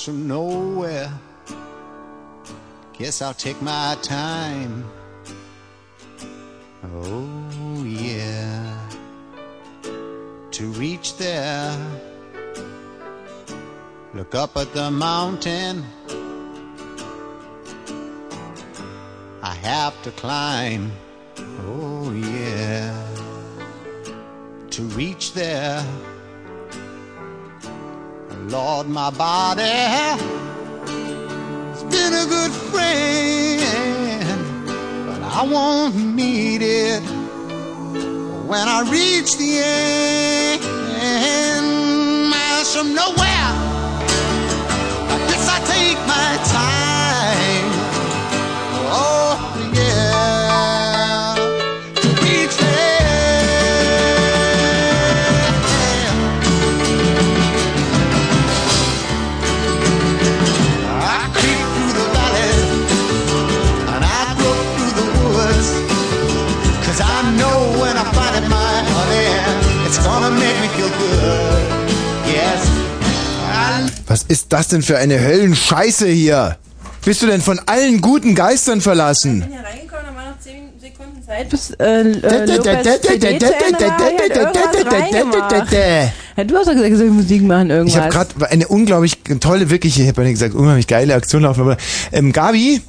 [0.00, 1.10] miles from nowhere.
[2.98, 4.84] Guess I'll take my time.
[6.84, 8.88] Oh, yeah.
[10.52, 11.76] To reach there,
[14.14, 15.84] look up at the mountain.
[19.42, 20.92] I have to climb.
[21.66, 22.94] Oh, yeah.
[24.70, 25.82] To reach there,
[28.50, 30.20] Lord, my body has
[31.84, 34.30] been a good friend,
[35.06, 37.00] but I won't need it
[38.48, 40.62] when I reach the end.
[42.28, 43.14] Miles from nowhere,
[45.14, 46.69] I guess I take my time.
[74.10, 76.56] Was ist das denn für eine Höllenscheiße hier?
[77.04, 79.46] Bist du denn von allen guten Geistern verlassen?
[79.48, 82.10] hier reingekommen, dann war noch 10 Sekunden Zeit, bis äh,
[85.72, 86.08] äh.
[86.36, 87.94] Ja, du hast doch gesagt, ich soll Musik machen, irgendwas.
[87.94, 91.42] Ich habe gerade eine unglaublich tolle, wirklich, ich habe ja nicht gesagt, unglaublich geile Aktion
[91.42, 91.76] laufen, aber
[92.10, 92.82] ähm, Gabi,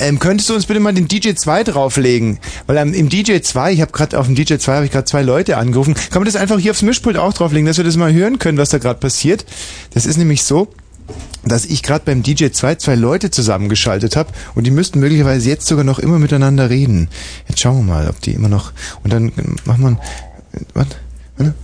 [0.00, 2.38] ähm, könntest du uns bitte mal den DJ 2 drauflegen?
[2.66, 5.04] Weil ähm, im DJ 2, ich habe gerade auf dem DJ 2 habe ich gerade
[5.04, 5.94] zwei Leute angerufen.
[5.94, 8.58] Kann man das einfach hier aufs Mischpult auch drauflegen, dass wir das mal hören können,
[8.58, 9.44] was da gerade passiert?
[9.92, 10.68] Das ist nämlich so,
[11.44, 15.66] dass ich gerade beim DJ 2 zwei Leute zusammengeschaltet habe und die müssten möglicherweise jetzt
[15.66, 17.08] sogar noch immer miteinander reden.
[17.48, 18.72] Jetzt schauen wir mal, ob die immer noch
[19.02, 19.98] und dann ähm, macht man
[20.72, 20.86] was?
[21.36, 21.54] Warte.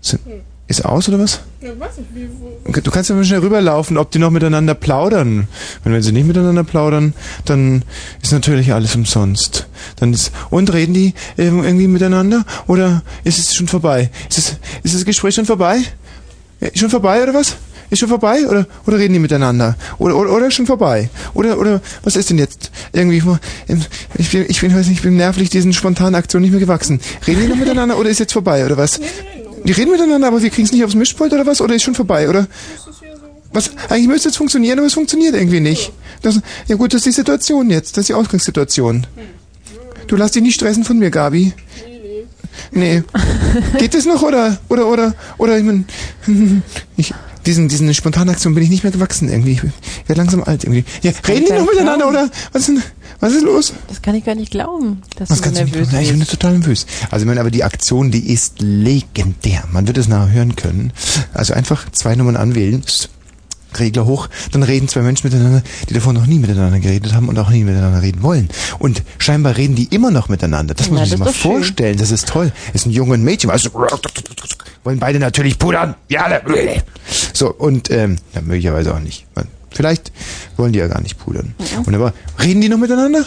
[0.00, 0.20] Sind-
[0.68, 1.40] Ist aus oder was?
[1.60, 4.74] Ja, weiß nicht, wie, wo, Du kannst ja mal schnell rüberlaufen, ob die noch miteinander
[4.74, 5.46] plaudern.
[5.84, 7.84] Und wenn sie nicht miteinander plaudern, dann
[8.20, 9.68] ist natürlich alles umsonst.
[9.96, 12.44] Dann ist, und reden die irgendwie miteinander?
[12.66, 14.10] Oder ist es schon vorbei?
[14.28, 15.78] Ist, es, ist das Gespräch schon vorbei?
[16.60, 17.56] Ja, ist schon vorbei oder was?
[17.88, 19.76] Ist schon vorbei oder oder reden die miteinander?
[19.98, 21.08] Oder oder, oder ist schon vorbei?
[21.34, 22.72] Oder oder was ist denn jetzt?
[22.92, 23.22] Irgendwie
[23.68, 23.84] ähm,
[24.18, 27.00] ich bin ich bin weiß nicht, ich bin nervlich diesen spontanen Aktionen nicht mehr gewachsen.
[27.26, 28.98] Reden die noch miteinander oder ist jetzt vorbei oder was?
[29.64, 31.60] Die reden miteinander, aber wir kriegen es nicht aufs Mischpult oder was?
[31.60, 32.46] Oder ist schon vorbei, oder?
[33.52, 33.70] Was?
[33.88, 35.92] Eigentlich müsste es funktionieren, aber es funktioniert irgendwie nicht.
[36.22, 37.96] Das, ja gut, das ist die Situation jetzt.
[37.96, 39.06] Das ist die Ausgangssituation.
[40.06, 41.52] Du lass dich nicht stressen von mir, Gabi.
[42.70, 43.02] Nee.
[43.78, 45.84] Geht das noch oder oder oder oder ich mein,
[46.96, 47.14] ich
[47.46, 49.52] diesen diesen spontanen Aktion bin ich nicht mehr gewachsen irgendwie.
[49.52, 50.84] Ich werde langsam alt irgendwie.
[51.02, 52.26] Ja, reden die noch miteinander glauben.
[52.26, 52.82] oder was ist denn,
[53.20, 53.72] was ist los?
[53.88, 55.88] das kann ich gar nicht glauben, dass Was du so nervös?
[55.92, 56.30] Ja, ich bin bist.
[56.32, 56.86] total nervös.
[57.10, 59.64] Also ich meine, aber die Aktion, die ist legendär.
[59.72, 60.92] Man wird es nachher hören können.
[61.32, 62.82] Also einfach zwei Nummern anwählen.
[63.78, 67.38] Regler hoch, dann reden zwei Menschen miteinander, die davor noch nie miteinander geredet haben und
[67.38, 68.48] auch nie miteinander reden wollen.
[68.78, 70.72] Und scheinbar reden die immer noch miteinander.
[70.74, 71.52] Das muss man sich das mal doch schön.
[71.52, 71.98] vorstellen.
[71.98, 72.52] Das ist toll.
[72.72, 73.50] Ist ein Junge und ein Mädchen.
[73.50, 73.68] Also,
[74.86, 75.96] wollen beide natürlich pudern.
[76.08, 76.42] Ja, alle.
[77.34, 79.26] So, und ähm, ja, möglicherweise auch nicht.
[79.70, 80.12] Vielleicht
[80.56, 81.54] wollen die ja gar nicht pudern.
[81.84, 83.26] Und aber reden die noch miteinander?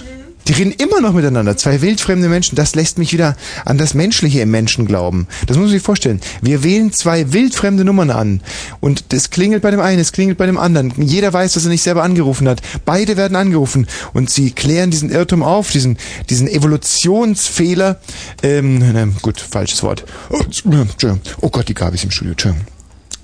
[0.49, 1.55] Die reden immer noch miteinander.
[1.57, 2.55] Zwei wildfremde Menschen.
[2.55, 5.27] Das lässt mich wieder an das Menschliche im Menschen glauben.
[5.45, 6.21] Das muss man sich vorstellen.
[6.41, 8.41] Wir wählen zwei wildfremde Nummern an.
[8.79, 10.91] Und das klingelt bei dem einen, es klingelt bei dem anderen.
[10.97, 12.63] Jeder weiß, dass er nicht selber angerufen hat.
[12.83, 13.85] Beide werden angerufen.
[14.13, 15.99] Und sie klären diesen Irrtum auf, diesen,
[16.31, 17.99] diesen Evolutionsfehler.
[18.41, 20.03] Ähm, ne, gut, falsches Wort.
[20.31, 20.39] Oh.
[21.41, 22.31] Oh Gott, die Gabi ist im Studio.
[22.31, 22.78] Entschuldigung.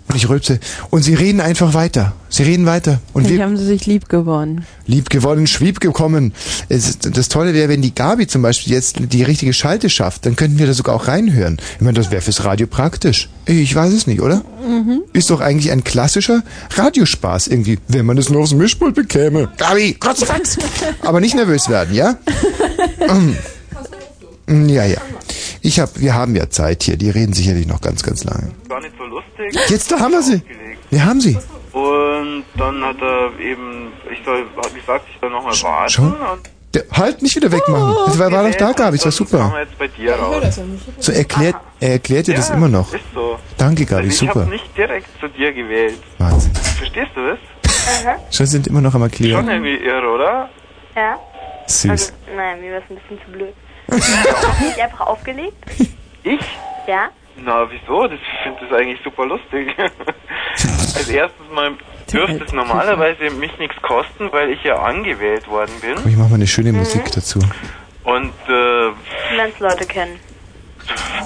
[0.07, 0.60] Und ich rülpse.
[0.92, 2.13] Und sie reden einfach weiter.
[2.30, 3.00] Sie reden weiter.
[3.13, 4.66] Und Vielleicht wir, haben sie sich lieb gewonnen.
[4.86, 6.34] lieb gewonnen, schwieb gekommen.
[6.69, 10.36] Ist, das Tolle wäre, wenn die Gabi zum Beispiel jetzt die richtige Schalte schafft, dann
[10.36, 11.57] könnten wir da sogar auch reinhören.
[11.75, 13.30] Ich meine, das wäre fürs Radio praktisch.
[13.46, 14.44] Ich weiß es nicht, oder?
[15.13, 16.44] Ist doch eigentlich ein klassischer
[16.75, 19.50] Radiospaß irgendwie, wenn man es nur aufs Mischpult bekäme.
[19.58, 20.58] Gabi, Kotzfax!
[21.01, 22.18] Aber nicht nervös werden, ja?
[24.48, 24.98] Mm, ja, ja.
[25.66, 28.52] Ich hab, wir haben ja Zeit hier, die reden sicherlich noch ganz, ganz lange.
[28.70, 29.60] Gar nicht so lustig.
[29.68, 30.40] Jetzt, da haben wir sie.
[30.92, 31.36] Wir haben sie.
[31.72, 34.46] Und dann hat er eben, ich soll,
[34.76, 35.90] wie gesagt, ich soll nochmal warten.
[35.92, 36.04] Schau.
[36.04, 36.16] Und
[36.76, 37.96] Der, halt, nicht wieder wegmachen.
[38.06, 39.52] Das war, war doch da, Gabi, das war machen super.
[39.54, 40.60] wir jetzt bei dir raus.
[41.00, 42.94] So erklärt, er erklärt dir das immer noch.
[42.94, 43.40] Ist so.
[43.58, 44.42] Danke, Gabi, Also ich super.
[44.42, 45.98] habe nicht direkt zu dir gewählt.
[46.20, 46.54] Wahnsinn.
[46.54, 47.40] Verstehst du das?
[48.36, 49.50] Schon sind immer noch am Schon Erklären.
[49.50, 50.50] irgendwie irre, oder?
[50.96, 51.18] Ja?
[51.66, 51.90] Süß.
[51.90, 53.54] Also, nein, mir war es ein bisschen zu blöd.
[53.92, 55.58] Hast du nicht einfach aufgelegt?
[56.24, 56.42] Ich?
[56.88, 57.10] Ja?
[57.38, 58.08] Na, wieso?
[58.08, 59.76] Das, ich finde das eigentlich super lustig.
[60.54, 61.74] Als erstes mal
[62.12, 65.96] dürfte es normalerweise mich nichts kosten, weil ich ja angewählt worden bin.
[65.96, 67.40] Komm, ich mach mal eine schöne Musik dazu.
[68.04, 70.20] Und äh, lernst Leute kennen.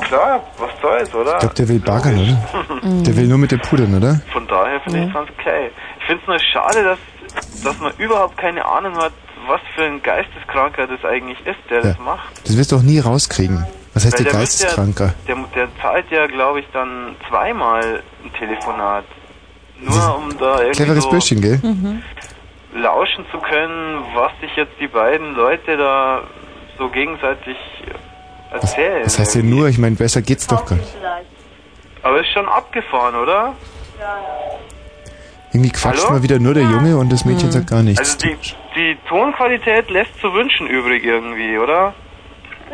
[0.01, 1.33] Klar, was soll's, oder?
[1.33, 3.03] Ich glaube, der will baggern, oder?
[3.03, 4.21] Der will nur mit dem pudern, oder?
[4.31, 5.69] Von daher finde ich es ganz okay.
[5.99, 6.99] Ich finde es nur schade, dass,
[7.63, 9.11] dass man überhaupt keine Ahnung hat,
[9.49, 12.47] was für ein Geisteskranker das eigentlich ist, der das macht.
[12.47, 13.65] Das wirst du auch nie rauskriegen.
[13.93, 15.13] Was heißt Weil der der Geisteskranker?
[15.27, 19.05] Ja, der, der zahlt ja, glaube ich, dann zweimal ein Telefonat.
[19.81, 21.59] Nur um da irgendwie Cleveres so Bürschchen, gell?
[22.73, 26.21] lauschen zu können, was sich jetzt die beiden Leute da
[26.77, 27.57] so gegenseitig
[28.51, 29.03] erzählen.
[29.03, 30.95] Das heißt ja nur, ich meine, besser geht's doch gar nicht.
[32.03, 33.55] Aber ist schon abgefahren, oder?
[35.51, 36.13] Irgendwie quatscht Hallo?
[36.17, 37.99] mal wieder nur der Junge und das Mädchen sagt gar nichts.
[37.99, 38.37] Also die,
[38.75, 41.93] die Tonqualität lässt zu wünschen übrig irgendwie, oder?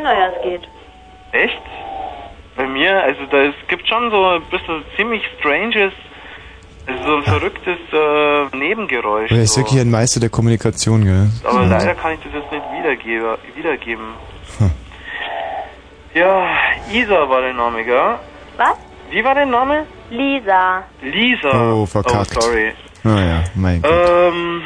[0.01, 0.61] Naja, es geht.
[1.31, 1.61] Echt?
[2.57, 5.93] Bei mir, also da es gibt schon so ein bisschen ziemlich stranges,
[6.87, 9.31] also so ein verrücktes äh, Nebengeräusch.
[9.31, 9.61] Er ist so.
[9.61, 11.29] wirklich ein Meister der Kommunikation, gell?
[11.43, 11.71] Aber Mhm.
[11.71, 14.05] leider kann ich das jetzt nicht wiedergebe, wiedergeben.
[14.59, 14.71] Hm.
[16.13, 16.47] Ja,
[16.93, 18.15] Isa war der Name, gell?
[18.57, 18.77] Was?
[19.09, 19.85] Wie war der Name?
[20.09, 20.83] Lisa.
[21.01, 21.71] Lisa.
[21.73, 22.33] Oh, verkackt.
[22.37, 22.73] Oh, sorry.
[23.03, 23.91] Naja, mein Gott.
[23.91, 24.61] Ähm,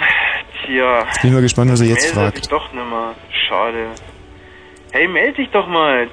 [0.65, 1.00] tja.
[1.06, 2.38] Jetzt bin ich mal gespannt, was er jetzt Meldet fragt.
[2.38, 3.15] sich doch nimmer.
[3.47, 3.88] Schade.
[4.91, 6.07] Hey, meld dich doch mal.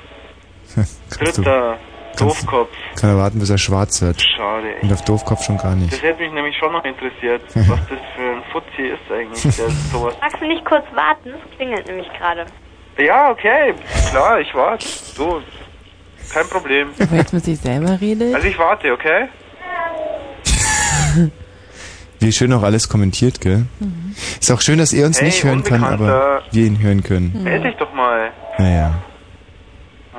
[1.18, 1.78] Dritter.
[2.18, 2.70] Doofkopf.
[2.98, 4.20] kann er warten, bis er schwarz wird.
[4.22, 4.82] Schade, echt.
[4.84, 5.92] Und auf Doofkopf schon gar nicht.
[5.92, 9.68] Das hätte mich nämlich schon noch interessiert, was das für ein Fuzzi ist eigentlich, der
[9.92, 10.16] sowas.
[10.22, 11.28] Magst du nicht kurz warten?
[11.34, 12.46] Es klingelt nämlich gerade.
[12.98, 13.74] Ja, okay,
[14.10, 14.86] klar, ich warte.
[14.88, 15.42] So,
[16.30, 16.88] kein Problem.
[16.98, 18.34] Aber jetzt mit sich selber redet.
[18.34, 19.28] Also ich warte, okay?
[22.20, 23.66] Wie schön auch alles kommentiert, gell?
[24.40, 26.42] Ist auch schön, dass er uns Hey, nicht hören kann, aber Unbekannter.
[26.50, 27.42] wir ihn hören können.
[27.42, 28.30] Meld dich doch mal.
[28.58, 28.94] Naja,
[30.14, 30.18] Oh,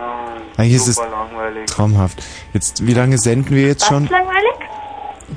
[0.62, 1.65] eigentlich ist es super langweilig.
[1.65, 2.24] traumhaft.
[2.53, 4.06] Jetzt, wie lange senden wir jetzt schon?
[4.07, 4.53] langweilig?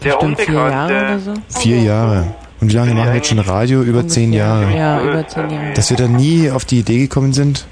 [0.05, 0.95] Der Bestimmt vier Jahre Unbekannte.
[0.95, 1.35] oder so.
[1.61, 2.27] Vier Jahre.
[2.61, 3.81] Und wie lange machen wir jetzt schon Radio?
[3.83, 4.71] Über zehn Jahre.
[4.77, 5.73] Ja, über zehn Jahre.
[5.73, 7.67] Dass wir da nie auf die Idee gekommen sind?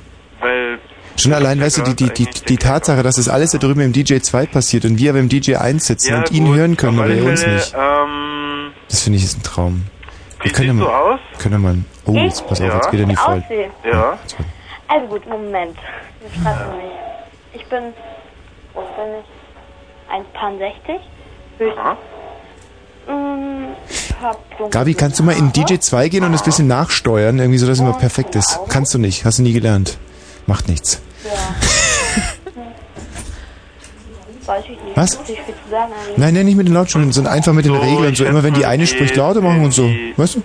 [1.18, 3.92] Schon allein, weißt du, die, die, die, die Tatsache, dass das alles da drüben im
[3.92, 6.76] DJ 2 passiert und wir aber im DJ 1 sitzen Ja, und ihn gut, hören
[6.76, 7.74] können, aber er uns nicht.
[7.76, 9.82] Ähm, Das finde ich ist ein Traum.
[10.40, 11.20] wie Wir können siehst ja du mal, aus?
[11.38, 12.74] können ja mal, oh, jetzt pass auf, Ja.
[12.76, 13.44] jetzt geht er in die Voll.
[13.90, 14.18] Ja.
[14.86, 15.76] Also gut, Moment.
[16.20, 17.60] Wir schreiben mich.
[17.60, 17.82] Ich bin,
[18.74, 19.26] wo bin ich?
[20.10, 21.00] 1,60.
[21.58, 21.78] Höchst.
[21.78, 21.96] Aha.
[23.12, 23.74] Mm,
[24.58, 27.66] so Gabi, kannst du mal in DJ 2 gehen und das bisschen nachsteuern, irgendwie so,
[27.66, 28.58] dass es immer perfekt ist?
[28.68, 29.98] Kannst du nicht, hast du nie gelernt.
[30.46, 31.02] Macht nichts.
[34.46, 34.96] Weiß ich nicht.
[34.96, 35.18] Was?
[35.28, 35.92] Nicht sagen.
[36.16, 38.14] Nein, nein, nicht mit den Lautstärken, sondern einfach mit den So, Regeln.
[38.14, 39.90] So immer wenn die eine spricht, lauter machen und so.
[40.16, 40.42] Weißt du?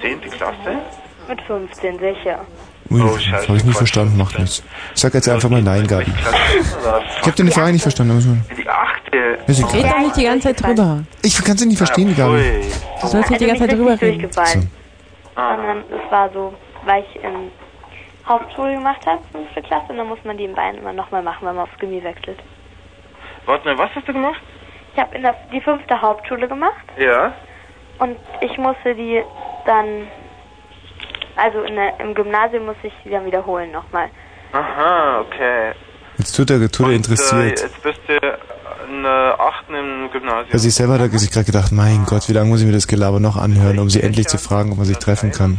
[0.00, 0.78] Zehnte Klasse?
[1.28, 2.40] Mit 15, sicher.
[2.90, 3.76] Ui, Oh, das habe ich Quatsch.
[3.76, 4.62] verstanden, macht nichts.
[4.94, 6.04] Ich sag jetzt einfach mal Nein, Gabi.
[6.04, 8.44] Ich habe deine Frage nicht verstanden.
[8.56, 9.38] Die achte.
[9.46, 9.90] Ist Red egal.
[9.92, 11.02] doch nicht die ganze Zeit drüber.
[11.22, 12.42] Ich kann sie nicht verstehen, die Gabi.
[13.00, 14.30] Du sollst nicht die ganze Zeit Also drüber nicht reden.
[15.36, 15.56] Ah.
[15.56, 16.52] Sondern es war so,
[16.84, 17.50] weil ich in
[18.26, 21.46] Hauptschule gemacht habe, fünfte Klasse, und dann muss man die in Bayern immer nochmal machen,
[21.46, 22.38] wenn man aufs Gimmi wechselt.
[23.46, 24.40] Warte mal, was hast du gemacht?
[24.94, 27.32] Ich habe in der, die fünfte Hauptschule gemacht Ja.
[27.98, 29.22] und ich musste die
[29.66, 30.06] dann,
[31.36, 34.08] also in der, im Gymnasium musste ich die dann wiederholen nochmal.
[34.52, 35.72] Aha, okay.
[36.16, 37.58] Jetzt tut er, tut er Und, interessiert.
[37.60, 38.12] Äh, jetzt bist du
[38.88, 40.50] in der achten im Gymnasium.
[40.52, 42.86] Bei sich selber hat sich gerade gedacht, mein Gott, wie lange muss ich mir das
[42.86, 45.58] Gelaber noch anhören, um sie endlich zu fragen, ob man sich treffen kann.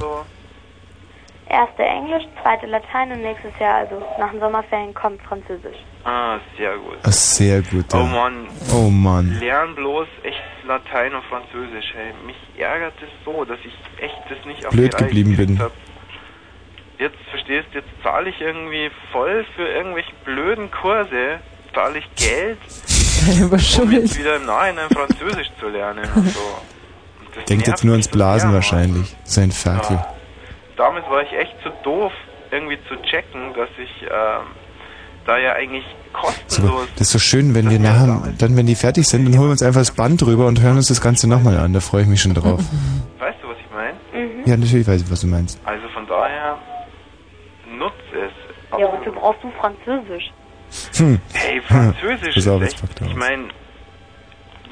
[1.47, 5.77] Erste Englisch, zweite Latein und nächstes Jahr, also nach den Sommerferien, kommt Französisch.
[6.03, 6.97] Ah, sehr gut.
[7.03, 7.85] Ach, sehr gut.
[7.93, 8.03] Oh Ja.
[8.05, 9.37] Mann, Oh Mann.
[9.39, 11.93] lern bloß echt Latein und Französisch.
[11.95, 13.73] Hey, mich ärgert es so, dass ich
[14.03, 15.59] echt das nicht auf Blöd geblieben bin.
[15.59, 15.71] Hab.
[16.97, 21.39] Jetzt verstehst, jetzt zahle ich irgendwie voll für irgendwelche blöden Kurse,
[21.75, 24.17] zahle ich Geld, Selber um jetzt schuld.
[24.19, 26.39] wieder im Nachhinein Französisch zu lernen und so.
[27.19, 29.15] Und das Denkt jetzt nur ans Blasen wahrscheinlich.
[29.25, 29.97] Sein Ferkel.
[29.97, 30.14] Ja.
[30.77, 32.11] Damals war ich echt zu doof,
[32.51, 34.45] irgendwie zu checken, dass ich ähm,
[35.25, 36.87] da ja eigentlich kostenlos.
[36.93, 39.51] das ist so schön, wenn wir nachher, dann wenn die fertig sind, dann holen wir
[39.51, 41.73] uns einfach das Band drüber und hören uns das Ganze nochmal an.
[41.73, 42.59] Da freue ich mich schon drauf.
[43.19, 43.97] Weißt du, was ich meine?
[44.45, 45.59] Ja, natürlich weiß ich, was du meinst.
[45.65, 46.57] Also von daher
[47.77, 48.79] nutz es.
[48.79, 50.31] Ja, wozu brauchst du Französisch?
[50.97, 51.19] Hm.
[51.33, 53.45] Hey, Französisch auf, ist echt, ich meine,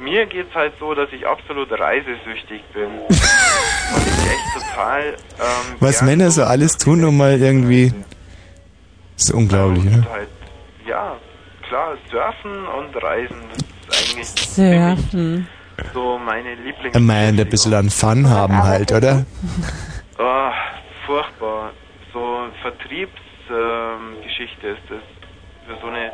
[0.04, 2.84] mir geht's halt so, dass ich absolut reisesüchtig bin.
[2.86, 7.94] und ich echt total, ähm, Was Männer so alles tun, um mal irgendwie...
[9.16, 10.12] Das ist unglaublich, oder?
[10.12, 10.30] halt,
[10.88, 11.18] ja,
[11.68, 13.38] klar, surfen und reisen,
[13.88, 15.48] das ist eigentlich Surfen.
[15.94, 16.96] so meine Lieblings...
[16.96, 19.26] Er meint ein bisschen an Fun haben halt, oder?
[20.20, 20.54] Ah,
[21.08, 21.72] furchtbar.
[22.14, 25.02] So Vertriebsgeschichte ähm, ist das.
[25.66, 26.12] Für so eine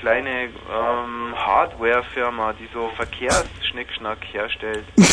[0.00, 4.84] kleine ähm, Hardware-Firma, die so Verkehrsschnickschnack herstellt.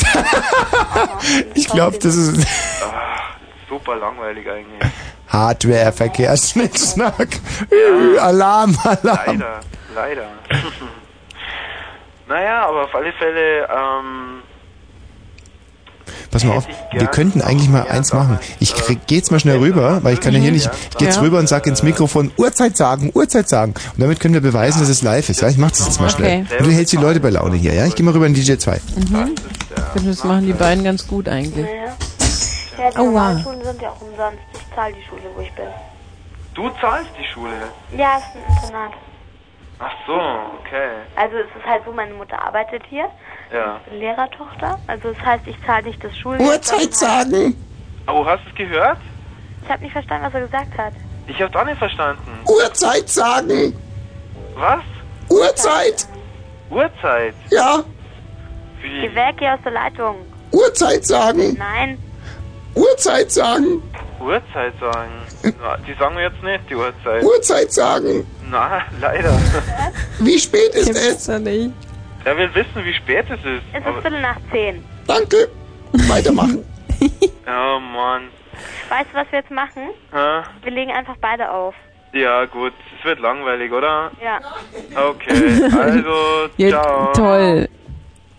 [1.55, 2.47] Ich glaube, das ist...
[2.83, 3.35] Ah,
[3.69, 4.91] super langweilig eigentlich.
[5.27, 7.39] Hardware, Verkehrsschnickschnack.
[7.71, 9.39] Äh, Alarm, Alarm.
[9.39, 9.59] Leider,
[9.95, 10.27] leider.
[12.27, 14.43] naja, aber auf alle Fälle, ähm,
[16.31, 18.39] Pass mal auf, wir könnten eigentlich mal eins machen.
[18.59, 20.69] Ich krieg, geh jetzt mal schnell rüber, weil ich kann ja hier nicht.
[20.91, 23.73] Ich geh jetzt rüber und sag ins Mikrofon Uhrzeit sagen, Uhrzeit sagen.
[23.93, 25.41] Und damit können wir beweisen, dass es live ist.
[25.41, 26.45] Ja, ich mach das jetzt mal schnell.
[26.45, 26.57] Okay.
[26.59, 27.85] Und du hältst die Leute bei Laune hier, ja?
[27.85, 28.71] Ich geh mal rüber in DJ 2.
[28.95, 29.35] Mhm.
[29.75, 31.67] Ich finde, das machen die beiden ganz gut eigentlich.
[32.77, 33.39] Ja, die Aua.
[33.41, 34.39] Schulen sind ja auch umsonst.
[34.53, 35.65] Ich zahle die Schule, wo ich bin.
[36.55, 37.53] du zahlst die Schule.
[37.95, 38.93] Ja, es ist ein Internat.
[39.79, 40.13] Ach so,
[40.59, 40.89] okay.
[41.15, 43.09] Also es ist halt so, meine Mutter arbeitet hier.
[43.51, 43.79] Ja.
[43.91, 44.79] Lehrertochter.
[44.87, 46.49] Also das heißt, ich zahle nicht das Schulgeld.
[46.49, 47.55] Uhrzeit sagen,
[48.07, 48.97] Oh, hast du es gehört?
[49.63, 50.93] Ich habe nicht verstanden, was er gesagt hat.
[51.27, 52.39] Ich hab's auch nicht verstanden.
[52.47, 53.75] Uhrzeit sagen,
[54.55, 54.81] Was?
[55.29, 56.07] Uhrzeit,
[56.69, 57.33] Uhrzeit?
[57.49, 57.83] ja,
[58.81, 59.01] Wie?
[59.01, 60.17] Geh weg, geh aus der Leitung.
[60.51, 61.97] Uhrzeit sagen, Nein.
[62.75, 63.81] Uhrzeit sagen,
[64.19, 65.11] Uhrzeit sagen.
[65.61, 67.23] Na, die sagen wir jetzt nicht, die Uhrzeit.
[67.23, 68.25] Uhrzeit sagen.
[68.49, 69.37] Na, leider.
[70.19, 71.71] Wie spät ist Gibt's ja nicht.
[72.25, 73.63] Er will wissen, wie spät es ist.
[73.73, 74.81] Es ist Viertel nach zehn.
[75.07, 75.49] Danke.
[76.07, 76.63] Weitermachen.
[77.47, 78.29] oh Mann.
[78.89, 79.89] Weißt du, was wir jetzt machen?
[80.13, 80.41] Hä?
[80.63, 81.75] Wir legen einfach beide auf.
[82.13, 82.71] Ja, gut.
[82.97, 84.09] Es wird langweilig, oder?
[84.23, 84.39] Ja.
[84.95, 86.13] Okay, also,
[86.55, 87.11] Ja, ciao.
[87.13, 87.67] toll.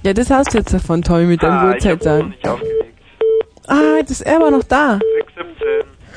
[0.03, 2.29] Ja, das hast du jetzt davon, Tommy, mit deinem Ah, ich hab Uhrzeit sagen.
[2.31, 2.94] nicht aufgelegt.
[3.67, 4.99] Ah, das er war noch da.
[5.19, 5.33] 6,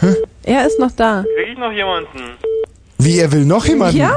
[0.01, 0.15] 17.
[0.43, 1.23] Er ist noch da.
[1.35, 2.19] Krieg ich noch jemanden?
[2.99, 3.97] Wie, er will noch jemanden?
[3.97, 4.15] Ja,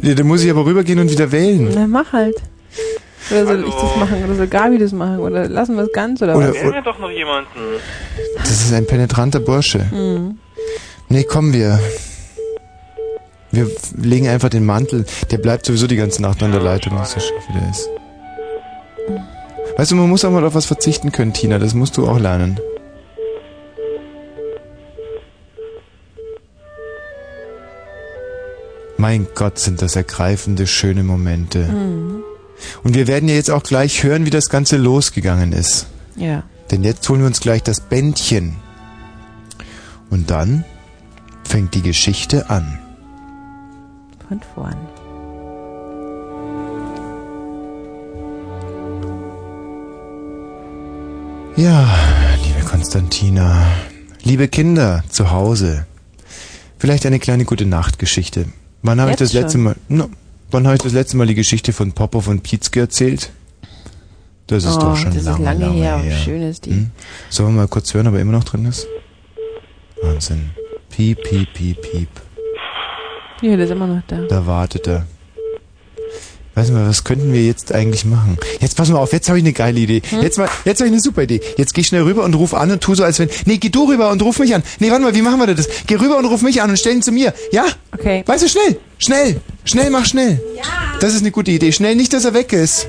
[0.00, 1.70] Ja, dann muss ich aber rübergehen und wieder wählen.
[1.74, 2.36] na mach halt.
[3.30, 3.68] Oder soll Hallo.
[3.68, 4.24] ich das machen?
[4.24, 5.18] Oder soll Gabi das machen?
[5.20, 6.22] Oder lassen wir es ganz?
[6.22, 6.54] Oder, Oder- was?
[6.56, 7.48] Wählen wir doch noch jemanden.
[8.36, 9.80] Das ist ein penetranter Bursche.
[9.92, 10.38] Mhm.
[11.08, 11.78] Nee, komm, wir.
[13.52, 15.04] Wir legen einfach den Mantel.
[15.30, 17.88] Der bleibt sowieso die ganze Nacht an der Leitung, bis er schon wieder ist.
[19.80, 21.58] Weißt du, man muss auch mal auf was verzichten können, Tina.
[21.58, 22.60] Das musst du auch lernen.
[28.98, 31.60] Mein Gott, sind das ergreifende, schöne Momente.
[31.60, 32.22] Mhm.
[32.84, 35.86] Und wir werden ja jetzt auch gleich hören, wie das Ganze losgegangen ist.
[36.14, 36.42] Ja.
[36.70, 38.56] Denn jetzt holen wir uns gleich das Bändchen.
[40.10, 40.66] Und dann
[41.44, 42.78] fängt die Geschichte an.
[44.28, 44.76] Von vorn.
[51.60, 51.86] Ja,
[52.42, 53.66] liebe Konstantina,
[54.22, 55.86] liebe Kinder zu Hause,
[56.78, 58.46] vielleicht eine kleine gute Nachtgeschichte.
[58.80, 59.64] Wann habe ich Jetzt das letzte schon?
[59.64, 60.08] Mal, no,
[60.50, 63.30] wann habe ich das letzte Mal die Geschichte von Popov und Pietzke erzählt?
[64.46, 66.16] Das ist oh, doch schon das lange, ist lange, lange her.
[66.16, 66.70] schön ist die.
[66.70, 66.90] Hm?
[67.28, 68.86] Sollen wir mal kurz hören, ob er immer noch drin ist?
[70.02, 70.52] Wahnsinn.
[70.88, 72.08] Piep, piep, piep, piep.
[73.42, 74.22] Ja, der ist immer noch da.
[74.22, 75.06] Da wartet er.
[76.60, 78.36] Weiß mal, was könnten wir jetzt eigentlich machen?
[78.60, 80.02] Jetzt pass mal auf, jetzt habe ich eine geile Idee.
[80.10, 80.20] Hm?
[80.20, 81.40] Jetzt mal, jetzt habe ich eine super Idee.
[81.56, 83.30] Jetzt geh schnell rüber und ruf an und tu so, als wenn.
[83.46, 84.62] Nee, geh du rüber und ruf mich an.
[84.78, 85.66] Nee, warte mal, wie machen wir das?
[85.86, 87.32] Geh rüber und ruf mich an und stell ihn zu mir.
[87.50, 87.64] Ja?
[87.98, 88.24] Okay.
[88.26, 90.38] Weißt du, schnell, schnell, schnell, mach schnell.
[90.54, 90.64] Ja.
[91.00, 91.72] Das ist eine gute Idee.
[91.72, 92.88] Schnell, nicht, dass er weg ist.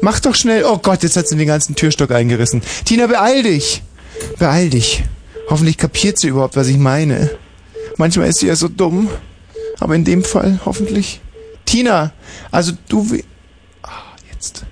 [0.00, 0.62] Mach doch schnell.
[0.62, 2.62] Oh Gott, jetzt hat sie den ganzen Türstock eingerissen.
[2.84, 3.82] Tina, beeil dich.
[4.38, 5.02] Beeil dich.
[5.50, 7.30] Hoffentlich kapiert sie überhaupt, was ich meine.
[7.96, 9.08] Manchmal ist sie ja so dumm.
[9.80, 11.20] Aber in dem Fall hoffentlich.
[11.68, 12.12] Tina,
[12.50, 13.10] also du...
[13.10, 13.24] wi-
[13.82, 14.64] Ah, jetzt.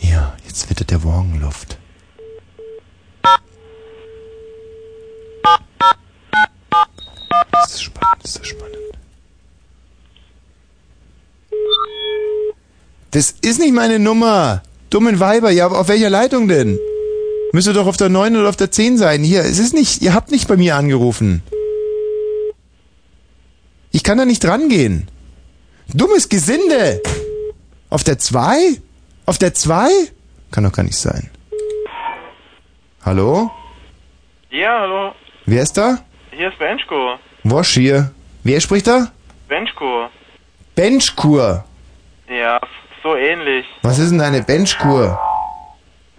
[0.00, 1.78] Ja, jetzt wittert der Morgenluft.
[7.52, 8.76] Das ist spannend, das ist spannend.
[13.10, 14.62] Das ist nicht meine Nummer.
[14.90, 16.78] Dummen Weiber, ja, auf welcher Leitung denn?
[17.52, 19.22] Müsste doch auf der 9 oder auf der 10 sein.
[19.22, 21.42] Hier, es ist nicht, ihr habt nicht bei mir angerufen.
[23.94, 25.08] Ich kann da nicht rangehen.
[25.88, 27.02] Dummes Gesinde.
[27.90, 28.80] Auf der 2?
[29.26, 29.88] Auf der 2?
[30.50, 31.30] Kann doch gar nicht sein.
[33.04, 33.50] Hallo?
[34.50, 35.12] Ja, hallo.
[35.44, 35.98] Wer ist da?
[36.30, 37.18] Hier ist Benchko.
[37.44, 38.12] Wosch hier.
[38.44, 39.08] Wer spricht da?
[39.48, 40.08] Benchko.
[40.74, 41.64] Benchkur.
[42.30, 42.60] Ja,
[43.02, 43.66] so ähnlich.
[43.82, 45.18] Was ist denn eine Benchkur?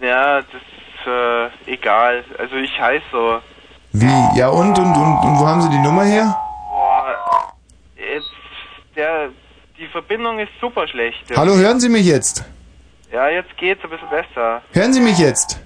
[0.00, 1.06] Ja, das ist
[1.68, 2.24] äh, egal.
[2.38, 3.40] Also ich heiße so.
[3.92, 4.38] Wie?
[4.38, 6.36] Ja und, und, und, und wo haben Sie die Nummer her?
[8.96, 9.30] Der,
[9.78, 11.24] die Verbindung ist super schlecht.
[11.36, 12.44] Hallo, hören Sie mich jetzt?
[13.12, 14.62] Ja, jetzt geht's ein bisschen besser.
[14.72, 15.60] Hören Sie mich jetzt?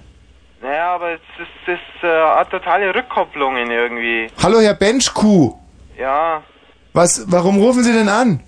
[0.61, 4.27] Naja, aber es ist, es ist äh, eine totale Rückkopplungen irgendwie.
[4.41, 5.53] Hallo, Herr Benchkuh.
[5.97, 6.43] Ja.
[6.93, 8.41] Was, warum rufen Sie denn an?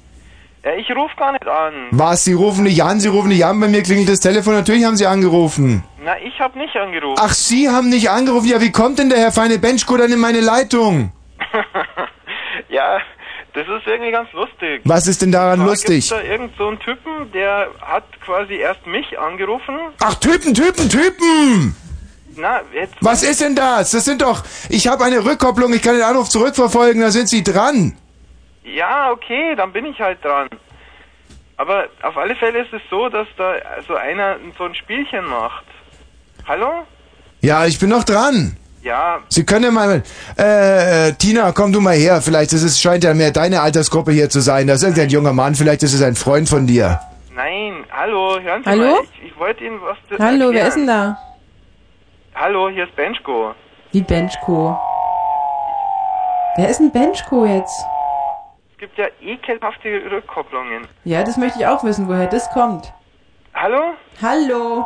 [0.64, 1.88] Ja, ich rufe gar nicht an.
[1.92, 4.84] Was, Sie rufen nicht an, Sie rufen nicht an, bei mir klingelt das Telefon, natürlich
[4.84, 5.84] haben Sie angerufen.
[6.04, 7.20] Na, ich habe nicht angerufen.
[7.20, 10.20] Ach, Sie haben nicht angerufen, ja, wie kommt denn der Herr Feine Benchkuh dann in
[10.20, 11.12] meine Leitung?
[12.70, 13.00] ja,
[13.54, 14.82] Das ist irgendwie ganz lustig.
[14.86, 16.08] Was ist denn daran Da lustig?
[16.08, 19.78] Gibt's da irgend so einen Typen, der hat quasi erst mich angerufen.
[20.00, 21.76] Ach, Typen, Typen, Typen!
[22.38, 22.96] Na, jetzt.
[23.02, 23.92] Was ist denn das?
[23.92, 24.44] Das sind doch...
[24.70, 27.98] Ich habe eine Rückkopplung, ich kann den Anruf zurückverfolgen, da sind Sie dran.
[28.64, 30.48] Ja, okay, dann bin ich halt dran.
[31.58, 33.56] Aber auf alle Fälle ist es so, dass da
[33.86, 35.66] so einer so ein Spielchen macht.
[36.48, 36.88] Hallo?
[37.42, 38.56] Ja, ich bin noch dran.
[38.84, 40.02] Ja, Sie können ja mal...
[40.38, 42.22] Äh, äh, Tina, komm du mal her.
[42.22, 44.66] Vielleicht ist es, scheint ja mehr deine Altersgruppe hier zu sein.
[44.68, 47.00] Das ist irgendein junger Mann, vielleicht ist es ein Freund von dir.
[47.36, 48.84] nein, hallo, hören Sie Hallo?
[48.96, 49.02] mal.
[49.22, 50.54] Ich, ich wollte Ihnen was zu Hallo, erklären.
[50.56, 51.18] wer ist denn da?
[52.34, 53.54] Hallo, hier ist Benchko.
[53.92, 54.80] Wie Benchko.
[56.58, 57.86] Wer ist denn Benchko jetzt?
[58.74, 60.88] Es gibt ja ekelhafte Rückkopplungen.
[61.04, 62.92] Ja, das möchte ich auch wissen, woher das kommt.
[63.54, 63.94] Hallo?
[64.22, 64.84] Hallo.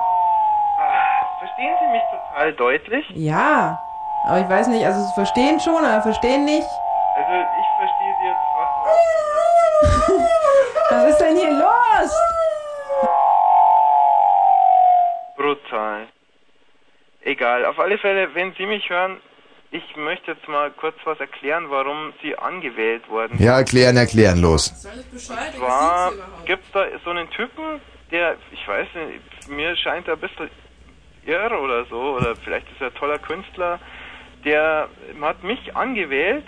[1.39, 3.05] Verstehen Sie mich total deutlich?
[3.15, 3.79] Ja.
[4.27, 6.67] Aber ich weiß nicht, also Sie verstehen schon, aber verstehen nicht.
[7.15, 8.73] Also ich verstehe Sie jetzt fast
[10.91, 12.11] Was ist denn hier los?
[15.45, 16.07] brutal.
[17.21, 19.17] Egal, auf alle Fälle, wenn Sie mich hören,
[19.71, 23.41] ich möchte jetzt mal kurz was erklären, warum Sie angewählt wurden.
[23.41, 24.85] Ja, erklären, erklären, los.
[25.11, 26.13] Und zwar
[26.45, 30.49] gibt es da so einen Typen, der, ich weiß nicht, mir scheint er ein bisschen
[31.25, 33.79] irre oder so, oder vielleicht ist er ein toller Künstler,
[34.45, 34.87] der
[35.21, 36.45] hat mich angewählt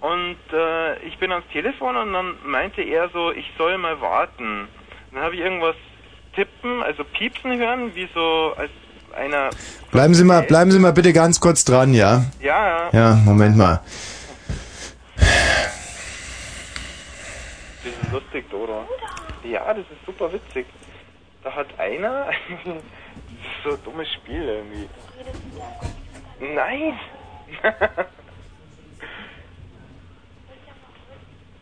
[0.00, 4.68] und äh, ich bin ans Telefon und dann meinte er so, ich soll mal warten.
[5.12, 5.74] Dann habe ich irgendwas
[6.34, 8.70] tippen, also piepsen hören, wie so als
[9.16, 9.50] einer,
[9.90, 12.24] Bleiben Sie mal, bleiben Sie mal bitte ganz kurz dran, ja?
[12.40, 13.80] ja, Ja, Moment mal.
[17.82, 18.86] Das ist lustig, Doro.
[19.44, 20.66] Ja, das ist super witzig.
[21.42, 22.26] Da hat einer.
[22.64, 24.88] das ist so ein dummes Spiel irgendwie.
[26.54, 26.98] Nein!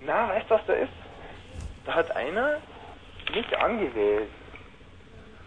[0.01, 0.93] Na, weißt du, was da ist?
[1.85, 2.61] Da hat einer
[3.35, 4.31] mich angewählt.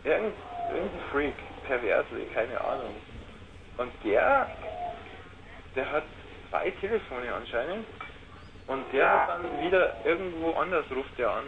[0.04, 0.34] Irgend,
[0.74, 1.36] irgendein Freak,
[1.68, 2.96] perversely, keine Ahnung.
[3.78, 4.50] Und der,
[5.76, 6.04] der hat
[6.50, 7.86] zwei Telefone anscheinend.
[8.68, 11.46] Und der hat dann wieder irgendwo anders ruft der an.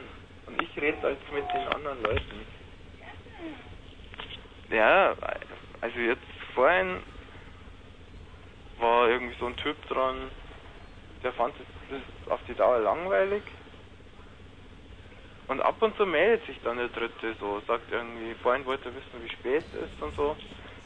[0.48, 2.46] Und ich rede jetzt mit den anderen Leuten.
[4.70, 5.14] Ja,
[5.82, 6.22] also jetzt
[6.56, 7.04] vorhin
[8.82, 10.16] war irgendwie so ein Typ dran,
[11.24, 11.54] der fand
[11.90, 12.00] das
[12.32, 13.44] auf die Dauer langweilig.
[15.48, 18.96] Und ab und zu meldet sich dann der Dritte so, sagt irgendwie, vorhin wollte er
[18.96, 20.36] wissen, wie spät es ist und so.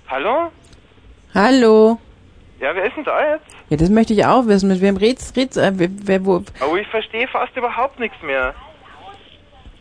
[0.07, 0.51] Hallo?
[1.33, 1.99] Hallo.
[2.59, 3.45] Ja, wer ist denn da jetzt?
[3.69, 4.69] Ja, das möchte ich auch wissen.
[4.69, 6.41] Mit wem redst, redst, äh, wer, wer, wo?
[6.67, 8.55] Oh, ich verstehe fast überhaupt nichts mehr.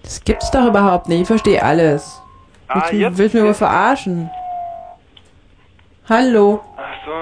[0.02, 1.22] Das gibt's doch überhaupt nicht.
[1.22, 2.20] Ich verstehe alles.
[2.68, 4.28] Ah, willst, du- jetzt- willst du mich wohl verarschen?
[6.08, 6.62] Hallo.
[6.76, 7.12] Ach so.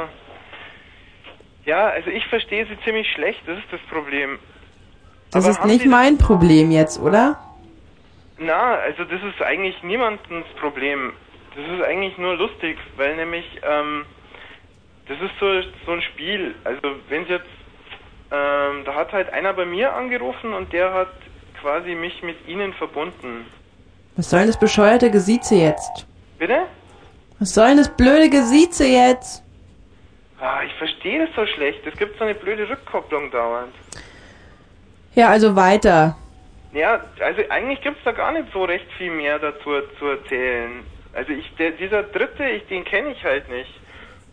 [1.65, 4.39] Ja, also ich verstehe sie ziemlich schlecht, das ist das Problem.
[5.31, 7.39] Das Aber ist nicht mein Problem jetzt, oder?
[8.39, 11.13] Na, also das ist eigentlich niemandens Problem.
[11.55, 14.05] Das ist eigentlich nur lustig, weil nämlich, ähm,
[15.07, 15.47] das ist so,
[15.87, 16.55] so ein Spiel.
[16.65, 17.47] Also wenn sie jetzt,
[18.31, 21.13] ähm, da hat halt einer bei mir angerufen und der hat
[21.61, 23.47] quasi mich mit ihnen verbunden.
[24.17, 26.07] Was soll das bescheuerte Gesieze jetzt?
[26.39, 26.67] Bitte?
[27.39, 29.43] Was soll das blöde Gesieze jetzt?
[30.43, 31.87] Ah, ich verstehe das so schlecht.
[31.87, 33.73] Es gibt so eine blöde Rückkopplung dauernd.
[35.15, 36.17] Ja, also weiter.
[36.73, 40.83] Ja, also eigentlich gibt's da gar nicht so recht viel mehr dazu zu erzählen.
[41.15, 43.73] Also ich, der, dieser dritte, ich, den kenne ich halt nicht.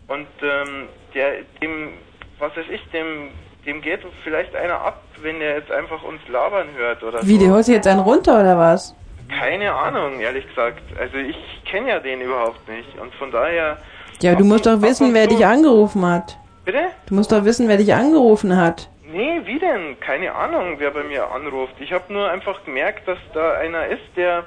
[0.08, 1.92] Und ähm, der, dem,
[2.40, 3.28] was weiß ich, dem,
[3.64, 7.44] dem geht vielleicht einer ab, wenn der jetzt einfach uns labern hört oder Wie, so.
[7.44, 8.96] der holt sich jetzt einen runter oder was?
[9.28, 10.82] Keine Ahnung, ehrlich gesagt.
[10.98, 12.98] Also ich kenne ja den überhaupt nicht.
[12.98, 13.78] Und von daher,
[14.22, 16.36] Ja, du musst doch wissen, wer dich angerufen hat.
[16.64, 16.88] bitte?
[17.06, 18.88] Du musst doch wissen, wer dich angerufen hat.
[19.10, 19.98] Nee, wie denn?
[19.98, 21.74] Keine Ahnung, wer bei mir anruft.
[21.80, 24.44] Ich habe nur einfach gemerkt, dass da einer ist, der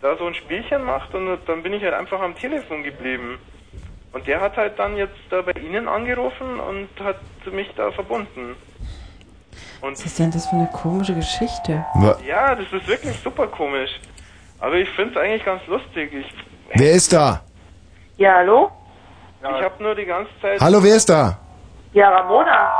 [0.00, 3.38] da so ein Spielchen macht und dann bin ich halt einfach am Telefon geblieben.
[4.12, 7.16] Und der hat halt dann jetzt da bei Ihnen angerufen und hat
[7.52, 8.56] mich da verbunden.
[9.80, 11.84] Und Was ist denn das für eine komische Geschichte?
[12.26, 13.90] Ja, das ist wirklich super komisch.
[14.60, 16.12] Aber ich finde es eigentlich ganz lustig.
[16.12, 16.32] Ich,
[16.74, 17.42] Wer ist da?
[18.16, 18.70] Ja, hallo?
[19.50, 20.60] Ich habe nur die ganze Zeit...
[20.60, 21.38] Hallo, wer ist da?
[21.92, 22.72] Ja, Ramona.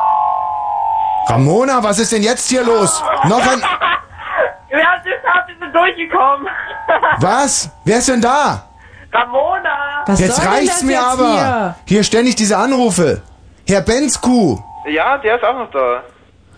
[1.29, 3.03] Ramona, was ist denn jetzt hier los?
[3.29, 3.61] Noch ein...
[4.71, 6.49] Wir haben es geschafft, wir sind durchgekommen.
[7.21, 7.71] Was?
[7.85, 8.65] Wer ist denn da?
[9.13, 10.03] Ramona.
[10.05, 11.33] Was Jetzt soll denn reicht's das mir jetzt aber.
[11.33, 11.75] Hier?
[11.87, 13.23] Hier ständig diese Anrufe.
[13.69, 14.59] Herr Bensku.
[14.89, 16.03] Ja, der ist auch noch da.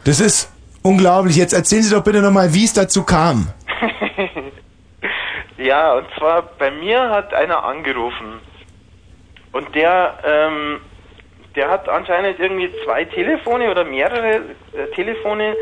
[0.05, 1.37] Das ist unglaublich.
[1.37, 3.49] Jetzt erzählen Sie doch bitte nochmal, wie es dazu kam.
[5.59, 8.41] Ja, und zwar bei mir hat einer angerufen.
[9.57, 10.81] Und der, ähm,
[11.55, 15.57] der hat anscheinend irgendwie zwei Telefone oder mehrere äh, Telefone,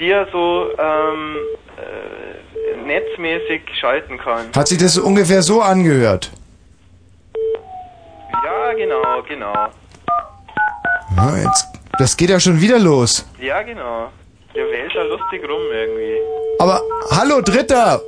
[0.00, 1.36] die er so ähm,
[1.76, 4.46] äh, netzmäßig schalten kann.
[4.56, 6.32] Hat sich das ungefähr so angehört?
[8.44, 9.54] Ja, genau, genau.
[11.16, 13.24] Ja, jetzt, das geht ja schon wieder los.
[13.38, 14.10] Ja, genau.
[14.52, 16.16] Der wählt da lustig rum irgendwie.
[16.58, 18.00] Aber hallo Dritter,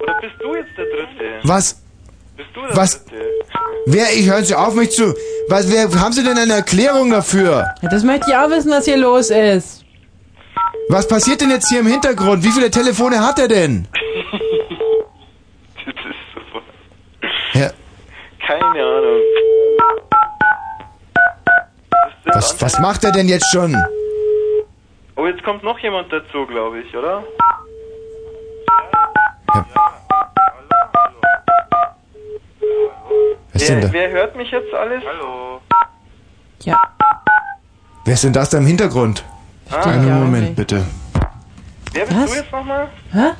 [0.00, 1.40] Oder bist du jetzt der Dritte?
[1.44, 1.83] was?
[2.36, 3.04] Bist du der Was?
[3.86, 4.06] Wer?
[4.14, 5.14] Ich hören Sie auf mich zu.
[5.48, 5.70] Was?
[5.70, 5.88] Wer?
[6.00, 7.66] Haben Sie denn eine Erklärung dafür?
[7.82, 9.84] Ja, das möchte ich auch wissen, was hier los ist.
[10.88, 12.42] Was passiert denn jetzt hier im Hintergrund?
[12.44, 13.86] Wie viele Telefone hat er denn?
[15.86, 17.58] Das ist so.
[17.60, 17.70] Ja,
[18.46, 19.20] Keine Ahnung.
[22.24, 23.76] Das was, was macht er denn jetzt schon?
[25.16, 27.22] Oh, jetzt kommt noch jemand dazu, glaube ich, oder?
[33.54, 33.92] Wer ist denn da?
[33.92, 35.02] wer hört mich jetzt alles?
[35.06, 35.60] Hallo.
[36.62, 36.76] Ja.
[38.04, 39.24] Wer ist denn das da im Hintergrund?
[39.70, 40.54] Ah, Einen ja, Moment okay.
[40.56, 40.84] bitte.
[41.92, 42.30] wer bist Was?
[42.32, 42.88] du jetzt nochmal?
[43.12, 43.30] Hä?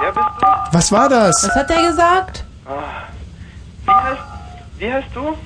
[0.00, 0.46] Wer bist du?
[0.72, 1.44] Was war das?
[1.48, 2.44] Was hat der gesagt?
[3.84, 4.20] Wie heißt,
[4.78, 5.36] wie heißt du?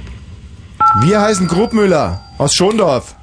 [1.01, 3.15] Wir heißen Grubmüller aus Schondorf.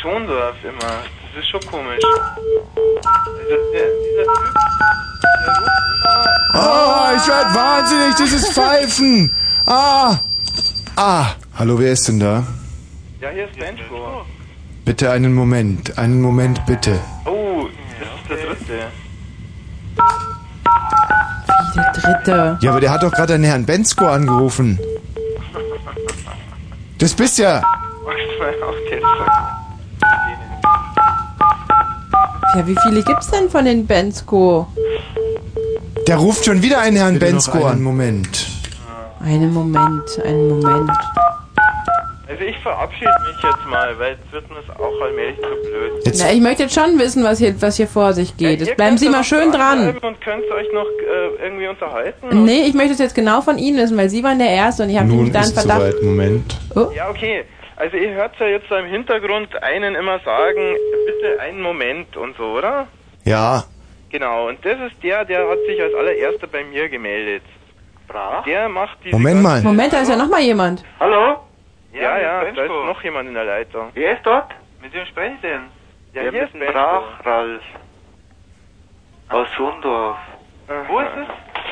[0.00, 0.78] Schondorf immer.
[0.78, 2.00] Das ist schon komisch.
[2.04, 4.54] Also der, dieser Typ,
[5.34, 5.70] der ruft
[6.54, 6.54] immer...
[6.54, 9.34] Oh, ich werd wahnsinnig, dieses Pfeifen.
[9.66, 10.18] Ah.
[10.96, 11.26] Ah.
[11.58, 12.44] Hallo, wer ist denn da?
[13.20, 14.22] Ja, hier ist Benchko.
[14.84, 16.98] Bitte einen Moment, einen Moment bitte.
[17.26, 17.66] Oh,
[17.98, 18.86] das ist der Dritte.
[21.74, 22.58] Wie der Dritte.
[22.62, 24.78] Ja, aber der hat doch gerade einen Herrn Bensko angerufen.
[26.98, 27.62] Das bist ja.
[32.56, 34.66] Ja, wie viele gibt's denn von den Bensko?
[36.06, 37.82] Der ruft schon wieder einen Herrn Bensko einen an.
[37.82, 38.59] Moment.
[39.22, 40.90] Einen Moment, einen Moment.
[42.28, 45.92] Also ich verabschiede mich jetzt mal, weil jetzt wird mir das auch allmählich zu blöd.
[46.06, 48.60] Jetzt, Na, ich möchte jetzt schon wissen, was hier, was hier vor sich geht.
[48.60, 49.88] Ja, Jetzt bleiben Sie mal schön dran.
[50.00, 52.44] Und könnt ihr euch noch äh, irgendwie unterhalten?
[52.44, 54.90] Nee, ich möchte es jetzt genau von Ihnen wissen, weil Sie waren der Erste und
[54.90, 55.80] ich habe nun nämlich da einen ist Verdacht.
[55.80, 56.02] soweit.
[56.02, 56.56] Moment.
[56.94, 57.44] Ja, okay.
[57.76, 62.36] Also ihr hört ja jetzt da im Hintergrund einen immer sagen, bitte einen Moment und
[62.36, 62.86] so, oder?
[63.24, 63.64] Ja.
[64.10, 67.42] Genau, und das ist der, der hat sich als allererster bei mir gemeldet.
[68.10, 68.42] Brach?
[68.44, 69.62] Der macht diese Moment mal.
[69.62, 70.84] Moment, da ist ja noch mal jemand.
[70.98, 71.38] Hallo?
[71.92, 73.90] Ja, ja, da ist noch jemand in der Leitung.
[73.94, 74.50] Wer ist dort?
[74.82, 75.62] Mit wem spreche ich denn?
[76.12, 76.52] Ja, hier ist.
[76.72, 77.62] Brach, Ralf.
[79.28, 80.16] Aus Schondorf.
[80.68, 80.84] Aha.
[80.88, 81.28] Wo ist es?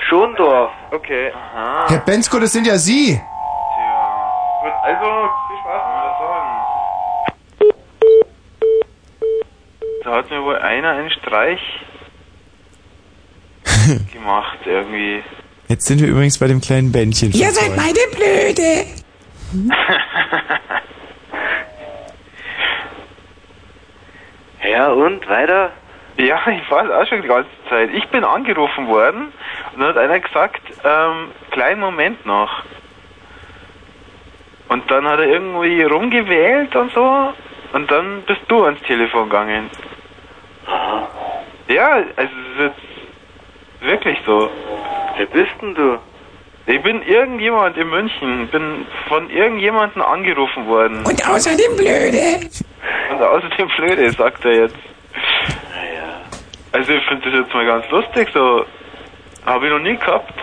[0.09, 0.71] Schondorf.
[0.93, 1.33] Okay.
[1.89, 3.21] Herr Bensko, das sind ja Sie.
[4.63, 5.05] Gut, also,
[5.49, 6.53] viel Spaß mit das Sagen.
[10.05, 11.61] Da hat mir wohl einer einen Streich
[14.13, 15.23] gemacht, irgendwie.
[15.69, 17.31] Jetzt sind wir übrigens bei dem kleinen Bändchen.
[17.33, 18.87] Ihr seid meine Blöde.
[24.69, 25.73] Ja, und weiter?
[26.17, 27.91] Ja, ich weiß auch schon die ganze Zeit.
[27.95, 29.33] Ich bin angerufen worden
[29.73, 32.65] und dann hat einer gesagt, ähm, kleinen Moment noch.
[34.69, 37.33] Und dann hat er irgendwie rumgewählt und so
[37.73, 39.71] und dann bist du ans Telefon gegangen.
[41.69, 42.81] Ja, also es ist jetzt
[43.81, 44.51] wirklich so.
[45.17, 45.99] Wer bist denn du?
[46.67, 51.03] Ich bin irgendjemand in München, bin von irgendjemandem angerufen worden.
[51.05, 52.47] Und außerdem blöde.
[53.11, 54.77] Und außerdem blöde, sagt er jetzt.
[56.73, 58.67] Also ich finde das jetzt mal ganz lustig, so
[59.47, 60.35] habe ich noch nie gehabt.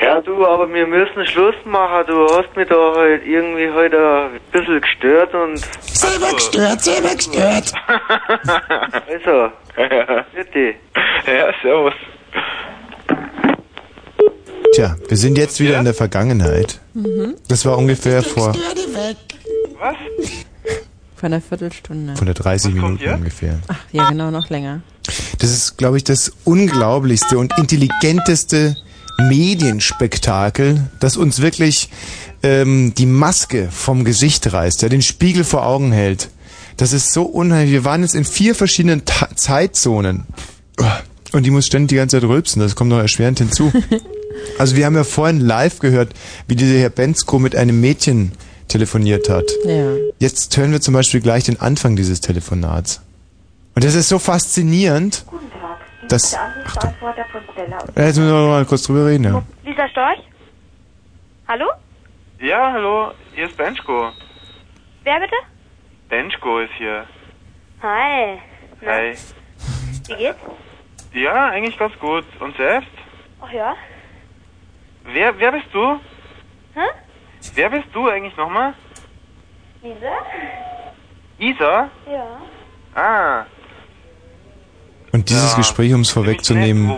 [0.00, 2.04] Ja, du, aber wir müssen Schluss machen.
[2.06, 5.58] Du hast mich da halt irgendwie heute ein bisschen gestört und.
[5.82, 7.72] Selber gestört, selber gestört.
[9.08, 9.52] Also,
[10.34, 10.74] bitte.
[11.26, 11.94] Ja, servus.
[14.74, 16.80] Tja, wir sind jetzt wieder in der Vergangenheit.
[17.48, 19.16] Das war ungefähr vor, weg.
[19.78, 19.96] Was?
[21.16, 22.16] Von einer Viertelstunde.
[22.16, 23.58] von der 30 kommt Minuten ungefähr.
[23.68, 24.82] Ach, ja, genau, noch länger.
[25.38, 28.76] Das ist, glaube ich, das unglaublichste und intelligenteste
[29.20, 31.90] Medienspektakel, das uns wirklich
[32.42, 36.30] ähm, die Maske vom Gesicht reißt, ja, den Spiegel vor Augen hält.
[36.76, 37.72] Das ist so unheimlich.
[37.72, 40.26] Wir waren jetzt in vier verschiedenen Ta Zeitzonen.
[41.32, 43.72] Und die muss ständig die ganze Zeit rülpsen, das kommt noch erschwerend hinzu.
[44.56, 46.14] Also wir haben ja vorhin live gehört,
[46.46, 48.32] wie dieser Herr Bensko mit einem Mädchen
[48.68, 49.50] telefoniert hat.
[49.64, 49.94] Ja.
[50.20, 53.00] Jetzt hören wir zum Beispiel gleich den Anfang dieses Telefonats.
[53.74, 55.24] Und das ist so faszinierend.
[55.26, 55.47] Guten.
[56.08, 57.78] Das- Der Anrufbeantworter von Stella.
[57.96, 59.24] Ja, Jetzt müssen wir noch mal kurz drüber reden.
[59.24, 59.42] Ja.
[59.64, 60.20] Lisa Storch?
[61.46, 61.66] Hallo?
[62.40, 64.10] Ja, hallo, hier ist Benchko.
[65.04, 65.36] Wer bitte?
[66.08, 67.04] Benchko ist hier.
[67.82, 68.38] Hi.
[68.80, 69.14] Na, Hi.
[70.06, 70.38] wie geht's?
[71.12, 72.24] Ja, eigentlich ganz gut.
[72.40, 72.90] Und selbst?
[73.40, 73.74] Ach ja.
[75.04, 76.00] Wer, wer bist du?
[76.74, 76.86] Hä?
[77.54, 78.74] Wer bist du eigentlich nochmal?
[79.82, 80.12] Lisa?
[81.38, 81.90] Isa?
[82.10, 82.40] Ja.
[82.94, 83.46] Ah.
[85.12, 85.56] Und dieses Ja.
[85.56, 86.92] Gespräch, um es vorwegzunehmen,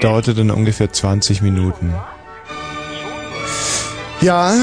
[0.00, 1.94] dauerte dann ungefähr 20 Minuten.
[4.20, 4.54] Ja,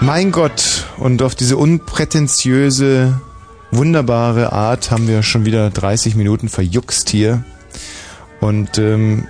[0.00, 3.20] mein Gott, und auf diese unprätentiöse,
[3.70, 7.44] wunderbare Art haben wir schon wieder 30 Minuten verjuckst hier.
[8.40, 9.26] Und ähm,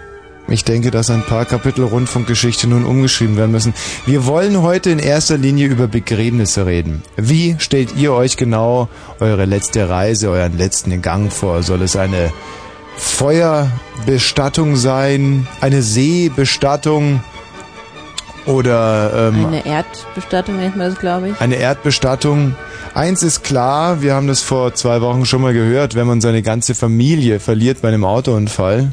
[0.49, 3.73] ich denke, dass ein paar Kapitel Rundfunkgeschichte nun umgeschrieben werden müssen.
[4.07, 7.03] Wir wollen heute in erster Linie über Begräbnisse reden.
[7.17, 8.89] Wie stellt ihr euch genau
[9.21, 11.63] eure letzte Reise, euren letzten Gang vor?
[11.63, 12.33] Soll es eine
[12.97, 17.21] Feuerbestattung sein, eine Seebestattung
[18.45, 21.41] oder ähm, Eine Erdbestattung nennt man das, glaube ich.
[21.41, 22.57] eine Erdbestattung.
[22.95, 26.43] Eins ist klar, wir haben das vor zwei Wochen schon mal gehört, wenn man seine
[26.43, 28.93] ganze Familie verliert bei einem Autounfall,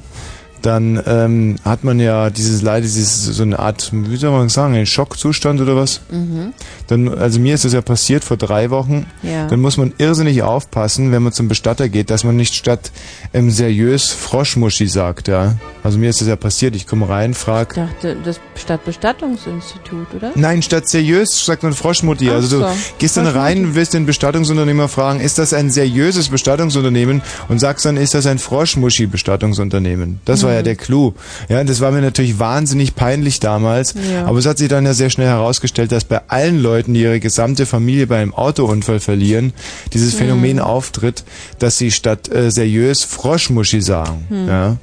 [0.62, 4.76] dann ähm, hat man ja dieses Leid, dieses so eine Art, wie soll man sagen,
[4.76, 6.02] einen Schockzustand oder was?
[6.12, 6.54] Mhm.
[6.88, 9.06] Dann, also mir ist das ja passiert vor drei Wochen.
[9.22, 9.48] Ja.
[9.48, 12.92] Dann muss man irrsinnig aufpassen, wenn man zum Bestatter geht, dass man nicht statt
[13.34, 15.56] ähm, seriös Froschmuschi sagt, ja.
[15.84, 20.32] Also mir ist das ja passiert, ich komme rein, frag, Ich dachte, das Stadtbestattungsinstitut, oder?
[20.36, 22.30] Nein, statt seriös sagt man Froschmutti.
[22.30, 22.72] Ach Also du so.
[22.98, 27.22] gehst dann rein, willst den Bestattungsunternehmer fragen, ist das ein seriöses Bestattungsunternehmen?
[27.48, 30.20] Und sagst dann, ist das ein Froschmuschi-Bestattungsunternehmen?
[30.26, 30.64] Das war ja Mhm.
[30.66, 31.14] der Clou.
[31.48, 33.94] Ja, und das war mir natürlich wahnsinnig peinlich damals.
[34.12, 34.26] Ja.
[34.26, 37.20] Aber es hat sich dann ja sehr schnell herausgestellt, dass bei allen Leuten, die ihre
[37.20, 39.54] gesamte Familie bei einem Autounfall verlieren,
[39.94, 40.18] dieses Mhm.
[40.18, 41.24] Phänomen auftritt,
[41.60, 44.26] dass sie statt äh, seriös Froschmuschi sagen.
[44.30, 44.48] Mhm.
[44.48, 44.78] Ja.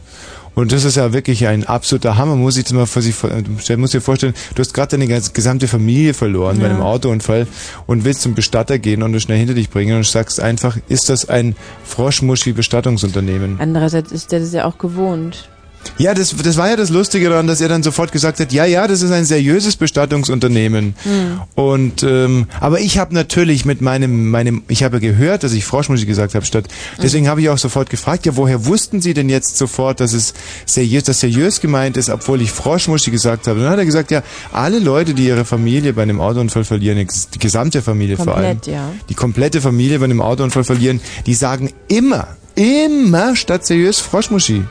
[0.56, 3.92] Und das ist ja wirklich ein absoluter Hammer, muss ich mal vor sich, du musst
[3.92, 7.46] dir vorstellen, du hast gerade deine ganze- gesamte Familie verloren bei einem Autounfall
[7.86, 11.10] und willst zum Bestatter gehen und das schnell hinter dich bringen und sagst einfach, ist
[11.10, 13.56] das ein Froschmuschi-Bestattungsunternehmen?
[13.60, 15.50] Andererseits ist der das ja auch gewohnt.
[15.98, 18.64] Ja, das, das war ja das Lustige daran, dass er dann sofort gesagt hat, ja,
[18.64, 20.94] ja, das ist ein seriöses Bestattungsunternehmen.
[21.02, 21.40] Hm.
[21.54, 26.06] Und ähm, aber ich habe natürlich mit meinem meinem ich habe gehört, dass ich Froschmuschi
[26.06, 26.66] gesagt habe statt.
[27.02, 30.34] Deswegen habe ich auch sofort gefragt, ja, woher wussten Sie denn jetzt sofort, dass es
[30.64, 33.58] seriös, dass seriös gemeint ist, obwohl ich Froschmuschi gesagt habe?
[33.58, 34.22] Und dann hat er gesagt, ja,
[34.52, 38.74] alle Leute, die ihre Familie bei einem Autounfall verlieren, die gesamte Familie vor allem, Komplett,
[38.74, 38.92] ja.
[39.08, 44.64] die komplette Familie bei einem Autounfall verlieren, die sagen immer, immer statt seriös Froschmuschi.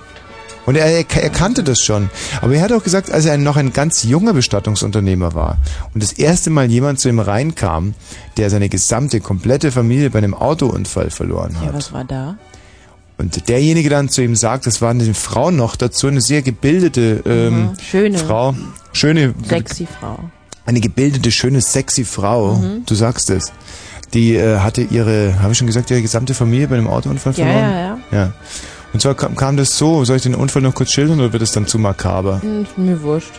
[0.65, 2.09] Und er, er, kannte das schon.
[2.41, 5.57] Aber er hat auch gesagt, als er noch ein ganz junger Bestattungsunternehmer war
[5.93, 7.93] und das erste Mal jemand zu ihm reinkam,
[8.37, 11.73] der seine gesamte, komplette Familie bei einem Autounfall verloren Ja, hat.
[11.75, 12.37] was war da?
[13.17, 17.21] Und derjenige dann zu ihm sagt, das war eine Frau noch dazu, eine sehr gebildete
[17.25, 17.69] ähm, Mhm.
[17.79, 18.17] Schöne.
[18.17, 18.55] Frau,
[18.91, 20.19] schöne, Sexy Frau.
[20.65, 22.83] eine gebildete, schöne, sexy Frau, Mhm.
[22.85, 23.53] du sagst es.
[24.13, 27.45] Die äh, hatte ihre, habe ich schon gesagt, ihre gesamte Familie bei einem Autounfall Ja,
[27.45, 27.71] verloren?
[27.71, 27.97] ja, ja.
[28.11, 28.33] ja.
[28.95, 31.43] Und zwar kam, kam das so, soll ich den Unfall noch kurz schildern oder wird
[31.43, 32.41] es dann zu makaber?
[32.41, 33.33] Hm, mir wurscht.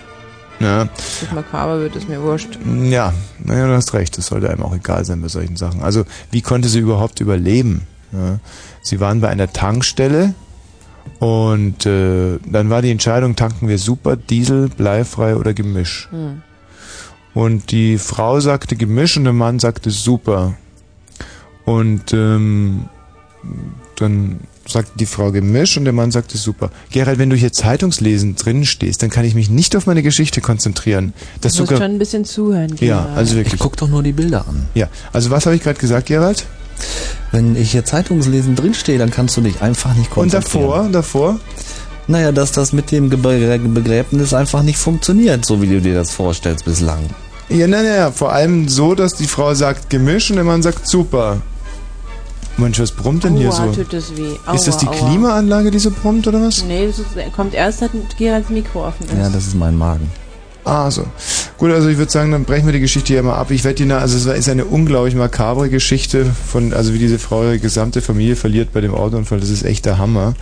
[0.61, 2.59] Ja, Das makaber wird, ist mir wurscht.
[2.83, 5.83] ja, naja, du hast recht, das sollte einem auch egal sein bei solchen Sachen.
[5.83, 7.87] Also, wie konnte sie überhaupt überleben?
[8.13, 8.39] Ja.
[8.83, 10.35] Sie waren bei einer Tankstelle
[11.21, 16.09] und äh, dann war die Entscheidung, tanken wir Super, Diesel, bleifrei oder Gemisch.
[16.11, 16.43] Hm.
[17.33, 20.53] Und die Frau sagte Gemisch und der Mann sagte Super.
[21.65, 22.91] Und ähm,
[23.99, 26.71] dann sagte die Frau Gemisch und der Mann sagte Super.
[26.91, 30.41] Gerald, wenn du hier Zeitungslesen drin stehst, dann kann ich mich nicht auf meine Geschichte
[30.41, 31.13] konzentrieren.
[31.41, 32.71] Das du musst sogar schon ein bisschen zuhören.
[32.81, 33.17] ja, Gerald.
[33.17, 33.55] also wirklich.
[33.55, 34.67] Ich guck doch nur die Bilder an.
[34.75, 36.45] Ja, also was habe ich gerade gesagt, Gerald?
[37.33, 40.93] Wenn ich hier Zeitungslesen drinstehe, dann kannst du dich einfach nicht Und konzentrieren.
[40.93, 41.41] davor, davor?
[42.09, 46.65] Naja, dass das mit dem Begräbnis einfach nicht funktioniert, so wie du dir das vorstellst
[46.65, 47.01] bislang.
[47.49, 50.87] Ja, nein, nein, vor allem so, dass die Frau sagt Gemisch und der Mann sagt
[50.89, 51.41] Super.
[52.59, 53.83] Mensch, was brummt denn hier Aua, so?
[53.83, 54.35] tut das weh.
[54.47, 54.95] Aua, Ist das die aua.
[54.95, 56.65] Klimaanlage, die so brummt oder was?
[56.65, 59.13] Nee, das ist, kommt erst, seit Geralds Mikro offen ist.
[59.17, 60.11] Ja, das ist mein Magen.
[60.65, 61.05] Ah, so.
[61.59, 63.53] Gut, also ich würde sagen, dann brechen wir die Geschichte hier mal ab.
[63.53, 67.21] Ich werde die, na- also es ist eine unglaublich makabre Geschichte von, also wie diese
[67.21, 69.39] Frau ihre gesamte Familie verliert bei dem Autounfall.
[69.39, 70.35] Das ist echt der Hammer.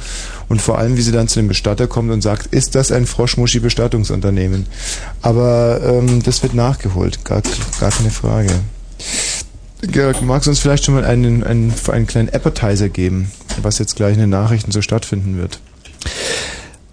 [0.48, 3.04] Und vor allem, wie sie dann zu dem Bestatter kommt und sagt, ist das ein
[3.06, 4.64] Froschmuschi-Bestattungsunternehmen?
[5.20, 7.42] Aber ähm, das wird nachgeholt, gar,
[7.78, 8.48] gar keine Frage.
[9.92, 13.30] Georg, magst du uns vielleicht schon mal einen, einen, einen kleinen Appetizer geben,
[13.62, 15.60] was jetzt gleich in den Nachrichten so stattfinden wird?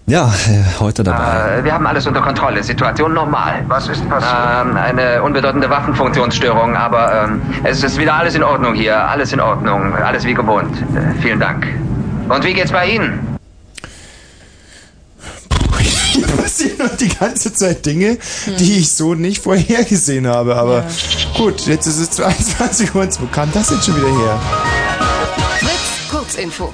[0.08, 1.60] Ja, äh, heute dabei.
[1.60, 2.63] Äh, wir haben alles unter Kontrolle.
[2.63, 3.63] Situation normal.
[3.67, 4.36] Was ist passiert?
[4.62, 8.97] Ähm, eine unbedeutende Waffenfunktionsstörung, aber ähm, es ist wieder alles in Ordnung hier.
[9.08, 9.95] Alles in Ordnung.
[9.95, 10.75] Alles wie gewohnt.
[10.95, 11.67] Äh, vielen Dank.
[12.27, 13.31] Und wie geht's bei Ihnen?
[16.12, 18.17] Hier passieren noch die ganze Zeit Dinge,
[18.60, 20.56] die ich so nicht vorhergesehen habe.
[20.56, 20.86] Aber
[21.38, 23.02] gut, jetzt ist es 22 Uhr.
[23.02, 24.41] und Wo kam das jetzt schon wieder her?
[25.60, 26.74] Fritz, Kurzinfo.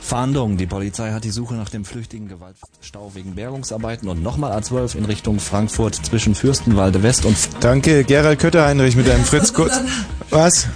[0.00, 0.56] Fahndung.
[0.56, 5.04] Die Polizei hat die Suche nach dem flüchtigen Gewaltstau wegen Bergungsarbeiten und nochmal A12 in
[5.04, 7.36] Richtung Frankfurt zwischen Fürstenwalde West und...
[7.60, 9.74] Danke, Gerald Kötter-Heinrich mit einem Fritz Kurz...
[10.30, 10.66] Was?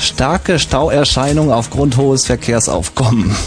[0.00, 3.34] Starke Stauerscheinung aufgrund hohes Verkehrsaufkommen.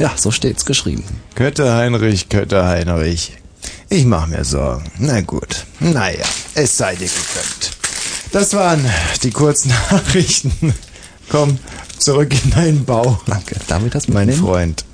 [0.00, 1.04] ja, so steht's geschrieben.
[1.34, 3.36] Kötter-Heinrich, Kötter-Heinrich.
[3.90, 4.90] Ich mach mir Sorgen.
[4.98, 5.66] Na gut.
[5.78, 7.70] Naja, es sei dir gegönnt.
[8.32, 8.84] Das waren
[9.22, 10.52] die kurzen Nachrichten.
[11.28, 11.58] Komm,
[11.98, 13.20] zurück in deinen Bau.
[13.26, 13.56] Danke.
[13.68, 14.32] Damit hast du mein?
[14.32, 14.86] Freund.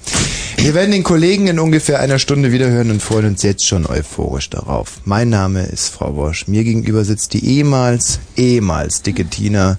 [0.57, 4.51] Wir werden den Kollegen in ungefähr einer Stunde wiederhören und freuen uns jetzt schon euphorisch
[4.51, 5.01] darauf.
[5.05, 6.49] Mein Name ist Frau Bosch.
[6.49, 9.79] Mir gegenüber sitzt die ehemals, ehemals dicke Tina.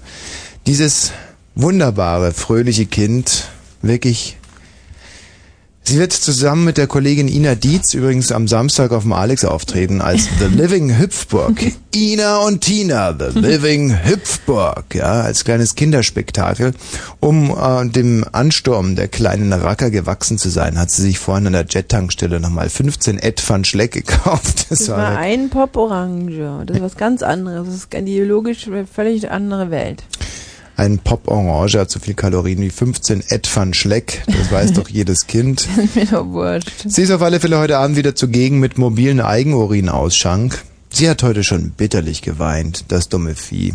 [0.66, 1.12] Dieses
[1.54, 3.48] wunderbare, fröhliche Kind.
[3.82, 4.37] Wirklich
[5.84, 10.02] Sie wird zusammen mit der Kollegin Ina Dietz übrigens am Samstag auf dem Alex auftreten
[10.02, 11.72] als The Living Hüpfburg.
[11.94, 16.74] Ina und Tina, The Living Hüpfburg, ja, als kleines Kinderspektakel.
[17.20, 21.54] Um äh, dem Ansturm der kleinen Racker gewachsen zu sein, hat sie sich vorhin an
[21.54, 24.66] der Jet-Tankstelle nochmal 15 Ed van Schleck gekauft.
[24.68, 26.64] Das, das war ein Pop Orange.
[26.66, 27.66] Das ist was ganz anderes.
[27.66, 30.04] Das ist ideologisch eine völlig andere Welt.
[30.78, 34.22] Ein Pop Orange hat so viel Kalorien wie 15 Ed van Schleck.
[34.28, 35.66] Das weiß doch jedes Kind.
[35.96, 36.84] Mir doch wurscht.
[36.86, 40.62] Sie ist auf alle Fälle heute Abend wieder zugegen mit mobilen Eigenurinausschank.
[40.90, 43.74] Sie hat heute schon bitterlich geweint, das dumme Vieh.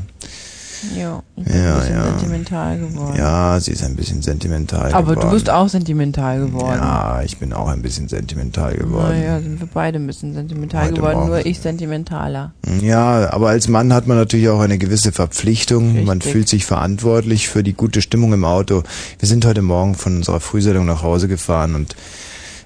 [0.97, 2.05] Ja, ich bin Ja, ein bisschen ja.
[2.05, 3.15] sentimental geworden.
[3.17, 5.29] Ja, sie ist ein bisschen sentimental Aber geworden.
[5.29, 6.77] du bist auch sentimental geworden.
[6.79, 9.09] Ja, ich bin auch ein bisschen sentimental geworden.
[9.17, 11.27] Naja, sind wir beide ein bisschen sentimental Heute geworden, Morgen.
[11.29, 12.53] nur ich sentimentaler.
[12.81, 16.05] Ja, aber als Mann hat man natürlich auch eine gewisse Verpflichtung.
[16.05, 16.31] Man Richtig.
[16.31, 18.83] fühlt sich verantwortlich für die gute Stimmung im Auto.
[19.19, 21.95] Wir sind heute Morgen von unserer Frühsendung nach Hause gefahren und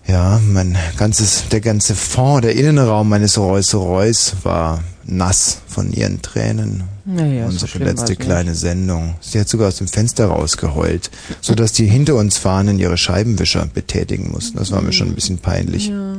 [0.08, 6.22] ja, mein ganzes, der ganze Fond, der Innenraum meines Rolls Royce war nass von ihren
[6.22, 6.84] Tränen.
[7.06, 8.22] Naja, so Unsere schlimm letzte war's nicht.
[8.22, 9.16] kleine Sendung.
[9.22, 13.66] Sie hat sogar aus dem Fenster rausgeheult, so dass die hinter uns fahrenden ihre Scheibenwischer
[13.74, 14.58] betätigen mussten.
[14.58, 15.88] Das war mir schon ein bisschen peinlich.
[15.88, 16.18] Ja.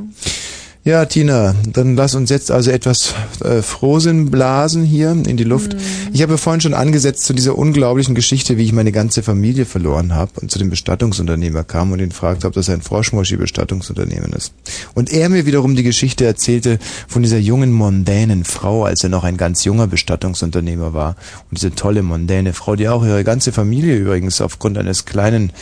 [0.89, 3.13] Ja, Tina, dann lass uns jetzt also etwas
[3.45, 5.77] äh, Frohsinn blasen hier in die Luft.
[6.15, 10.15] Ich habe vorhin schon angesetzt zu dieser unglaublichen Geschichte, wie ich meine ganze Familie verloren
[10.15, 14.55] habe und zu dem Bestattungsunternehmer kam und ihn fragte, ob das ein Froschmoschi-Bestattungsunternehmen ist.
[14.95, 19.25] Und er mir wiederum die Geschichte erzählte von dieser jungen mondänen Frau, als er noch
[19.25, 21.17] ein ganz junger Bestattungsunternehmer war.
[21.51, 25.53] Und diese tolle mondäne Frau, die auch ihre ganze Familie übrigens aufgrund eines kleinen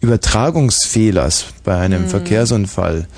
[0.00, 2.08] Übertragungsfehlers bei einem Mhm.
[2.10, 3.08] Verkehrsunfall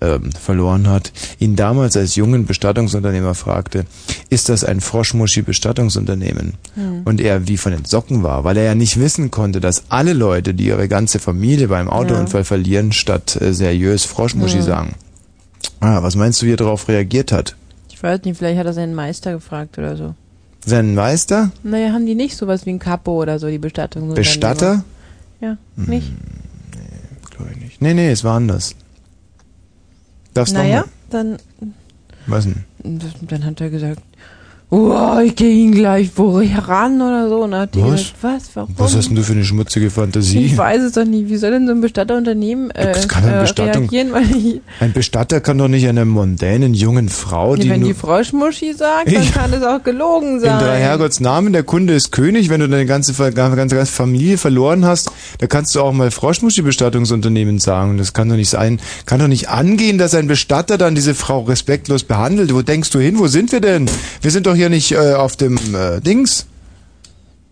[0.00, 3.84] ähm, verloren hat, ihn damals als jungen Bestattungsunternehmer fragte,
[4.30, 6.54] ist das ein Froschmuschi-Bestattungsunternehmen?
[6.74, 7.02] Hm.
[7.04, 10.12] Und er wie von den Socken war, weil er ja nicht wissen konnte, dass alle
[10.12, 14.62] Leute, die ihre ganze Familie beim Autounfall verlieren, statt äh, seriös Froschmuschi Ja.
[14.62, 14.94] sagen.
[15.80, 17.56] Ah, was meinst du, wie er darauf reagiert hat?
[17.90, 20.14] Ich weiß nicht, vielleicht hat er seinen Meister gefragt oder so.
[20.64, 21.52] Seinen Meister?
[21.62, 24.12] Naja, haben die nicht sowas wie ein Kapo oder so, die Bestattung?
[24.14, 24.84] Bestatter?
[25.40, 26.12] Ja, nicht?
[27.30, 27.82] Glaube ich nicht.
[27.82, 28.74] Nee, nee, es war anders.
[30.36, 31.38] Du Naja, dann?
[32.26, 32.64] Was denn?
[33.22, 34.02] dann hat er gesagt,
[34.70, 37.42] oh, ich gehe ihn gleich heran oder so.
[37.44, 37.90] Und hat die Was?
[37.92, 38.74] gesagt, was, warum?
[38.76, 40.44] Was hast denn du für eine schmutzige Fantasie?
[40.46, 41.28] ich weiß es doch nicht.
[41.28, 43.88] Wie soll denn so ein Bestatterunternehmen äh, Das kann eine äh, Bestattung-
[44.80, 49.22] Ein Bestatter kann doch nicht einer mondänen jungen Frau, die wenn die Froschmuschi sagt, dann
[49.22, 50.58] Ich- kann es auch gelogen in sein.
[50.58, 54.84] drei Herrgotts Namen, der Kunde ist König, wenn du deine ganze, ganze, ganze Familie verloren
[54.84, 57.98] hast, da kannst du auch mal Froschmuschi-Bestattungsunternehmen sagen.
[57.98, 61.42] Das kann doch nicht sein, kann doch nicht angehen, dass ein Bestatter dann diese Frau
[61.42, 62.52] respektlos behandelt.
[62.54, 63.18] Wo denkst du hin?
[63.18, 63.86] Wo sind wir denn?
[64.20, 66.46] Wir sind doch hier nicht äh, auf dem äh, Dings.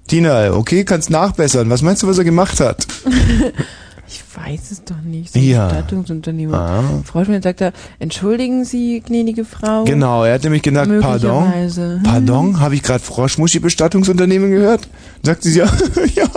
[0.06, 1.70] Tina, okay, kannst nachbessern.
[1.70, 2.86] Was meinst du, was er gemacht hat?
[4.06, 5.32] Ich weiß es doch nicht.
[5.32, 5.66] So ein Ja.
[5.68, 6.58] Bestattungsunternehmer.
[6.58, 6.84] Ah.
[7.04, 9.84] Frau Schmidt sagt er, entschuldigen Sie, gnädige Frau.
[9.84, 11.50] Genau, er hat nämlich gesagt, pardon.
[12.04, 14.88] Pardon, habe ich gerade Froschmuschi-Bestattungsunternehmen gehört?
[15.22, 15.66] Sagt sie ja,
[16.14, 16.28] ja,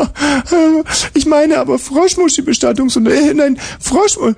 [1.13, 4.36] ich meine aber Froschmuschi-Bestattungsunternehmen, äh, nein, Froschmuschi.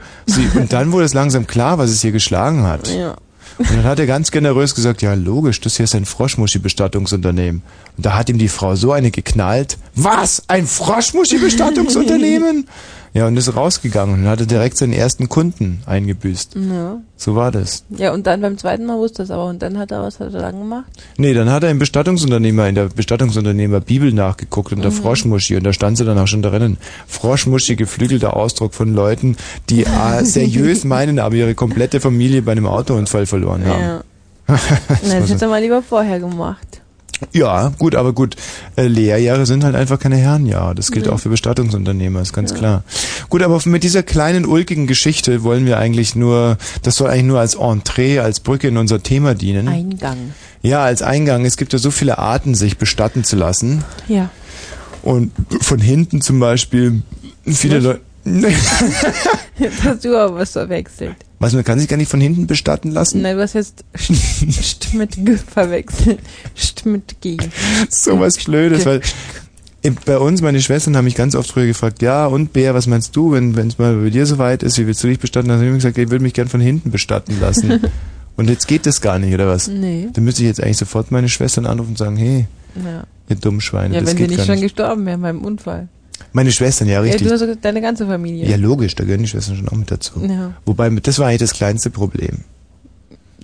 [0.56, 2.88] Und dann wurde es langsam klar, was es hier geschlagen hat.
[2.88, 3.16] Ja.
[3.60, 7.62] Und dann hat er ganz generös gesagt, ja logisch, das hier ist ein Froschmuschi-Bestattungsunternehmen.
[7.98, 9.78] Und da hat ihm die Frau so eine geknallt.
[9.96, 10.44] Was?
[10.48, 12.70] Ein Froschmuschi-Bestattungsunternehmen?
[13.14, 16.56] Ja, und ist rausgegangen und hatte direkt seinen ersten Kunden eingebüßt.
[16.56, 17.02] Ja.
[17.18, 17.84] So war das.
[17.90, 19.46] ja, und dann beim zweiten Mal wusste es aber.
[19.46, 20.86] Und dann hat er, was hat er dann gemacht?
[21.18, 25.74] Nee, dann hat er im Bestattungsunternehmer, in der Bestattungsunternehmer Bibel nachgeguckt unter Froschmuschi und da
[25.74, 26.78] stand sie dann auch schon drinnen.
[27.08, 29.38] Froschmuschi, geflügelter Ausdruck von Leuten,
[29.70, 33.82] die äh, seriös meinen, aber ihre komplette Familie bei einem Autounfall verloren haben.
[33.82, 34.04] Ja.
[34.48, 34.62] Das
[35.08, 36.82] Na, das hätte er mal lieber vorher gemacht.
[37.34, 38.36] Ja, gut, aber gut.
[38.76, 40.74] Äh, Lehrjahre sind halt einfach keine Herrenjahre.
[40.76, 41.12] Das gilt Ja.
[41.12, 42.84] auch für Bestattungsunternehmer, ist ganz klar.
[43.30, 47.40] Gut, aber mit dieser kleinen ulkigen Geschichte wollen wir eigentlich nur, das soll eigentlich nur
[47.40, 49.68] als Entree, als Brücke in unser Thema dienen.
[49.68, 50.34] Eingang.
[50.62, 51.46] Ja, als Eingang.
[51.46, 53.84] Es gibt ja so viele Arten, sich bestatten zu lassen.
[54.08, 54.30] Ja.
[55.04, 57.02] Und von hinten zum Beispiel
[57.46, 58.02] viele Leute.
[59.58, 61.16] Jetzt hast du aber was verwechselt.
[61.40, 63.22] Was, man kann sich gar nicht von hinten bestatten lassen?
[63.22, 66.20] Nein, du hast jetzt St mit G verwechselt.
[66.58, 67.38] St mit G.
[67.90, 69.02] so was Blödes, weil
[70.06, 73.16] bei uns, meine Schwestern haben mich ganz oft früher gefragt, ja, und Bär, was meinst
[73.16, 75.48] du, wenn es mal bei dir soweit ist, wie willst du dich bestatten?
[75.48, 77.80] Dann habe ich gesagt, ich würde mich gern von hinten bestatten lassen.
[78.36, 79.68] und jetzt geht das gar nicht, oder was?
[79.70, 80.10] Nee.
[80.12, 82.48] Dann müsste ich jetzt eigentlich sofort meine Schwestern anrufen und sagen, hey,
[82.84, 84.64] Ja, ihr dummen Schweine, ja das wenn sie geht nicht gar schon nicht.
[84.76, 85.88] gestorben wären beim Unfall.
[86.34, 87.28] Meine Schwestern, ja, Ja, richtig.
[87.28, 88.48] du hast deine ganze Familie.
[88.48, 90.24] Ja, logisch, da gehören die Schwestern schon auch mit dazu.
[90.26, 90.54] Ja.
[90.66, 92.40] Wobei, das war eigentlich das kleinste Problem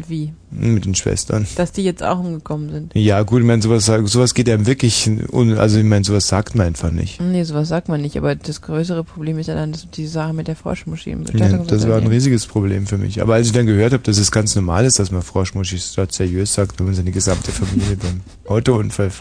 [0.07, 0.33] Wie?
[0.59, 1.45] Mit den Schwestern.
[1.55, 2.91] Dass die jetzt auch umgekommen sind.
[2.95, 6.55] Ja, gut, ich meine, sowas, sowas geht ja wirklich, un- also ich meine, sowas sagt
[6.55, 7.21] man einfach nicht.
[7.21, 10.33] Nee, sowas sagt man nicht, aber das größere Problem ist ja dann dass die Sache
[10.33, 13.21] mit der Froschmuschi im Ja, das war ein riesiges Problem für mich.
[13.21, 16.11] Aber als ich dann gehört habe, dass es ganz normal ist, dass man Froschmuschis dort
[16.13, 19.11] seriös sagt, wenn man seine gesamte Familie beim Autounfall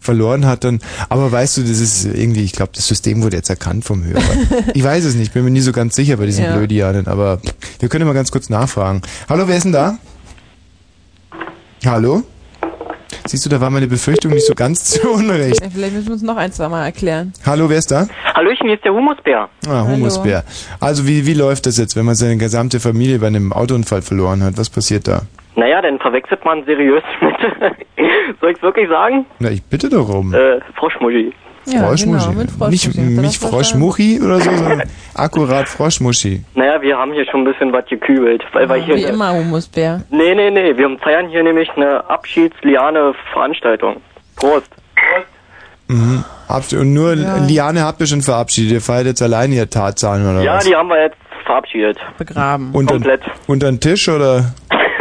[0.00, 3.50] verloren hat, dann, aber weißt du, das ist irgendwie, ich glaube, das System wurde jetzt
[3.50, 4.20] erkannt vom Hörer.
[4.74, 6.56] ich weiß es nicht, bin mir nie so ganz sicher bei diesen Ja.
[6.56, 7.40] Blödianen, aber
[7.78, 9.02] wir können mal ganz kurz nachfragen.
[9.28, 9.98] Hallo, wer ist denn da?
[11.86, 12.22] Hallo?
[13.26, 15.62] Siehst du, da war meine Befürchtung nicht so ganz zu Unrecht.
[15.62, 17.32] Ja, vielleicht müssen wir uns noch ein, zwei Mal erklären.
[17.46, 18.06] Hallo, wer ist da?
[18.34, 19.48] Hallöchen, hier ist der Humusbär.
[19.66, 20.44] Ah, Humusbär.
[20.78, 24.42] Also wie, wie läuft das jetzt, wenn man seine gesamte Familie bei einem Autounfall verloren
[24.44, 24.58] hat?
[24.58, 25.22] Was passiert da?
[25.56, 27.34] Naja, dann verwechselt man seriös mit,
[28.40, 29.26] soll ich's wirklich sagen?
[29.38, 30.34] Na, ich bitte darum.
[30.34, 31.32] Äh, Froschmuschi.
[31.66, 32.26] Ja, Froschmuschi.
[32.28, 33.00] genau, mit Froschmuschi.
[33.00, 34.82] Nicht, Froschmuchi oder so, sondern
[35.14, 36.42] akkurat Froschmuschi.
[36.54, 38.42] Naja, wir haben hier schon ein bisschen was gekübelt.
[38.52, 40.02] Weil, weil hier Wie immer, Humusbär.
[40.10, 43.96] Nee, nee, nee, wir feiern hier nämlich eine Abschiedsliane-Veranstaltung.
[44.36, 44.70] Prost.
[45.88, 46.24] Mhm.
[46.48, 47.36] Habt ihr, und nur Ja.
[47.38, 48.72] Liane habt ihr schon verabschiedet.
[48.72, 50.64] Ihr feiert jetzt alleine ihr Tarzan oder Ja, was?
[50.64, 51.98] die haben wir jetzt verabschiedet.
[52.16, 52.70] Begraben.
[52.72, 53.22] unter, komplett.
[53.46, 54.54] unter den Tisch oder?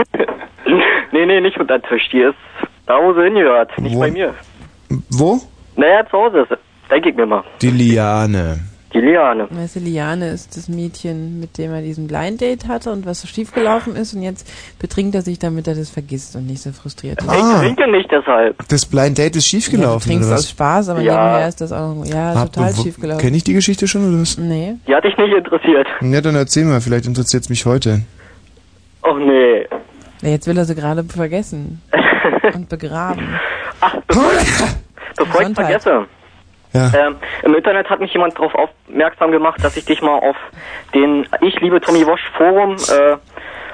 [1.12, 2.08] Nee, nee, nicht unter den Tisch.
[2.14, 2.36] Die ist
[2.86, 3.76] da, wo sie hingehört.
[3.80, 4.00] Nicht Wo?
[4.00, 4.34] bei mir.
[5.10, 5.42] Wo?
[5.76, 6.58] Naja, zu Hause ist.
[6.92, 7.44] Denke ich mir mal.
[7.62, 8.60] Die Liane.
[8.92, 9.48] Die Liane.
[9.52, 13.22] Weißt du, Liane ist das Mädchen, mit dem er diesen Blind Date hatte und was
[13.22, 16.72] so schiefgelaufen ist und jetzt betrinkt er sich, damit er das vergisst und nicht so
[16.72, 17.28] frustriert ist.
[17.28, 18.58] Ich Ah, trinke nicht deshalb.
[18.68, 20.50] das Blind Date ist Ja, du schiefgelaufen trinkst oder aus?
[20.50, 21.14] Spaß, aber Ja.
[21.24, 23.22] nebenher ist das auch noch, ja, total schiefgelaufen.
[23.22, 24.40] Kenn ich die Geschichte schon oder was?
[24.40, 24.74] Nee.
[24.88, 25.86] Die hat dich nicht interessiert.
[26.02, 28.02] Ja, dann erzähl mal, vielleicht interessiert es mich heute.
[29.04, 29.68] Och nee.
[30.24, 31.80] Ja, jetzt will er sie gerade vergessen
[32.56, 33.40] und begraben.
[33.82, 33.96] Ach,
[35.20, 35.82] bevor, bevor ich Gesundheit.
[35.84, 36.08] vergesse.
[36.72, 36.92] Ja.
[37.08, 40.36] Ähm, Im Internet hat mich jemand darauf aufmerksam gemacht, dass ich dich mal auf
[40.94, 43.18] den Ich liebe Tommy Wosch Forum äh,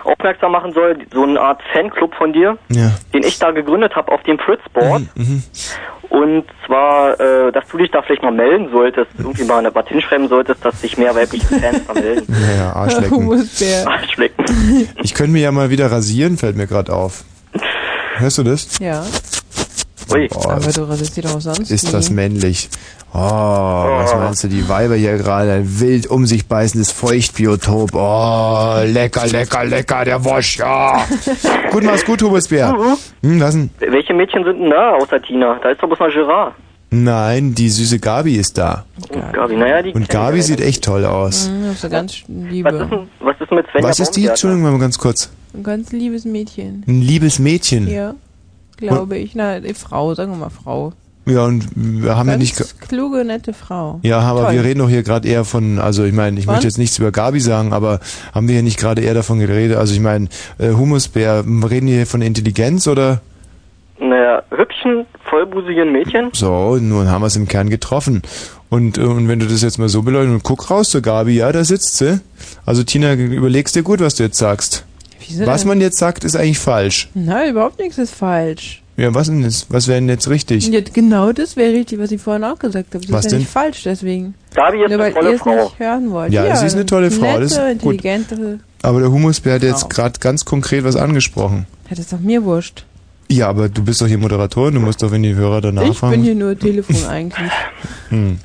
[0.07, 0.97] aufmerksam machen soll.
[1.13, 2.91] So eine Art Fanclub von dir, Ja.
[3.13, 5.03] den ich da gegründet habe auf dem Fritzboard.
[5.15, 5.43] Mhm.
[6.09, 10.29] Und zwar, äh, dass du dich da vielleicht mal melden solltest, irgendwie mal was hinschreiben
[10.29, 12.33] solltest, dass sich mehr weibliche Fans da melden.
[12.57, 13.29] Ja, ja, Arschlecken.
[13.87, 14.45] Arschlecken.
[15.03, 17.25] Ich könnte mir ja mal wieder rasieren, fällt mir gerade auf.
[18.17, 18.79] Hörst du das?
[18.79, 19.03] Ja,
[20.11, 20.29] Ui.
[20.47, 21.91] Aber du rasierst sie doch sonst ist nie.
[21.91, 22.69] das männlich.
[23.13, 27.91] Oh, was meinst du, die Weiber hier gerade, ein wild um sich beißendes Feuchtbiotop.
[27.93, 31.05] Oh, lecker, lecker, lecker, der Wosch, ja.
[31.71, 32.75] gut, mach's gut, Hubesbär.
[33.23, 33.69] Hm, was denn?
[33.79, 35.59] Welche Mädchen sind denn da außer Tina?
[35.63, 36.53] Da ist doch bloß noch Gerard.
[36.91, 38.85] Nein, die süße Gabi ist da.
[39.09, 41.49] Und Gabi, naja, die Und Gabi sieht echt toll aus.
[41.49, 42.71] Mhm, so ganz Was ist, liebe.
[42.71, 44.27] denn, was ist mit Svenja Was ist die?
[44.27, 45.31] Entschuldigung, mal ganz kurz.
[45.53, 46.83] Ein ganz liebes Mädchen.
[46.87, 47.87] Ein liebes Mädchen.
[47.89, 48.13] Ja,
[48.77, 49.35] glaube ich.
[49.35, 50.93] Na, die Frau, sagen wir mal Frau.
[51.27, 52.57] Ja, und wir haben ja Ganz nicht...
[52.57, 53.99] ge- kluge, nette Frau.
[54.03, 54.53] Ja, aber Toll.
[54.53, 56.53] wir reden doch hier gerade eher von, also ich meine, ich Von?
[56.53, 57.99] möchte jetzt nichts über Gabi sagen, aber
[58.33, 59.75] haben wir hier nicht gerade eher davon geredet?
[59.77, 60.27] Also ich meine,
[60.59, 63.21] äh, Humusbär, reden wir hier von Intelligenz oder
[63.99, 66.29] Naja, hübschen, vollbusigen Mädchen?
[66.33, 66.77] so?
[66.79, 68.21] Nun haben wir es im Kern getroffen.
[68.69, 71.37] Und, äh, und wenn du das jetzt mal so beleuchtest und guck raus zur Gabi,
[71.37, 72.19] ja, da sitzt sie.
[72.67, 74.85] Also Tina, überlegst dir gut, was du jetzt sagst.
[75.27, 75.69] Wieso Was denn?
[75.69, 77.09] man jetzt sagt, ist eigentlich falsch.
[77.13, 78.81] Nein, überhaupt nichts ist falsch.
[78.97, 79.67] Ja, was denn jetzt?
[79.69, 80.67] Was wäre denn jetzt richtig?
[80.69, 83.03] Ja, genau das wäre richtig, was ich vorhin auch gesagt habe.
[83.05, 83.39] Das Was ist ja denn?
[83.39, 84.35] nicht falsch, deswegen.
[84.53, 85.63] Gabi ist Nur weil eine tolle ihr es Frau.
[85.65, 86.31] nicht hören wollt.
[86.31, 88.01] Ja, sie ist eine tolle Frau, Nette, das ist gut.
[88.83, 89.89] Aber der Humusbär hat jetzt Wow.
[89.89, 91.65] gerade ganz konkret was angesprochen.
[91.85, 92.85] Ja, das ist doch mir wurscht.
[93.27, 95.97] Ja, aber du bist doch hier Moderatorin, du musst doch, wenn die Hörer danach ich
[95.97, 96.13] fragen.
[96.13, 97.51] bin hier nur Telefon eigentlich.
[98.09, 98.39] Hm.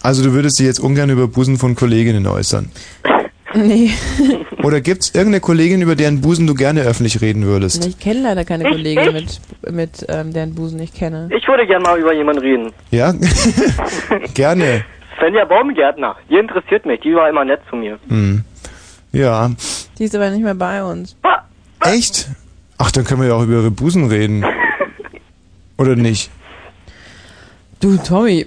[0.00, 2.70] Also du würdest dich jetzt ungern über Busen von Kolleginnen äußern.
[3.54, 3.90] Nee.
[4.62, 7.86] Oder gibt's irgendeine Kollegin, über deren Busen du gerne öffentlich reden würdest?
[7.86, 9.40] Ich kenne leider keine Ich- Kollegin ich?
[9.62, 11.28] mit, mit ähm, deren Busen ich kenne.
[11.36, 12.72] Ich würde gerne mal über jemanden reden.
[12.90, 13.14] Ja?
[14.34, 14.84] gerne.
[15.18, 17.98] Svenja Baumgärtner, die interessiert mich, die war immer nett zu mir.
[18.08, 18.44] Hm.
[19.12, 19.50] Ja.
[19.98, 21.16] Die ist aber nicht mehr bei uns.
[21.80, 22.28] Echt?
[22.76, 24.44] Ach, dann können wir ja auch über ihre Busen reden.
[25.78, 26.30] Oder nicht?
[27.80, 28.46] Du, Tommy.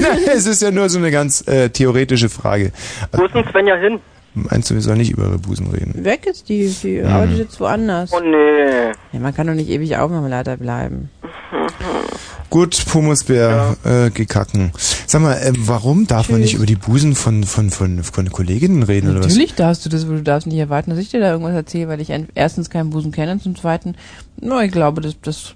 [0.00, 2.72] Nein, es ist ja nur so eine ganz äh, theoretische Frage.
[3.12, 3.98] Wo ist denn Svenja hin?
[4.34, 6.04] Meinst du, wir sollen nicht über ihre Busen reden?
[6.04, 6.68] Weg ist die.
[6.82, 7.06] Die Hm.
[7.06, 8.12] arbeitet jetzt woanders.
[8.12, 8.92] Oh nee.
[9.12, 11.08] Ja, man kann doch nicht ewig Aufnahmeleiter bleiben.
[12.50, 14.70] Gut, Pumusbär äh, gekacken.
[15.06, 16.50] Sag mal, äh, warum darf man Tschüss.
[16.50, 19.28] nicht über die Busen von, von, von, von Kolleginnen reden oder was?
[19.28, 21.88] Natürlich darfst du das, aber du darfst nicht erwarten, dass ich dir da irgendwas erzähle,
[21.88, 23.94] weil ich ein- erstens keinen Busen kenne und zum zweiten,
[24.40, 25.54] no, ich glaube, das, das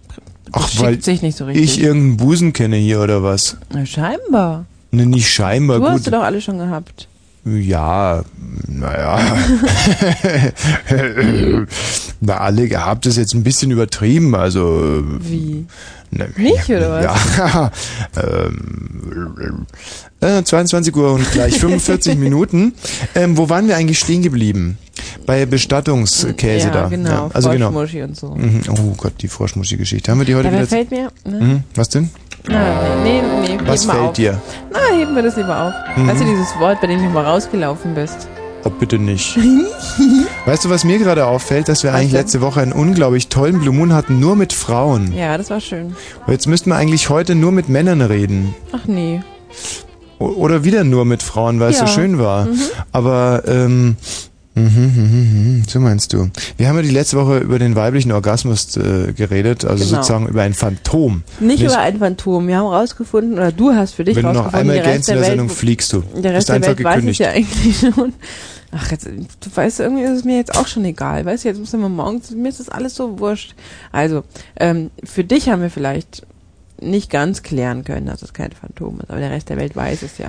[0.52, 1.64] Ach, weil sich nicht so richtig.
[1.64, 3.56] ich irgendeinen Busen kenne hier oder was?
[3.72, 4.64] Na, scheinbar.
[4.90, 5.92] Ne, nicht scheinbar, du gut.
[5.92, 7.08] hast du doch alle schon gehabt.
[7.44, 8.22] Ja,
[8.66, 9.20] naja.
[12.20, 15.02] Na, alle gehabt ist jetzt ein bisschen übertrieben, also.
[15.20, 15.64] Wie?
[16.10, 17.38] Ne, Nicht, oder was?
[17.38, 17.70] Ja.
[18.22, 19.66] ähm,
[20.20, 22.74] äh, 22 Uhr und gleich 45 Minuten.
[23.14, 24.78] Ähm, wo waren wir eigentlich stehen geblieben?
[25.26, 26.88] Bei Bestattungskäse ja, da.
[26.88, 27.68] genau, also genau.
[27.70, 28.34] Und so.
[28.34, 28.62] Mhm.
[28.70, 30.10] Oh Gott, die Froschmuschi-Geschichte.
[30.10, 30.66] Haben wir die heute Dabei wieder?
[30.66, 31.40] fällt mir, ne?
[31.40, 31.64] Mhm.
[31.74, 32.10] Was denn?
[32.48, 34.12] Na, nee, nee, Was fällt auf.
[34.14, 34.40] dir?
[34.72, 35.72] Na, heben wir das lieber auf.
[35.96, 36.08] Mhm.
[36.08, 38.28] Weißt du, dieses Wort, bei dem du mal rausgelaufen bist?
[38.64, 39.38] Oh, bitte nicht.
[40.46, 42.20] Weißt du, was mir gerade auffällt, dass wir Was eigentlich denn?
[42.20, 45.14] letzte Woche einen unglaublich tollen Blue Moon hatten, nur mit Frauen.
[45.14, 45.94] Ja, das war schön.
[46.26, 48.54] Und jetzt müssten wir eigentlich heute nur mit Männern reden.
[48.72, 49.22] Ach nee.
[50.20, 51.86] Oder wieder nur mit Frauen, weil es Ja.
[51.86, 52.44] so schön war.
[52.46, 52.60] Mhm.
[52.92, 53.96] Aber, ähm,
[54.54, 56.28] mhm, mhm, mhm, so meinst du.
[56.58, 59.96] Wir haben ja die letzte Woche über den weiblichen Orgasmus äh, geredet, also Genau.
[59.96, 61.22] sozusagen über ein Phantom.
[61.40, 62.46] Nicht, über ein Phantom.
[62.46, 65.14] Wir haben rausgefunden, oder du hast für dich Wenn du noch rausgefunden, einmal ergänzt in
[65.14, 66.02] der der Welt, Sendung, fliegst du.
[66.22, 67.20] Der Rest der einfach Welt weiß es gekündigt.
[67.20, 68.12] ja eigentlich schon.
[68.72, 71.24] Ach, jetzt, du weißt, irgendwie ist es mir jetzt auch schon egal.
[71.24, 73.54] Weißt du, jetzt müssen wir morgens, mir ist das alles so wurscht.
[73.90, 74.22] Also,
[74.60, 76.24] ähm, für dich haben wir vielleicht
[76.80, 80.02] nicht ganz klären können, dass es kein Phantom ist, aber der Rest der Welt weiß
[80.02, 80.28] es ja.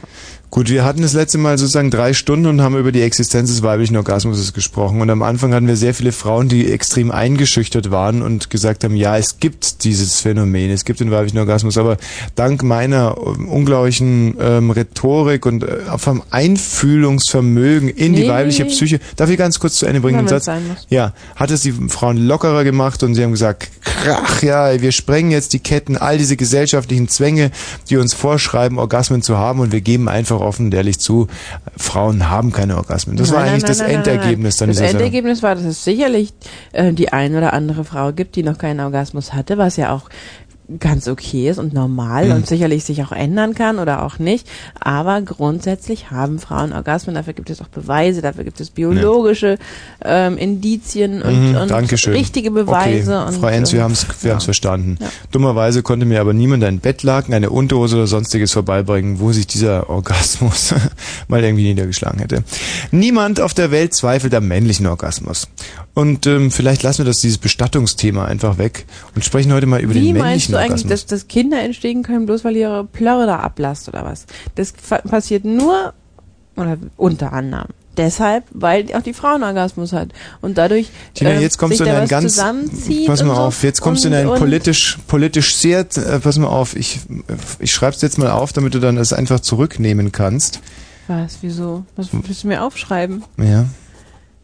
[0.51, 3.63] Gut, wir hatten das letzte Mal sozusagen drei Stunden und haben über die Existenz des
[3.63, 4.99] weiblichen Orgasmus gesprochen.
[4.99, 8.97] Und am Anfang hatten wir sehr viele Frauen, die extrem eingeschüchtert waren und gesagt haben,
[8.97, 11.77] ja, es gibt dieses Phänomen, es gibt den weiblichen Orgasmus.
[11.77, 11.95] Aber
[12.35, 18.29] dank meiner ähm, unglaublichen ähm, Rhetorik und äh, vom Einfühlungsvermögen in die Nee.
[18.29, 20.49] weibliche Psyche, darf ich ganz kurz zu Ende bringen den Satz?
[20.89, 25.31] Ja, hat es die Frauen lockerer gemacht und sie haben gesagt, krach, ja, wir sprengen
[25.31, 27.51] jetzt die Ketten, all diese gesellschaftlichen Zwänge,
[27.89, 31.27] die uns vorschreiben, Orgasmen zu haben und wir geben einfach offen und ehrlich zu,
[31.77, 33.17] Frauen haben keine Orgasmen.
[33.17, 34.89] Das war Nein, eigentlich nein, das nein, Endergebnis dann Das dieser.
[34.89, 36.33] Endergebnis war, dass es sicherlich
[36.71, 40.09] äh, die eine oder andere Frau gibt, die noch keinen Orgasmus hatte, was ja auch
[40.79, 42.31] ganz okay ist und normal Mhm.
[42.35, 44.47] und sicherlich sich auch ändern kann oder auch nicht.
[44.79, 47.15] Aber grundsätzlich haben Frauen Orgasmen.
[47.15, 49.57] Dafür gibt es auch Beweise, dafür gibt es biologische
[50.03, 52.13] ähm, Indizien und, Mhm, und Dankeschön.
[52.13, 53.19] richtige Beweise.
[53.19, 54.33] Okay, und, Frau Enz, wir ähm, haben es wir ja.
[54.33, 54.97] haben's verstanden.
[54.99, 55.07] Ja.
[55.31, 59.89] Dummerweise konnte mir aber niemand ein Bettlaken, eine Unterhose oder sonstiges vorbeibringen, wo sich dieser
[59.89, 60.73] Orgasmus
[61.27, 62.43] mal irgendwie niedergeschlagen hätte.
[62.91, 65.47] Niemand auf der Welt zweifelt am männlichen Orgasmus.
[65.93, 69.93] Und ähm, vielleicht lassen wir das dieses Bestattungsthema einfach weg und sprechen heute mal über
[69.93, 73.87] Wie den männlichen eigentlich, dass, dass Kinder entstehen können, bloß weil ihre Plörre da ablasst
[73.87, 74.25] oder was?
[74.55, 75.93] Das passiert nur,
[76.55, 80.09] oder unter anderem, deshalb, weil auch die Frau einen Orgasmus hat.
[80.41, 82.37] Und dadurch Tina, ähm, jetzt kommst sich du in ein ganz,
[83.05, 86.75] pass mal auf, jetzt kommst du in ein politisch, politisch sehr, äh, pass mal auf,
[86.75, 86.99] ich,
[87.59, 90.59] ich schreib's jetzt mal auf, damit du dann es einfach zurücknehmen kannst.
[91.07, 91.85] Was, wieso?
[91.95, 93.23] Was willst du mir aufschreiben?
[93.37, 93.65] Ja.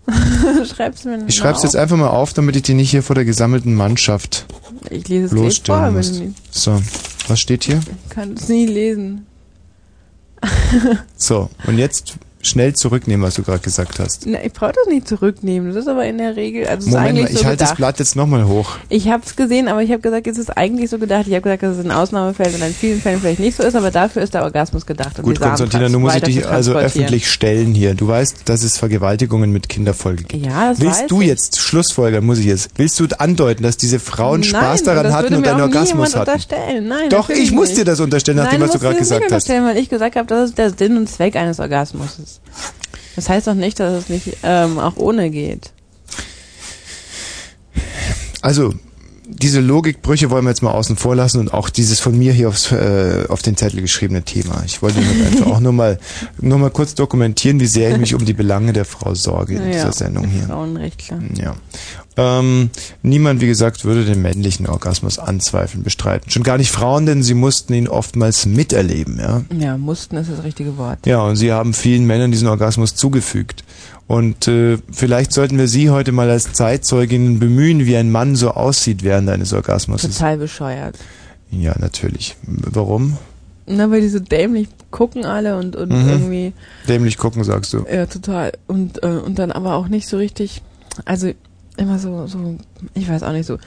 [0.66, 3.26] Schreib's mir Ich schreib's jetzt einfach mal auf, damit ich die nicht hier vor der
[3.26, 4.46] gesammelten Mannschaft
[4.90, 6.82] Ich lese es gleich vor, wenn du nicht So,
[7.28, 7.80] was steht hier?
[8.04, 9.26] ich kann es nie lesen.
[11.16, 12.16] So, und jetzt
[12.48, 14.26] schnell zurücknehmen, was du gerade gesagt hast.
[14.26, 15.70] Na, ich brauche das nicht zurücknehmen.
[15.74, 17.76] Das ist aber in der Regel, also Moment mal, ich so halte das.
[17.76, 18.78] Blatt jetzt nochmal hoch.
[18.90, 21.26] Ich habe es gesehen, aber ich habe gesagt, es ist eigentlich so gedacht.
[21.28, 23.76] Ich habe gesagt, dass es ein Ausnahmefällen und in vielen Fällen vielleicht nicht so ist,
[23.76, 25.22] aber dafür ist der Orgasmus gedacht.
[25.22, 27.94] Gut, Konstantina, nun muss ich dich also öffentlich stellen hier.
[27.94, 30.46] Du weißt, dass es Vergewaltigungen mit Kinderfolge gibt.
[30.46, 31.28] Ja, das Willst du ich.
[31.28, 35.14] jetzt, Schlussfolgern muss ich jetzt, willst du andeuten, dass diese Frauen Spaß Nein, daran das
[35.14, 36.30] hatten und einen Orgasmus hatten?
[36.30, 36.88] Unterstellen.
[36.88, 37.80] Nein, Doch, ich muss nicht.
[37.80, 39.32] dir das unterstellen, nach Nein, was du gerade gesagt hast.
[39.32, 43.16] unterstellen, weil ich gesagt habe, das ist der Sinn und Zweck eines Orgasmus ist.
[43.16, 45.72] Das heißt doch nicht, dass es nicht ähm, auch ohne geht.
[48.42, 48.74] Also,
[49.28, 52.48] diese Logikbrüche wollen wir jetzt mal außen vor lassen und auch dieses von mir hier
[52.48, 54.64] aufs, äh, auf den Zettel geschriebene Thema.
[54.66, 56.00] Ich wollte einfach auch nur mal,
[56.40, 59.72] nur mal kurz dokumentieren, wie sehr ich mich um die Belange der Frau sorge in
[59.72, 60.44] dieser Sendung hier.
[60.44, 61.20] Frauenrechtler.
[61.36, 61.56] Ja.
[62.18, 62.72] Ähm,
[63.04, 66.32] niemand, wie gesagt, würde den männlichen Orgasmus anzweifeln, bestreiten.
[66.32, 69.44] Schon gar nicht Frauen, denn sie mussten ihn oftmals miterleben, ja.
[69.58, 71.06] Ja, mussten ist das richtige Wort.
[71.06, 73.64] Ja, und sie haben vielen Männern diesen Orgasmus zugefügt.
[74.08, 78.52] Und äh, vielleicht sollten wir sie heute mal als Zeitzeuginnen bemühen, wie ein Mann so
[78.52, 80.02] aussieht während eines Orgasmus.
[80.02, 80.98] Total bescheuert.
[81.52, 82.36] Ja, natürlich.
[82.44, 83.18] Warum?
[83.68, 86.10] Na, weil die so dämlich gucken alle und, und Mhm.
[86.10, 86.54] irgendwie,
[86.88, 87.86] Dämlich gucken, sagst du.
[87.92, 88.54] ja, total.
[88.66, 90.62] Und, äh, und dann aber auch nicht so richtig,
[91.06, 91.32] also
[91.78, 92.58] immer so, so,
[92.94, 93.58] ich weiß auch nicht, so,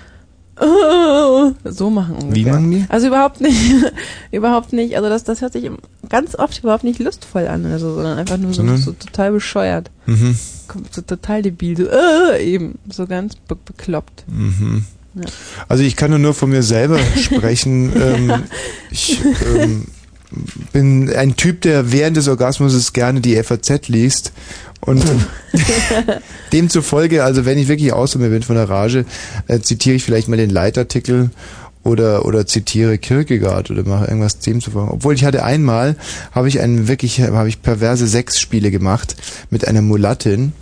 [1.65, 2.35] so machen ungefähr.
[2.35, 2.85] Wie machen die?
[2.89, 3.73] Also überhaupt nicht,
[4.31, 5.71] überhaupt nicht, also das, das hört sich
[6.09, 9.91] ganz oft überhaupt nicht lustvoll an oder so, sondern einfach nur so, so total bescheuert.
[10.07, 10.37] Mhm.
[10.91, 14.25] So total debil, so, äh, eben, so ganz be bekloppt.
[14.29, 14.85] Mhm.
[15.15, 15.23] Ja.
[15.69, 17.93] Also ich kann nur, nur von mir selber sprechen.
[17.97, 18.33] ähm,
[18.91, 19.21] ich
[19.57, 19.87] ähm,
[20.73, 24.33] bin ein Typ, der während des Orgasmus gerne die FAZ liest.
[24.81, 25.05] Und
[26.53, 29.05] demzufolge, also wenn ich wirklich außer mir bin von der Rage,
[29.47, 31.31] äh, zitiere ich vielleicht mal den Leitartikel
[31.83, 35.97] oder oder zitiere Kierkegaard oder mache irgendwas dem zu Obwohl ich hatte einmal,
[36.33, 39.17] habe ich einen wirklich, habe ich perverse Sexspiele gemacht
[39.51, 40.53] mit einer Mulattin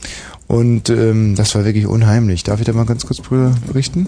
[0.46, 2.42] und ähm, das war wirklich unheimlich.
[2.42, 4.06] Darf ich da mal ganz kurz drüber berichten?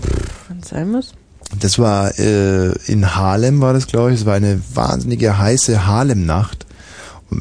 [0.48, 1.12] Wenn es sein muss.
[1.58, 4.20] Das war äh, in Harlem war das, glaube ich.
[4.20, 6.66] Es war eine wahnsinnige heiße Harlem-Nacht.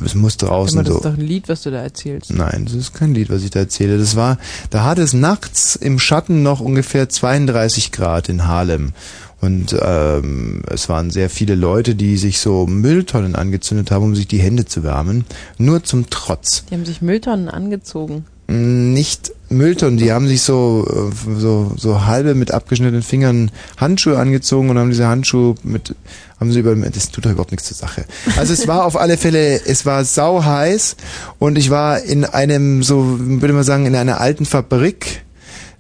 [0.04, 1.00] Es muss draußen Aber das so.
[1.00, 2.32] ist doch ein Lied, was du da erzählst.
[2.34, 3.98] Nein, das ist kein Lied, was ich da erzähle.
[3.98, 4.38] Das war,
[4.70, 8.94] da hat es nachts im Schatten noch ungefähr 32 Grad in Harlem.
[9.42, 14.28] Und ähm, es waren sehr viele Leute, die sich so Mülltonnen angezündet haben, um sich
[14.28, 15.26] die Hände zu wärmen.
[15.58, 16.66] Nur zum Trotz.
[16.70, 18.26] Die haben sich Mülltonnen angezogen.
[18.50, 24.70] Nicht Mülltonnen, die haben sich so, äh, so, so halbe mit abgeschnittenen Fingern Handschuhe angezogen
[24.70, 25.96] und haben diese Handschuhe mit,
[26.40, 28.06] haben sie über, das tut doch überhaupt nichts zur Sache.
[28.38, 30.96] Also es war auf alle Fälle, es war sau heiß
[31.38, 35.24] und ich war in einem, so würde man sagen, in einer alten Fabrik.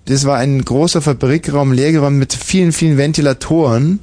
[0.05, 3.99] Das war ein großer Fabrikraum, leergeräumt mit vielen, vielen Ventilatoren.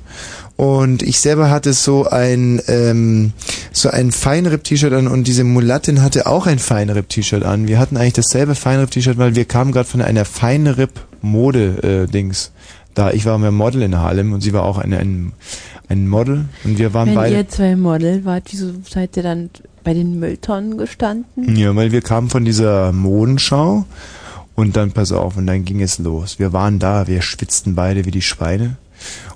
[0.56, 3.34] Und ich selber hatte so ein ähm,
[3.72, 7.68] so ein Feinripp-T-Shirt an und diese Mulattin hatte auch ein Feinripp-T-Shirt an.
[7.68, 12.52] Wir hatten eigentlich dasselbe Feinripp-T-Shirt, weil wir kamen gerade von einer Feinripp-Mode-Dings.
[12.94, 15.32] da ich war mehr Model in Harlem und sie war auch eine, ein,
[15.90, 17.36] ein Model und wir waren Wenn beide.
[17.36, 19.50] ihr zwei Model wart, wieso seid ihr dann
[19.84, 21.54] bei den Mülltonnen gestanden?
[21.54, 23.84] Ja, weil wir kamen von dieser Modenschau
[24.54, 26.38] und dann, pass auf, und dann ging es los.
[26.38, 28.78] Wir waren da, wir schwitzten beide wie die Schweine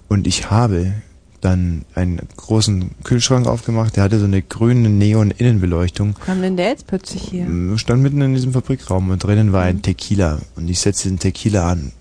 [0.09, 0.95] und ich habe
[1.41, 6.15] dann einen großen Kühlschrank aufgemacht, der hatte so eine grüne Neon-Innenbeleuchtung.
[6.25, 7.47] Kam denn der jetzt plötzlich hier?
[7.49, 11.19] Wir standen mitten in diesem Fabrikraum und drinnen war ein Tequila und ich setzte den
[11.19, 11.93] Tequila an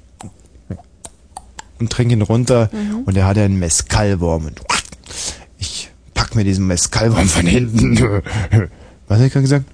[1.79, 3.03] und trinke ihn runter Mhm.
[3.05, 4.59] und er hatte einen Mescalwurm und
[5.57, 7.97] ich pack mir diesen Mescalwurm von hinten.
[9.07, 9.65] Was habe ich gerade gesagt?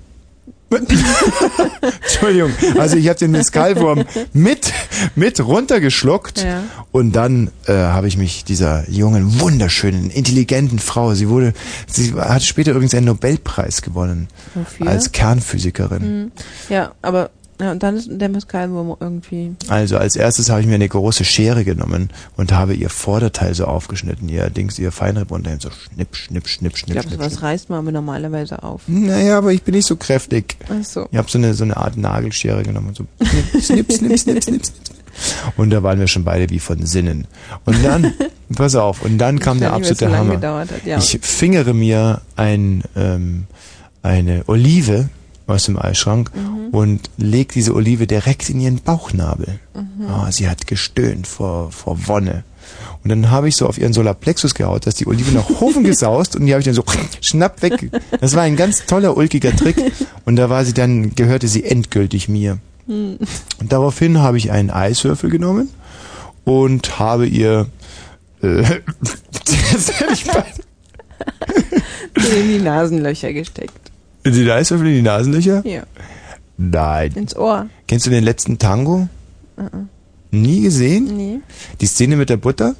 [2.01, 4.03] Entschuldigung, also ich habe den Mescalwurm
[4.34, 4.74] mit
[5.16, 6.63] mit runtergeschluckt Ja.
[6.91, 11.53] und dann äh, habe ich mich dieser jungen, wunderschönen, intelligenten Frau, sie wurde,
[11.88, 14.88] sie hat später übrigens einen Nobelpreis gewonnen Wofür?
[14.88, 16.22] als Kernphysikerin.
[16.24, 16.32] Mhm.
[16.70, 17.30] Ja, aber
[17.60, 19.56] ja, und dann ist der Mescalwurm irgendwie.
[19.70, 23.66] Also als erstes habe ich mir eine große Schere genommen und habe ihr Vorderteil so
[23.66, 27.22] aufgeschnitten, ihr Dings, ihr Feinripp und dann so schnipp, schnipp, schnipp, Ich schnipp, glaube, schnipp.
[27.22, 28.82] sowas reißt man aber normalerweise auf.
[28.88, 30.58] Naja, aber ich bin nicht so kräftig.
[30.68, 31.08] Ach so.
[31.12, 33.06] Ich habe so eine, so eine Art Nagelschere genommen und so
[33.60, 34.62] schnipp, schnipp, schnipp, schnipp, schnipp.
[35.56, 37.26] Und da waren wir schon beide wie von Sinnen.
[37.64, 38.14] Und dann,
[38.56, 40.41] pass auf, und dann kam der absolute Hammer.
[40.41, 40.97] hat, ja.
[40.97, 43.45] Ich fingere mir ein, ähm,
[44.03, 45.10] eine Olive
[45.48, 46.70] aus dem Eisschrank Mhm.
[46.70, 49.60] und leg diese Olive direkt in ihren Bauchnabel.
[49.74, 50.06] Mhm.
[50.10, 52.43] Oh, sie hat gestöhnt vor, vor Wonne.
[53.04, 56.36] Und dann habe ich so auf ihren Solarplexus gehaut, dass die Olive nach Hofen gesaust
[56.36, 56.84] und die habe ich dann so
[57.22, 57.91] schnapp weg.
[58.20, 59.76] Das war ein ganz toller, ulkiger Trick.
[60.26, 62.58] Und da war sie dann, gehörte sie endgültig mir.
[62.88, 63.18] Hm.
[63.60, 65.70] Und daraufhin habe ich einen Eiswürfel genommen
[66.43, 67.68] und habe ihr
[68.41, 68.64] äh,
[72.39, 73.85] in die Nasenlöcher gesteckt.
[74.32, 75.62] Die Eiswürfel in die Nasenlöcher?
[75.66, 75.84] Ja.
[76.58, 77.12] Nein.
[77.16, 77.68] Ins Ohr.
[77.88, 79.08] Kennst du den letzten Tango?
[79.58, 79.90] Mhm.
[80.32, 81.16] Nie gesehen?
[81.16, 81.40] Nee.
[81.82, 82.76] Die Szene mit der Butter?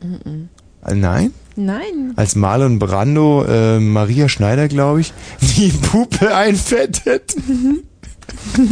[0.00, 1.32] Äh, Nein?
[1.56, 2.12] Nein.
[2.16, 7.34] Als Marlon Brando äh, Maria Schneider, glaube ich, die Puppe einfettet.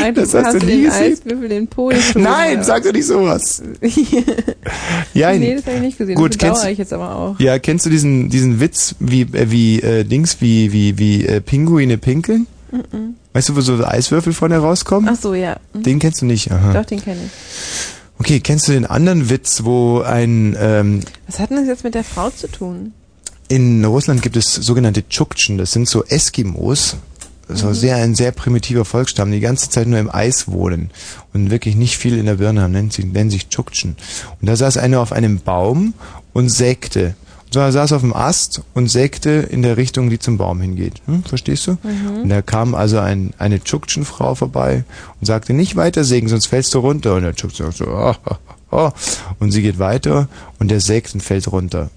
[0.00, 1.12] Nein, Das hast du nie den gesehen?
[1.12, 3.62] Eiswürfel den Po geschoben, Nein, sag doch nicht sowas.
[5.14, 6.14] Ja, nee, das habe ich nicht gesehen.
[6.16, 7.40] Gut, das kennst- ich jetzt aber auch.
[7.40, 11.40] Ja, kennst du diesen diesen Witz wie äh, wie äh, Dings wie wie wie äh,
[11.40, 12.46] Pinguine pinkeln?
[12.70, 13.14] Mhm.
[13.32, 15.08] Weißt du, wo so Eiswürfel vorne rauskommen?
[15.12, 15.56] Ach so, ja.
[15.72, 15.82] Mhm.
[15.84, 16.50] Den kennst du nicht.
[16.50, 16.72] Aha.
[16.74, 17.30] Doch, den kenne ich.
[18.18, 21.94] Okay, kennst du den anderen Witz, wo ein ähm, Was hat denn das jetzt mit
[21.94, 22.92] der Frau zu tun?
[23.48, 26.96] In Russland gibt es sogenannte Tschuktschen, das sind so Eskimos,
[27.48, 27.74] so Mhm.
[27.74, 30.90] sehr ein sehr primitiver Volksstamm, die ganze Zeit nur im Eis wohnen
[31.32, 33.96] und wirklich nicht viel in der Birne haben, nennen sich, nennen sich Tschuktschen.
[34.40, 35.94] Und da saß einer auf einem Baum
[36.32, 37.14] und sägte.
[37.44, 40.94] Und zwar saß auf dem Ast und sägte in der Richtung, die zum Baum hingeht.
[41.06, 41.78] Hm, verstehst du?
[41.84, 42.22] Mhm.
[42.24, 44.82] Und da kam also ein, eine Tschuktschen-Frau vorbei
[45.20, 47.14] und sagte, nicht weiter sägen, sonst fällst du runter.
[47.14, 48.34] Und der Tschuktschen sagt so, oh, oh,
[48.72, 48.90] oh.
[49.38, 50.28] Und sie geht weiter
[50.58, 51.90] und der sägt und fällt runter.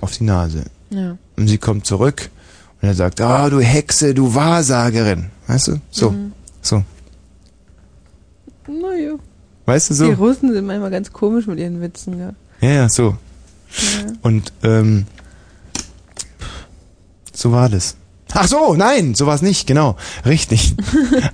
[0.00, 0.64] Auf die Nase.
[0.90, 1.16] Ja.
[1.36, 2.30] Und sie kommt zurück
[2.80, 5.26] und er sagt, ah, du Hexe, du Wahrsagerin.
[5.46, 5.80] Weißt du?
[5.90, 6.10] So.
[6.10, 6.32] Mhm.
[6.62, 6.82] So.
[8.66, 9.14] Naja.
[9.66, 10.12] Weißt du Die so?
[10.12, 12.32] Russen sind manchmal ganz komisch mit ihren Witzen, ja.
[12.60, 13.16] Ja, ja, so.
[13.70, 14.12] Ja.
[14.22, 15.06] Und ähm,
[17.32, 17.96] so war das.
[18.32, 20.74] Ach so, nein, so war's nicht, genau, richtig.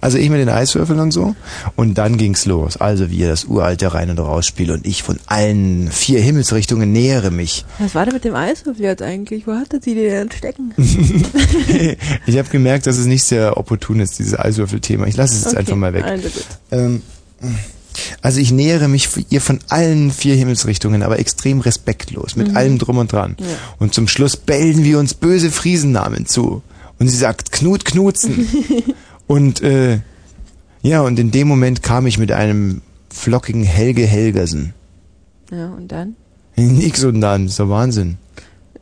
[0.01, 1.35] Also ich mit den Eiswürfeln und so
[1.75, 2.77] und dann ging's los.
[2.77, 7.65] Also wir das uralte Rein- und Rausspiel und ich von allen vier Himmelsrichtungen nähere mich.
[7.79, 9.47] Was war denn mit dem Eiswürfel jetzt eigentlich?
[9.47, 10.73] Wo hatte sie den denn stecken?
[12.27, 15.07] ich habe gemerkt, dass es nicht sehr opportun ist, dieses Eiswürfelthema.
[15.07, 16.05] Ich lasse es jetzt Okay, einfach mal weg.
[16.05, 16.45] also gut.
[16.71, 17.03] Ähm,
[18.21, 22.57] also ich nähere mich ihr von allen vier Himmelsrichtungen, aber extrem respektlos, mit Mhm.
[22.57, 23.37] allem drum und dran.
[23.39, 23.47] Ja.
[23.79, 26.63] Und zum Schluss bellen wir uns böse Friesennamen zu.
[26.99, 28.49] Und sie sagt Knut Knutzen.
[29.27, 30.01] und äh,
[30.83, 34.73] ja, und in dem Moment kam ich mit einem flockigen Helge Helgersen.
[35.51, 36.17] Ja, und dann?
[36.57, 38.19] Nix und dann, ist doch Wahnsinn.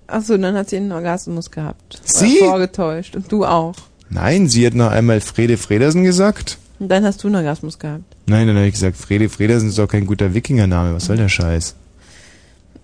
[0.07, 2.01] Achso, dann hat sie einen Orgasmus gehabt.
[2.05, 2.41] Sie?
[2.41, 3.17] Oder vorgetäuscht.
[3.17, 3.75] Und du auch.
[4.11, 6.59] Nein, sie hat noch einmal Frede Fredersen gesagt.
[6.79, 8.05] Und dann hast du einen Orgasmus gehabt.
[8.27, 10.95] Nein, dann habe ich gesagt, Frede Fredersen ist doch kein guter Wikingername.
[10.95, 11.75] Was soll der Scheiß?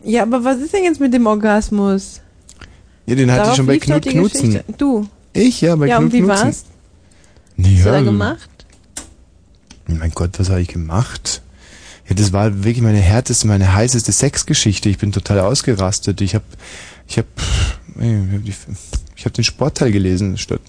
[0.03, 2.21] Ja, aber was ist denn jetzt mit dem Orgasmus?
[3.07, 4.51] Ja, den hatte ich Darauf schon bei Knut Knutzen.
[4.51, 4.73] Geschichte.
[4.79, 5.07] Du.
[5.33, 6.65] Ich, ja, bei ja, Knut und wie war's?
[7.57, 8.51] Nee, Was hast du da ja, gemacht?
[9.87, 11.43] Mein Gott, was habe ich gemacht?
[12.09, 14.89] Ja, das war wirklich meine härteste, meine heißeste Sexgeschichte.
[14.89, 16.21] Ich bin total ausgerastet.
[16.21, 16.45] Ich habe
[17.07, 17.29] ich habe
[19.17, 20.61] ich habe den Sportteil gelesen statt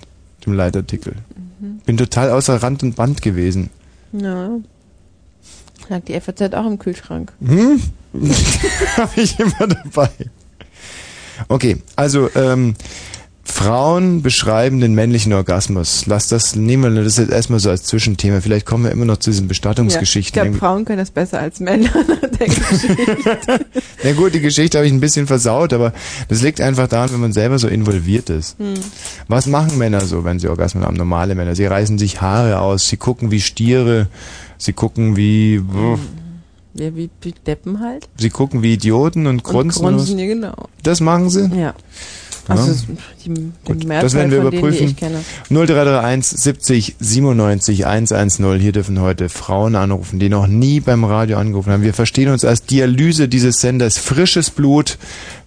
[0.45, 1.15] dem Leitartikel.
[1.59, 1.79] Mhm.
[1.85, 3.69] Bin total außer Rand und Band gewesen.
[4.11, 4.59] Ja.
[5.89, 7.31] Lag die FAZ auch im Kühlschrank.
[7.45, 7.81] Hm?
[8.97, 10.09] habe ich immer dabei.
[11.47, 12.75] Okay, also ähm,
[13.51, 16.05] Frauen beschreiben den männlichen Orgasmus.
[16.05, 18.39] Lass das, nehmen wir das jetzt erstmal so als Zwischenthema.
[18.41, 20.37] Vielleicht kommen wir immer noch zu diesen Bestattungsgeschichten.
[20.37, 21.89] Ja, ich glaube, Frauen können das besser als Männer.
[22.39, 23.65] der Geschichte.
[24.03, 25.93] Na gut, die Geschichte habe ich ein bisschen versaut, aber
[26.29, 28.57] das liegt einfach daran, wenn man selber so involviert ist.
[28.57, 28.75] Hm.
[29.27, 30.95] Was machen Männer so, wenn sie Orgasmen haben?
[30.95, 31.53] Normale Männer.
[31.53, 34.07] Sie reißen sich Haare aus, sie gucken wie Stiere,
[34.57, 35.61] sie gucken wie,
[36.73, 38.07] Ja, wie, wie Deppen halt.
[38.17, 39.85] sie gucken wie Idioten und grunzen.
[39.85, 40.55] Und grunzen, ja, genau.
[40.83, 41.51] Das machen sie?
[41.53, 41.75] Ja.
[42.47, 42.73] Also,
[43.23, 44.95] die, Mehrzahl Das werden wir denen, überprüfen.
[44.95, 45.23] kenne.
[45.49, 48.59] 0331 70 97 110.
[48.59, 51.83] Hier dürfen heute Frauen anrufen, die noch nie beim Radio angerufen haben.
[51.83, 53.97] Wir verstehen uns als Dialyse dieses Senders.
[53.97, 54.97] Frisches Blut,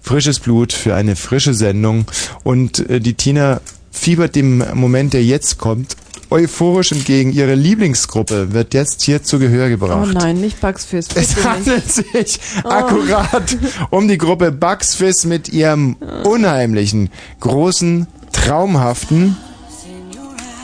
[0.00, 2.06] frisches Blut für eine frische Sendung.
[2.42, 5.96] Und äh, die Tina fiebert dem Moment, der jetzt kommt,
[6.30, 7.32] euphorisch entgegen.
[7.32, 10.14] Ihre Lieblingsgruppe wird jetzt hier zu Gehör Oh gebracht.
[10.14, 11.08] nein, nicht Bugs Fizz.
[11.14, 12.68] Es handelt sich Oh.
[12.68, 13.56] akkurat
[13.90, 17.10] um die Gruppe Bugs Fizz mit ihrem unheimlichen,
[17.40, 19.36] großen, traumhaften.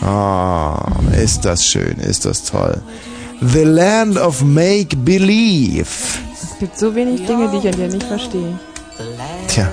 [0.02, 0.92] Ah,
[1.22, 2.80] ist das schön, ist das toll.
[3.42, 5.86] The Land of Make Believe.
[6.42, 8.58] Es gibt so wenig Dinge, die ich an dir nicht verstehe.
[9.48, 9.68] Tja.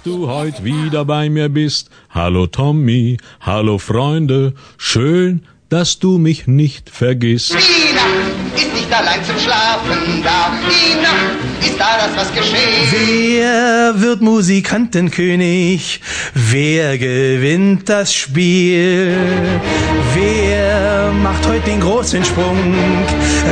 [0.00, 1.90] Dass du heute wieder bei mir bist.
[2.10, 7.52] Hallo Tommy, hallo Freunde, schön, dass du mich nicht vergisst.
[7.52, 10.52] Die Nacht ist nicht allein zum Schlafen da.
[10.68, 12.88] Die Nacht ist alles, was geschehen.
[12.90, 16.00] Wer wird Musikantenkönig?
[16.34, 19.16] Wer gewinnt das Spiel?
[20.14, 22.56] Wer macht heute den großen Sprung?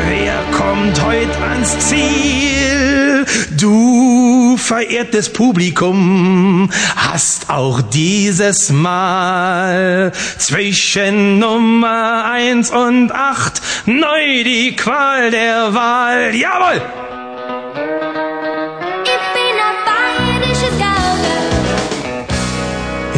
[0.08, 3.26] Wer kommt heute ans Ziel?
[3.58, 4.07] Du,
[4.56, 15.74] verehrtes Publikum, hast auch dieses Mal zwischen Nummer eins und acht neu die Qual der
[15.74, 16.34] Wahl.
[16.34, 16.82] Jawohl!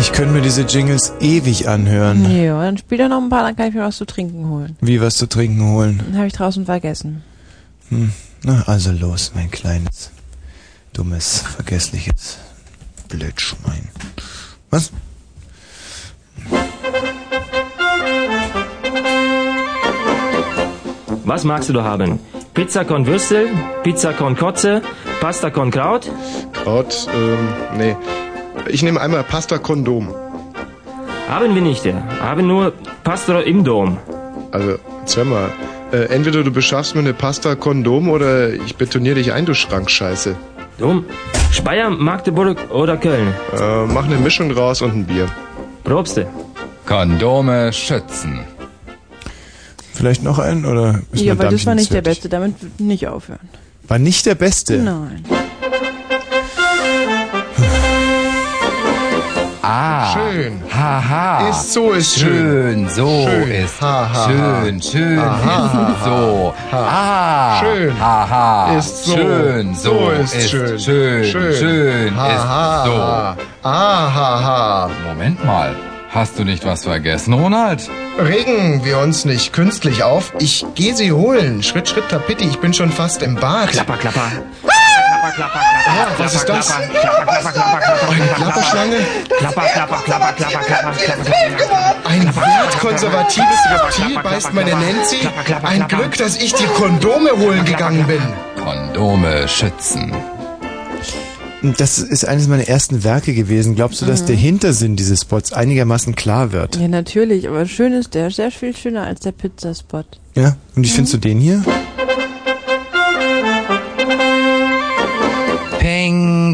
[0.01, 2.31] Ich könnte mir diese Jingles ewig anhören.
[2.35, 4.76] Ja, dann spiel doch noch ein paar, dann kann ich mir was zu trinken holen.
[4.81, 6.03] Wie was zu trinken holen.
[6.05, 7.22] Dann habe ich draußen vergessen.
[7.91, 8.11] Hm.
[8.43, 10.11] Na, also los, mein kleines,
[10.93, 12.38] dummes, vergessliches
[13.09, 13.88] Blödschwein.
[14.70, 14.93] Was?
[21.24, 22.18] Was magst du da haben?
[22.55, 23.49] Pizza con Würstel,
[23.84, 24.82] Pizza con Kotze,
[25.20, 26.11] Pasta con Kraut?
[26.53, 27.97] Kraut, ähm, nee.
[28.68, 30.14] Ich nehme einmal Pasta Kondom.
[31.28, 32.03] Haben wir nicht, ja.
[32.20, 32.72] Haben nur
[33.05, 33.99] Pasta im Dom.
[34.51, 35.49] Also, zwar mal.
[35.93, 40.36] Äh, entweder du beschaffst mir eine Pasta Kondom oder ich betoniere dich ein, du Schrankscheiße.
[40.81, 41.05] Dom?
[41.53, 43.35] Speyer, Magdeburg oder Köln?
[43.53, 45.28] Äh, mach eine Mischung draus und ein Bier.
[45.85, 46.26] Probste.
[46.87, 48.41] Kondome schützen.
[49.93, 52.01] Vielleicht noch einen oder ist ja, weil das war nicht der?
[52.01, 53.51] Beste, damit nicht aufhören.
[53.89, 54.78] War nicht der Beste.
[54.78, 55.22] Nein.
[59.63, 60.13] Ah.
[60.15, 60.63] Schön.
[60.75, 61.49] Haha.
[61.51, 62.87] Ist so, ist schön.
[62.87, 62.89] schön.
[62.89, 63.51] So Schön.
[63.51, 64.77] ist Ha, ha, schön.
[64.77, 64.91] ha.
[64.91, 65.19] Schön.
[65.19, 66.55] Aha, so.
[66.73, 66.79] ha.
[66.89, 67.61] Ah.
[67.61, 68.01] Schön.
[68.01, 68.77] Haha.
[68.79, 69.13] Ist so.
[69.17, 69.75] Schön.
[69.75, 70.79] So, So ist schön.
[70.79, 71.25] Schön.
[71.25, 71.55] Schön.
[71.55, 72.17] Schön.
[72.17, 72.97] Ha, ha, ist so.
[72.99, 73.37] ha.
[73.63, 74.91] Ah, ha, ha.
[75.07, 75.75] Moment mal.
[76.13, 77.89] Hast du nicht was vergessen, Ronald?
[78.19, 80.33] Regen wir uns nicht künstlich auf.
[80.41, 81.63] Ich gehe sie holen.
[81.63, 82.47] Schritt, Schritt, Tapiti.
[82.47, 83.69] Ich bin schon fast im Bad.
[83.71, 84.23] Klapper, klapper.
[84.67, 84.89] Ah,
[86.18, 86.71] was ist das?
[86.73, 88.97] Eine Klapperschlange?
[89.39, 91.97] Klapper, klapper, klapper, klapper, klapper, klapper.
[92.05, 95.29] Ein wertkonservatives Reptil beißt meine Nancy.
[95.62, 98.21] Ein Glück, dass ich die Kondome holen gegangen bin.
[98.62, 100.12] Kondome schützen.
[101.77, 103.75] Das ist eines meiner ersten Werke gewesen.
[103.75, 104.27] Glaubst du, dass Mhm.
[104.29, 106.77] der Hintersinn dieses Spots einigermaßen klar wird?
[106.77, 110.07] Ja, natürlich, aber schön ist der, sehr viel schöner als der Pizzaspot.
[110.35, 110.57] Ja?
[110.75, 111.62] Und wie findest du den hier?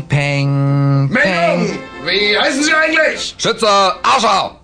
[0.03, 1.79] Peng, peng, Meldung!
[2.05, 3.35] Wie heißen Sie eigentlich?
[3.39, 4.61] Schütze, Arschau!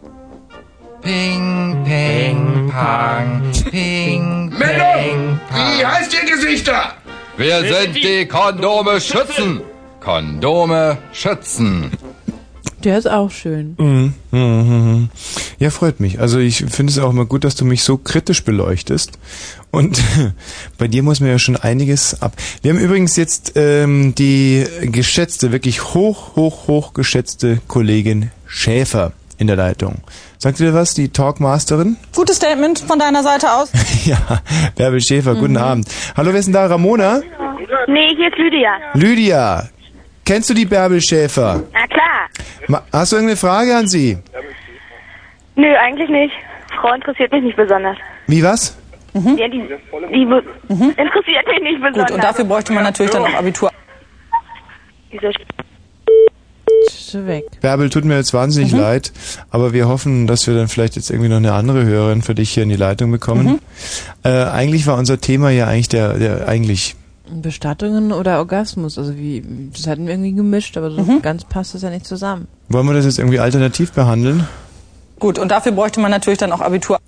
[1.01, 5.41] Ping, peng, pang, ping, Meldung!
[5.51, 6.93] Wie heißt Ihr Gesichter?
[7.39, 9.63] Wir sind die Kondome schützen.
[10.01, 11.91] Kondome schützen.
[12.85, 13.77] Der ist auch schön.
[13.79, 14.15] Mhm.
[14.31, 15.09] Mhm.
[15.59, 16.21] Ja, freut mich.
[16.21, 19.19] Also ich finde es auch immer gut, dass du mich so kritisch beleuchtest.
[19.71, 20.03] Und
[20.79, 22.33] bei dir muss man ja schon einiges ab.
[22.63, 29.47] Wir haben übrigens jetzt ähm, die geschätzte, wirklich hoch, hoch, hoch geschätzte Kollegin Schäfer in
[29.47, 30.03] der Leitung.
[30.39, 31.97] Sagt ihr was, die Talkmasterin?
[32.15, 33.71] Gutes Statement von deiner Seite aus.
[34.05, 34.19] ja,
[34.77, 35.89] Bärbel Schäfer, guten Abend.
[36.17, 36.67] Hallo, wer ist denn da?
[36.67, 37.21] Ramona?
[37.87, 38.71] Nee, hier ist Lydia.
[38.95, 39.69] Lydia,
[40.25, 41.63] kennst du die Bärbel Schäfer?
[41.73, 42.29] Na klar.
[42.69, 44.19] Ma- Hast du irgendeine Frage an sie?
[45.57, 46.33] Nö, eigentlich nicht.
[46.81, 47.97] Frau interessiert mich nicht besonders.
[48.27, 48.77] Wie was?
[49.15, 49.61] Ja, die,
[50.15, 52.07] die be- interessiert mich nicht besonders.
[52.07, 53.71] Gut, und dafür bräuchte man natürlich dann auch Abitur.
[55.13, 55.29] Dieser
[56.87, 57.45] Ist weg.
[57.61, 59.13] Bärbel, tut mir jetzt wahnsinnig leid,
[59.51, 62.51] aber wir hoffen, dass wir dann vielleicht jetzt irgendwie noch eine andere Hörerin für dich
[62.55, 63.61] hier in die Leitung bekommen.
[64.25, 66.97] Äh, eigentlich war unser Thema ja eigentlich der, der eigentlich
[67.41, 71.83] Bestattungen oder Orgasmus, also wie, das hatten wir irgendwie gemischt, aber so ganz passt das
[71.83, 72.49] ja nicht zusammen.
[72.69, 74.47] Wollen wir das jetzt irgendwie alternativ behandeln?
[75.19, 76.99] Gut, und dafür bräuchte man natürlich dann auch Abitur.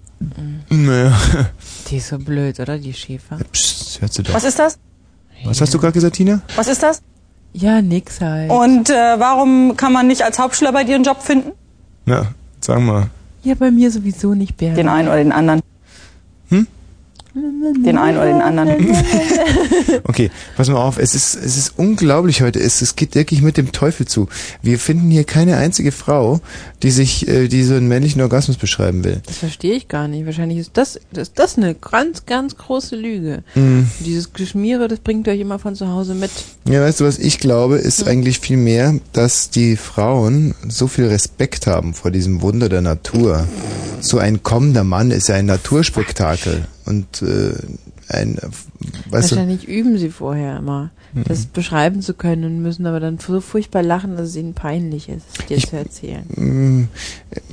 [0.70, 1.12] Naja.
[1.90, 3.38] Die ist so blöd, oder, die Schäfer?
[3.52, 4.32] Psst, hört sie doch.
[4.32, 4.78] Was ist das?
[5.44, 6.40] Was hast du gerade gesagt, Tina?
[6.56, 7.02] Was ist das?
[7.52, 8.50] Ja, nix halt.
[8.50, 11.52] Und äh, warum kann man nicht als Hauptschüler bei dir einen Job finden?
[12.06, 12.28] Na,
[12.60, 13.10] sag mal.
[13.42, 14.74] Ja, bei mir sowieso nicht, Bär.
[14.74, 15.60] Den einen oder den anderen.
[17.35, 18.74] Den einen oder den anderen.
[20.05, 23.57] Okay, pass mal auf, es ist, es ist unglaublich heute, es, es geht wirklich mit
[23.57, 24.28] dem Teufel zu.
[24.62, 26.41] Wir finden hier keine einzige Frau,
[26.82, 29.20] die sich, äh, die so einen männlichen Orgasmus beschreiben will.
[29.26, 30.26] Das verstehe ich gar nicht.
[30.26, 33.43] Wahrscheinlich ist das, ist das eine ganz, ganz große Lüge.
[33.55, 33.89] Mhm.
[34.01, 36.30] Dieses Geschmiere, das bringt euch immer von zu Hause mit.
[36.68, 41.07] Ja, weißt du, was ich glaube, ist eigentlich viel mehr, dass die Frauen so viel
[41.07, 43.49] Respekt haben vor diesem Wunder der Natur.
[44.01, 46.66] So ein kommender Mann ist ja ein Naturspektakel.
[46.87, 47.55] Und äh,
[48.09, 48.39] ein,
[49.11, 51.24] weißt du, Wahrscheinlich üben sie vorher immer, Mhm.
[51.28, 55.09] das beschreiben zu können und müssen aber dann so furchtbar lachen, dass es ihnen peinlich
[55.09, 56.24] ist, dir zu erzählen.
[56.35, 56.89] Mm,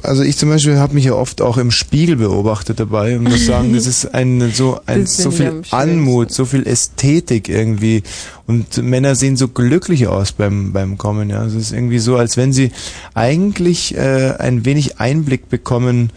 [0.02, 3.46] Also ich zum Beispiel habe mich ja oft auch im Spiegel beobachtet dabei und muss
[3.46, 8.02] sagen, das ist ein so ein Das so ich viel Anmut, so viel Ästhetik irgendwie
[8.48, 11.30] und Männer sehen so glücklich aus beim beim Kommen.
[11.30, 12.72] Ja, es ist irgendwie so, als wenn sie
[13.14, 16.10] eigentlich äh, ein wenig Einblick bekommen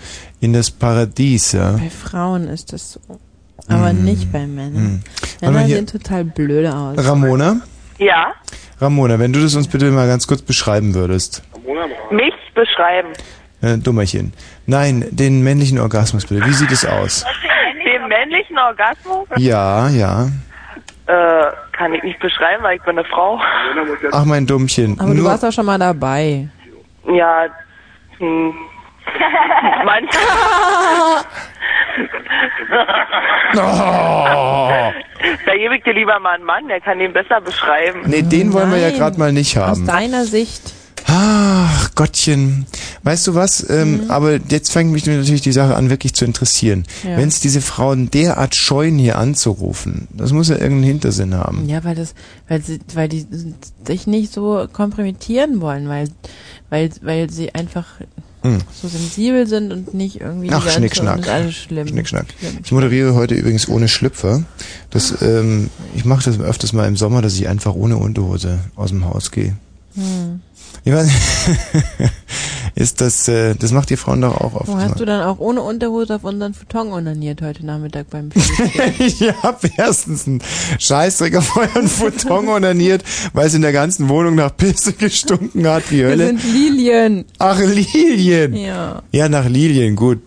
[0.45, 1.53] in das Paradies.
[1.53, 1.73] Ja.
[1.73, 3.01] Bei Frauen ist das so,
[3.69, 4.05] aber Mm.
[4.05, 5.03] nicht bei Männern.
[5.43, 5.45] Mm.
[5.47, 6.99] Männer sehen total blöde aus.
[6.99, 7.57] Ramona,
[7.99, 8.33] Ja,
[8.81, 11.43] Ramona, wenn du das uns bitte mal ganz kurz beschreiben würdest.
[12.11, 13.09] mich beschreiben.
[13.63, 14.33] Äh, Dummerchen.
[14.67, 16.45] Nein, den männlichen Orgasmus bitte.
[16.47, 17.25] Wie sieht es aus?
[17.85, 20.27] Den männlichen Orgasmus Ja, ja.
[21.07, 23.41] äh, kann ich nicht beschreiben, weil ich bin eine Frau.
[24.13, 24.99] Ach mein Dummchen.
[25.01, 26.49] Aber du Nur, warst auch schon mal dabei.
[27.11, 27.47] Ja,
[28.19, 28.53] hm.
[29.85, 31.25] Manchmal.
[33.57, 34.93] Oh.
[35.47, 38.03] Da gebe ich dir lieber mal einen Mann, der kann den besser beschreiben.
[38.07, 39.87] nee, den wollen wir ja gerade mal nicht Aus haben.
[39.87, 40.73] deiner Sicht.
[41.07, 42.67] Ach, Gottchen.
[43.03, 43.69] Weißt du was?
[43.69, 46.85] Ähm, Aber jetzt fängt mich natürlich die Sache an, wirklich zu interessieren.
[47.05, 47.19] Ja.
[47.19, 51.69] Wenn es diese Frauen derart scheuen, hier anzurufen, das muss ja irgendeinen Hintersinn haben.
[51.69, 52.15] Ja, weil das,
[52.49, 53.27] weil sie, weil die
[53.87, 56.09] sich nicht so kompromittieren wollen, weil,
[56.71, 57.85] weil, weil sie einfach
[58.45, 58.59] Hm.
[58.79, 61.21] so sensibel sind und nicht irgendwie Ach, Schnickschnack.
[61.21, 61.89] ist alles schlimm.
[61.89, 62.27] Schnickschnack.
[62.39, 62.59] Schlimm.
[62.63, 64.45] Ich moderiere heute übrigens ohne Schlüpfer.
[64.91, 68.91] Das, ähm, ich mache das öfters mal im Sommer, dass ich einfach ohne Unterhose aus
[68.91, 69.57] dem Haus gehe.
[69.95, 70.43] Hm.
[70.85, 71.09] Ich weiß,
[72.75, 74.69] ist das, äh, das macht ihr Frauen doch auch oft.
[74.69, 74.89] Wo mal.
[74.89, 78.31] hast du dann auch ohne Unterhose auf unseren Futon onaniert heute Nachmittag beim
[78.99, 80.43] ich hab erstens einen
[80.79, 85.91] Scheißdreck auf euren Futon onaniert, weil es in der ganzen Wohnung nach Pisse gestunken hat,
[85.91, 86.27] wie Wir Hölle.
[86.27, 87.25] sind Lilien.
[87.39, 88.55] Ach, Lilien.
[88.55, 89.03] Ja.
[89.13, 90.21] Ja, nach Lilien, gut.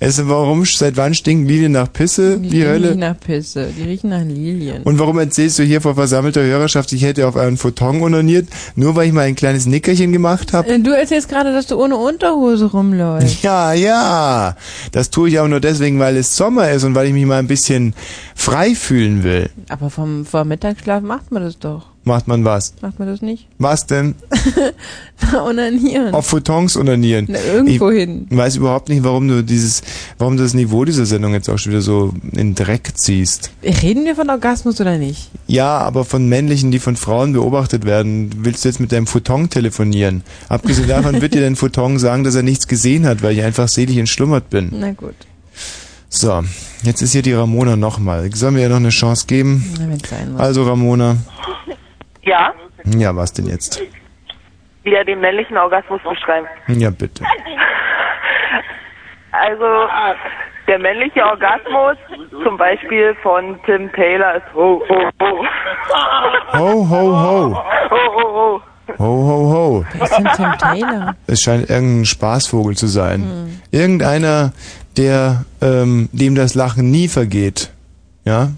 [0.00, 2.88] Es, warum, seit wann stinken Lilien nach Pisse, Die riechen Hölle?
[2.88, 4.82] nicht nach Pisse, die riechen nach Lilien.
[4.82, 8.96] Und warum erzählst du hier vor versammelter Hörerschaft, ich hätte auf euren Futon onaniert, nur
[8.96, 10.68] weil ich mal ein kleines Nickerchen gemacht habe?
[10.68, 13.42] Äh, Du erzählst gerade, dass du ohne Unterhose rumläufst.
[13.42, 14.56] Ja, ja.
[14.92, 17.38] Das tue ich auch nur deswegen, weil es Sommer ist und weil ich mich mal
[17.38, 17.94] ein bisschen
[18.34, 19.48] frei fühlen will.
[19.68, 21.86] Aber vom, vor Mittagsschlaf macht man das doch.
[22.06, 22.74] Macht man was?
[22.82, 23.46] Macht man das nicht?
[23.58, 24.14] Was denn?
[25.34, 26.12] Onanieren.
[26.14, 27.26] Auf Futons onanieren.
[27.30, 28.26] Na, irgendwo ich hin.
[28.28, 29.82] weiß überhaupt nicht, warum du dieses,
[30.18, 33.52] warum du das Niveau dieser Sendung jetzt auch schon wieder so in Dreck ziehst.
[33.62, 35.30] Reden wir von Orgasmus oder nicht?
[35.46, 39.48] Ja, aber von männlichen, die von Frauen beobachtet werden, willst du jetzt mit deinem Futon
[39.48, 40.22] telefonieren?
[40.50, 43.68] Abgesehen davon wird dir dein Futon sagen, dass er nichts gesehen hat, weil ich einfach
[43.68, 44.70] selig entschlummert bin.
[44.72, 45.14] Na gut.
[46.10, 46.42] So,
[46.84, 48.30] jetzt ist hier die Ramona nochmal.
[48.34, 49.64] Sollen wir ihr noch eine Chance geben?
[49.80, 50.40] Na, wenn's sein muss.
[50.40, 51.16] Also Ramona,
[52.24, 52.52] Ja,
[52.84, 53.82] ja, was denn jetzt?
[54.84, 56.46] wieder den männlichen Orgasmus beschreiben.
[56.68, 57.24] Ja, bitte.
[59.32, 59.64] Also,
[60.68, 61.96] der männliche Orgasmus,
[62.44, 65.46] zum Beispiel von Tim Taylor, ist ho, ho, ho.
[66.52, 67.64] Ho, ho, ho.
[67.90, 68.62] Ho, ho, ho.
[68.98, 69.84] Ho, ho, ho.
[69.98, 71.16] Was ist denn Tim Taylor?
[71.26, 73.60] Es scheint irgendein Spaßvogel zu sein.
[73.70, 74.52] Irgendeiner,
[74.96, 77.70] der, ähm, dem das Lachen nie vergeht.
[78.24, 78.50] Ja?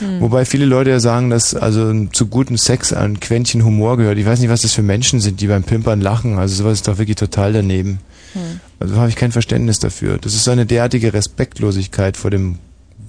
[0.00, 0.20] Hm.
[0.20, 4.18] Wobei viele Leute ja sagen, dass also zu gutem Sex ein Quäntchen Humor gehört.
[4.18, 6.38] Ich weiß nicht, was das für Menschen sind, die beim Pimpern lachen.
[6.38, 7.98] Also sowas ist doch wirklich total daneben.
[8.34, 8.60] Hm.
[8.80, 10.18] Also habe ich kein Verständnis dafür.
[10.18, 12.58] Das ist so eine derartige Respektlosigkeit vor dem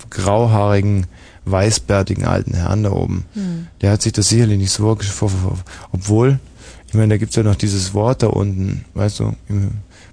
[0.10, 1.06] grauhaarigen,
[1.46, 3.26] weißbärtigen alten Herrn da oben.
[3.34, 3.68] Hm.
[3.82, 5.32] Der hat sich das sicherlich nicht so vorgestellt.
[5.92, 6.40] Obwohl,
[6.88, 9.72] ich meine, da gibt's ja noch dieses Wort da unten, weißt du, im-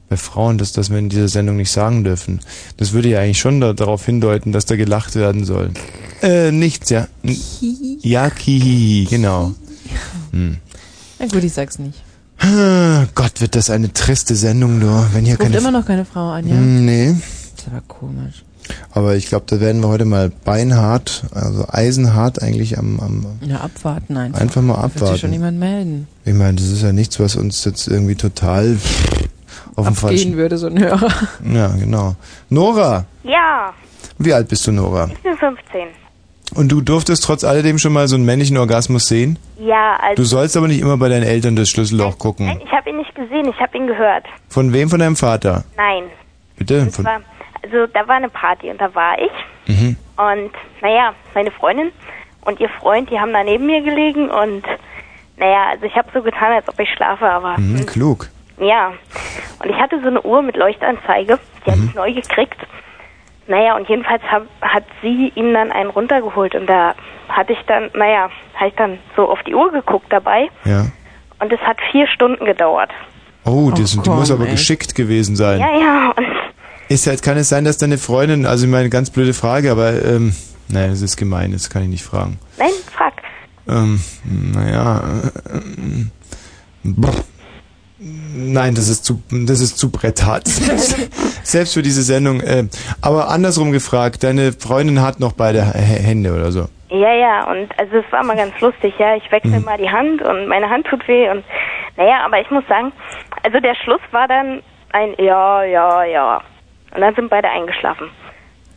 [0.08, 2.40] bei Frauen, dass das wir in dieser Sendung nicht sagen dürfen.
[2.76, 5.70] Das würde ja eigentlich schon da, darauf hindeuten, dass da gelacht werden soll.
[6.22, 7.08] Äh, nichts, ja.
[7.22, 7.36] N-
[8.02, 9.54] Ja, kihihi, genau.
[10.32, 10.58] Hm.
[11.18, 12.02] Na gut, ich sag's nicht.
[12.38, 15.56] Ah, Gott, wird das eine triste Sendung, nur, wenn hier Ruft keine...
[15.58, 16.54] immer noch keine Frau an, ja?
[16.54, 17.14] Hm, Nee.
[17.56, 18.44] Das ist aber komisch.
[18.90, 23.60] Aber ich glaube, da werden wir heute mal beinhart, also eisenhart eigentlich am, am Ja,
[23.60, 24.40] abwarten einfach.
[24.40, 25.20] Einfach mal Da Wird sich abwarten.
[25.20, 26.08] schon jemand melden.
[26.24, 28.76] ich meine, das ist ja nichts, was uns jetzt irgendwie total
[29.76, 30.36] auf dem Abgehen falschen...
[30.36, 31.08] würde so ein Hörer.
[31.44, 32.14] Ja, genau.
[32.48, 33.72] Nora, Ja,
[34.18, 35.08] wie alt bist du, Nora?
[35.12, 35.88] ich bin 15.
[36.54, 39.38] Und du durftest trotz alledem schon mal so einen männlichen Orgasmus sehen?
[39.58, 42.60] Ja, also Du sollst aber nicht immer bei deinen Eltern das Schlüsselloch gucken.
[42.64, 44.24] ich habe ihn nicht gesehen, ich habe ihn gehört.
[44.48, 44.88] Von wem?
[44.88, 45.64] Von deinem Vater?
[45.76, 46.04] Nein.
[46.56, 46.86] Bitte?
[46.86, 47.20] Von, war,
[47.62, 49.96] also da war eine Party und da war ich mhm.
[50.16, 50.50] und
[50.80, 51.90] naja, meine Freundin
[52.42, 54.62] und ihr Freund, die haben da neben mir gelegen und
[55.36, 58.28] naja, also ich habe so getan, als ob ich schlafe, aber Mhm, hm, klug.
[58.58, 58.92] Ja.
[59.62, 62.58] Und ich hatte so eine Uhr mit Leuchtanzeige, die hatte ich neu gekriegt.
[63.48, 66.94] Naja, und jedenfalls hab, hat sie ihm dann einen runtergeholt und da
[67.28, 70.86] hatte ich dann, naja, habe ich dann so auf die Uhr geguckt dabei Ja.
[71.38, 72.90] und es hat vier Stunden gedauert.
[73.44, 74.50] Oh, das, die komm, muss aber ey.
[74.50, 75.60] geschickt gewesen sein.
[75.60, 76.26] Ja, ja, und
[76.88, 80.04] Ist halt, kann es sein, dass deine Freundin, also ich meine, ganz blöde Frage, aber
[80.04, 80.34] ähm,
[80.68, 82.38] Nein, das ist gemein, das kann ich nicht fragen.
[82.58, 83.14] Nein, frag.
[83.68, 84.00] Ähm,
[84.52, 85.02] naja.
[85.44, 86.04] Äh, äh,
[86.82, 87.12] brr.
[88.34, 90.46] Nein, das ist zu, das ist zu bretthart.
[90.46, 90.96] Selbst,
[91.42, 92.40] selbst für diese Sendung.
[92.40, 92.64] Äh,
[93.00, 96.68] aber andersrum gefragt, deine Freundin hat noch beide H Hände oder so.
[96.88, 99.16] Ja, ja, und also es war mal ganz lustig, ja.
[99.16, 101.42] Ich wechsle mal die Hand und meine Hand tut weh und
[101.96, 102.92] naja, aber ich muss sagen,
[103.42, 106.40] also der Schluss war dann ein Ja, ja, ja.
[106.94, 108.08] Und dann sind beide eingeschlafen.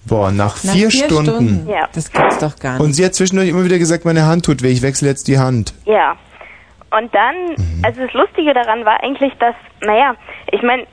[0.06, 1.32] Boah, nach, Nach vier, vier Stunden.
[1.36, 1.70] Stunden.
[1.70, 1.88] Ja.
[1.94, 2.82] Das gibt's doch gar nicht.
[2.82, 5.38] Und sie hat zwischendurch immer wieder gesagt, meine Hand tut weh, ich wechsle jetzt die
[5.38, 5.74] Hand.
[5.86, 6.16] Ja.
[6.92, 7.36] Und dann,
[7.84, 10.16] also das Lustige daran war eigentlich, dass, naja,
[10.52, 10.86] ich meine,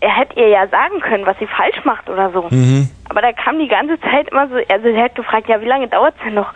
[0.00, 2.48] er hätte ihr ja sagen können, was sie falsch macht oder so.
[2.50, 2.90] Mhm.
[3.08, 5.86] Aber da kam die ganze Zeit immer so, also er hat gefragt, ja, wie lange
[5.86, 6.52] dauert's denn noch?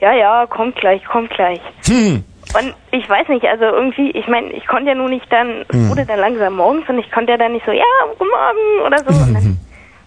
[0.00, 1.60] Ja, ja, kommt gleich, kommt gleich.
[1.86, 2.24] Hm.
[2.58, 5.76] Und ich weiß nicht, also irgendwie, ich meine, ich konnte ja nur nicht dann, es
[5.76, 5.88] Mhm.
[5.90, 7.84] wurde dann langsam morgens und ich konnte ja dann nicht so, ja,
[8.18, 9.22] guten Morgen oder so.
[9.24, 9.58] Und dann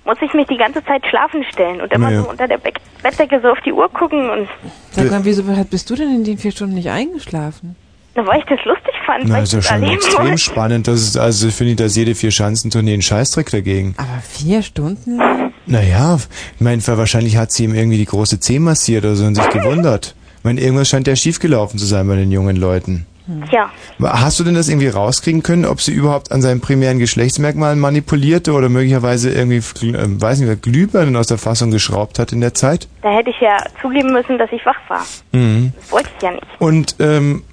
[0.05, 2.22] musste ich mich die ganze Zeit schlafen stellen und immer Naja.
[2.24, 4.47] so unter der Be Bettdecke so auf die Uhr gucken und
[4.91, 7.76] Sag mal, wieso bist du denn in den vier Stunden nicht eingeschlafen?
[8.16, 10.38] Na, weil ich das lustig fand, Na, weil ist ja schon extrem wollte.
[10.38, 10.88] spannend.
[10.88, 13.95] Das ist, also finde ich, dass jede vier Schanzentournee einen Scheißdreck dagegen.
[13.97, 15.20] Aber vier Stunden?
[15.66, 16.18] Naja,
[16.55, 19.49] ich meine, wahrscheinlich hat sie ihm irgendwie die große Zeh massiert oder so und sich
[19.49, 20.16] gewundert.
[20.39, 23.05] Ich meine, irgendwas scheint ja schiefgelaufen zu sein bei den jungen Leuten.
[23.49, 23.71] Tja,
[24.01, 28.51] Hast du denn das irgendwie rauskriegen können, ob sie überhaupt an seinen primären Geschlechtsmerkmalen manipulierte
[28.51, 29.57] oder möglicherweise irgendwie,
[29.88, 32.88] äh, weiß nicht, Glühbirnen aus der Fassung geschraubt hat in der Zeit?
[33.03, 35.05] da hätte ich ja zugeben müssen, dass ich wach war.
[35.34, 35.74] Mhm.
[35.78, 36.47] Das wollte ich ja nicht.
[36.57, 37.43] Und ähm,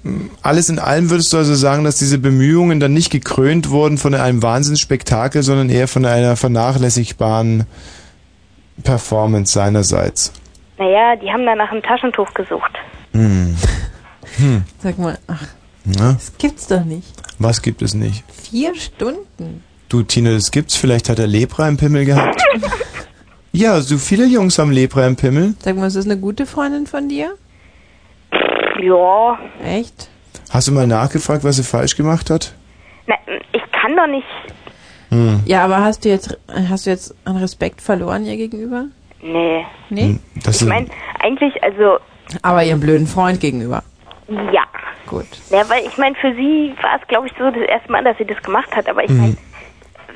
[0.41, 4.15] alles in allem würdest du also sagen, dass diese Bemühungen dann nicht gekrönt wurden von
[4.15, 7.65] einem Wahnsinnsspektakel, sondern eher von einer vernachlässigbaren
[8.83, 10.31] Performance seinerseits.
[10.77, 12.71] Naja, die haben da nach einem Taschentuch gesucht.
[13.11, 13.55] Hm.
[14.37, 14.63] Hm.
[14.79, 15.45] Sag mal, ach,
[15.83, 17.07] Na, das gibt's doch nicht.
[17.39, 18.23] was gibt es nicht?
[18.31, 19.63] Vier Stunden?
[19.89, 20.75] Du, Tina, das gibt's.
[20.75, 22.41] Vielleicht hat er Lepra im Pimmel gehabt.
[23.51, 25.55] ja, so viele Jungs haben Lepra im Pimmel.
[25.59, 27.31] Sag mal, ist das eine gute Freundin von dir?
[28.81, 29.37] Ja.
[29.63, 30.07] Echt?
[30.49, 32.53] Hast du mal nachgefragt, was sie falsch gemacht hat?
[33.07, 33.15] Na,
[33.53, 34.25] ich kann doch nicht.
[35.09, 35.41] Hm.
[35.45, 36.37] Ja, aber hast du jetzt,
[36.69, 38.85] hast du jetzt an Respekt verloren ihr gegenüber?
[39.21, 39.65] Nee.
[39.89, 40.01] Nee?
[40.03, 40.87] Hm, Das ich ist- meine,
[41.21, 41.97] eigentlich, also,
[42.41, 43.83] Aber ihrem blöden Freund gegenüber.
[44.29, 44.63] ja.
[45.11, 45.27] Gut.
[45.49, 48.17] Ja, weil ich meine, für sie war es, glaube ich, so das erste Mal, dass
[48.17, 48.87] sie das gemacht hat.
[48.89, 49.17] Aber ich Mhm.
[49.19, 49.37] meine,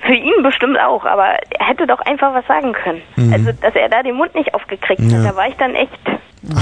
[0.07, 1.03] für ihn bestimmt auch.
[1.05, 1.25] Aber
[1.59, 3.01] er hätte doch einfach was sagen können.
[3.17, 3.33] Mhm.
[3.33, 5.17] Also, dass er da den Mund nicht aufgekriegt Ja.
[5.17, 5.91] hat, da war ich dann echt.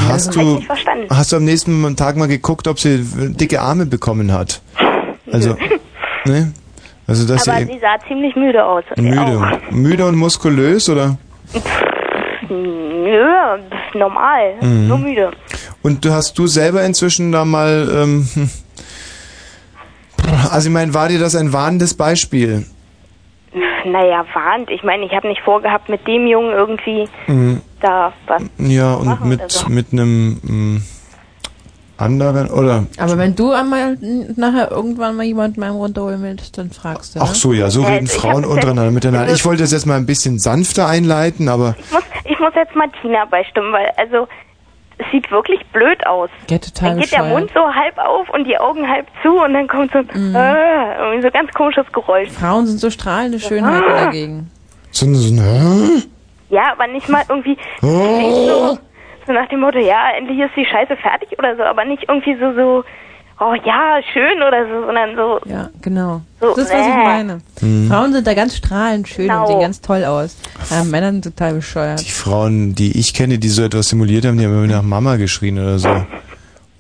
[0.10, 1.08] Hast ich du, nicht verstanden.
[1.10, 3.04] hast du am nächsten Tag mal geguckt, ob sie
[3.38, 4.62] dicke Arme bekommen hat?
[5.32, 5.56] Also,
[6.26, 6.54] ne?
[7.06, 8.84] Also, dass aber sie sie sah ziemlich müde aus.
[8.96, 11.18] Müde, müde und muskulös, oder?
[12.50, 13.28] Nö,
[13.94, 14.54] normal.
[14.62, 14.88] Mhm.
[14.88, 15.32] Nur müde.
[15.84, 18.50] Und du hast du selber inzwischen da mal, ähm, hm.
[20.50, 22.66] also ich meine, war dir das ein warnendes Beispiel?
[23.86, 24.70] Naja, warnt.
[24.72, 27.62] Ich meine, ich habe nicht vorgehabt, mit dem Jungen irgendwie Mhm.
[27.82, 28.42] da was.
[28.58, 29.68] Ja, und machen mit, so.
[29.70, 30.84] mit einem mm,
[31.98, 32.86] anderen, oder?
[32.98, 33.98] Aber wenn du einmal
[34.38, 37.20] nachher irgendwann mal jemanden mal runterholen willst, dann fragst du.
[37.20, 37.36] Ach ne?
[37.36, 39.24] so, ja, so Ja, reden also ich Frauen untereinander miteinander.
[39.26, 42.54] also- Ich wollte das jetzt mal ein bisschen sanfter einleiten, aber Ich muss, ich muss
[42.56, 44.28] jetzt mal Tina beistimmen, weil also
[45.12, 46.30] sieht wirklich blöd aus.
[46.50, 47.24] Ja, total Dann geht der.
[47.24, 50.36] Mund so halb auf und die Augen halb zu und dann kommt so ein Mhm.
[50.36, 52.30] äh, so ganz komisches Geräusch.
[52.30, 54.06] Frauen sind so strahlende Schönheiten Ah.
[54.06, 54.52] dagegen.
[54.92, 56.04] so ein Hä?
[56.50, 58.78] Ja, aber nicht mal irgendwie nicht so,
[59.26, 62.36] so nach dem Motto, ja, endlich ist die Scheiße fertig oder so, aber nicht irgendwie
[62.36, 62.84] so so
[63.46, 66.22] oh ja, schön oder so, sondern so Ja, genau.
[66.40, 67.04] So, das ist, was ich äh.
[67.04, 67.42] meine.
[67.62, 67.88] Mhm.
[67.90, 69.42] Frauen sind da ganz strahlend schön Genau.
[69.42, 70.36] und sehen ganz toll aus.
[70.70, 72.02] Ja, Männer sind total bescheuert.
[72.06, 75.16] die Frauen, die ich kenne, die so etwas simuliert haben, die haben immer nach Mama
[75.18, 76.06] geschrien oder so.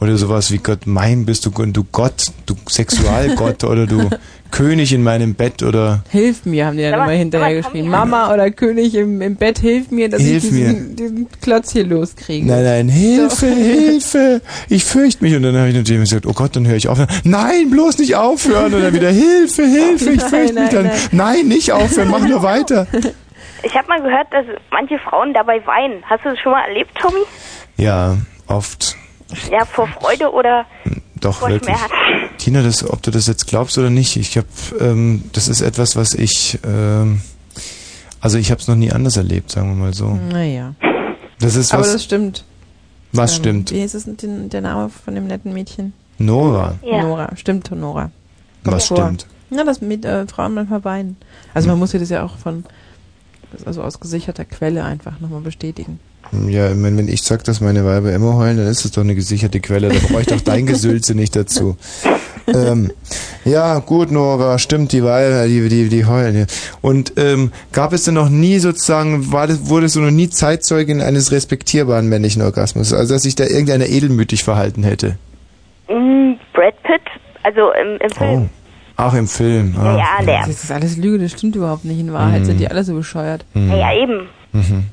[0.02, 4.10] Oder sowas wie Gott, mein bist du, du Gott, du Sexualgott oder du
[4.53, 7.61] König in meinem Bett oder Hilf mir, haben die dann Aber- immer hinterher.
[7.63, 11.71] Tommy- Mama oder König im, im Bett, hilf mir, dass Hilf ich diesen, diesen Klotz
[11.73, 12.45] hier loskriege.
[12.47, 15.35] Nein, nein, Hilfe, Hilfe, ich fürchte mich.
[15.35, 16.99] Und dann habe ich natürlich gesagt, oh Gott, dann höre ich auf.
[17.23, 18.73] Nein, bloß nicht aufhören.
[18.73, 20.71] Und dann wieder, Hilfe, Hilfe, ich Nein, fürchte mich.
[20.71, 22.88] nein, Dann, nein, nicht aufhören, mach nur weiter.
[23.65, 26.03] Ich habe mal gehört, dass manche Frauen dabei weinen.
[26.09, 27.21] Hast du das schon mal erlebt, Tommy?
[27.77, 28.17] Ja,
[28.47, 28.97] oft.
[29.49, 30.65] Ja, vor Freude oder
[31.24, 31.76] Doch, vor wirklich.
[31.76, 31.91] Schmerz?
[32.38, 34.48] Tina, das, ob du das jetzt glaubst oder nicht, ich habe,
[34.80, 37.22] ähm, das ist etwas, was ich, ähm,
[38.20, 40.10] also ich habe es noch nie anders erlebt, sagen wir mal so.
[40.32, 40.76] Naja.
[41.40, 42.44] Das ist Aber was, das stimmt.
[43.14, 43.72] was Ähm, stimmt.
[43.72, 45.94] Wie ist es mit den, der Name von dem netten Mädchen?
[46.18, 47.04] Nora, Ja.
[47.04, 47.36] Nora.
[47.36, 48.12] Stimmt, Nora.
[48.64, 48.98] was vor.
[48.98, 49.28] stimmt.
[49.50, 51.16] Ja, das mit äh, Frauen manchmal weinen.
[51.54, 52.66] Also man muss ja das ja auch von,
[53.66, 56.00] also aus gesicherter Quelle einfach nochmal bestätigen.
[56.48, 59.04] Ja, ich meine, wenn ich sag, dass meine Weiber immer heulen, dann ist das doch
[59.04, 59.90] eine gesicherte Quelle.
[59.90, 61.78] Da brauche ich doch dein Gesülze nicht dazu.
[62.48, 62.91] ähm,
[63.45, 66.48] ja, gut, Nora, stimmt, die Weile, die, die, die heulen.
[66.82, 71.02] Und ähm, gab es denn noch nie sozusagen, war das, wurdest du noch nie Zeitzeugin
[71.02, 72.94] eines respektierbaren männlichen Orgasmus?
[72.94, 75.18] Also, dass sich da irgendeiner edelmütig verhalten hätte?
[75.88, 77.02] Mm, Brad Pitt,
[77.44, 78.50] also im, im Film.
[78.95, 79.76] Ach, im Film.
[79.78, 79.98] Ah.
[79.98, 80.48] Ja, der.
[80.48, 82.00] Das ist alles Lüge, das stimmt überhaupt nicht.
[82.00, 82.45] In Wahrheit Mhm.
[82.45, 83.45] sind die alle so bescheuert.
[83.54, 83.70] Mhm.
[83.70, 84.28] Ja, ja, eben.
[84.52, 84.84] Mhm.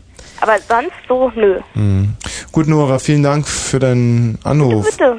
[0.40, 1.60] Aber sonst so, nö.
[1.74, 2.14] Mhm.
[2.52, 4.86] Gut, Nora, vielen Dank für deinen Anruf.
[4.90, 5.18] Bitte.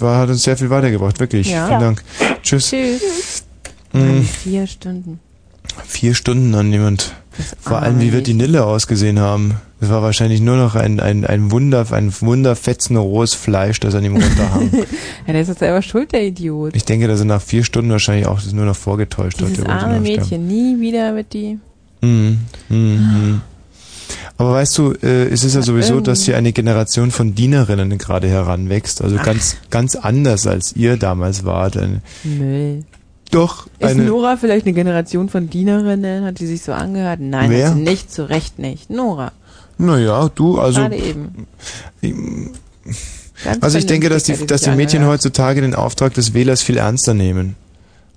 [0.00, 1.48] War, hat uns sehr viel weitergebracht, wirklich.
[1.50, 1.66] Ja.
[1.66, 1.86] Vielen Ja.
[1.86, 2.02] Dank.
[2.42, 2.70] Tschüss.
[2.70, 3.44] Tschüss.
[3.92, 4.22] Mhm.
[4.24, 5.20] Vier Stunden.
[5.84, 7.14] Vier Stunden an jemand.
[7.60, 9.56] Vor allem, wie wird die Nille ausgesehen haben?
[9.78, 14.04] Das war wahrscheinlich nur noch ein, ein, ein Wunder, ein wunderfetzen rohes Fleisch, das an
[14.04, 14.70] ihm runterhang.
[15.26, 16.74] ja, der ist doch selber schuld, der Idiot.
[16.74, 19.48] ich denke, dass er nach vier Stunden wahrscheinlich auch das nur noch vorgetäuscht hat.
[19.50, 20.00] Dieses der wollte arme.
[20.00, 21.58] Mädchen, nie wieder mit die.
[22.00, 22.38] Mhm.
[22.70, 23.40] Mhm.
[24.38, 26.10] Aber weißt du, äh, es ist ja sowieso, irgendwie.
[26.10, 29.02] dass hier eine Generation von Dienerinnen gerade heranwächst.
[29.02, 31.78] Also ganz, ganz anders als ihr damals wart.
[32.24, 32.84] Müll.
[33.30, 34.04] doch, Ist eine.
[34.04, 36.24] Nora vielleicht eine Generation von Dienerinnen?
[36.24, 37.20] Hat die sich so angehört?
[37.20, 37.68] Nein, Wer?
[37.68, 38.90] hat sie nicht, zu Recht nicht.
[38.90, 39.32] Nora.
[39.78, 40.80] Naja, du, also.
[40.80, 41.46] Gerade eben.
[43.44, 45.20] Ganz Also ich denke, dass die, dass die Mädchen angehört.
[45.20, 47.56] heutzutage den Auftrag des Wählers viel ernster nehmen.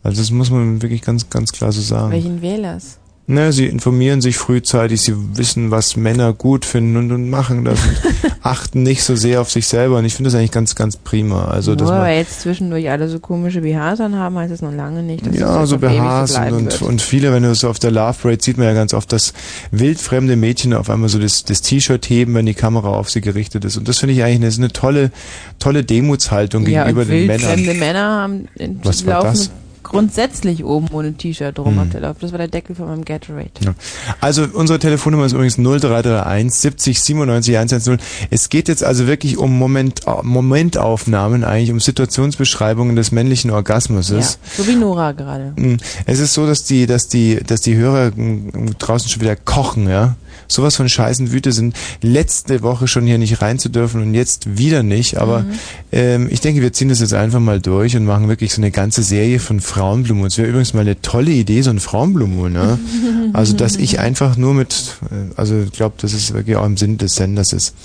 [0.04, 2.12] Also das muss man wirklich ganz, ganz klar so sagen.
[2.12, 2.99] Welchen Wählers?
[3.32, 7.80] Ne, sie informieren sich frühzeitig, sie wissen, was Männer gut finden und, und machen das
[7.80, 10.00] und achten nicht so sehr auf sich selber.
[10.00, 11.46] Und ich finde das eigentlich ganz, ganz prima.
[11.46, 14.74] Also, dass Nur man, weil jetzt zwischendurch alle so komische BHs anhaben, heißt das noch
[14.74, 17.78] lange nicht, dass ja, das so BHs so und, und, viele, wenn du so auf
[17.78, 19.34] der Love Parade sieht man ja ganz oft, dass
[19.70, 23.64] wildfremde Mädchen auf einmal so das, das T-Shirt heben, wenn die Kamera auf sie gerichtet
[23.64, 23.78] ist.
[23.78, 25.12] Und das finde ich eigentlich eine, eine tolle,
[25.60, 27.42] tolle Demutshaltung ja, gegenüber den Männern.
[27.42, 28.48] wildfremde Männer haben
[28.82, 29.52] Was war das?
[29.84, 31.80] Grundsätzlich oben ohne T-Shirt rum Hm.
[31.80, 32.18] auf der Lauf.
[32.20, 33.50] Das war der Deckel von meinem Gatorade.
[33.64, 33.74] Ja.
[34.22, 37.98] Also unsere Telefonnummer ist übrigens 0331 70 97 110.
[38.30, 44.40] Es geht jetzt also wirklich um Moment, Momentaufnahmen, eigentlich um Situationsbeschreibungen des männlichen Ja, Orgasmuses.
[44.58, 45.54] so wie Nora gerade.
[45.56, 49.36] Mm, Es ist so, dass die, dass die, dass die Hörer mm, draußen schon wieder
[49.36, 50.16] kochen, ja.
[50.48, 51.76] Sowas von scheißen Wüte sind.
[52.02, 55.18] Letzte Woche schon hier nicht rein zu dürfen und jetzt wieder nicht.
[55.18, 55.52] Aber Mhm.
[55.92, 58.72] ähm, ich denke, wir ziehen das jetzt einfach mal durch und machen wirklich so eine
[58.72, 60.26] ganze Serie von Frauenblumen.
[60.26, 62.80] Es wäre übrigens mal eine tolle Idee, so ein Frauenblumen, ne?
[63.34, 66.78] Also, dass ich einfach nur mit, äh, also ich glaube, dass es wirklich auch im
[66.78, 67.76] Sinn des Senders ist.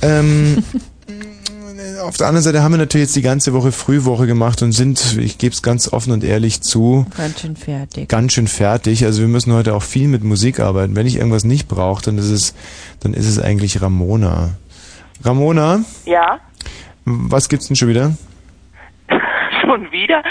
[0.00, 0.64] Ähm,
[2.02, 5.18] auf der anderen Seite haben wir natürlich jetzt die ganze Woche Frühwoche gemacht und sind,
[5.20, 8.08] ich gebe es ganz offen und ehrlich zu, Ganz schön fertig.
[8.08, 9.04] ganz schön fertig.
[9.04, 10.96] Also wir müssen heute auch viel mit Musik arbeiten.
[10.96, 12.54] Wenn ich irgendwas nicht brauche, dann ist es,
[13.00, 14.50] dann ist es eigentlich Ramona.
[15.22, 16.40] Ramona, Ja,
[17.04, 18.16] was gibt's denn schon wieder?
[19.60, 20.22] schon wieder.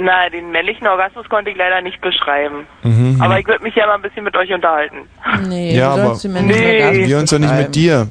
[0.00, 2.66] Na, den männlichen Orgasmus konnte ich leider nicht beschreiben.
[2.82, 3.20] Mhm.
[3.20, 5.08] Aber ich würde mich ja mal ein bisschen mit euch unterhalten.
[5.48, 8.08] Nee, ja, aber Orgasmus wir uns doch nicht mit dir.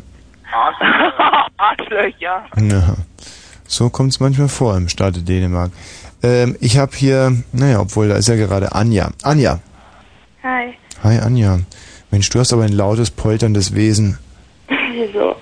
[1.58, 2.46] Arschlöcher.
[2.58, 2.96] Ja.
[3.68, 5.72] So kommt's manchmal vor im Staate Dänemark.
[6.24, 9.10] Ähm, ich habe hier, naja, obwohl da ist ja gerade Anja.
[9.24, 9.60] Anja.
[10.44, 10.74] Hi.
[11.04, 11.60] Hi Anja.
[12.12, 14.18] Mensch, du hast aber ein lautes, polterndes Wesen.
[14.68, 15.36] Wieso?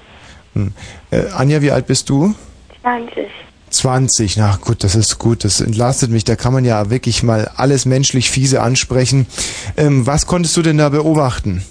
[0.54, 0.74] Hm.
[1.12, 2.34] Äh, Anja, wie alt bist du?
[2.82, 3.28] 20.
[3.74, 7.50] 20, na gut, das ist gut, das entlastet mich, da kann man ja wirklich mal
[7.56, 9.28] alles menschlich fiese ansprechen.
[9.78, 11.64] Ähm, was konntest du denn da beobachten?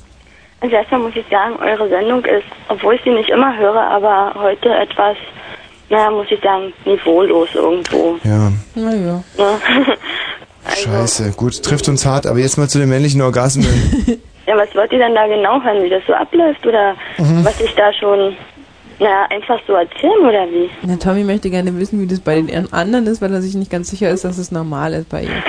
[0.61, 4.33] Also erstmal muss ich sagen, eure Sendung ist, obwohl ich sie nicht immer höre, aber
[4.37, 5.17] heute etwas,
[5.91, 8.17] naja, muss ich sagen, niveaulos irgendwo.
[8.25, 9.23] Ja, Naja.
[9.37, 9.59] Ne?
[10.77, 13.67] scheiße, gut, trifft uns hart, aber jetzt mal zu den männlichen Orgasmen.
[14.45, 17.45] Ja, was wollt ihr denn da genau hören, wie das so abläuft oder Mhm.
[17.45, 18.35] was ich da schon,
[18.99, 20.71] naja, einfach so erzählen oder wie?
[20.83, 23.71] Na, Tommy möchte gerne wissen, wie das bei den anderen ist, weil er sich nicht
[23.71, 25.31] ganz sicher ist, dass es normal ist bei ihm.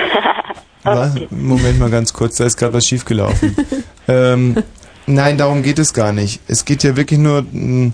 [0.84, 1.14] Was?
[1.30, 3.56] Moment mal ganz kurz, da ist gerade was schiefgelaufen.
[4.08, 4.62] ähm,
[5.06, 6.42] nein, darum geht es gar nicht.
[6.46, 7.92] Es geht ja wirklich nur mh,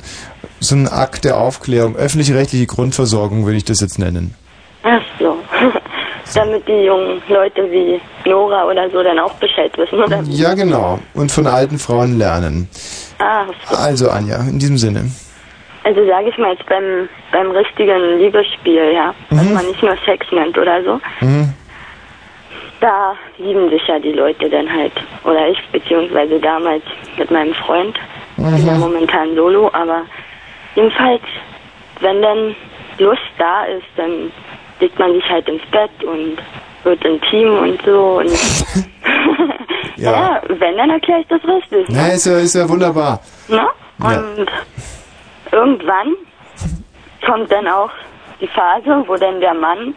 [0.59, 4.35] so ein Akt der Aufklärung, öffentlich-rechtliche Grundversorgung würde ich das jetzt nennen.
[4.83, 5.37] Ach so.
[6.35, 10.23] Damit die jungen Leute wie Nora oder so dann auch Bescheid wissen, oder?
[10.29, 10.99] Ja, genau.
[11.15, 12.69] Und von alten Frauen lernen.
[13.19, 13.77] Ah, so.
[13.77, 15.11] Also Anja, in diesem Sinne.
[15.83, 19.53] Also sage ich mal jetzt beim, beim richtigen Liebesspiel, ja, was Mhm.
[19.55, 21.55] man nicht nur Sex nennt oder so, Mhm.
[22.81, 24.93] da lieben sich ja die Leute dann halt.
[25.25, 26.83] Oder ich, beziehungsweise damals
[27.17, 27.99] mit meinem Freund.
[28.37, 28.81] Ich bin ja Mhm.
[28.81, 30.03] momentan solo, aber
[30.75, 31.23] jedenfalls,
[32.01, 32.55] wenn dann
[32.99, 34.31] Lust da ist, dann
[34.81, 36.37] legt man sich halt ins Bett und
[36.85, 38.19] wird intim und so.
[38.19, 38.31] Und
[39.97, 40.13] Ja.
[40.13, 41.87] ja, wenn, dann erkläre ich das richtig.
[41.89, 43.21] Na, ist ja, ist ja wunderbar.
[43.49, 43.67] Ne?
[44.03, 44.25] Ja.
[45.53, 46.15] Irgendwann
[47.27, 47.91] kommt dann auch
[48.41, 49.95] die Phase, wo dann der Mann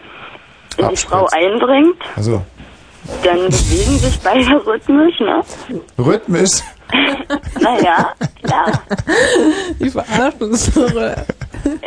[0.78, 1.98] in die Frau eindringt.
[2.16, 2.42] Also,
[3.24, 5.42] Dann bewegen sich beide rhythmisch, ne?
[5.98, 6.62] rhythmisch.
[7.60, 8.14] Naja,
[8.44, 8.84] klar.
[9.80, 10.68] Die verarschen uns.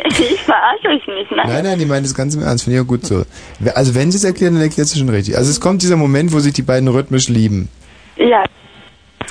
[0.07, 1.47] Ich verarsche euch nicht, nein.
[1.47, 3.23] Nein, nein, die meint das ganz im Ernst, finde ich auch gut so.
[3.75, 5.37] Also wenn sie es erklären, dann erklärt sie schon richtig.
[5.37, 7.69] Also es kommt dieser Moment, wo sich die beiden rhythmisch lieben.
[8.15, 8.43] Ja,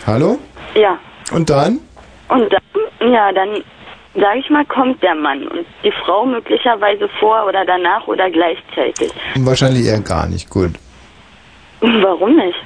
[0.06, 0.38] Hallo?
[0.74, 0.98] ja.
[1.32, 1.80] Und dann?
[2.28, 3.62] Und dann, ja, dann,
[4.20, 9.12] sage ich mal, kommt der Mann und die Frau möglicherweise vor oder danach oder gleichzeitig.
[9.36, 10.50] Wahrscheinlich eher gar nicht.
[10.50, 10.72] Gut.
[11.80, 12.56] Warum nicht?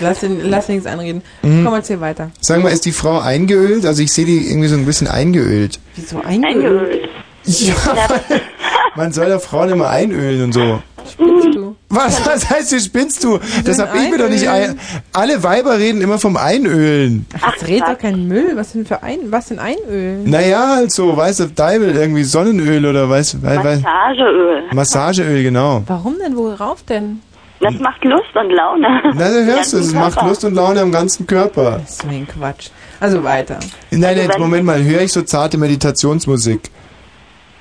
[0.00, 1.22] Lass ihn, lass ihn nichts anreden.
[1.42, 1.64] Mhm.
[1.64, 2.30] Komm, erzähl weiter.
[2.40, 3.84] Sag mal, ist die Frau eingeölt?
[3.84, 5.78] Also ich sehe die irgendwie so ein bisschen eingeölt.
[5.96, 7.08] Wieso eingeölt?
[7.44, 8.40] Ja, weil
[8.96, 10.82] man soll ja Frauen immer einölen und so.
[11.12, 11.76] Spinnst du?
[11.94, 13.38] Was, was heißt, wie spinnst du?
[13.64, 14.78] Das hab ich mir doch nicht ein.
[15.12, 17.26] Alle Weiber reden immer vom Einölen.
[17.40, 18.52] Ach, das redet doch kein Müll.
[18.54, 20.18] Was denn für ein, was denn Einöl?
[20.24, 24.62] Naja, halt so, weißt du, Deibel, irgendwie Sonnenöl oder weißt weil, weil, Massageöl.
[24.72, 25.82] Massageöl, genau.
[25.86, 26.36] Warum denn?
[26.36, 27.20] Worauf denn?
[27.60, 29.00] Das macht Lust und Laune.
[29.14, 31.80] Na, da hörst du, es macht Lust und Laune am ganzen Körper.
[31.86, 32.68] So ein Quatsch.
[33.00, 33.58] Also weiter.
[33.90, 36.70] Nein, jetzt Moment mal, höre ich so zarte Meditationsmusik?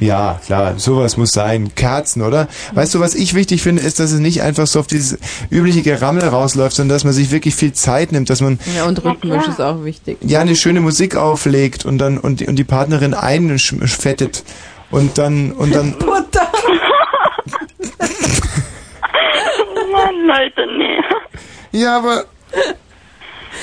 [0.03, 1.73] Ja, klar, sowas muss sein.
[1.75, 2.49] Kerzen, oder?
[2.73, 5.17] Weißt du, was ich wichtig finde, ist, dass es nicht einfach so auf dieses
[5.49, 9.03] übliche Gerammel rausläuft, sondern dass man sich wirklich viel Zeit nimmt, dass man Ja, und
[9.03, 10.17] rhythmisch ist auch wichtig.
[10.21, 14.43] ja eine schöne Musik auflegt und dann und die, und die Partnerin einfettet
[14.91, 16.47] und dann und dann Butter!
[19.91, 21.80] Mann, Leute, nee.
[21.80, 22.25] ja, aber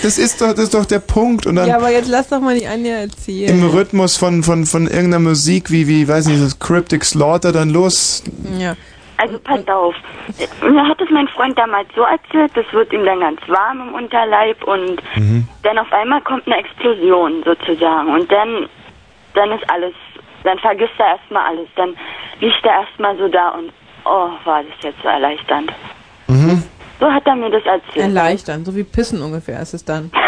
[0.03, 2.41] das ist doch das ist doch der Punkt und dann Ja, aber jetzt lass doch
[2.41, 3.51] mal die Anja erzählen.
[3.51, 7.71] im Rhythmus von von von irgendeiner Musik wie wie weiß nicht das Cryptic Slaughter dann
[7.71, 8.23] los.
[8.59, 8.75] Ja.
[9.17, 9.95] Also pass auf.
[10.63, 13.95] Mir hat es mein Freund damals so erzählt, das wird ihm dann ganz warm im
[13.95, 15.47] Unterleib und Mhm.
[15.63, 18.67] dann auf einmal kommt eine Explosion sozusagen und dann
[19.35, 19.93] dann ist alles,
[20.45, 21.91] dann vergisst er erstmal alles, dann
[22.41, 23.71] liegt er erstmal so da und
[24.07, 25.71] oh, war das jetzt so erleichternd.
[26.27, 26.63] Mhm.
[27.01, 27.97] So hat er mir das erzählt.
[27.97, 30.11] Erleichtern, so wie Pissen ungefähr ist es dann.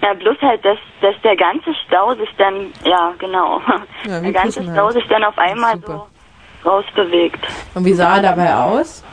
[0.00, 3.60] Ja, bloß halt, dass, dass der ganze Stau sich dann, ja, genau,
[4.06, 4.94] Ja, der ganze Pissen Stau halt.
[4.94, 6.06] sich dann auf einmal so
[6.64, 7.46] rausbewegt.
[7.74, 9.04] Und wie sah er dabei aus?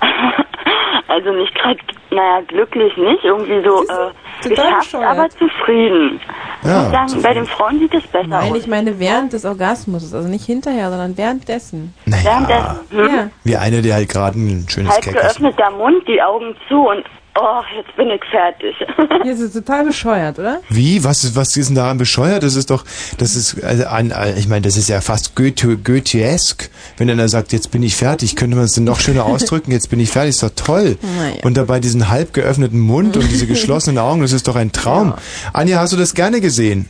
[1.08, 1.78] Also nicht gerade,
[2.10, 6.20] naja, glücklich nicht, irgendwie so äh, geschafft, aber zufrieden.
[6.62, 8.58] Ja, ich muss sagen, bei den Frauen sieht es besser Nein, aus.
[8.58, 11.94] ich meine während des Orgasmus, also nicht hinterher, sondern währenddessen.
[12.06, 13.14] Währenddessen, hm?
[13.14, 13.30] Ja.
[13.44, 15.22] Wie einer, der halt gerade ein schönes Halb Cake ist.
[15.22, 17.04] geöffneter Mund, die Augen zu und
[17.36, 18.74] oh, jetzt bin ich fertig.
[19.22, 20.60] Hier ist es total bescheuert, oder?
[20.68, 21.02] Wie?
[21.04, 22.42] Was ist, was ist denn daran bescheuert?
[22.42, 22.84] Das ist doch,
[23.18, 26.70] das ist, also an, ich meine, das ist ja fast Goethe, Goetheesk.
[26.96, 29.90] Wenn einer sagt, jetzt bin ich fertig, könnte man es denn noch schöner ausdrücken, jetzt
[29.90, 30.98] bin ich fertig, ist doch toll.
[31.02, 31.36] Naja.
[31.42, 35.14] Und dabei diesen halb geöffneten Mund und diese geschlossenen Augen, das ist doch ein Traum.
[35.52, 36.88] Anja, hast du das gerne gesehen?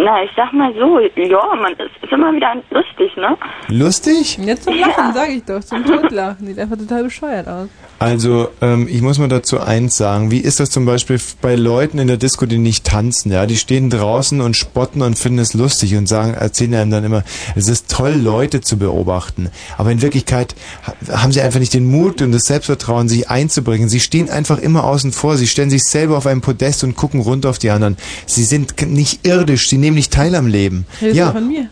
[0.00, 3.36] Na, ich sag mal so, ja, man ist, ist immer wieder lustig, ne?
[3.66, 4.38] Lustig?
[4.38, 6.46] Jetzt zum Lachen, sag ich doch, zum Totlachen.
[6.46, 7.68] Sieht einfach total bescheuert aus.
[8.00, 10.30] Also, ähm, ich muss mal dazu eins sagen.
[10.30, 13.32] Wie ist das zum Beispiel bei Leuten in der Disco, die nicht tanzen?
[13.32, 17.04] Ja, die stehen draußen und spotten und finden es lustig und sagen, erzählen einem dann
[17.04, 17.24] immer,
[17.56, 19.50] es ist toll, Leute zu beobachten.
[19.78, 20.54] Aber in Wirklichkeit
[20.86, 23.88] ha- haben sie einfach nicht den Mut und das Selbstvertrauen, sich einzubringen.
[23.88, 25.36] Sie stehen einfach immer außen vor.
[25.36, 27.96] Sie stellen sich selber auf einem Podest und gucken runter auf die anderen.
[28.26, 29.68] Sie sind nicht irdisch.
[29.68, 30.86] Sie nehmen nicht teil am Leben.
[31.00, 31.32] Redest ja.
[31.32, 31.68] von mir?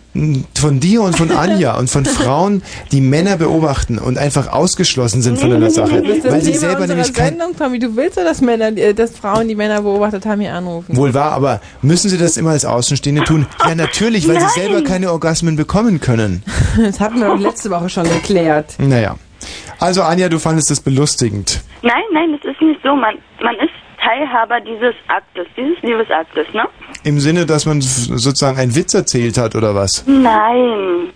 [0.54, 2.62] Von dir und von Anja und von Frauen,
[2.92, 6.02] die Männer beobachten und einfach ausgeschlossen sind von einer Sache.
[6.06, 7.78] Das das Weil sie Thema selber nämlich kein, Sendung, Tommy.
[7.78, 10.96] Du willst ja, dass Männer, äh, dass Frauen, die Männer beobachtet haben, hier anrufen.
[10.96, 13.46] Wohl wahr, aber müssen sie das immer als Außenstehende tun?
[13.66, 16.42] Ja, natürlich, weil sie selber keine Orgasmen bekommen können.
[16.76, 18.74] Das hatten wir letzte Woche schon geklärt.
[18.78, 19.16] Naja.
[19.78, 21.60] Also Anja, du fandest das belustigend.
[21.82, 22.94] Nein, nein, es ist nicht so.
[22.94, 23.75] Man, man ist
[24.06, 26.62] Teilhaber dieses Aktes, dieses Liebesaktes, ne?
[27.02, 30.04] Im Sinne, dass man sozusagen einen Witz erzählt hat oder was?
[30.06, 31.10] Nein.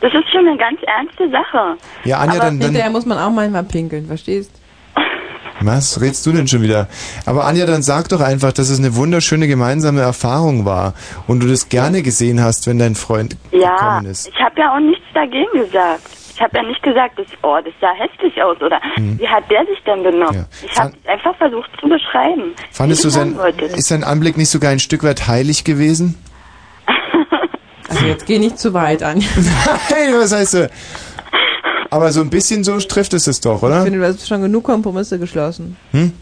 [0.00, 1.76] Das ist schon eine ganz ernste Sache.
[2.04, 4.50] Ja, Anja, Aber dann, hinterher dann muss man auch manchmal pinkeln, verstehst?
[5.60, 6.88] was redst du denn schon wieder?
[7.24, 10.94] Aber Anja, dann sag doch einfach, dass es eine wunderschöne gemeinsame Erfahrung war
[11.26, 14.28] und du das gerne gesehen hast, wenn dein Freund Ja, gekommen ist.
[14.28, 16.02] ich habe ja auch nichts dagegen gesagt.
[16.34, 19.18] Ich habe ja nicht gesagt, dass, oh, das sah hässlich aus oder Mhm.
[19.20, 20.46] wie hat der sich denn benommen?
[20.64, 22.54] Ich habe es einfach versucht zu beschreiben.
[22.72, 23.38] Fandest du ich sein,
[23.76, 26.16] ist sein Anblick nicht sogar ein Stück weit heilig gewesen?
[27.88, 29.20] Also jetzt geh nicht zu weit an.
[29.20, 30.70] Hey, was heißt du?
[31.90, 33.82] Aber so ein bisschen so trifft es es doch, Ich oder?
[33.84, 35.76] finde, du hast schon genug Kompromisse geschlossen.
[35.92, 36.12] Hm?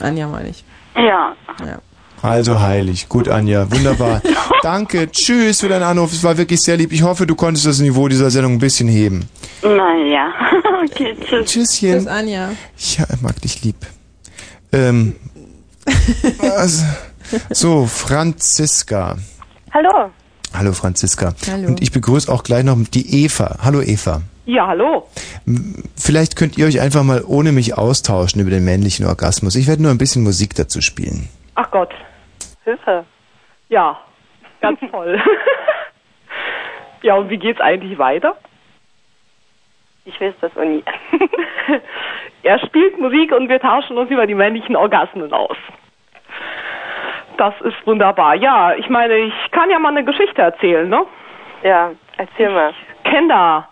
[0.00, 0.64] Anja meine ich.
[0.96, 1.34] Ja.
[1.60, 1.78] ja.
[2.22, 3.08] Also heilig.
[3.08, 3.70] Gut, Anja.
[3.70, 4.20] Wunderbar.
[4.62, 5.10] Danke.
[5.10, 6.12] Tschüss für deinen Anruf.
[6.12, 6.92] Es war wirklich sehr lieb.
[6.92, 9.28] Ich hoffe, du konntest das Niveau dieser Sendung ein bisschen heben.
[9.62, 10.32] Naja,
[10.84, 11.50] okay, tschüss.
[11.50, 11.98] Tschüsschen.
[11.98, 12.50] Tschüss, Anja.
[12.96, 13.76] Ja, ich mag dich lieb.
[14.72, 15.16] Ähm,
[16.38, 16.84] also,
[17.50, 19.16] so, Franziska.
[19.72, 20.10] Hallo.
[20.52, 21.34] Hallo, Franziska.
[21.50, 21.68] Hallo.
[21.68, 23.56] Und ich begrüße auch gleich noch die Eva.
[23.62, 24.22] Hallo, Eva.
[24.46, 25.06] Ja, hallo.
[25.96, 29.54] Vielleicht könnt ihr euch einfach mal ohne mich austauschen über den männlichen Orgasmus.
[29.54, 31.28] Ich werde nur ein bisschen Musik dazu spielen.
[31.54, 31.90] Ach Gott.
[32.70, 33.04] Hilfe.
[33.68, 33.98] Ja,
[34.60, 35.20] ganz toll.
[37.02, 38.36] Ja, und wie geht's eigentlich weiter?
[40.04, 40.84] Ich weiß das auch nie.
[42.42, 45.56] Er spielt Musik und wir tauschen uns über die männlichen Orgasmen aus.
[47.38, 48.34] Das ist wunderbar.
[48.34, 51.06] Ja, ich meine, ich kann ja mal eine Geschichte erzählen, ne?
[51.62, 52.74] Ja, erzähl mal.
[53.04, 53.66] Ich kenn da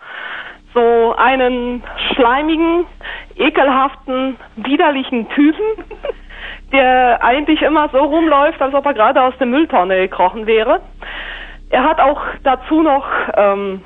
[0.72, 1.82] so einen
[2.14, 2.86] schleimigen,
[3.36, 5.84] ekelhaften, widerlichen Typen,
[6.72, 10.80] der eigentlich immer so rumläuft, als ob er gerade aus der Mülltonne gekrochen wäre.
[11.70, 13.82] Er hat auch dazu noch ähm,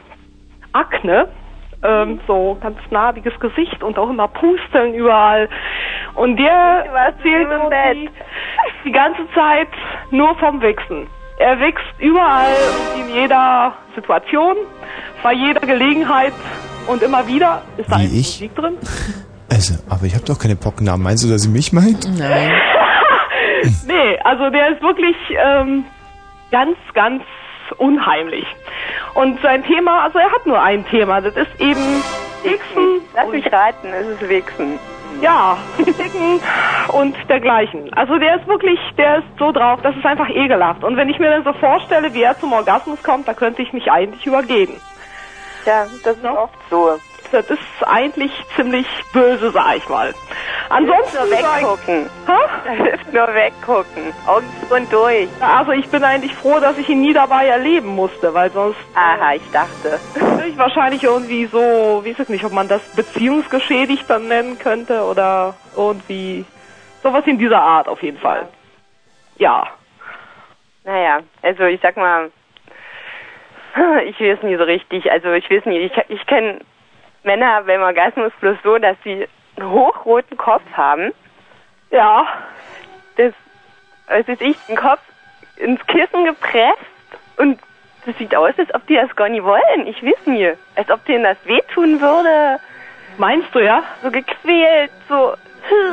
[0.73, 1.29] Akne,
[1.83, 5.49] ähm, so ganz narbiges Gesicht und auch immer Pusteln überall.
[6.15, 8.13] Und der erzählt im Bett
[8.85, 9.69] die ganze Zeit
[10.11, 11.07] nur vom Wichsen.
[11.39, 12.55] Er wächst überall
[12.95, 14.57] und in jeder Situation,
[15.23, 16.35] bei jeder Gelegenheit
[16.87, 18.41] und immer wieder ist da Wie ich?
[18.41, 18.79] Musik drin.
[19.53, 21.03] Also, aber ich habe doch keine Pocknamen.
[21.03, 22.09] Meinst du, dass sie mich meint?
[22.19, 22.51] Nein.
[23.87, 25.85] nee, also der ist wirklich ähm,
[26.51, 27.23] ganz, ganz
[27.77, 28.47] unheimlich.
[29.13, 32.03] Und sein Thema, also er hat nur ein Thema, das ist eben
[32.43, 33.03] Wichsen.
[33.15, 34.79] Lass mich raten, es ist Wichsen.
[35.21, 36.41] Ja, Dicken
[36.89, 37.93] und dergleichen.
[37.93, 40.83] Also der ist wirklich, der ist so drauf, das ist einfach ekelhaft.
[40.83, 43.75] Und wenn ich mir dann so vorstelle, wie er zum Orgasmus kommt, da könnte ich
[43.75, 44.81] mich eigentlich übergeben.
[45.67, 46.99] Ja, das ist oft so.
[47.33, 50.15] Das ist eigentlich ziemlich böse, sag ich mal.
[50.69, 52.11] Ansonsten nur weggucken.
[52.27, 52.33] Hä?
[52.65, 54.13] Da hilft nur weggucken.
[54.27, 55.29] Augen und durch.
[55.41, 59.35] Also ich bin eigentlich froh, dass ich ihn nie dabei erleben musste, weil sonst Aha,
[59.35, 59.99] ich dachte.
[60.47, 65.55] ich wahrscheinlich irgendwie so, weiß ich nicht, ob man das beziehungsgeschädigt dann nennen könnte oder
[65.75, 66.45] irgendwie
[67.03, 68.47] sowas in dieser Art auf jeden Fall.
[69.39, 69.67] Ja.
[70.85, 72.31] Naja, also ich sag mal,
[74.05, 75.11] ich weiß nie so richtig.
[75.11, 76.61] Also ich weiß nie, ich, ich kenne
[77.25, 81.13] Männer beim Orgasmus bloß so, dass sie einen hochroten Kopf haben.
[81.91, 82.27] Ja.
[83.17, 83.33] Das,
[84.09, 85.01] was weiß ich, den Kopf
[85.57, 86.79] ins Kissen gepresst
[87.37, 87.59] und
[88.05, 89.87] das sieht aus, als ob die das gar nicht wollen.
[89.87, 90.53] Ich weiß nie.
[90.75, 92.59] Als ob denen das wehtun würde.
[93.19, 93.83] Meinst du, ja?
[94.03, 95.35] So gequält, so.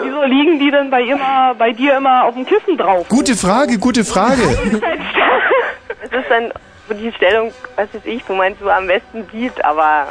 [0.01, 3.07] Wieso liegen die denn bei, immer, bei dir immer auf dem Kissen drauf?
[3.07, 4.41] Gute Frage, gute Frage.
[6.01, 6.51] Das ist dann
[6.87, 10.07] so die Stellung, was weiß ich, wo man so am besten sieht, aber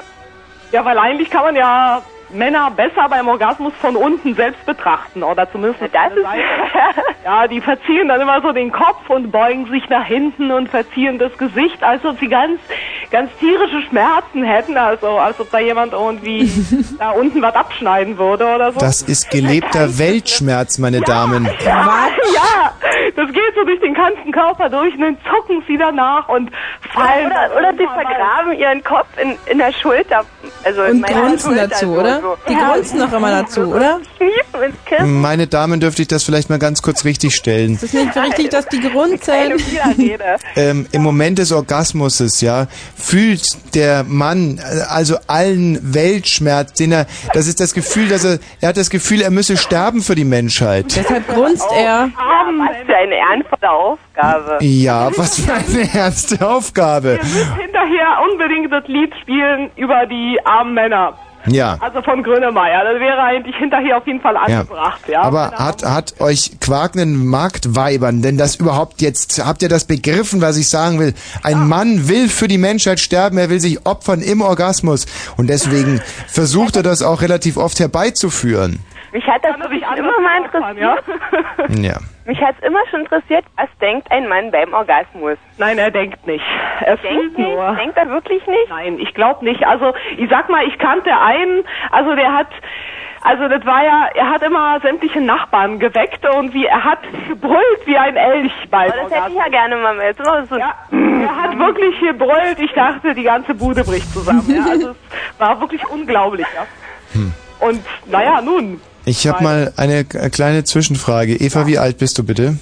[0.73, 5.51] Ja, weil eigentlich kann man ja Männer besser beim Orgasmus von unten selbst betrachten oder
[5.51, 6.25] zumindest das ist
[7.25, 11.19] ja, die verziehen dann immer so den Kopf und beugen sich nach hinten und verziehen
[11.19, 12.61] das Gesicht, als ob sie ganz,
[13.11, 16.51] ganz tierische Schmerzen hätten, also als ob da jemand irgendwie
[16.99, 18.79] da unten was abschneiden würde oder so.
[18.79, 21.49] Das ist gelebter Weltschmerz, meine Damen.
[21.65, 22.73] Ja, ja,
[23.17, 26.51] das geht so durch den ganzen Körper durch und dann zucken sie danach und
[26.93, 27.27] fallen.
[27.27, 30.25] oder, oder sie vergraben ihren Kopf in, in der Schulter,
[30.65, 32.18] also in Und meiner grunzen Schulter dazu, oder?
[32.21, 32.37] So.
[32.49, 34.01] Die grunzen doch immer dazu, oder?
[35.05, 37.75] Meine Damen, dürfte ich das vielleicht mal ganz kurz richtig stellen?
[37.75, 39.35] Ist es nicht so richtig, dass die grunzen?
[40.57, 42.67] ähm, im Moment des Orgasmuses, ja,
[42.97, 48.39] fühlt der Mann äh, also allen Weltschmerz, den er, das ist das Gefühl, dass er,
[48.61, 50.97] er hat das Gefühl, er müsse sterben für die Menschheit.
[50.97, 52.11] Deshalb grunzt er.
[52.17, 54.59] Was für eine ernste Aufgabe.
[54.65, 57.19] Ja, was für eine ernste Aufgabe.
[57.19, 61.15] hinterher unbedingt das Lied spielen über die armen Männer.
[61.53, 61.77] Ja.
[61.81, 62.85] Also von Grönemeyer.
[62.85, 65.23] Das wäre eigentlich hinterher auf jeden Fall angebracht, ja.
[65.23, 70.57] Aber hat, hat euch quakenden Marktweibern denn das überhaupt jetzt, habt ihr das begriffen, was
[70.57, 71.15] ich sagen will?
[71.43, 75.07] Ein Mann will für die Menschheit sterben, er will sich opfern im Orgasmus
[75.37, 78.81] und deswegen versucht er das auch relativ oft herbeizuführen.
[79.13, 81.05] Mich hat das wirklich immer mal interessiert.
[81.83, 81.99] Ja.
[82.25, 85.39] Mich hat es immer schon interessiert, was denkt ein Mann beim Orgasmus?
[85.57, 86.45] Nein, er denkt nicht.
[86.81, 87.49] Er fühlt nicht?
[87.49, 87.75] nur.
[87.75, 88.69] Denkt er wirklich nicht?
[88.69, 89.65] Nein, ich glaube nicht.
[89.67, 92.49] Also ich sag mal, ich kannte einen, also der hat,
[93.23, 96.99] also das war ja, er hat immer sämtliche Nachbarn geweckt und wie er hat
[97.29, 100.17] gebrüllt wie ein Elch beim Aber das hätte ich ja gerne mal mit.
[100.19, 100.59] So, so.
[100.59, 102.59] Ja, er hat wirklich gebrüllt.
[102.59, 104.45] Ich dachte, die ganze Bude bricht zusammen.
[104.55, 104.71] Ja.
[104.71, 104.91] Also
[105.33, 106.47] es war wirklich unglaublich.
[106.55, 106.67] Ja.
[107.15, 107.33] Hm.
[107.61, 111.35] Und naja, nun, Ich habe mal eine k- kleine Zwischenfrage.
[111.37, 112.57] Eva, wie alt bist du bitte?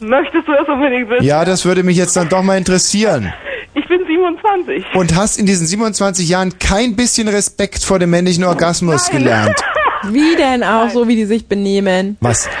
[0.00, 1.24] möchtest du das unbedingt wissen?
[1.24, 3.32] Ja, das würde mich jetzt dann doch mal interessieren.
[3.76, 4.84] Ich bin 27.
[4.94, 9.56] Und hast in diesen 27 Jahren kein bisschen Respekt vor dem männlichen Orgasmus gelernt.
[10.12, 12.16] Wie denn auch, so wie die sich benehmen?
[12.20, 12.48] Was?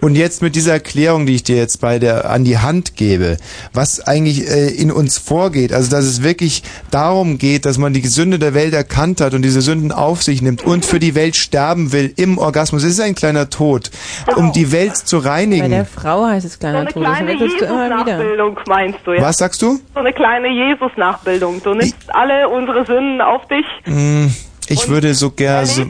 [0.00, 3.36] Und jetzt mit dieser Erklärung, die ich dir jetzt bei der an die Hand gebe,
[3.72, 8.06] was eigentlich äh, in uns vorgeht, also dass es wirklich darum geht, dass man die
[8.06, 11.36] Sünde der Welt erkannt hat und diese Sünden auf sich nimmt und für die Welt
[11.36, 12.82] sterben will im Orgasmus.
[12.84, 13.90] Es ist ein kleiner Tod,
[14.36, 15.86] um die Welt zu Bei der reinigen.
[15.86, 17.04] Frau heißt es kleiner Tod.
[17.04, 17.96] Das Kleine wechselst du immer wieder.
[18.18, 19.22] Jesus-Nachbildung meinst du, ja?
[19.22, 19.80] Was sagst du?
[19.94, 21.62] So eine kleine Jesus-Nachbildung.
[21.62, 23.64] Du nimmst alle unsere Sünden auf dich.
[23.84, 24.32] Hm,
[24.68, 25.82] Ich würde so gern so,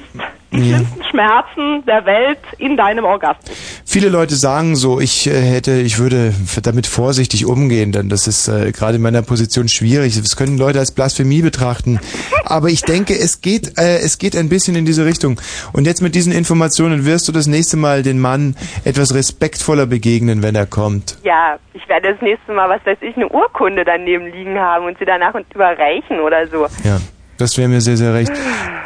[0.53, 0.77] die Ja.
[0.77, 3.51] schlimmsten Schmerzen der Welt in deinem Orgasmus.
[3.85, 8.49] Viele Leute sagen so, ich äh, hätte, ich würde damit vorsichtig umgehen, denn das ist
[8.49, 10.21] äh, gerade in meiner Position schwierig.
[10.21, 12.01] Das können Leute als Blasphemie betrachten.
[12.45, 15.41] Aber ich denke, es geht, äh, es geht ein bisschen in diese Richtung.
[15.73, 20.43] Und jetzt mit diesen Informationen wirst du das nächste Mal den Mann etwas respektvoller begegnen,
[20.43, 21.19] wenn er kommt.
[21.25, 24.99] Ja, ich werde das nächste Mal, was weiß ich, eine Urkunde daneben liegen haben und
[24.99, 26.67] sie danach und überreichen oder so.
[26.85, 26.99] Ja,
[27.39, 28.33] das wäre mir sehr, sehr recht.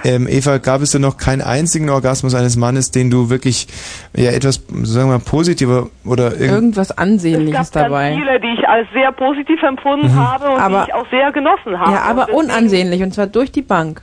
[0.03, 3.69] Ähm, Eva, gab es denn noch keinen einzigen Orgasmus eines Mannes, den du wirklich
[4.17, 8.15] ja etwas, sagen wir mal, positiver oder irgend Irgendwas Ansehnliches dabei.
[8.17, 10.17] Viele, die ich als sehr positiv empfunden Mhm.
[10.17, 11.93] habe und Aber- die ich auch sehr genossen habe.
[11.93, 14.01] Ja, aber Und unansehnlich und zwar durch die Bank.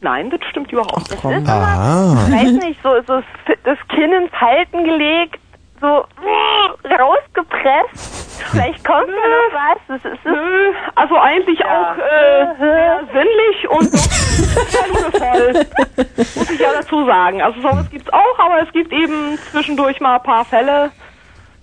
[0.00, 1.24] Nein, das stimmt überhaupt nicht.
[1.48, 2.16] Ah.
[2.28, 3.20] Ich weiß nicht, so, so
[3.64, 5.38] das Kinn ins Falten gelegt,
[5.82, 8.42] so mm, rausgepresst.
[8.50, 9.78] Vielleicht kommt da noch was.
[9.88, 16.06] Das ist, Nö, also eigentlich auch äh, sehr sinnlich und doch sehr liebevoll,
[16.36, 17.42] muss ich ja dazu sagen.
[17.42, 20.90] Also sowas gibt's auch, aber es gibt eben zwischendurch mal ein paar Fälle,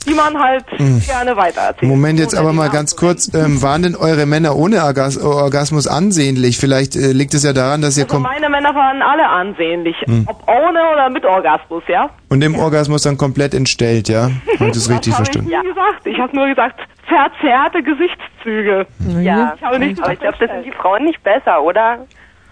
[0.07, 1.01] die man halt Mhm.
[1.05, 1.83] gerne weitererzählt.
[1.83, 6.57] Moment jetzt aber mal ganz kurz, ähm, waren denn eure Männer ohne Orgas Orgasmus ansehnlich?
[6.57, 9.95] Vielleicht äh, liegt es ja daran, dass ihr Also kommt meine Männer waren alle ansehnlich,
[10.05, 10.23] Hm.
[10.27, 12.09] ob ohne oder mit Orgasmus, ja?
[12.29, 14.23] und im Orgasmus dann komplett entstellt, ja?
[14.59, 15.49] Habe ich das richtig hab verstanden?
[15.51, 16.05] Ich nie gesagt.
[16.05, 18.85] Ich habe nur gesagt, verzerrte Gesichtszüge.
[19.21, 22.05] ja, Ich habe nicht aber ich glaube, das sind die Frauen nicht besser, oder?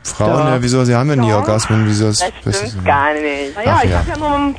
[0.08, 0.84] Frauen, ja, wieso?
[0.86, 3.56] Sie haben ja nie Orgasmen, wieso ist Das stimmt gar nicht.
[3.56, 3.98] Naja, Ach ich ja.
[4.00, 4.54] habe ja nur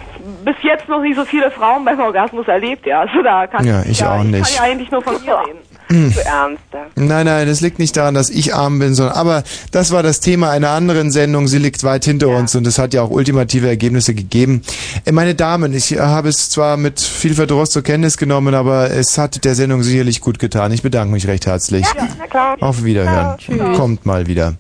[0.45, 3.01] bis jetzt noch nicht so viele Frauen beim Orgasmus erlebt, ja.
[3.01, 4.45] Also da kann Ja, ich auch Ich nicht.
[4.45, 5.59] kann ja eigentlich nur von mir reden.
[5.91, 6.13] Hm.
[6.13, 6.87] Du Ärmster.
[6.97, 9.43] Nein, nein, das liegt nicht daran, dass ich arm bin, sondern aber
[9.73, 11.49] das war das Thema einer anderen Sendung.
[11.49, 14.61] Sie liegt weit hinter uns und es hat ja auch ultimative Ergebnisse gegeben.
[15.07, 18.91] Äh, Meine Damen, ich äh, habe es zwar mit viel Verdruss zur Kenntnis genommen, aber
[18.91, 20.73] es hat der Sendung sicherlich gut getan.
[20.73, 21.87] Ich bedanke mich recht herzlich.
[21.97, 22.57] Ja, na klar.
[22.61, 23.37] Auf Wiederhören.
[23.75, 24.55] Kommt mal wieder.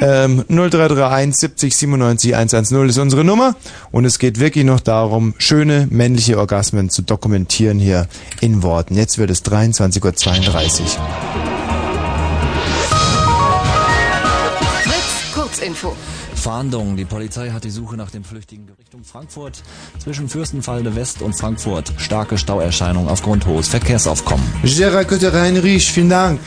[0.00, 3.56] Ähm, 0331 70 97 110 ist unsere Nummer
[3.90, 8.06] und es geht wirklich noch darum, schöne männliche Orgasmen zu dokumentieren hier
[8.40, 8.94] in Worten.
[8.94, 10.88] Jetzt wird es 23.32 Uhr.
[15.34, 15.94] Kurzinfo.
[16.36, 16.96] Fahndung.
[16.96, 19.62] Die Polizei hat die Suche nach dem Flüchtigen Richtung Frankfurt.
[19.98, 21.92] Zwischen Fürstenwalde West und Frankfurt.
[21.96, 24.46] Starke Stauerscheinung aufgrund hohes Verkehrsaufkommen.
[24.62, 26.40] Gerard Kötter-Heinrich, vielen Dank.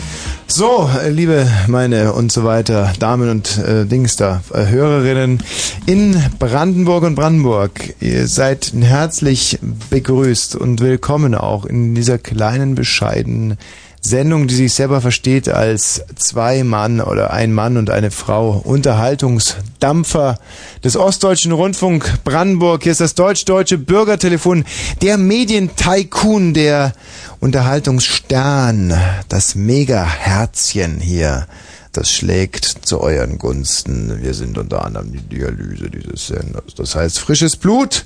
[0.48, 5.44] So, liebe meine und so weiter, Damen und äh, Dings da, äh, Hörerinnen
[5.86, 9.60] in Brandenburg und Brandenburg, ihr seid herzlich
[9.90, 13.58] begrüßt und willkommen auch in dieser kleinen, bescheidenen
[14.02, 20.40] Sendung, die sich selber versteht als zwei Mann oder ein Mann und eine Frau Unterhaltungsdampfer
[20.84, 22.84] des Ostdeutschen Rundfunk Brandenburg.
[22.84, 24.64] Hier ist das deutsch-deutsche Bürgertelefon,
[25.02, 26.94] der Medientycoon, der
[27.40, 28.94] Unterhaltungsstern,
[29.28, 31.48] das Mega-Herzchen hier.
[31.92, 34.22] Das schlägt zu euren Gunsten.
[34.22, 36.76] Wir sind unter anderem die Dialyse dieses Senders.
[36.76, 38.06] Das heißt frisches Blut,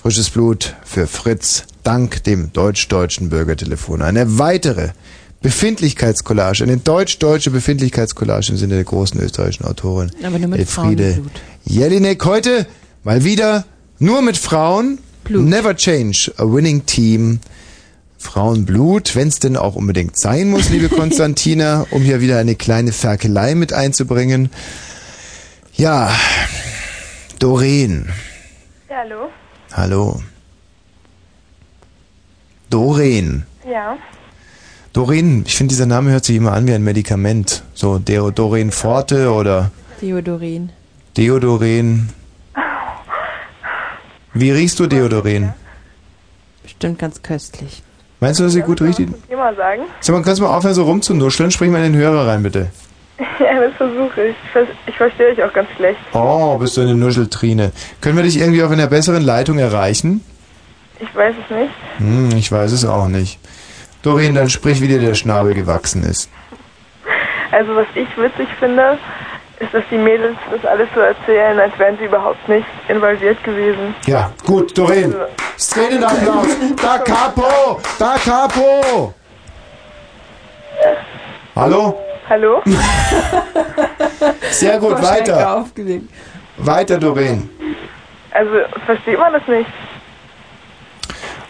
[0.00, 4.02] frisches Blut für Fritz dank dem deutsch-deutschen Bürgertelefon.
[4.02, 4.90] Eine weitere
[5.40, 11.40] Befindlichkeitscollage, eine deutsch-deutsche Befindlichkeitscollage im Sinne der großen österreichischen Autorin Aber nur mit Elfriede Frauenblut.
[11.64, 12.24] Jelinek.
[12.24, 12.66] Heute
[13.04, 13.64] mal wieder
[13.98, 14.98] nur mit Frauen.
[15.28, 17.40] Never change a winning team.
[18.18, 22.92] Frauenblut, wenn es denn auch unbedingt sein muss, liebe Konstantina, um hier wieder eine kleine
[22.92, 24.50] Ferkelei mit einzubringen.
[25.74, 26.10] Ja,
[27.38, 28.08] Doreen.
[28.90, 29.28] Ja, hallo?
[29.72, 30.22] Hallo.
[32.70, 33.44] Doreen.
[33.70, 33.96] Ja.
[35.02, 37.62] Doreen, ich finde, dieser Name hört sich immer an wie ein Medikament.
[37.72, 39.70] So Deo- Doreen Forte oder
[40.00, 40.70] Theodorin.
[41.16, 42.08] Deodoren.
[44.34, 45.54] Wie riechst du Deodoren?
[46.64, 47.80] Bestimmt ganz köstlich.
[48.18, 48.98] Meinst du, dass sie gut riecht?
[48.98, 49.82] Immer sagen?
[50.00, 51.52] Sag mal, kannst du mal aufhören, so rumzunuscheln?
[51.52, 52.66] Sprich mal in den Hörer rein, bitte.
[53.38, 54.36] Ja, das versuche ich.
[54.88, 55.98] Ich verstehe dich auch ganz schlecht.
[56.12, 57.70] Oh, bist du eine Nuscheltrine.
[58.00, 60.24] Können wir dich irgendwie auf einer besseren Leitung erreichen?
[60.98, 61.70] Ich weiß es nicht.
[61.98, 63.38] Hm, ich weiß es auch nicht.
[64.08, 66.30] Doreen, dann sprich, wie dir der Schnabel gewachsen ist.
[67.50, 68.98] Also was ich witzig finde,
[69.60, 73.94] ist, dass die Mädels das alles so erzählen, als wären sie überhaupt nicht involviert gewesen.
[74.06, 75.14] Ja, gut, Doreen.
[75.58, 76.46] Szenenapplaus.
[76.80, 77.80] Da Capo!
[77.98, 79.12] Da Capo!
[81.54, 81.98] Hallo?
[82.30, 82.62] Hallo?
[84.50, 85.56] Sehr gut, weiter.
[85.58, 86.08] Aufgelegt.
[86.56, 87.50] Weiter, Doreen.
[88.30, 88.52] Also
[88.86, 89.68] versteht man das nicht?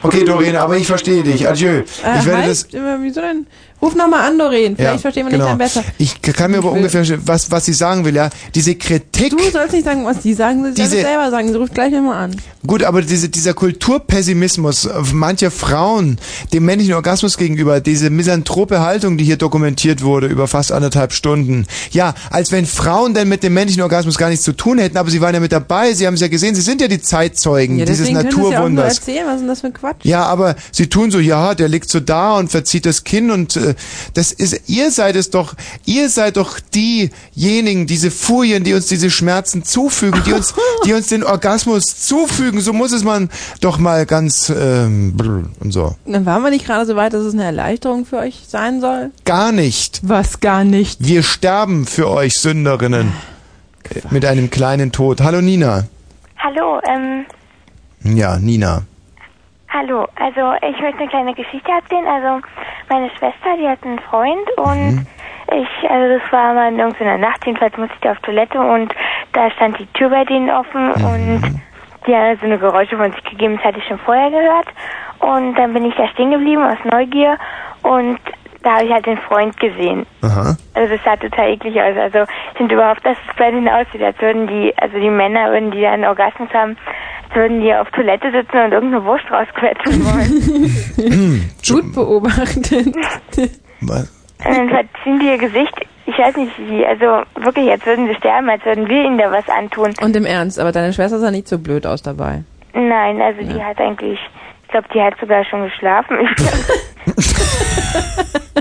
[0.03, 1.49] Okay, Doreen, aber ich verstehe dich.
[1.49, 1.69] Adieu.
[1.70, 2.69] Äh, Ich werde halt, das.
[3.01, 3.47] wieso denn?
[3.81, 4.75] Ruf nochmal an, Doreen.
[4.77, 5.47] Vielleicht Ja, verstehen wir genau.
[5.47, 5.85] dann besser.
[5.99, 8.29] Ich kann mir aber ungefähr, was, was sie sagen will, ja.
[8.55, 9.31] Diese Kritik.
[9.31, 11.49] Du sollst nicht sagen, was die sagen, sie soll Diese- es selber sagen.
[11.49, 12.37] Sie ruft gleich nochmal an.
[12.67, 16.19] Gut, aber diese, dieser Kulturpessimismus mancher Frauen
[16.53, 21.67] dem männlichen Orgasmus gegenüber, diese misanthrope Haltung, die hier dokumentiert wurde über fast anderthalb Stunden.
[21.93, 25.11] Ja, als wenn Frauen denn mit dem männlichen Orgasmus gar nichts zu tun hätten, aber
[25.11, 27.79] sie waren ja mit dabei, sie haben es ja gesehen, sie sind ja die Zeitzeugen
[27.79, 28.99] Ja, dieses sie ja Naturwunders.
[28.99, 30.05] erzählen, was ist denn das für ein Quatsch?
[30.05, 33.57] Ja, aber sie tun so, ja, der liegt so da und verzieht das Kinn und
[33.57, 33.68] äh,
[34.15, 35.55] das ist, ihr seid es doch,
[35.85, 40.55] ihr seid doch diejenigen, diese Furien, die uns diese Schmerzen zufügen, die uns,
[40.85, 42.61] die uns den Orgasmus zufügen.
[42.61, 43.31] So muss es man
[43.61, 45.15] doch mal ganz ähm,
[45.61, 45.97] und so.
[46.07, 49.11] Dann waren wir nicht gerade so weit, dass es eine Erleichterung für euch sein soll?
[49.24, 50.01] Gar nicht.
[50.03, 51.05] Was gar nicht?
[51.05, 53.12] Wir sterben für euch Sünderinnen
[53.95, 55.20] äh, mit einem kleinen Tod.
[55.20, 55.85] Hallo Nina.
[56.39, 57.24] Hallo, ähm,
[58.16, 58.82] Ja, Nina.
[59.73, 60.07] Hallo.
[60.16, 62.07] Also ich möchte eine kleine Geschichte erzählen.
[62.07, 62.47] Also
[62.89, 65.07] meine Schwester, die hat einen Freund und
[65.53, 68.95] ich, also das war mal in irgendeiner Nacht, jedenfalls musste ich da auf Toilette und
[69.32, 71.61] da stand die Tür bei denen offen und
[72.07, 74.69] die haben so eine Geräusche von sich gegeben, das hatte ich schon vorher gehört.
[75.20, 77.39] Und dann bin ich da stehen geblieben aus Neugier
[77.82, 78.19] und
[78.62, 80.07] da habe ich halt den Freund gesehen.
[80.23, 80.57] Aha.
[80.74, 81.97] Also das sah total eklig aus.
[81.97, 85.51] Also ich finde überhaupt, dass es bei denen aussieht, als würden die, also die Männer,
[85.51, 86.77] würden die einen Orgasmus haben,
[87.35, 91.51] würden die auf Toilette sitzen und irgendeine Wurst rausquetschen wollen.
[91.69, 92.95] Gut beobachtet.
[93.81, 94.13] Was?
[94.45, 95.75] und dann verziehen die ihr Gesicht,
[96.07, 99.31] ich weiß nicht wie, also wirklich, als würden sie sterben, als würden wir ihnen da
[99.33, 99.93] was antun.
[100.01, 102.45] Und im Ernst, aber deine Schwester sah nicht so blöd aus dabei.
[102.73, 104.19] Nein, also die hat eigentlich,
[104.65, 106.17] ich glaube, die hat sogar schon geschlafen.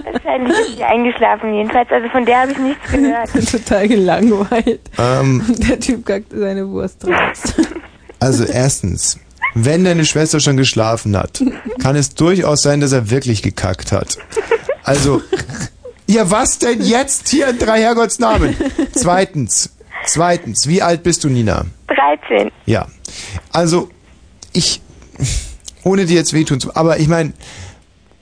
[0.04, 3.30] Wahrscheinlich ist sie eingeschlafen jedenfalls, also von der habe ich nichts gehört.
[3.52, 4.82] Total gelangweilt.
[4.98, 7.56] Ähm, Und der Typ kackt seine Wurst raus.
[8.20, 9.20] Also erstens,
[9.54, 11.44] wenn deine Schwester schon geschlafen hat,
[11.80, 14.18] kann es durchaus sein, dass er wirklich gekackt hat.
[14.84, 15.22] Also,
[16.08, 18.56] ja was denn jetzt hier in drei Herrgottsnamen?
[18.94, 19.70] Zweitens,
[20.06, 21.66] zweitens, wie alt bist du, Nina?
[22.30, 22.52] 13.
[22.66, 22.88] Ja,
[23.52, 23.90] also
[24.54, 24.82] ich,
[25.84, 27.34] ohne dir jetzt wehtun zu, aber ich meine,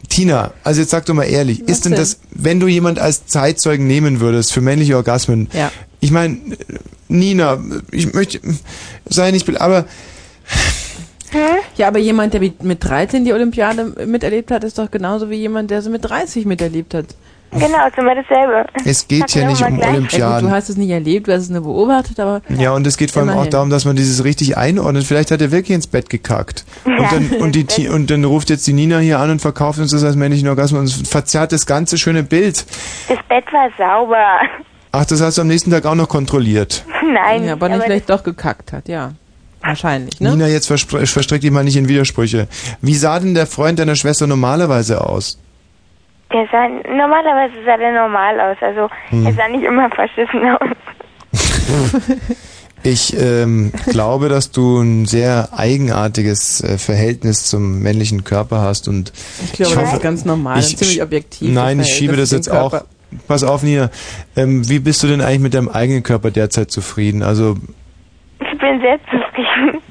[0.10, 2.02] Tina, also jetzt sag doch mal ehrlich, Was ist denn denn?
[2.02, 5.72] das, wenn du jemand als Zeitzeugen nehmen würdest für männliche Orgasmen, Ja.
[6.06, 6.38] Ich meine,
[7.08, 7.58] Nina,
[7.92, 8.40] ich möchte,
[9.06, 9.86] sei nicht, be- aber
[11.76, 15.36] Ja, aber jemand, der mit mit 13 die Olympiade miterlebt hat, ist doch genauso wie
[15.36, 17.08] jemand, der sie mit 30 miterlebt hat.
[17.52, 18.66] Genau, ist immer dasselbe.
[18.86, 19.90] Es geht ja nicht um gleich.
[19.92, 20.20] Olympiaden.
[20.20, 22.86] Ja, gut, du hast es nicht erlebt, du hast es nur beobachtet, aber Ja, und
[22.86, 25.06] es geht vor allem auch darum, dass man dieses richtig einordnet.
[25.06, 26.66] Vielleicht hat er wirklich ins Bett gekackt.
[26.86, 27.10] Und Ja.
[27.12, 30.04] dann, und, die, und dann ruft jetzt die Nina hier an und verkauft uns das
[30.04, 32.66] als männlichen Orgasmus und verzerrt das ganze schöne Bild.
[33.08, 34.40] Das Bett war sauber.
[34.98, 36.86] Ach, das hast du am nächsten Tag auch noch kontrolliert.
[37.04, 39.12] Nein, ja, aber nicht aber vielleicht doch gekackt hat, ja.
[39.62, 40.30] Wahrscheinlich, ne?
[40.30, 42.48] Nina, jetzt verstrick dich mal nicht in Widersprüche.
[42.82, 45.38] Wie sah denn der Freund deiner Schwester normalerweise aus?
[46.32, 49.26] Der sah, normalerweise sah der normal aus, also Hm.
[49.26, 50.70] er sah nicht immer verschissen aus.
[52.84, 59.12] Ich ähm, glaube, dass du ein sehr eigenartiges äh, Verhältnis zum männlichen Körper hast und
[59.44, 62.58] Ich glaube, das ist ganz normal und ziemlich objektiv, Nein, ich schiebe das jetzt zum
[62.58, 62.84] auch.
[63.28, 63.90] Pass auf, Nina.
[64.36, 67.24] Ähm, wie bist du denn eigentlich mit deinem eigenen Körper derzeit zufrieden?
[67.24, 67.56] Also
[68.40, 69.82] Ich bin sehr zufrieden.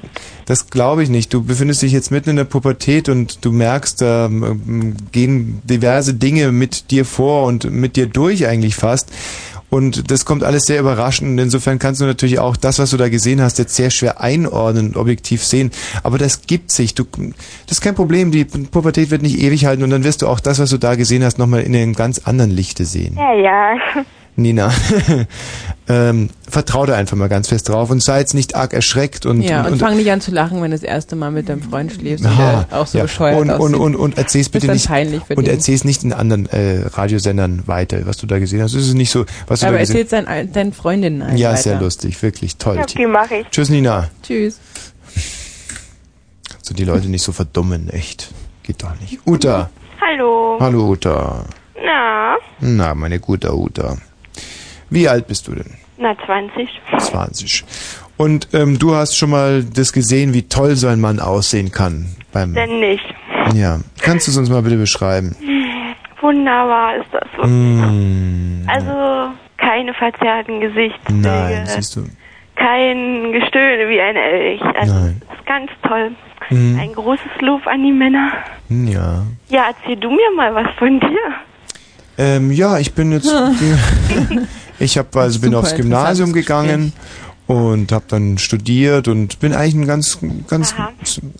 [0.45, 1.33] Das glaube ich nicht.
[1.33, 6.13] Du befindest dich jetzt mitten in der Pubertät und du merkst, da ähm, gehen diverse
[6.13, 9.11] Dinge mit dir vor und mit dir durch eigentlich fast.
[9.75, 11.37] Und das kommt alles sehr überraschend.
[11.37, 14.87] Insofern kannst du natürlich auch das, was du da gesehen hast, jetzt sehr schwer einordnen
[14.87, 15.69] und objektiv sehen.
[16.01, 16.95] Aber das gibt sich.
[16.95, 18.31] Du, das ist kein Problem.
[18.31, 20.95] Die Pubertät wird nicht ewig halten und dann wirst du auch das, was du da
[20.95, 23.17] gesehen hast, nochmal in einem ganz anderen Lichte sehen.
[23.17, 23.75] Ja, ja.
[24.37, 24.69] Nina,
[25.87, 29.41] ähm, vertrau da einfach mal ganz fest drauf und sei jetzt nicht arg erschreckt und,
[29.41, 31.61] ja, und, und, fang nicht an zu lachen, wenn du das erste Mal mit deinem
[31.61, 33.03] Freund schläfst, Aha, der auch so ja.
[33.05, 33.75] bescheuert und, und, aussieht.
[33.77, 35.47] und, und erzähl's bitte nicht und den.
[35.47, 38.73] erzähl's nicht in anderen äh, Radiosendern weiter, was du da gesehen hast.
[38.73, 41.61] Es ist nicht so, was du Aber da erzähl's deinen, deinen Freundinnen ein Ja, weiter.
[41.61, 42.77] sehr lustig, wirklich toll.
[42.77, 43.47] Okay, mach ich.
[43.51, 44.09] Tschüss, Nina.
[44.21, 44.59] Tschüss.
[46.51, 48.33] Kannst du die Leute nicht so verdummen, echt?
[48.63, 49.19] Geht doch nicht.
[49.25, 49.69] Uta.
[50.01, 50.57] Hallo.
[50.59, 51.45] Hallo, Uta.
[51.85, 52.35] Na?
[52.59, 53.97] Na, meine gute Uta.
[54.89, 55.71] Wie alt bist du denn?
[55.97, 56.67] Na, 20.
[56.99, 57.63] 20.
[58.17, 62.07] Und ähm, du hast schon mal das gesehen, wie toll so ein Mann aussehen kann.
[62.31, 63.03] Beim, Denn nicht.
[63.53, 63.79] ja.
[64.01, 65.35] Kannst du es uns mal bitte beschreiben?
[66.21, 67.47] Wunderbar ist das so.
[67.47, 71.19] Mm, Also keine verzerrten Gesichtszüge.
[71.19, 72.05] nein, siehst du.
[72.55, 74.61] Kein Gestöhne wie ein Elch.
[74.79, 75.21] Also Nein.
[75.27, 76.11] das ist ganz toll.
[76.49, 76.79] Mhm.
[76.79, 78.31] Ein großes Lob an die Männer.
[78.69, 79.23] Ja.
[79.49, 81.19] Ja, erzähl du mir mal was von dir.
[82.17, 83.29] Ähm, ja, ich bin jetzt.
[84.79, 86.93] ich habe also bin aufs Gymnasium gegangen
[87.47, 90.75] und habe dann studiert und bin eigentlich ein ganz, ganz,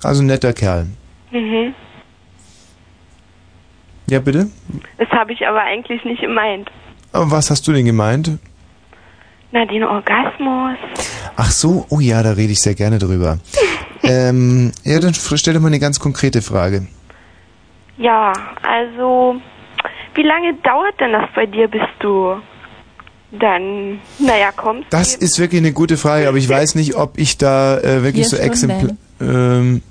[0.03, 0.87] also ein netter Kerl.
[1.31, 1.73] Mhm.
[4.07, 4.47] Ja, bitte?
[4.97, 6.69] Das habe ich aber eigentlich nicht gemeint.
[7.11, 8.37] Aber was hast du denn gemeint?
[9.51, 10.77] Na, den Orgasmus.
[11.37, 13.39] Ach so, oh ja, da rede ich sehr gerne drüber.
[14.03, 16.87] ähm, ja, dann stell doch mal eine ganz konkrete Frage.
[17.97, 19.37] Ja, also,
[20.13, 22.35] wie lange dauert denn das bei dir, bis du
[23.31, 24.87] dann, naja, kommst?
[24.91, 28.27] Das ist wirklich eine gute Frage, aber ich weiß nicht, ob ich da äh, wirklich
[28.27, 28.79] Vier so Exemplar.
[28.79, 28.97] Stunden.
[29.21, 29.81] Ähm,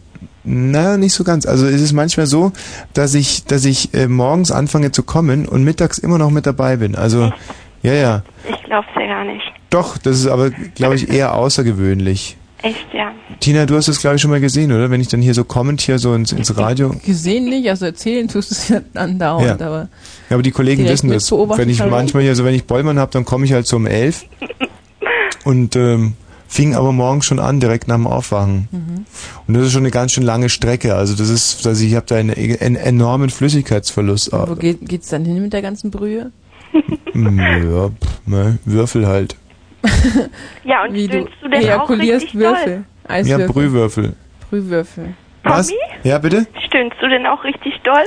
[0.44, 1.46] na, nicht so ganz.
[1.46, 2.52] Also es ist manchmal so,
[2.92, 6.76] dass ich, dass ich äh, morgens anfange zu kommen und mittags immer noch mit dabei
[6.76, 6.94] bin.
[6.94, 7.32] Also,
[7.82, 8.22] ja, ja.
[8.48, 9.44] Ich glaub's ja gar nicht.
[9.70, 12.36] Doch, das ist aber, glaube ich, eher außergewöhnlich.
[12.64, 13.12] Echt, ja.
[13.40, 14.90] Tina, du hast das, glaube ich, schon mal gesehen, oder?
[14.90, 16.94] Wenn ich dann hier so kommend hier so ins, ins Radio.
[17.04, 19.66] Gesehen nicht, also erzählen tust du es ja andauernd, Ja.
[19.66, 19.88] aber
[20.30, 21.30] Ja, aber die Kollegen wissen das.
[21.30, 23.86] Wenn ich manchmal hier, so wenn ich Bollmann habe, dann komme ich halt so um
[23.86, 24.24] elf
[25.44, 26.14] und ähm,
[26.48, 28.68] fing aber morgens schon an, direkt nach dem Aufwachen.
[28.72, 29.04] Mhm.
[29.46, 30.94] Und das ist schon eine ganz schön lange Strecke.
[30.94, 34.32] Also das ist, also ich habe da einen, einen enormen Flüssigkeitsverlust.
[34.32, 36.32] wo geht, geht's dann hin mit der ganzen Brühe?
[37.14, 39.36] Ja, pff, ne, Würfel halt.
[40.64, 42.64] Ja, und Wie du stöhnst du, denn auch ejakulierst richtig Würfel.
[42.64, 42.84] doll?
[43.06, 43.40] Eiswürfel.
[43.46, 44.12] Ja, Brühwürfel.
[44.48, 45.14] Brühwürfel.
[45.44, 45.70] Was?
[46.04, 46.46] Ja, bitte?
[46.66, 48.02] Stöhnst du denn auch richtig doll?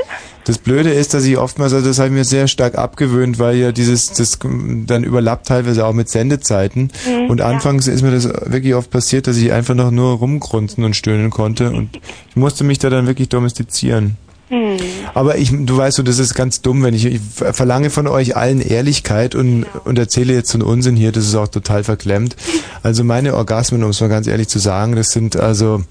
[0.46, 3.58] Das Blöde ist, dass ich oftmals, also das habe ich mir sehr stark abgewöhnt, weil
[3.58, 6.92] ja dieses, das dann überlappt teilweise auch mit Sendezeiten.
[7.06, 7.46] Mhm, und ja.
[7.46, 11.30] anfangs ist mir das wirklich oft passiert, dass ich einfach noch nur rumgrunzen und stöhnen
[11.30, 11.70] konnte.
[11.70, 12.00] Und
[12.30, 14.18] ich musste mich da dann wirklich domestizieren.
[14.50, 14.78] Hm.
[15.14, 18.38] Aber ich, du weißt so, das ist ganz dumm, wenn ich, ich verlange von euch
[18.38, 22.36] allen Ehrlichkeit und, und erzähle jetzt so einen Unsinn hier, das ist auch total verklemmt.
[22.82, 25.84] Also meine Orgasmen, um es mal ganz ehrlich zu sagen, das sind also,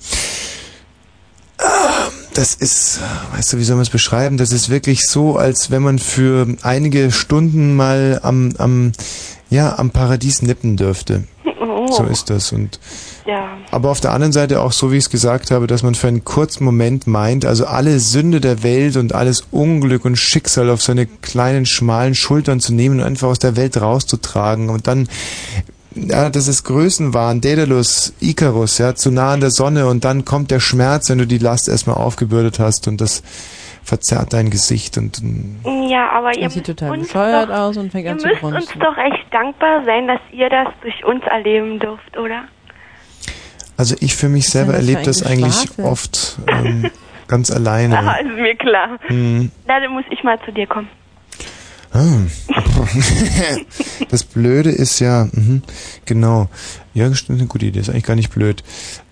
[2.33, 3.01] das ist,
[3.35, 4.39] weißt du, wie soll man es beschreiben?
[4.39, 8.93] Das ist wirklich so, als wenn man für einige Stunden mal am, am,
[9.51, 11.25] ja, am Paradies nippen dürfte.
[11.61, 11.76] Oh.
[11.93, 12.79] So ist das und,
[13.27, 13.57] Ja.
[13.71, 16.09] aber auf der anderen Seite auch so, wie ich es gesagt habe, dass man für
[16.09, 20.83] einen kurzen Moment meint, also alle Sünde der Welt und alles Unglück und Schicksal auf
[20.83, 25.09] seine kleinen, schmalen Schultern zu nehmen und einfach aus der Welt rauszutragen und dann,
[25.95, 30.51] ja, das ist Größenwahn, Daedalus, Icarus, ja, zu nah an der Sonne und dann kommt
[30.51, 33.23] der Schmerz, wenn du die Last erstmal aufgebürdet hast und das
[33.87, 35.23] verzerrt dein Gesicht und
[35.89, 38.43] Ja, aber ihr Das sieht total bescheuert doch, aus und fängt ihr an zu müsst
[38.43, 38.81] uns grunzen.
[38.81, 42.45] doch echt dankbar sein, dass ihr das durch uns erleben dürft, oder?
[43.79, 45.85] also ich für mich Was selber ist erlebe das eigentlich Geschwafel?
[45.85, 46.91] oft ähm,
[47.29, 47.95] ganz Ah, alleine.
[48.23, 48.99] ist mir klar.
[49.07, 49.51] Hm.
[49.67, 50.89] Na, dann muss ich mal zu dir kommen.
[51.93, 52.03] Ah.
[54.11, 55.63] das Blöde ist ja, mhm,
[56.05, 56.49] genau.
[56.95, 58.63] Ja, das stimmt, eine gute Idee, ist eigentlich gar nicht blöd.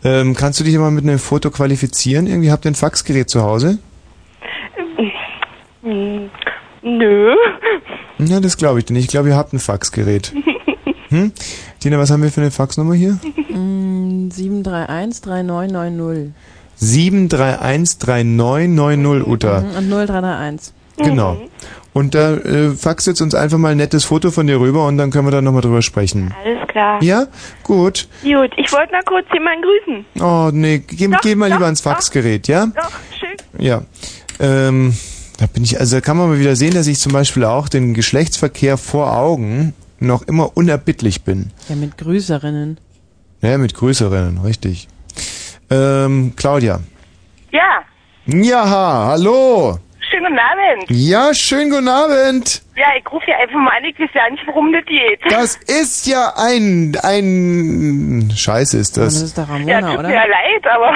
[0.02, 2.26] Ähm, kannst du dich mal mit einem Foto qualifizieren?
[2.26, 3.78] Irgendwie habt ihr ein Faxgerät zu Hause?
[5.84, 6.30] Hm,
[6.82, 7.34] Nö.
[8.18, 9.04] Ja, das glaube ich denn nicht.
[9.04, 10.32] Ich glaube, ihr habt ein Faxgerät.
[11.10, 11.32] Hm?
[11.78, 13.18] Tina, was haben wir für eine Faxnummer hier?
[13.50, 16.32] Mm, 731 3990.
[16.80, 19.60] 7313990, Uta.
[19.60, 20.72] Mhm, Und 0331.
[20.96, 21.36] Genau.
[21.92, 24.96] Und da äh, faxt jetzt uns einfach mal ein nettes Foto von dir rüber und
[24.98, 26.34] dann können wir da nochmal drüber sprechen.
[26.44, 27.00] Alles klar.
[27.02, 27.26] Ja?
[27.62, 28.08] Gut.
[28.22, 30.04] Gut, ich wollte mal kurz jemanden grüßen.
[30.20, 32.66] Oh, nee, geh, Doch, geh mal doch, lieber ans Faxgerät, ja?
[32.66, 32.90] Doch,
[33.20, 33.36] schön.
[33.64, 33.82] Ja.
[34.40, 34.94] Ähm,
[35.44, 37.68] da bin ich, also da kann man mal wieder sehen, dass ich zum Beispiel auch
[37.68, 41.50] den Geschlechtsverkehr vor Augen noch immer unerbittlich bin.
[41.68, 42.78] Ja, mit Grüßerinnen.
[43.42, 44.88] Ja, mit größeren, richtig.
[45.70, 46.80] Ähm, Claudia.
[47.50, 47.82] Ja,
[48.24, 48.64] Ja,
[49.10, 49.78] hallo.
[50.10, 50.90] schönen guten Abend.
[50.90, 52.62] Ja, schönen guten Abend.
[52.74, 55.20] Ja, ich rufe hier einfach mal an, ich weiß ja nicht, worum das geht.
[55.30, 59.20] Das ist ja ein, ein, Scheiße ist das.
[59.20, 60.90] ist der ja, tut mir ja leid, aber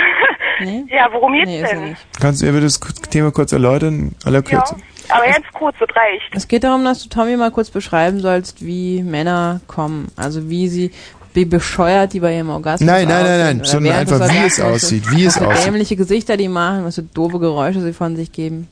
[0.89, 1.85] ja, worum geht's Nee, ist denn?
[1.91, 2.07] nicht.
[2.21, 2.81] Kannst du mir das
[3.11, 4.13] Thema kurz erläutern?
[4.25, 4.77] Aller Ja, Kürze.
[5.09, 6.35] aber ganz kurz, das reicht.
[6.35, 10.09] Es geht darum, dass du Tommy mal kurz beschreiben sollst, wie Männer kommen.
[10.17, 10.91] Also wie sie,
[11.35, 15.11] wie bescheuert die bei ihrem Orgasmus Nein, nein, nein, nein, sondern einfach, wie es aussieht,
[15.13, 15.67] wie es was für aussieht.
[15.67, 18.69] dämliche Gesichter die machen, was für doofe Geräusche sie von sich geben.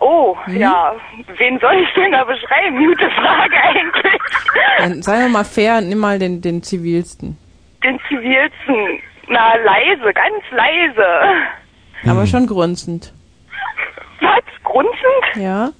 [0.00, 0.58] Oh, Hm?
[0.58, 0.94] ja,
[1.38, 2.76] wen soll ich denn da beschreiben?
[2.86, 4.20] Gute Frage eigentlich.
[4.78, 7.38] Dann sei doch mal fair und nimm mal den, den zivilsten.
[7.82, 9.00] Den zivilsten.
[9.28, 11.06] Na, leise, ganz leise.
[12.06, 13.12] Aber schon grunzend.
[14.20, 14.42] Was?
[14.62, 15.24] Grunzend?
[15.36, 15.70] Ja.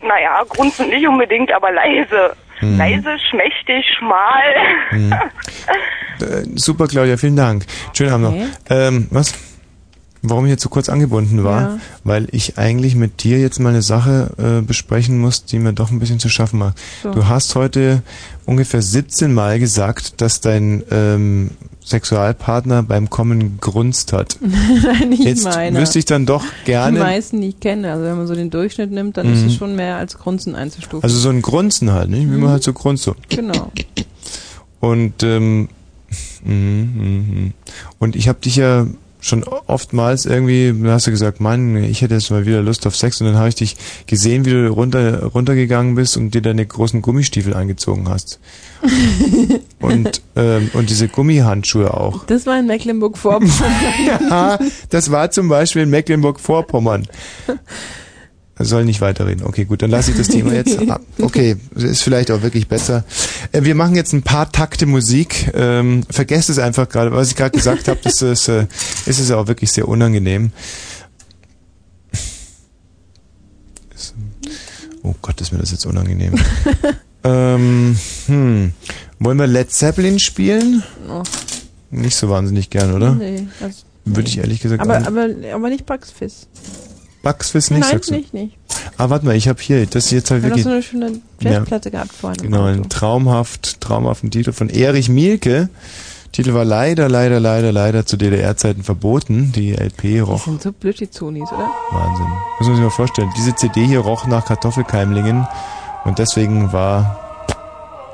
[0.00, 2.34] Naja, grunzend nicht unbedingt, aber leise.
[2.58, 2.76] Hm.
[2.78, 4.54] Leise, schmächtig, schmal.
[4.90, 5.14] Hm.
[6.20, 7.64] Äh, super, Claudia, vielen Dank.
[7.94, 8.44] Schönen Abend Okay.
[8.44, 8.76] noch.
[8.76, 9.34] Ähm, was?
[10.24, 11.60] Warum ich jetzt so kurz angebunden war?
[11.62, 11.78] Ja.
[12.04, 15.90] Weil ich eigentlich mit dir jetzt mal eine Sache äh, besprechen muss, die mir doch
[15.90, 16.78] ein bisschen zu schaffen macht.
[17.02, 17.10] So.
[17.10, 18.02] Du hast heute
[18.46, 21.50] ungefähr 17 Mal gesagt, dass dein ähm,
[21.84, 24.38] Sexualpartner beim Kommen grunzt hat.
[24.40, 25.80] Nein, nicht Jetzt meiner.
[25.80, 27.90] wüsste ich dann doch Die gerne, meisten, die ich kenne.
[27.90, 29.46] Also wenn man so den Durchschnitt nimmt, dann ist Mhm.
[29.48, 31.02] es schon mehr als Grunzen einzustufen.
[31.02, 32.30] also so ein Grunzen halt, nicht?
[32.30, 33.16] wie man halt so grunzt so.
[33.28, 33.72] genau.
[34.78, 35.68] Und ähm,
[36.44, 36.52] mhm,
[36.94, 37.52] mhm.
[37.98, 38.86] und ich habe dich ja
[39.22, 43.20] schon oftmals irgendwie, hast du gesagt, Mann, ich hätte jetzt mal wieder Lust auf Sex
[43.20, 43.76] und dann habe ich dich
[44.06, 48.40] gesehen, wie du runter, runtergegangen bist und dir deine großen Gummistiefel angezogen hast.
[49.80, 52.26] und, ähm, und diese Gummihandschuhe auch.
[52.26, 53.72] Das war in Mecklenburg-Vorpommern.
[54.28, 54.58] ja,
[54.90, 57.06] das war zum Beispiel in Mecklenburg-Vorpommern.
[58.64, 59.44] Soll nicht weiterreden.
[59.44, 60.78] Okay, gut, dann lasse ich das Thema jetzt.
[60.90, 61.02] ab.
[61.20, 63.04] Okay, ist vielleicht auch wirklich besser.
[63.52, 65.50] Äh, Wir machen jetzt ein paar Takte Musik.
[65.54, 68.00] Ähm, vergesst es einfach gerade, was ich gerade gesagt habe.
[68.02, 68.66] Das ist, äh,
[69.06, 70.52] ist es auch wirklich sehr unangenehm.
[75.02, 76.34] Oh Gott, ist mir das jetzt unangenehm.
[77.24, 78.72] ähm, hm.
[79.18, 80.82] Wollen wir Led Zeppelin spielen?
[81.08, 81.22] Oh.
[81.90, 83.14] Nicht so wahnsinnig gern, oder?
[83.14, 86.46] Nee, also, Würde ich ehrlich gesagt aber, aber, aber nicht Bugs Fizz.
[87.22, 88.14] Bugs Fizz nicht, Nein, sagst du?
[88.14, 88.56] nicht, nicht.
[88.98, 90.90] Ah, warte mal, ich habe hier, das jetzt halt Wir haben doch wirklich...
[90.90, 92.42] so eine schöne Jazzplatte gehabt vorhin.
[92.42, 95.68] Genau, einen traumhaft, traumhaften Titel von Erich Mielke.
[96.32, 99.52] Titel war leider, leider, leider, leider zu DDR-Zeiten verboten.
[99.52, 101.70] Die LP Die roch sind so blöd, die Zonis, oder?
[101.90, 102.26] Wahnsinn.
[102.58, 103.30] Muss man sich mal vorstellen.
[103.36, 105.46] Diese CD hier roch nach Kartoffelkeimlingen
[106.04, 107.54] und deswegen war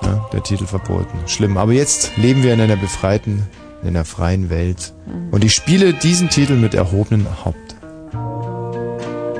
[0.02, 1.16] ja, der Titel verboten.
[1.26, 1.56] Schlimm.
[1.56, 3.46] Aber jetzt leben wir in einer befreiten,
[3.82, 4.92] in einer freien Welt.
[5.06, 5.32] Mhm.
[5.32, 7.77] Und ich spiele diesen Titel mit erhobenem Haupt.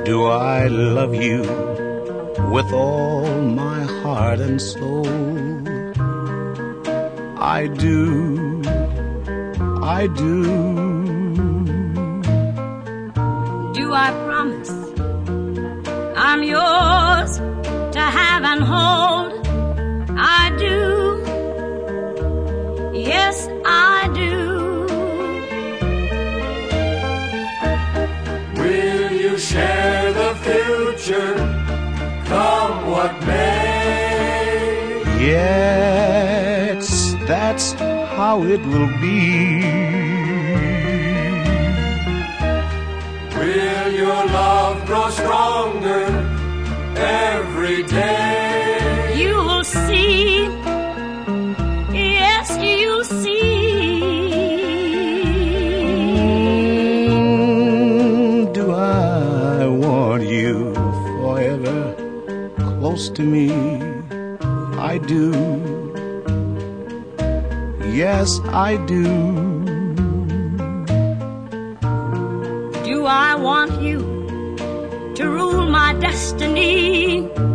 [0.09, 1.41] Do I love you
[2.51, 5.05] with all my heart and soul?
[7.37, 8.59] I do,
[9.97, 10.33] I do.
[13.77, 14.73] Do I promise
[16.27, 17.37] I'm yours
[17.95, 19.31] to have and hold?
[20.17, 21.21] I do.
[22.97, 24.58] Yes, I do.
[29.39, 31.35] Share the future,
[32.25, 35.01] come what may?
[35.17, 37.71] Yes, that's
[38.17, 39.61] how it will be.
[43.37, 46.05] Will your love grow stronger
[46.97, 49.13] every day?
[49.15, 50.47] You will see.
[51.93, 53.58] Yes, you'll see.
[63.11, 63.51] To me?
[64.77, 65.31] I do.
[67.91, 69.03] Yes, I do.
[72.83, 73.99] Do I want you
[75.15, 77.48] to rule my destiny?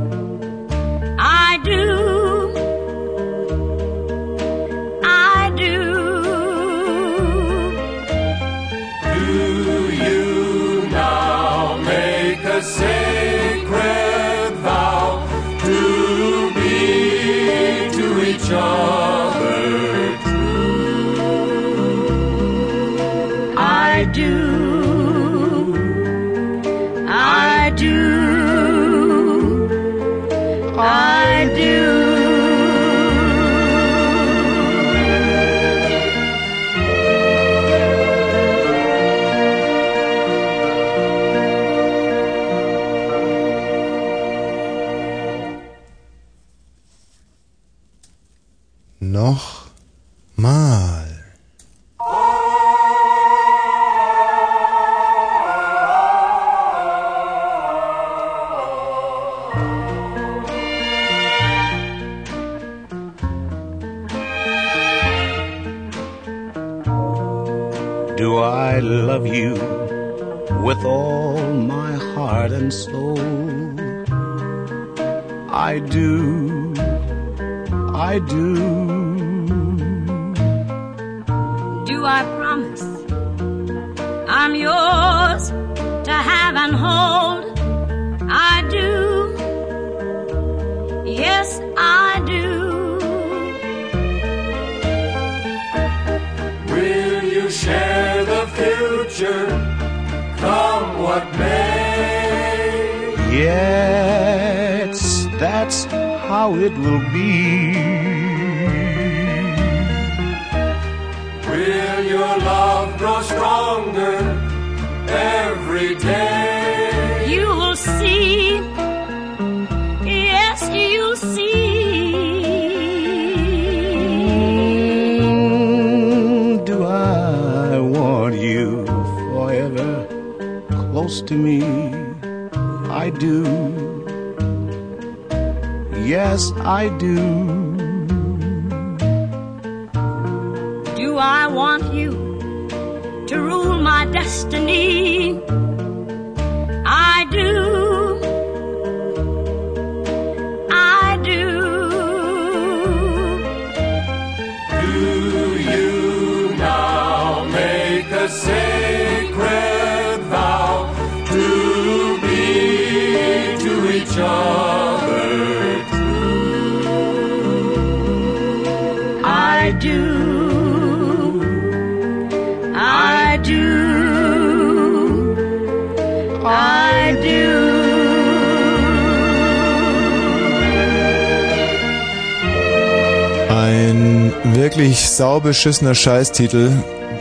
[185.54, 186.72] Wirklich saubeschissener Scheißtitel,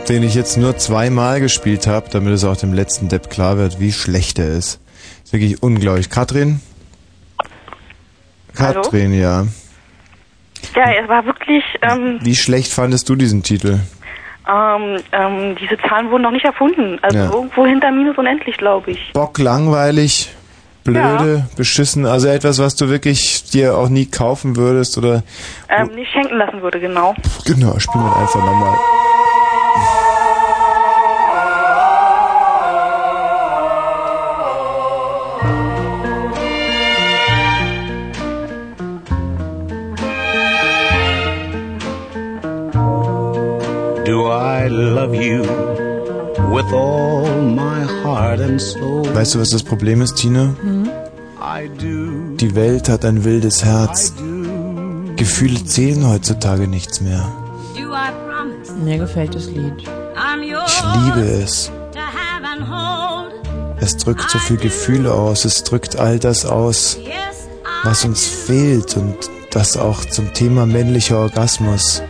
[0.08, 3.78] den ich jetzt nur zweimal gespielt habe, damit es auch dem letzten Depp klar wird,
[3.78, 4.80] wie schlecht er ist.
[5.22, 6.10] Ist wirklich unglaublich.
[6.10, 6.60] Katrin?
[8.58, 8.82] Hallo?
[8.82, 9.46] Katrin, ja.
[10.74, 13.78] Ja, es war wirklich, ähm, Wie schlecht fandest du diesen Titel?
[14.48, 16.98] ähm, ähm, diese Zahlen wurden noch nicht erfunden.
[17.02, 17.30] Also Ja.
[17.32, 19.12] irgendwo hinter minus unendlich, glaube ich.
[19.14, 20.30] Bock, langweilig,
[20.82, 25.22] blöde, beschissen, also etwas, was du wirklich dir auch nie kaufen würdest oder
[25.70, 27.14] Ähm, nicht schenken lassen würde, genau.
[27.44, 28.76] Genau, spiel mal einfach nochmal.
[44.04, 45.42] Do I love you
[46.52, 49.04] with all my heart and soul?
[49.14, 50.54] Weißt du, was das Problem ist, Tina?
[51.78, 52.36] Do.
[52.36, 54.12] Die Welt hat ein wildes Herz.
[55.24, 57.26] Gefühle zählen heutzutage nichts mehr.
[58.84, 59.72] Mir gefällt das Lied.
[59.78, 61.72] Ich liebe es.
[63.80, 66.98] Es drückt so viel Gefühle aus, es drückt all das aus,
[67.84, 69.16] was uns fehlt und
[69.50, 72.02] das auch zum Thema männlicher Orgasmus.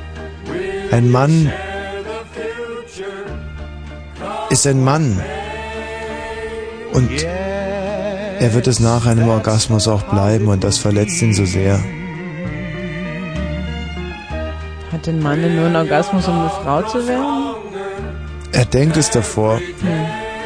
[0.90, 1.52] Ein Mann
[4.50, 5.22] ist ein Mann
[6.92, 11.80] und er wird es nach einem Orgasmus auch bleiben und das verletzt ihn so sehr.
[15.04, 17.56] Hat den Mann denn nur einen Orgasmus, um eine Frau zu werden?
[18.52, 19.60] Er denkt es davor.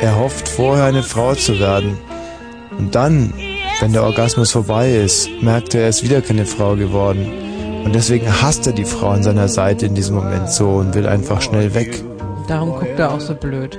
[0.01, 1.97] Er hofft vorher eine Frau zu werden.
[2.77, 3.33] Und dann,
[3.79, 7.31] wenn der Orgasmus vorbei ist, merkt er, er ist wieder keine Frau geworden.
[7.85, 11.07] Und deswegen hasst er die Frau an seiner Seite in diesem Moment so und will
[11.07, 12.03] einfach schnell weg.
[12.49, 13.79] Darum guckt er auch so blöd.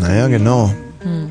[0.00, 0.70] Naja, genau.
[1.00, 1.30] Hm.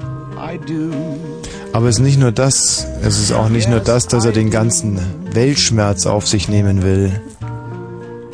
[1.73, 4.49] Aber es ist nicht nur das, es ist auch nicht nur das, dass er den
[4.49, 4.99] ganzen
[5.31, 7.11] Weltschmerz auf sich nehmen will.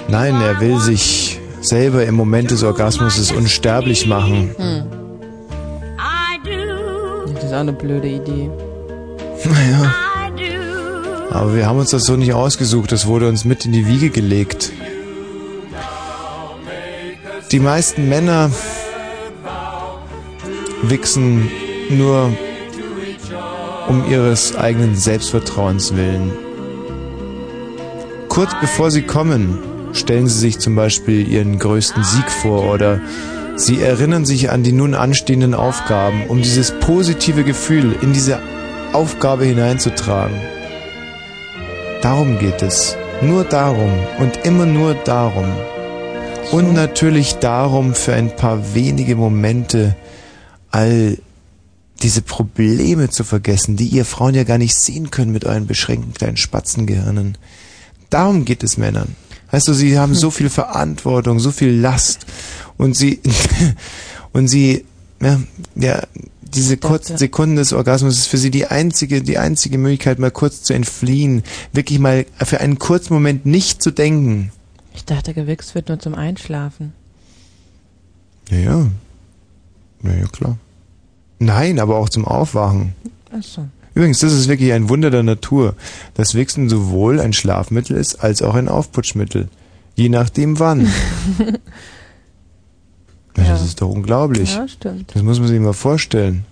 [0.10, 4.56] Nein, er will sich selber im Moment des Orgasmus unsterblich machen.
[4.58, 4.84] Hm.
[7.36, 8.50] Das ist auch eine blöde Idee.
[9.46, 9.94] Naja.
[11.30, 14.10] Aber wir haben uns das so nicht ausgesucht, das wurde uns mit in die Wiege
[14.10, 14.72] gelegt.
[17.52, 18.50] Die meisten Männer
[20.82, 21.50] wichsen
[21.90, 22.34] nur
[23.88, 26.32] um ihres eigenen Selbstvertrauens willen.
[28.28, 29.60] Kurz bevor sie kommen,
[30.00, 33.02] stellen sie sich zum Beispiel ihren größten Sieg vor oder
[33.56, 38.40] sie erinnern sich an die nun anstehenden Aufgaben, um dieses positive Gefühl in diese
[38.94, 40.36] Aufgabe hineinzutragen.
[42.02, 42.96] Darum geht es.
[43.22, 45.52] Nur darum und immer nur darum.
[46.52, 49.96] Und natürlich darum, für ein paar wenige Momente
[50.72, 51.18] all
[52.02, 56.14] diese Probleme zu vergessen, die ihr Frauen ja gar nicht sehen könnt mit euren beschränkten
[56.14, 57.38] kleinen Spatzengehirnen.
[58.10, 59.16] Darum geht es Männern.
[59.52, 62.26] Weißt du, sie haben so viel Verantwortung, so viel Last
[62.78, 63.20] und sie
[64.34, 64.86] und sie
[65.22, 65.40] ja,
[65.76, 66.04] ja
[66.42, 70.64] diese kurzen Sekunden des Orgasmus ist für sie die einzige die einzige Möglichkeit mal kurz
[70.64, 71.44] zu entfliehen,
[71.74, 74.52] wirklich mal für einen kurzen Moment nicht zu denken.
[74.94, 76.94] Ich dachte, gewichst wird nur zum Einschlafen.
[78.50, 78.88] Ja, ja.
[80.04, 80.58] Ja, ja, klar.
[81.40, 82.94] Nein, aber auch zum Aufwachen.
[83.32, 83.68] Achso.
[84.00, 85.76] Übrigens, das ist wirklich ein Wunder der Natur,
[86.14, 89.50] dass Wichsen sowohl ein Schlafmittel ist, als auch ein Aufputschmittel.
[89.94, 90.86] Je nachdem wann.
[93.36, 93.44] ja.
[93.44, 94.56] Das ist doch unglaublich.
[94.56, 95.14] Ja, stimmt.
[95.14, 96.46] Das muss man sich mal vorstellen.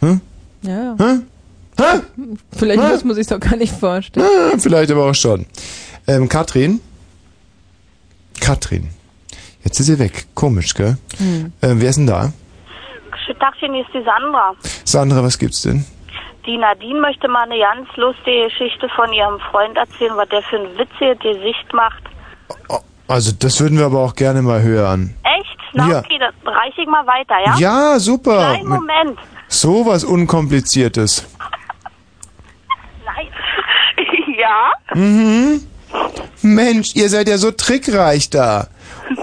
[0.00, 0.20] Hm?
[0.60, 0.94] Ja.
[0.98, 1.20] Hä?
[1.78, 2.00] Hä?
[2.54, 4.26] Vielleicht muss man sich doch gar nicht vorstellen.
[4.52, 5.46] Ah, vielleicht aber auch schon.
[6.06, 6.80] Ähm, Katrin?
[8.40, 8.90] Katrin.
[9.64, 10.26] Jetzt ist sie weg.
[10.34, 10.98] Komisch, gell?
[11.16, 11.50] Hm.
[11.62, 12.34] Ähm, wer ist denn da?
[13.40, 14.54] Tagchen, hier ist die Sandra.
[14.84, 15.84] Sandra, was gibt's denn?
[16.46, 20.56] Die Nadine möchte mal eine ganz lustige Geschichte von ihrem Freund erzählen, was der für
[20.56, 22.02] ein witziges Gesicht macht.
[23.08, 25.14] Also, das würden wir aber auch gerne mal hören.
[25.22, 25.58] Echt?
[25.74, 25.98] Na Ja.
[25.98, 27.56] okay, dann reiche ich mal weiter, ja?
[27.58, 28.36] Ja, super.
[28.52, 29.18] Kleinen Moment.
[29.48, 31.26] So was Unkompliziertes.
[33.04, 33.26] Nein.
[34.38, 34.72] ja?
[34.94, 35.66] Mhm.
[36.42, 38.68] Mensch, ihr seid ja so trickreich da.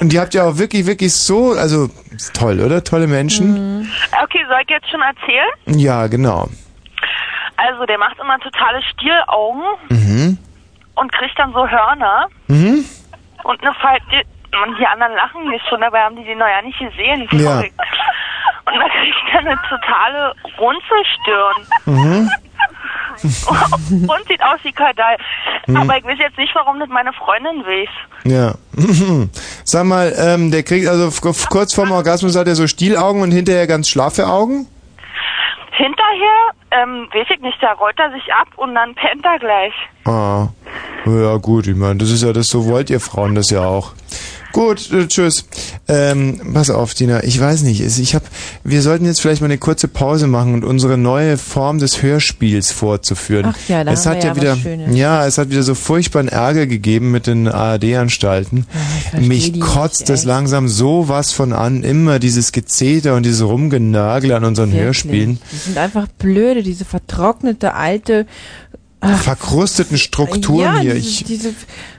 [0.02, 1.90] Und ihr habt ja auch wirklich, wirklich so, also
[2.34, 2.84] toll, oder?
[2.84, 3.90] Tolle Menschen.
[4.24, 5.80] Okay, soll ich jetzt schon erzählen?
[5.80, 6.50] Ja, genau.
[7.58, 10.38] Also, der macht immer totale Stielaugen Mhm.
[10.96, 12.28] und kriegt dann so Hörner.
[12.48, 12.86] Mhm.
[13.44, 14.24] Und eine Falte.
[14.66, 17.28] Und die anderen lachen nicht schon, dabei haben die den noch ja nicht gesehen.
[17.32, 17.60] Ja.
[18.68, 21.68] Und dann kriegt er eine totale Runzelstirn.
[21.86, 22.30] Mhm.
[24.10, 25.18] und sieht aus wie Kardal.
[25.68, 25.78] Mhm.
[25.78, 27.90] Aber ich weiß jetzt nicht, warum das meine Freundin weiß.
[28.26, 28.54] Ja.
[29.64, 31.10] Sag mal, ähm, der kriegt also
[31.50, 34.68] kurz vorm Orgasmus hat er so Stielaugen und hinterher ganz schlaffe Augen?
[35.78, 39.74] Hinterher, ähm, weiß ich nicht, da rollt er sich ab und dann pennt er gleich.
[40.06, 40.48] Ah.
[41.06, 43.94] Ja, gut, ich meine, das ist ja das, so wollt ihr Frauen das ja auch.
[44.58, 45.46] Gut, äh, tschüss.
[45.88, 48.24] Ähm, pass auf, Dina, ich weiß nicht, es- ich hab,
[48.64, 52.72] wir sollten jetzt vielleicht mal eine kurze Pause machen und unsere neue Form des Hörspiels
[52.72, 53.54] fortzuführen.
[53.54, 54.58] Ach ja, da es hat ja ja wieder,
[54.88, 58.66] was ja, es hat wieder so furchtbaren Ärger gegeben mit den ARD-Anstalten.
[59.12, 60.24] versteh Mich kotzt echt.
[60.26, 64.86] langsam sowas von an, immer dieses Gezeter und dieses Rumgenörgel an unseren Wirklich.
[64.86, 65.40] Hörspielen.
[65.52, 68.26] Die sind einfach blöde, diese vertrocknete alte
[69.02, 70.94] Verkrusteten Strukturen ja, hier.
[70.96, 71.54] Diese, Ich, diese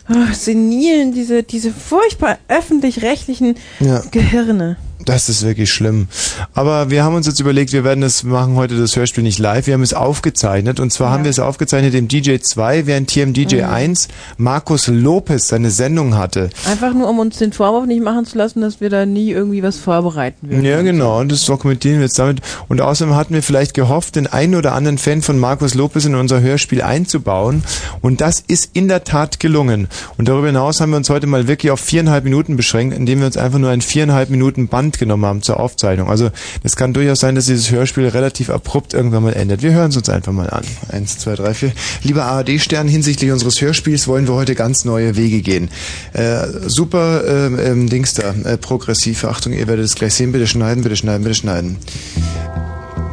[0.07, 4.03] ach, senilen, diese, diese furchtbar öffentlich-rechtlichen Ja.
[4.11, 4.77] Gehirne.
[5.05, 6.09] Das ist wirklich schlimm.
[6.55, 9.66] Aber wir haben uns jetzt überlegt, wir werden das machen heute das Hörspiel nicht live.
[9.66, 10.81] Wir haben es aufgezeichnet.
[10.81, 13.65] Und zwar haben wir es aufgezeichnet im DJ 2, während hier im DJ Mhm.
[13.70, 16.51] 1 Markus Lopez seine Sendung hatte.
[16.69, 19.62] Einfach nur, um uns den Vorwurf nicht machen zu lassen, dass wir da nie irgendwie
[19.62, 20.65] was vorbereiten würden.
[20.65, 21.20] Ja, genau.
[21.20, 22.41] Und das dokumentieren wir jetzt damit.
[22.69, 26.15] Und außerdem hatten wir vielleicht gehofft, den einen oder anderen Fan von Markus Lopez in
[26.16, 27.62] unser Hörspiel einzubauen.
[28.03, 29.89] Und das ist in der Tat gelungen.
[30.16, 33.27] Und darüber hinaus haben wir uns heute mal wirklich auf viereinhalb Minuten beschränkt, indem wir
[33.27, 36.11] uns einfach nur ein viereinhalb Minuten Band genommen haben zur Aufzeichnung.
[36.11, 36.31] Also
[36.62, 39.62] es kann durchaus sein, dass dieses Hörspiel relativ abrupt irgendwann mal endet.
[39.62, 40.65] Wir hören es uns einfach mal an.
[40.91, 41.73] Eins, zwei, drei, vier.
[42.03, 45.70] Lieber ARD-Stern, hinsichtlich unseres Hörspiels wollen wir heute ganz neue Wege gehen.
[46.12, 49.25] Äh, super ähm, ähm, Dings da, äh, progressiv.
[49.25, 50.33] Achtung, ihr werdet es gleich sehen.
[50.33, 51.79] Bitte schneiden, bitte schneiden, bitte schneiden.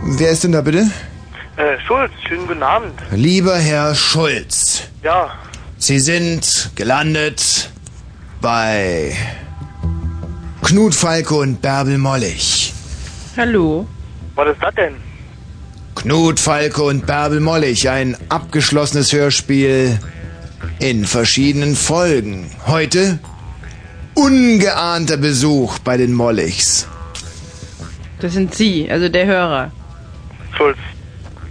[0.04, 0.90] Wer ist denn da bitte?
[1.58, 2.94] Äh, Schulz, schönen guten Abend.
[3.12, 5.32] Lieber Herr Schulz, Ja,
[5.78, 7.70] Sie sind gelandet
[8.42, 9.16] bei
[10.66, 12.74] Knut Falke und Bärbel Mollig.
[13.38, 13.88] Hallo.
[14.34, 14.96] was ist das denn?
[15.94, 20.00] Knut Falke und Bärbel Mollig, ein abgeschlossenes Hörspiel
[20.80, 22.50] in verschiedenen Folgen.
[22.66, 23.20] Heute
[24.16, 26.88] ungeahnter Besuch bei den Molligs.
[28.20, 29.72] Das sind Sie, also der Hörer.
[30.58, 30.80] Schulz.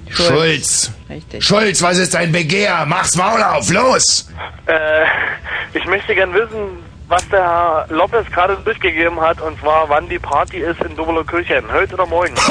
[0.08, 0.90] Schulz.
[1.08, 1.44] Richtig.
[1.44, 2.84] Schulz, was ist dein Begehr?
[2.84, 4.28] Mach's Maul auf, los!
[4.66, 5.04] Äh,
[5.72, 10.18] ich möchte gern wissen, was der Herr Lopez gerade durchgegeben hat, und zwar wann die
[10.18, 11.64] Party ist in Dobelow-Kirchen.
[11.72, 12.34] Heute oder morgen?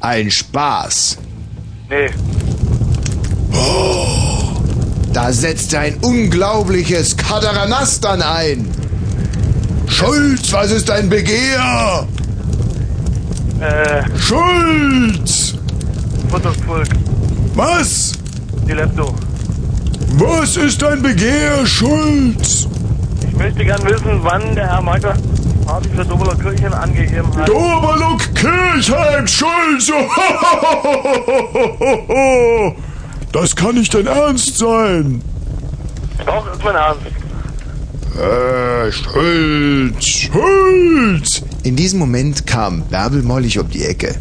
[0.00, 1.18] Ein Spaß.
[1.88, 2.10] Nee.
[3.52, 4.06] Oh,
[5.12, 8.68] da setzt ein unglaubliches Kadaranastern ein.
[9.86, 12.06] Schulz, was ist dein Begehr?
[13.60, 15.54] Äh, Schulz!
[16.32, 16.88] Futtervolk.
[17.54, 18.12] Was?
[18.66, 19.14] Die Lepto.
[20.14, 22.66] Was ist dein Begehr, Schulz?
[23.28, 25.12] Ich möchte gern wissen, wann der Herr Michael
[25.66, 27.46] Party für Dobelow-Kirchen angegeben hat.
[27.46, 29.92] Doberluck Kirchheim, Schulz!
[33.32, 35.20] Das kann nicht dein Ernst sein.
[36.24, 37.02] Doch, ist mein Ernst.
[38.18, 41.42] Äh, Schulz, Schulz!
[41.62, 44.14] In diesem Moment kam Bärbel Mollig um die Ecke.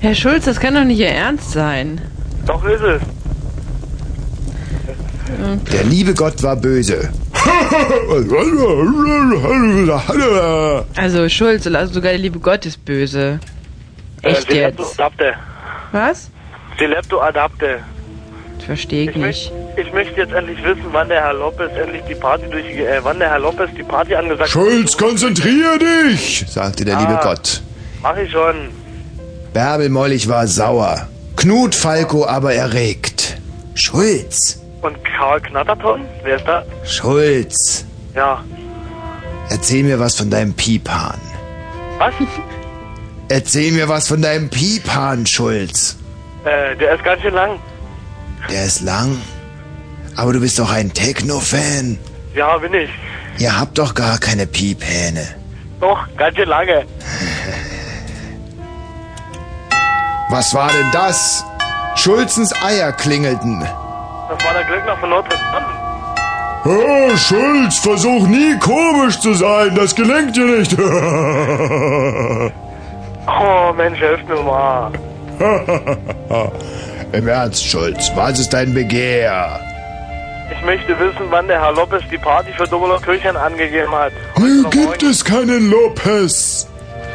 [0.00, 2.00] Herr Schulz, das kann doch nicht Ihr Ernst sein.
[2.46, 3.02] Doch ist es.
[5.72, 7.10] Der liebe Gott war böse.
[10.96, 13.40] Also Schulz, also sogar der liebe Gott ist böse.
[14.22, 14.78] Echt äh, jetzt?
[14.78, 15.32] Lepto-Adapte.
[15.92, 16.30] Was?
[16.78, 17.78] Die Lepto-Adapte.
[18.66, 19.52] Verstehe ich Ich, nicht.
[19.52, 19.52] möcht,
[19.86, 23.18] ich möchte jetzt endlich wissen, wann der Herr Lopez endlich die Party durch, äh, wann
[23.18, 24.48] der Herr Lopez die Party angesagt hat.
[24.48, 27.22] Schulz, konzentrier dich, sagte der liebe Ah.
[27.24, 27.62] Gott.
[28.02, 28.54] Mach ich schon.
[29.52, 31.08] Bärbel Mollig war sauer.
[31.36, 33.38] Knut Falco aber erregt.
[33.74, 36.04] Schulz, Und Karl Knatterton?
[36.22, 36.64] Wer ist da?
[36.84, 38.42] Schulz, Ja.
[39.48, 41.20] erzähl mir was von deinem Piephahn.
[41.98, 42.14] Was?
[43.28, 45.96] Erzähl mir was von deinem Piephahn, Schulz.
[46.44, 47.58] Äh, der ist ganz schön lang.
[48.50, 49.16] Der ist lang.
[50.16, 51.96] Aber du bist doch ein Techno-Fan.
[52.34, 52.90] Ja, bin ich.
[53.38, 55.24] Ihr habt doch gar keine Piephähne.
[55.80, 56.84] Doch, ganz schön lange.
[60.30, 61.44] Was war denn das?
[61.96, 63.60] Schulzens Eier klingelten.
[63.60, 65.66] Das war der Glöckner von Notre Dame.
[66.64, 69.74] Oh, Schulz, versuch nie komisch zu sein.
[69.74, 70.76] Das gelingt dir nicht.
[73.26, 74.90] Oh, Mensch, helft mir mal.
[77.12, 79.60] Im Ernst, Schulz, was ist dein Begehr?
[80.52, 84.12] Ich möchte wissen, wann der Herr Lopez die Party für Doppelkirchen angegeben hat.
[84.36, 86.66] Hier gibt es keinen Lopez.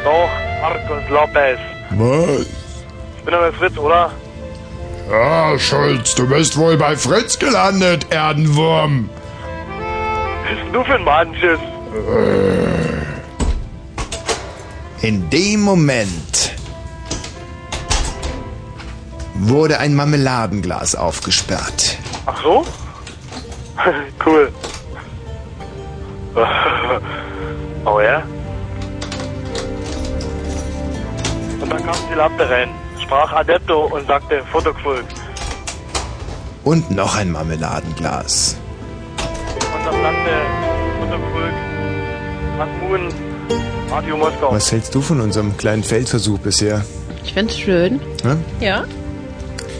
[0.04, 0.30] Doch,
[0.62, 1.58] Markus Lopez.
[1.90, 2.65] Was?
[3.26, 4.12] Ich bin doch bei Fritz, oder?
[5.10, 9.10] Ja, Schulz, du bist wohl bei Fritz gelandet, Erdenwurm.
[10.44, 11.58] Was bist du für ein Mannschiss?
[15.02, 16.54] In dem Moment
[19.34, 21.98] wurde ein Marmeladenglas aufgesperrt.
[22.26, 22.64] Ach so?
[24.24, 24.52] cool.
[27.86, 28.22] oh ja?
[31.60, 32.70] Und dann kam die Latte rein,
[33.06, 35.04] sprach Adepto und sagte Fotoquulk.
[36.64, 38.56] Und noch ein Marmeladenglas.
[39.16, 40.30] Und dann sagte
[42.58, 43.08] Masmun,
[43.90, 44.50] Radio Moskau.
[44.52, 46.84] Was hältst du von unserem kleinen Feldversuch bisher?
[47.22, 48.00] Ich find's schön.
[48.24, 48.36] Ja?
[48.60, 48.84] Ja?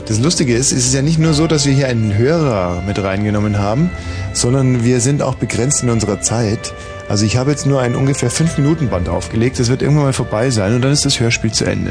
[0.07, 3.03] Das Lustige ist, es ist ja nicht nur so, dass wir hier einen Hörer mit
[3.03, 3.91] reingenommen haben,
[4.35, 6.73] sondern wir sind auch begrenzt in unserer Zeit.
[7.09, 9.59] Also ich habe jetzt nur ein ungefähr 5-Minuten-Band aufgelegt.
[9.59, 11.91] Das wird irgendwann mal vorbei sein und dann ist das Hörspiel zu Ende.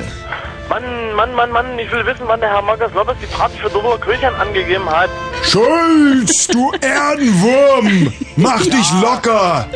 [1.15, 4.35] Mann, Mann, Mann, ich will wissen, wann der Herr Markus Lopez die Party für Doppelkirchen
[4.35, 5.09] angegeben hat.
[5.43, 8.11] Schulz, du Erdenwurm!
[8.35, 9.67] Mach dich locker!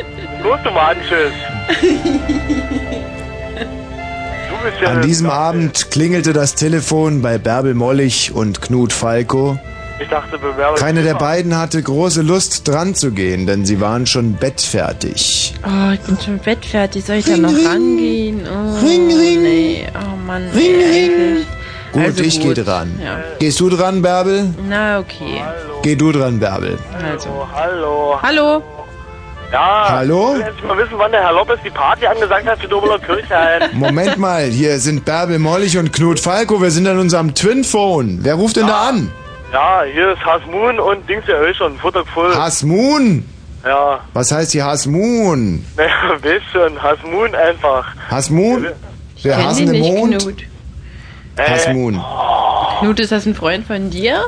[0.42, 1.32] Los, du Mannschiss.
[4.82, 9.58] Ja An diesem Abend klingelte das Telefon bei Bärbel Mollig und Knut Falco.
[10.02, 10.76] Ich dachte, Bewerbung.
[10.78, 15.54] Keiner der beiden hatte große Lust dran zu gehen, denn sie waren schon bettfertig.
[15.62, 17.04] Oh, ich bin schon bettfertig.
[17.04, 17.66] Soll ich da noch ring.
[17.66, 18.46] rangehen?
[18.48, 19.42] Oh, Ring, ring.
[19.42, 19.86] Nee.
[19.94, 20.48] Oh Mann.
[20.54, 21.46] Ring, nee, ring.
[21.92, 22.54] Gut, Also ich gut.
[22.54, 22.98] gehe dran.
[23.04, 23.18] Ja.
[23.40, 24.54] Gehst du dran, Bärbel?
[24.68, 25.42] Na, okay.
[25.82, 26.78] Geh du dran, Bärbel.
[27.04, 27.46] Also.
[27.54, 28.18] Hallo.
[28.22, 28.62] Hallo?
[29.52, 29.86] Ja.
[29.88, 30.34] Hallo?
[30.34, 33.26] Ich will jetzt mal wissen, wann der Herr Lopez die Party angesagt hat für Doppelkirchen.
[33.72, 36.62] Moment mal, hier sind Bärbel Mollig und Knut Falco.
[36.62, 38.20] Wir sind an unserem Twin-Phone.
[38.22, 39.10] Wer ruft denn da an?
[39.52, 42.34] Ja, hier ist Hasmoon und Dings ja eh schon, Futterfull.
[42.36, 43.24] Hasmoon?
[43.64, 45.64] Ja, Was heißt hier Hasmoon?
[45.76, 45.90] naja,
[46.22, 47.86] weißt schon, Hasmoon einfach.
[48.08, 48.68] Hasmoon?
[49.24, 50.18] Der nicht, Mond?
[50.22, 50.42] Knut.
[51.38, 52.00] Hasmoon.
[52.80, 54.24] Knut, ist das ein Freund von dir?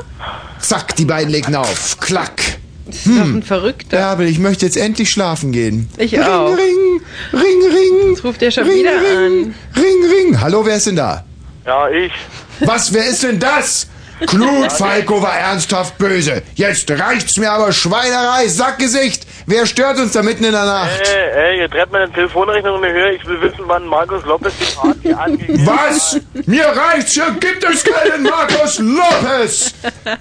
[0.59, 1.97] Zack, die beiden legen auf.
[1.99, 2.41] Klack.
[2.85, 3.97] Das ist doch ein Verrückter.
[3.97, 5.89] Bärbel, ich möchte jetzt endlich schlafen gehen.
[5.97, 6.49] Ich ring, auch.
[6.49, 7.01] Ring,
[7.31, 7.41] ring,
[7.71, 8.09] ring.
[8.09, 10.41] Jetzt ruft der schon ring, wieder ring, Ring, ring.
[10.41, 11.23] Hallo, wer ist denn da?
[11.65, 12.11] Ja, ich.
[12.59, 13.87] Was, wer ist denn das?
[14.27, 16.41] Knut Falco war ernsthaft böse.
[16.55, 19.25] Jetzt reicht's mir aber Schweinerei, Sackgesicht.
[19.45, 21.01] Wer stört uns da mitten in der Nacht?
[21.01, 23.13] Ey, ey, ihr dreht mir den Telefonrechner in die Höhe.
[23.15, 25.65] Ich will wissen, wann Markus Lopez die Party angegeben.
[25.67, 26.19] Was?
[26.45, 29.73] Mir reicht's, hier gibt es keinen Markus Lopez.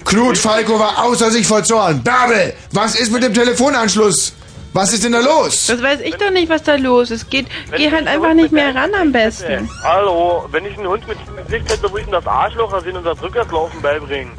[0.05, 2.03] Knut Falco war außer sich vor Zorn.
[2.03, 4.35] Bärbel, was ist mit dem Telefonanschluss?
[4.75, 5.67] Was ist denn da los?
[5.67, 7.29] Das weiß ich doch nicht, was da los ist.
[7.31, 7.47] Geht,
[7.77, 9.69] geh halt einfach nicht mehr ran am besten.
[9.83, 12.87] Hallo, wenn ich einen Hund mit dem Gesicht hätte, würde ich ihm das Arschloch, das
[12.87, 14.33] ihn unser Rückwärtslaufen beibringen.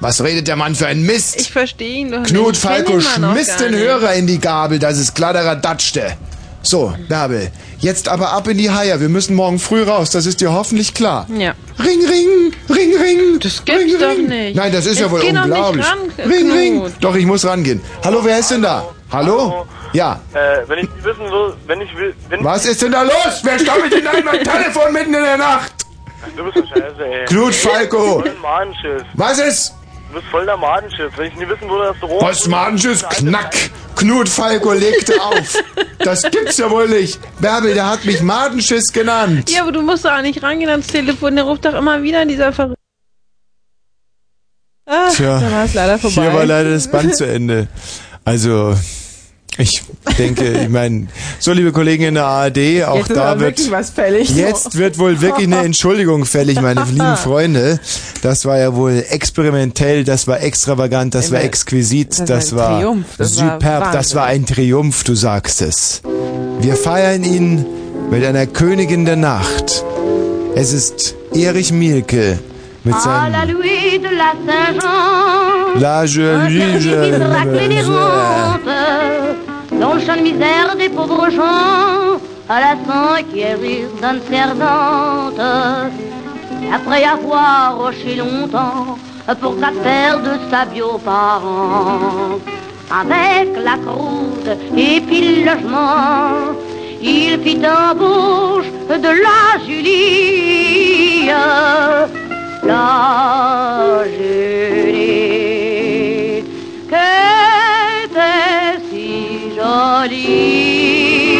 [0.00, 1.40] Was redet der Mann für ein Mist?
[1.40, 2.30] Ich verstehe ihn doch nicht.
[2.34, 3.80] Knut Ich kenn Falco schmiss den nicht.
[3.80, 6.16] Hörer in die Gabel, dass es kladderadatschchte.
[6.62, 8.98] So, Bärbel, jetzt aber ab in die Haie.
[8.98, 11.26] Wir müssen morgen früh raus, das ist dir hoffentlich klar.
[11.38, 11.52] Ja.
[11.78, 13.38] Ring, ring, ring, ring.
[13.40, 14.26] Das gibt's ring, doch ring.
[14.28, 14.56] nicht.
[14.56, 15.86] Nein, das ist ja Jetzt wohl geh doch nicht unglaublich.
[15.86, 15.98] ran,
[16.30, 16.80] ring, ring.
[16.80, 16.92] Knut.
[17.00, 17.80] Doch, ich muss rangehen.
[18.02, 18.88] Hallo, wer ist denn da?
[19.14, 19.66] Hallo?
[19.92, 20.20] Ja.
[20.32, 23.40] Äh, wenn ich wissen will, wenn ich will, wenn Was ist denn da los?
[23.44, 25.72] Wer stammelt denn da in mein Telefon mitten in der Nacht?
[26.36, 27.24] Du bist ein Scheiße, ey.
[27.26, 28.16] Knut Falco.
[28.18, 29.02] Du bist voll ein Madenschiss.
[29.14, 29.74] Was ist?
[30.08, 31.12] Du bist voll der Madenschiss.
[31.16, 33.54] Wenn ich nie wissen würde, dass du rot Postmannsches Knack.
[33.94, 35.62] Knut Falco legte auf.
[36.00, 37.20] Das gibt's ja wohl nicht.
[37.40, 39.48] Bärbel, der hat mich Madenschiss genannt.
[39.50, 41.36] Ja, aber du musst doch auch nicht rangehen ans Telefon.
[41.36, 42.80] Der ruft doch immer wieder, dieser Verrückte.
[44.86, 46.22] Ah, Tja, da war es leider vorbei.
[46.22, 47.68] Hier war leider das Band zu Ende.
[48.24, 48.74] Also,
[49.56, 49.82] ich
[50.18, 51.06] denke, ich meine,
[51.38, 54.30] so liebe Kollegen in der ARD, auch Jetzt da wird wirklich was fällig.
[54.34, 57.78] jetzt wird wohl wirklich eine Entschuldigung fällig, meine lieben Freunde.
[58.22, 62.72] Das war ja wohl experimentell, das war extravagant, das war exquisit, das das, war ein
[62.74, 64.16] war Triumph, das war superb, das Wahnsinn.
[64.16, 66.02] war ein Triumph, du sagst es.
[66.60, 67.64] Wir feiern ihn
[68.10, 69.84] mit einer Königin der Nacht.
[70.56, 72.38] Es ist Erich Mielke
[72.84, 76.78] mit seinem la louée de la Saint-Jean, La Jolie
[79.84, 83.60] dans le champ de misère des pauvres gens, à la cinquième
[84.00, 85.44] donne servante.
[86.76, 88.96] Après avoir roché longtemps
[89.42, 92.38] pour satisfaire de sa bio-parent,
[93.02, 96.56] avec la croûte et puis le logement,
[97.02, 101.26] il fit embauche de la Julie.
[102.70, 105.03] La Julie,
[110.04, 111.38] jolie.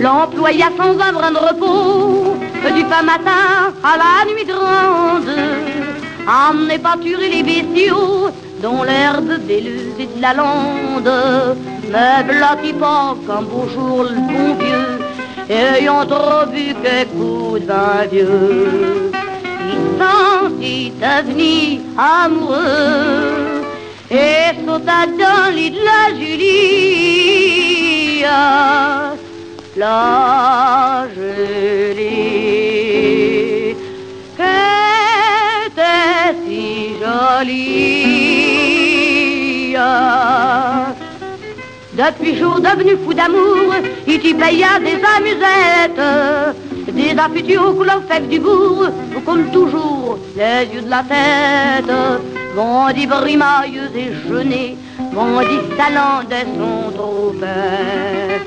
[0.00, 2.36] L'employa sans un brin de repos
[2.74, 5.34] du fin matin à la nuit grande.
[6.26, 8.30] Emmenez pâturer les bestiaux
[8.62, 11.12] dont l'herbe belleuse est de la lande.
[11.90, 14.98] Mais blottis pas qu'un beau jour le bon vieux,
[15.48, 19.10] ayant trop bu quelques coups vin vieux,
[19.72, 23.53] il sentit devenir amoureux
[24.14, 27.44] et sauta dans le lit de la Julie.
[29.76, 32.14] La Julie,
[34.36, 35.82] qu'était
[36.44, 36.62] si
[37.00, 37.74] jolie.
[41.92, 43.74] Depuis jour devenu fou d'amour,
[44.06, 46.04] il t'y paya des amusettes,
[46.92, 48.86] des affûtures couleur fève du bourg,
[49.24, 51.92] comme toujours, les yeux de la tête.
[52.54, 54.78] Vendit brimailleux et jeûnés,
[55.12, 58.40] vendit salandais son trop fait.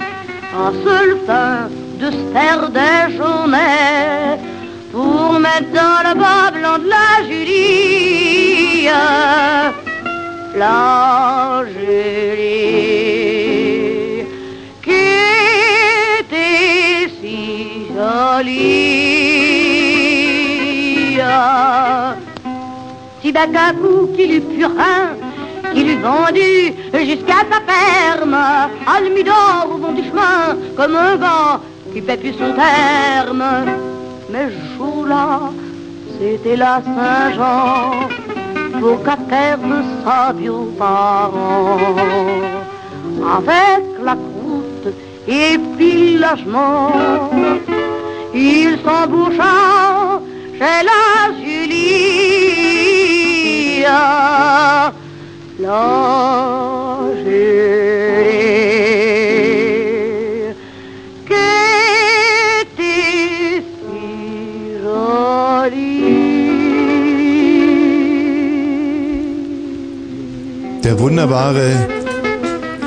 [0.56, 1.68] Un seul fin
[2.00, 4.38] de se faire des journées,
[4.94, 8.88] pour mettre dans le bas blanc de la Julie.
[10.56, 12.68] La Julie,
[14.84, 15.06] qui
[16.22, 17.46] était si
[17.94, 19.18] jolie.
[23.34, 25.16] D'un coup qu'il eut plus rien,
[25.74, 31.60] qu'il eut vendu jusqu'à sa ferme, à au fond du chemin, comme un gars
[31.94, 33.44] qui paie plus son terme.
[34.32, 34.48] Mais
[34.78, 35.52] jour-là,
[36.18, 38.08] c'était la Saint-Jean,
[38.80, 41.78] pour qu'à terre de sa vieux parents.
[43.38, 44.96] Avec la croûte
[45.28, 47.30] et puis l'âgement,
[48.34, 50.22] il s'emboucha
[50.58, 52.97] chez la Julie.
[53.80, 54.94] La
[57.24, 57.44] si
[64.84, 66.08] jolie.
[70.84, 71.88] Der wunderbare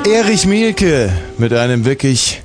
[0.05, 2.40] Erich Mielke mit einem wirklich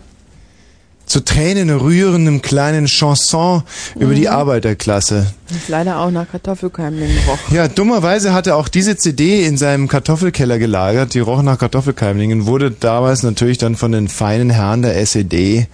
[1.06, 3.62] zu Tränen rührenden kleinen Chanson
[3.94, 5.26] über die Arbeiterklasse.
[5.50, 7.38] Ist leider auch nach Kartoffelkeimling roch.
[7.52, 11.14] Ja, dummerweise hatte auch diese CD in seinem Kartoffelkeller gelagert.
[11.14, 15.68] Die roch nach Kartoffelkeimlingen, wurde damals natürlich dann von den feinen Herren der SED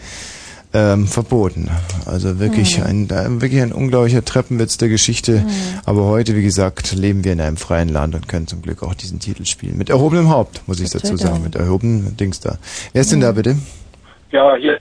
[0.74, 1.70] ähm, verboten.
[2.06, 2.84] Also wirklich, Mhm.
[2.84, 5.44] ein, wirklich ein unglaublicher Treppenwitz der Geschichte.
[5.84, 8.94] Aber heute, wie gesagt, leben wir in einem freien Land und können zum Glück auch
[8.94, 9.76] diesen Titel spielen.
[9.78, 11.42] Mit erhobenem Haupt, muss ich dazu sagen.
[11.42, 12.56] Mit erhobenem Dings da.
[12.92, 13.56] Wer ist denn da bitte?
[14.30, 14.78] Ja, hier.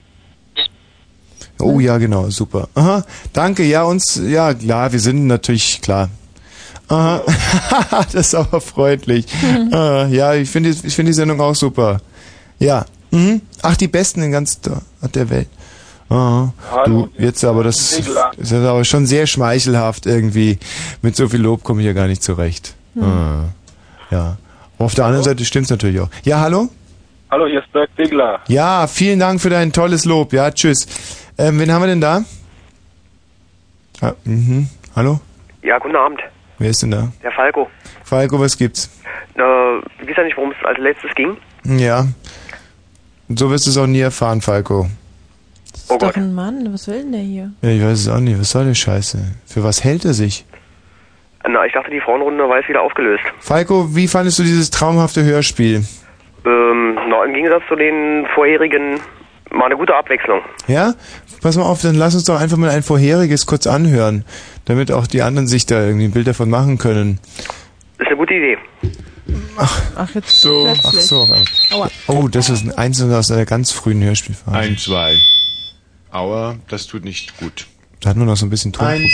[1.62, 2.68] Oh ja, genau, super.
[2.74, 6.08] Aha, danke, ja, uns, ja, klar, wir sind natürlich, klar.
[6.88, 7.22] Aha,
[8.12, 9.26] das ist aber freundlich.
[9.72, 12.00] Ah, ja, ich finde ich finde die Sendung auch super.
[12.58, 13.40] Ja, mhm.
[13.62, 15.48] ach, die Besten in ganz der Welt.
[16.12, 16.52] Aha.
[16.70, 17.08] Hallo.
[17.16, 17.98] Du, jetzt aber, das
[18.36, 20.58] ist aber schon sehr schmeichelhaft irgendwie.
[21.00, 22.74] Mit so viel Lob komme ich ja gar nicht zurecht.
[22.94, 23.02] Hm.
[23.02, 23.44] Ah,
[24.10, 24.36] ja.
[24.76, 26.10] Aber auf der anderen Seite stimmt's natürlich auch.
[26.24, 26.68] Ja, hallo?
[27.30, 28.40] Hallo, hier ist Dirk Diggler.
[28.48, 30.34] Ja, vielen Dank für dein tolles Lob.
[30.34, 30.86] Ja, tschüss.
[31.38, 32.22] Ähm, wen haben wir denn da?
[34.00, 34.68] Ah, mhm.
[34.94, 35.20] Hallo?
[35.62, 36.20] Ja, guten Abend.
[36.58, 37.12] Wer ist denn da?
[37.22, 37.68] Der Falco.
[38.04, 38.90] Falco, was gibt's?
[39.36, 39.40] Äh,
[40.02, 41.36] ich weiß ja nicht, worum es als letztes ging.
[41.64, 42.06] Ja.
[43.28, 44.86] Und so wirst du es auch nie erfahren, Falco.
[45.72, 47.52] Das ist doch ein Mann, was will denn der hier?
[47.62, 48.38] Ja, ich weiß es auch nicht.
[48.38, 49.18] Was soll die Scheiße?
[49.46, 50.44] Für was hält er sich?
[51.48, 53.24] Na, ich dachte, die Frauenrunde war jetzt wieder aufgelöst.
[53.40, 55.84] Falco, wie fandest du dieses traumhafte Hörspiel?
[56.44, 59.00] Ähm, na, im Gegensatz zu den vorherigen,
[59.52, 60.40] mal eine gute Abwechslung.
[60.68, 60.94] Ja?
[61.40, 64.24] Pass mal auf, dann lass uns doch einfach mal ein vorheriges kurz anhören,
[64.64, 67.18] damit auch die anderen sich da irgendwie ein Bild davon machen können.
[67.98, 68.58] Ist eine gute Idee.
[69.56, 71.22] Ach, jetzt So, ach so.
[71.22, 71.44] auf einmal.
[71.70, 71.90] Aua.
[72.08, 74.56] Oh, das ist ein Einzelner aus einer ganz frühen Hörspielphase.
[74.56, 75.20] Ein, zwei.
[76.10, 77.66] Aua, das tut nicht gut.
[78.00, 79.08] Da hatten wir noch so ein bisschen Tonprobleme.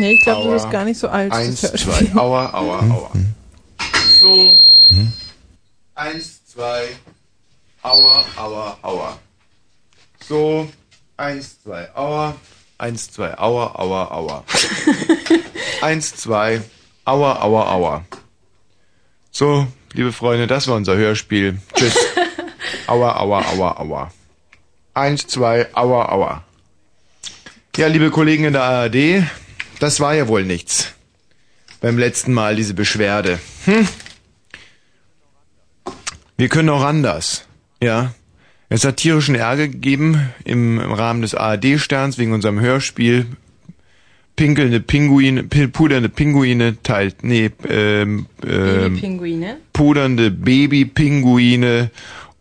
[0.00, 1.30] Nee, ich glaube, du bist gar nicht so alt.
[1.32, 2.10] Eins, das zwei.
[2.18, 3.10] Aua, aua, aua.
[4.20, 4.52] So.
[4.88, 5.12] Hm?
[5.94, 6.84] Eins, zwei.
[7.82, 9.18] Aua, aua, aua.
[10.28, 10.68] So.
[11.16, 11.88] Eins, zwei.
[11.94, 12.34] Aua.
[12.78, 13.38] Eins, zwei.
[13.38, 14.44] Aua, aua, aua.
[15.82, 16.62] Eins, zwei.
[17.04, 18.04] Aua, aua, aua.
[19.30, 21.60] So, liebe Freunde, das war unser Hörspiel.
[21.74, 21.96] Tschüss.
[22.86, 24.12] Aua, aua, aua, aua.
[24.94, 25.68] Eins, zwei.
[25.74, 26.44] Aua, aua.
[27.76, 29.24] Ja, liebe Kollegen in der ARD,
[29.78, 30.92] das war ja wohl nichts.
[31.80, 33.38] Beim letzten Mal diese Beschwerde.
[33.64, 33.88] Hm?
[36.36, 37.46] Wir können auch anders.
[37.80, 38.12] Ja.
[38.72, 43.26] Es hat tierischen Ärger gegeben im, im Rahmen des ARD-Sterns wegen unserem Hörspiel.
[44.34, 49.58] Pinkelnde Pinguine, pi- pudernde Pinguine teilt, nee, ähm, ähm, Pinguine.
[49.74, 51.90] pudernde Babypinguine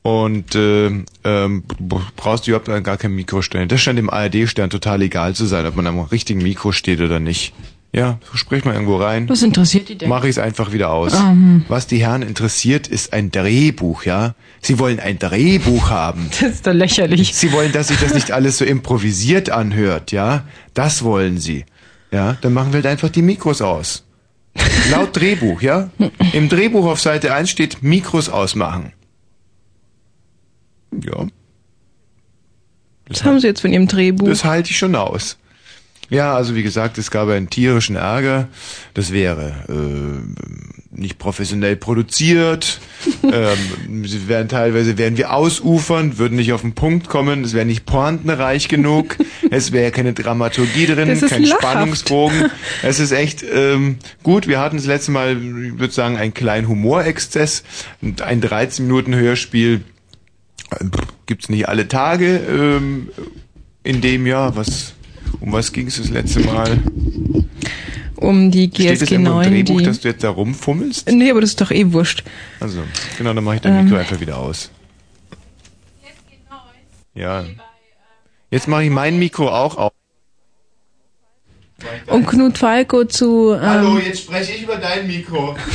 [0.04, 0.88] Und äh,
[1.26, 3.68] ähm, b- brauchst du überhaupt gar kein Mikro stellen.
[3.68, 7.20] Das scheint im ARD-Stern total egal zu sein, ob man am richtigen Mikro steht oder
[7.20, 7.54] nicht.
[7.94, 9.28] Ja, sprich mal irgendwo rein.
[9.28, 10.08] Was interessiert die denn?
[10.08, 11.14] Mache ich es einfach wieder aus.
[11.14, 11.66] Ähm.
[11.68, 14.34] Was die Herren interessiert, ist ein Drehbuch, ja?
[14.62, 16.30] Sie wollen ein Drehbuch haben.
[16.40, 17.36] Das ist doch lächerlich.
[17.36, 20.46] Sie wollen, dass sich das nicht alles so improvisiert anhört, ja?
[20.74, 21.66] Das wollen sie.
[22.12, 24.06] Ja, dann machen wir halt einfach die Mikros aus.
[24.90, 25.90] Laut Drehbuch, ja?
[26.32, 28.94] Im Drehbuch auf Seite 1 steht Mikros ausmachen.
[31.04, 31.26] Ja,
[33.08, 34.28] Was haben Sie jetzt von Ihrem Drehbuch?
[34.28, 35.38] das halte ich schon aus.
[36.12, 38.50] Ja, also wie gesagt, es gab einen tierischen Ärger.
[38.94, 42.82] Das wäre äh, nicht professionell produziert.
[43.24, 47.46] ähm, sie wären teilweise wären wir ausufern, würden nicht auf den Punkt kommen.
[47.46, 49.16] Es wäre nicht pointenreich genug.
[49.52, 51.64] es wäre keine Dramaturgie drin, kein lachhaft.
[51.64, 52.52] Spannungsbogen.
[52.84, 54.50] Es ist echt ähm, gut.
[54.50, 57.64] Wir hatten das letzte Mal, ich würde sagen, einen kleinen Humorexzess.
[58.02, 59.86] Und Ein 13 Minuten Hörspiel
[60.72, 60.86] äh,
[61.26, 63.12] gibt's nicht alle Tage ähm,
[63.84, 64.58] in dem Jahr.
[64.58, 64.94] Was
[65.40, 66.78] um was ging es das letzte Mal?
[68.16, 69.86] Um die Steht das GSG irgendwo im 9, Drehbuch, die...
[69.86, 71.10] dass du jetzt da rumfummelst?
[71.10, 72.24] Nee, aber das ist doch eh wurscht.
[72.60, 72.84] Also,
[73.18, 73.86] genau, dann mache ich dein Ähm.
[73.86, 74.70] Mikro einfach wieder aus.
[77.14, 77.46] Ja.
[78.52, 79.92] Jetzt mache ich mein Mikro auch auf.
[82.08, 83.58] Um Knut Falco zu...
[83.60, 85.56] Ähm, jetzt spreche ich über dein Mikro.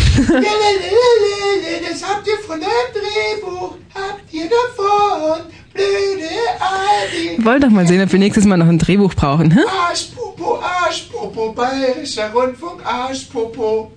[1.89, 5.47] Das habt ihr von eurem Drehbuch, habt ihr davon,
[5.81, 7.45] Aldi.
[7.45, 9.61] wollt doch mal sehen, ob wir nächstes Mal noch ein Drehbuch brauchen, hä?
[9.89, 13.93] Arschpopo, Arschpopo, bayerischer Rundfunk, Arschpopo.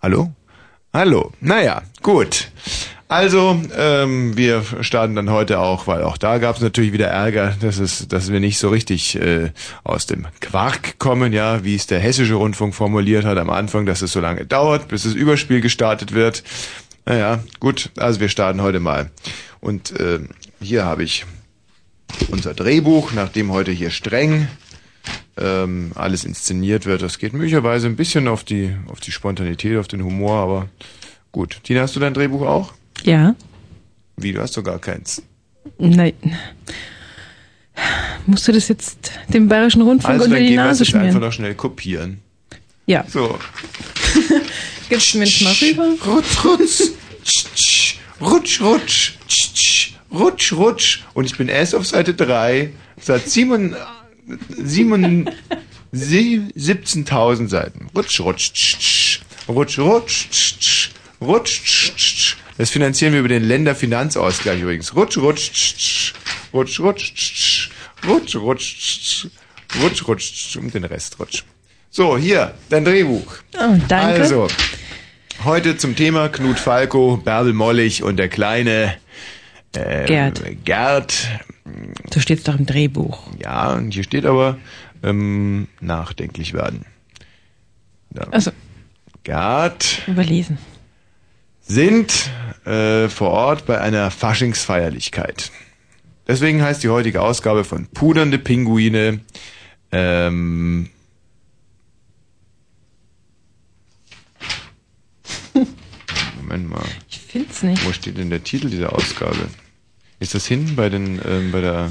[0.00, 0.30] Hallo?
[0.92, 1.32] Hallo.
[1.40, 2.50] Naja, gut.
[3.08, 7.54] Also, ähm, wir starten dann heute auch, weil auch da gab es natürlich wieder Ärger,
[7.60, 9.50] dass, es, dass wir nicht so richtig äh,
[9.84, 14.00] aus dem Quark kommen, ja, wie es der hessische Rundfunk formuliert hat am Anfang, dass
[14.00, 16.42] es so lange dauert, bis das Überspiel gestartet wird.
[17.04, 19.10] Naja, gut, also wir starten heute mal.
[19.60, 20.20] Und äh,
[20.62, 21.26] hier habe ich
[22.28, 24.48] unser Drehbuch, nachdem heute hier streng
[25.36, 27.02] ähm, alles inszeniert wird.
[27.02, 30.68] Das geht möglicherweise ein bisschen auf die, auf die Spontanität, auf den Humor, aber
[31.32, 31.60] gut.
[31.64, 32.72] Tina, hast du dein Drehbuch auch?
[33.02, 33.34] Ja.
[34.16, 35.22] Wie, du hast doch gar keins.
[35.78, 36.12] Nein.
[38.26, 41.20] Musst du das jetzt dem Bayerischen Rundfunk Also unter die Nase jetzt einfach schmieren?
[41.20, 42.20] noch schnell kopieren.
[42.86, 43.04] Ja.
[43.08, 43.38] So.
[44.90, 45.94] Das mal rüber?
[46.04, 46.82] Rutsch, rutsch.
[47.24, 47.96] Tsch, tsch.
[48.20, 49.12] Rutsch, rutsch.
[50.12, 50.20] Tsch, tsch.
[50.20, 51.00] Rutsch, rutsch.
[51.14, 52.70] Und ich bin erst auf Seite 3.
[53.00, 53.76] Seit 7
[54.50, 55.30] 7
[55.92, 57.88] 17.000 Seiten.
[57.94, 58.52] Rutsch, rutsch.
[58.52, 59.20] Tsch, tsch.
[59.48, 60.28] Rutsch, rutsch.
[60.30, 60.90] Tsch, tsch.
[61.20, 62.36] Rutsch, tsch, tsch.
[62.58, 64.94] Das finanzieren wir über den Länderfinanzausgleich übrigens.
[64.94, 65.52] Rutsch, rutsch.
[65.52, 66.14] Tsch, tsch.
[66.52, 67.14] Rutsch, rutsch.
[67.14, 67.70] Tsch, tsch.
[68.06, 68.76] Rutsch, rutsch.
[68.76, 69.26] Tsch, tsch.
[69.82, 70.32] Rutsch, rutsch.
[70.32, 71.44] Tsch, Und den Rest rutsch.
[71.90, 73.34] So, hier, dein Drehbuch.
[73.54, 74.22] Oh, danke.
[74.22, 74.48] Also,
[75.44, 78.96] heute zum Thema Knut Falco, Bärbel Mollig und der kleine
[79.76, 80.64] ähm, Gerd.
[80.64, 81.28] Gerd.
[82.12, 83.26] So steht's doch im Drehbuch.
[83.38, 84.58] Ja, und hier steht aber
[85.02, 86.84] ähm, nachdenklich werden.
[88.14, 88.24] Ja.
[88.30, 88.50] Also,
[89.24, 90.58] Gerd überlesen.
[91.60, 92.30] sind
[92.64, 95.50] äh, vor Ort bei einer Faschingsfeierlichkeit.
[96.26, 99.20] Deswegen heißt die heutige Ausgabe von Pudernde Pinguine
[99.90, 100.88] ähm,
[106.36, 106.84] Moment mal.
[107.08, 107.84] Ich find's nicht.
[107.86, 109.48] Wo steht denn der Titel dieser Ausgabe?
[110.22, 111.90] Ist das hinten bei den ähm, bei der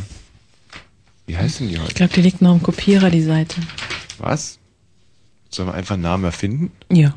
[1.26, 1.90] Wie heißt denn die heute?
[1.90, 3.60] Ich glaube, die liegt noch im Kopierer, die Seite.
[4.20, 4.58] Was?
[5.50, 6.72] Sollen wir einfach einen Namen erfinden?
[6.90, 7.14] Ja.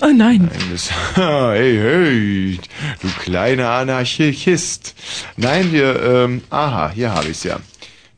[0.00, 0.48] Oh nein.
[0.50, 2.60] Nein, das, hey, hey,
[3.02, 4.94] du kleiner Anarchist.
[5.36, 7.60] Nein, wir, ähm, aha, hier habe ich's ja.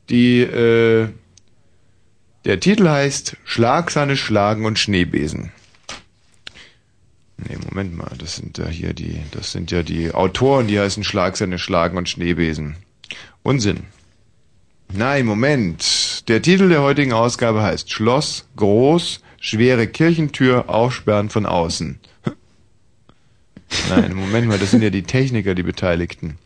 [0.09, 1.09] Die, äh,
[2.44, 5.51] der Titel heißt Schlagsahne, Schlagen und Schneebesen.
[7.49, 11.05] Nee, Moment mal, das sind ja hier die, das sind ja die Autoren, die heißen
[11.05, 12.77] Schlagsahne, Schlagen und Schneebesen.
[13.43, 13.85] Unsinn.
[14.93, 16.29] Nein, Moment.
[16.29, 22.01] Der Titel der heutigen Ausgabe heißt Schloss, groß, schwere Kirchentür, aufsperren von außen.
[23.89, 26.39] Nein, Moment mal, das sind ja die Techniker, die Beteiligten.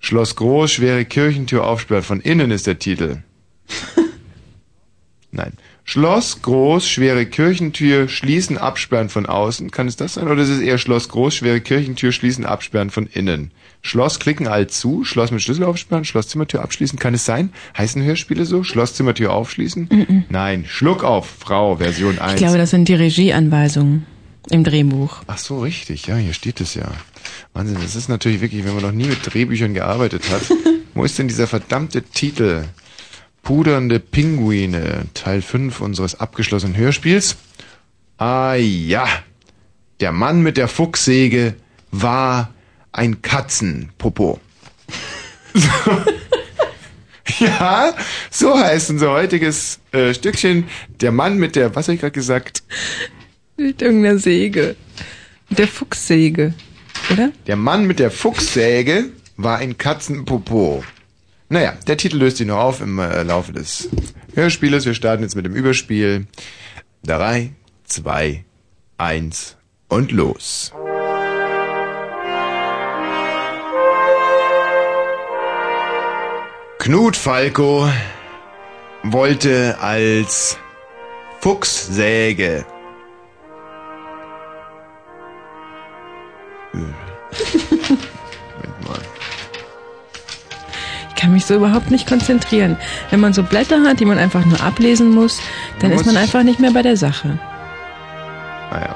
[0.00, 3.22] Schloss groß, schwere Kirchentür, aufsperren von innen ist der Titel.
[5.30, 5.52] Nein.
[5.86, 9.70] Schloss groß, schwere Kirchentür, schließen, absperren von außen.
[9.70, 10.28] Kann es das sein?
[10.28, 13.50] Oder ist es eher Schloss groß, schwere Kirchentür, schließen, absperren von innen?
[13.82, 16.98] Schloss klicken alt zu, Schloss mit Schlüssel aufsperren, Schlosszimmertür abschließen.
[16.98, 17.52] Kann es sein?
[17.76, 18.64] Heißen Hörspiele so?
[18.64, 19.88] Schlosszimmertür aufschließen?
[19.92, 20.24] Mhm.
[20.30, 20.64] Nein.
[20.66, 22.32] Schluck auf, Frau, Version 1.
[22.32, 24.06] Ich glaube, das sind die Regieanweisungen
[24.50, 25.18] im Drehbuch.
[25.26, 26.06] Ach so, richtig.
[26.06, 26.90] Ja, hier steht es ja.
[27.52, 30.42] Wahnsinn, das ist natürlich wirklich, wenn man noch nie mit Drehbüchern gearbeitet hat.
[30.94, 32.64] Wo ist denn dieser verdammte Titel?
[33.44, 37.36] Pudernde Pinguine, Teil 5 unseres abgeschlossenen Hörspiels.
[38.16, 39.06] Ah ja,
[40.00, 41.54] der Mann mit der Fuchssäge
[41.90, 42.52] war
[42.90, 44.40] ein Katzenpopo.
[47.38, 47.94] Ja,
[48.30, 50.64] so heißt unser heutiges äh, Stückchen.
[51.00, 52.62] Der Mann mit der, was habe ich gerade gesagt?
[53.56, 54.76] Mit irgendeiner Säge.
[55.48, 56.52] Mit der Fuchssäge,
[57.10, 57.32] oder?
[57.46, 59.06] Der Mann mit der Fuchssäge
[59.36, 60.84] war ein Katzenpopo.
[61.48, 63.88] Naja, der Titel löst sich noch auf im äh, Laufe des
[64.34, 64.86] Hörspieles.
[64.86, 66.26] Wir starten jetzt mit dem Überspiel.
[67.04, 67.52] Drei,
[67.84, 68.44] zwei,
[68.98, 69.56] eins
[69.88, 70.72] und los.
[76.78, 77.88] Knut Falco
[79.02, 80.58] wollte als
[81.40, 82.66] Fuchssäge
[91.24, 92.76] kann mich so überhaupt nicht konzentrieren.
[93.08, 95.40] Wenn man so Blätter hat, die man einfach nur ablesen muss,
[95.78, 97.38] dann Man ist man einfach nicht mehr bei der Sache.
[98.70, 98.94] Naja.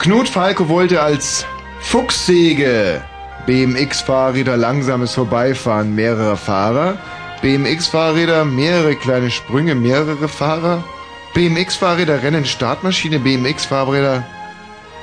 [0.00, 1.46] Knut Falco wollte als
[1.80, 3.00] Fuchssäge
[3.46, 6.98] BMX-Fahrräder langsames Vorbeifahren mehrerer Fahrer,
[7.40, 10.82] BMX-Fahrräder mehrere kleine Sprünge mehrere Fahrer,
[11.34, 14.24] BMX-Fahrräder Rennen Startmaschine, BMX-Fahrräder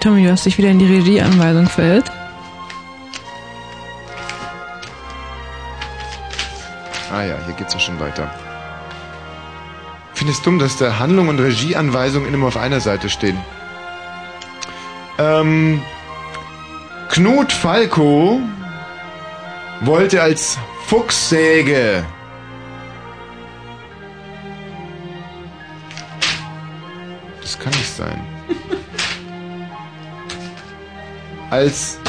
[0.02, 2.12] Tommy, du hast dich wieder in die Regieanweisung verirrt.
[7.12, 8.34] Ah ja, hier geht's ja schon weiter.
[10.14, 13.38] Ich finde es dumm, dass da Handlung und Regieanweisung immer auf einer Seite stehen.
[15.18, 15.82] Ähm,
[17.10, 18.40] Knut Falco
[19.82, 20.58] wollte als
[20.88, 22.06] Fuchssäge
[27.42, 28.22] Das kann nicht sein.
[31.50, 32.00] Als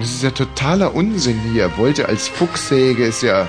[0.00, 1.76] das ist ja totaler Unsinn hier.
[1.76, 3.46] Wollte als Fuchssäge ist ja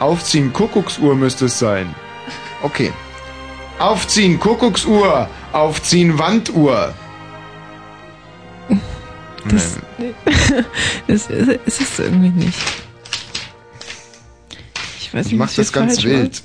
[0.00, 1.94] Aufziehen Kuckucksuhr müsste es sein.
[2.62, 2.92] Okay.
[3.78, 6.92] Aufziehen Kuckucksuhr, aufziehen Wanduhr.
[9.48, 9.78] Das,
[11.06, 12.58] das, ist- es ist irgendwie nicht.
[14.98, 16.42] Ich weiß Ich nicht, mach was das ganz wild.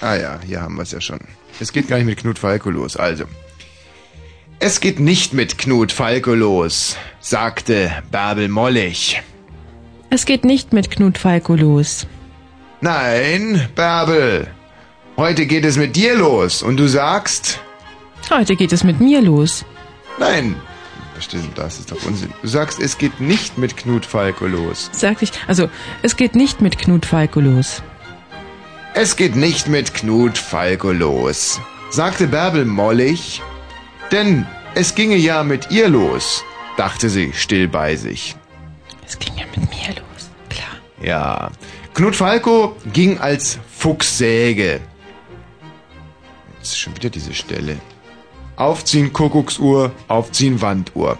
[0.00, 1.18] Ah ja, hier haben wir es ja schon.
[1.60, 2.96] Es geht gar nicht mit Knut Falco los.
[2.96, 3.24] Also.
[4.60, 9.22] Es geht nicht mit Knut Falco los, sagte Bärbel Mollig.
[10.10, 12.06] Es geht nicht mit Knut Falco los.
[12.80, 14.48] Nein, Bärbel.
[15.16, 17.60] Heute geht es mit dir los und du sagst,
[18.30, 19.64] Heute geht es mit mir los.
[20.18, 20.56] nein.
[21.20, 22.32] Stimmt, das ist doch Unsinn.
[22.42, 24.88] Du sagst, es geht nicht mit Knut Falco los.
[24.92, 25.32] Sagte ich.
[25.48, 25.68] Also,
[26.02, 27.82] es geht nicht mit Knut Falco los.
[28.94, 31.60] Es geht nicht mit Knut Falco los,
[31.90, 33.42] sagte Bärbel mollig,
[34.10, 36.44] denn es ginge ja mit ihr los,
[36.76, 38.36] dachte sie still bei sich.
[39.06, 40.76] Es ging ja mit mir los, klar.
[41.00, 41.50] Ja,
[41.94, 44.80] Knut Falco ging als Fuchssäge.
[46.58, 47.78] Jetzt ist schon wieder diese Stelle.
[48.56, 51.18] Aufziehen Kuckucksuhr, aufziehen Wanduhr.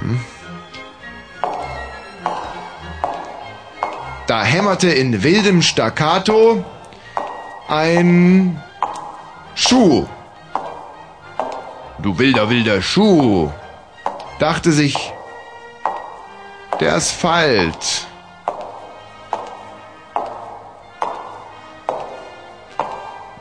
[0.00, 0.20] Hm.
[4.26, 6.64] Da hämmerte in wildem Staccato
[7.68, 8.62] ein
[9.54, 10.06] Schuh.
[11.98, 13.50] Du wilder, wilder Schuh,
[14.38, 15.12] dachte sich
[16.80, 18.06] der Asphalt.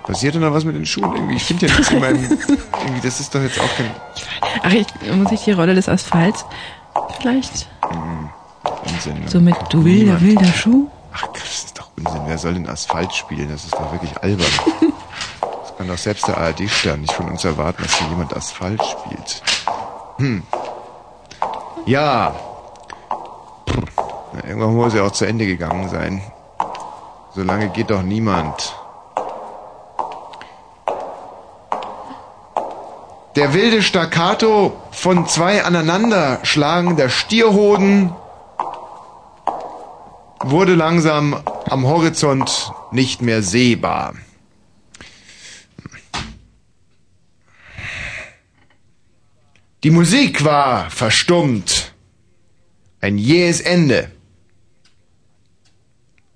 [0.03, 1.35] Passiert denn noch was mit den Schuhen irgendwie?
[1.38, 2.23] Ich finde ja nichts in meinem.
[2.84, 3.89] Irgendwie, das ist doch jetzt auch kein.
[4.61, 4.85] Ach, ich,
[5.15, 6.45] muss ich die Rolle des Asphalts
[7.19, 7.69] vielleicht?
[8.85, 9.21] Unsinn.
[9.21, 9.30] ne?
[9.30, 10.89] So mit Du wilder, wilder Schuh?
[11.13, 12.21] Ach, das ist doch Unsinn.
[12.27, 13.47] Wer soll denn Asphalt spielen?
[13.49, 14.45] Das ist doch wirklich albern.
[15.77, 19.41] Kann doch selbst der ARD-Stern nicht von uns erwarten, dass hier jemand Asphalt spielt.
[20.17, 20.43] Hm.
[21.85, 22.35] Ja.
[24.33, 26.21] Na, irgendwann muss er auch zu Ende gegangen sein.
[27.35, 28.75] So lange geht doch niemand.
[33.35, 38.13] Der wilde Staccato von zwei aneinander schlagender Stierhoden
[40.43, 44.13] wurde langsam am Horizont nicht mehr sehbar.
[49.84, 51.93] Die Musik war verstummt.
[53.01, 54.10] Ein jähes Ende.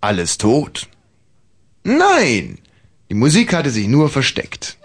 [0.01, 0.89] Alles tot?
[1.83, 2.59] Nein,
[3.09, 4.77] die Musik hatte sich nur versteckt.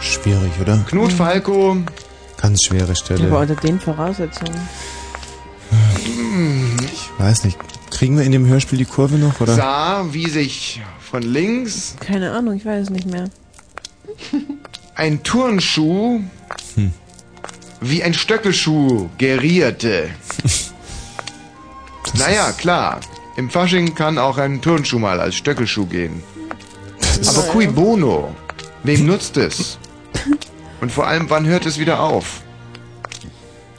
[0.00, 0.84] Schwierig, oder?
[0.88, 1.76] Knut Falco.
[2.36, 3.28] Ganz schwere Stelle.
[3.28, 4.68] Aber unter den Voraussetzungen.
[6.82, 7.77] Ich weiß nicht.
[7.90, 9.54] Kriegen wir in dem Hörspiel die Kurve noch, oder?
[9.54, 13.28] Sah, wie sich von links Keine Ahnung, ich weiß es nicht mehr.
[14.94, 16.20] ein Turnschuh
[16.74, 16.92] Hm.
[17.80, 20.10] wie ein Stöckelschuh gerierte.
[22.14, 23.00] naja, klar.
[23.36, 26.22] Im Fasching kann auch ein Turnschuh mal als Stöckelschuh gehen.
[27.26, 28.34] Aber cui bono?
[28.82, 29.78] Wem nutzt es?
[30.80, 32.42] Und vor allem, wann hört es wieder auf?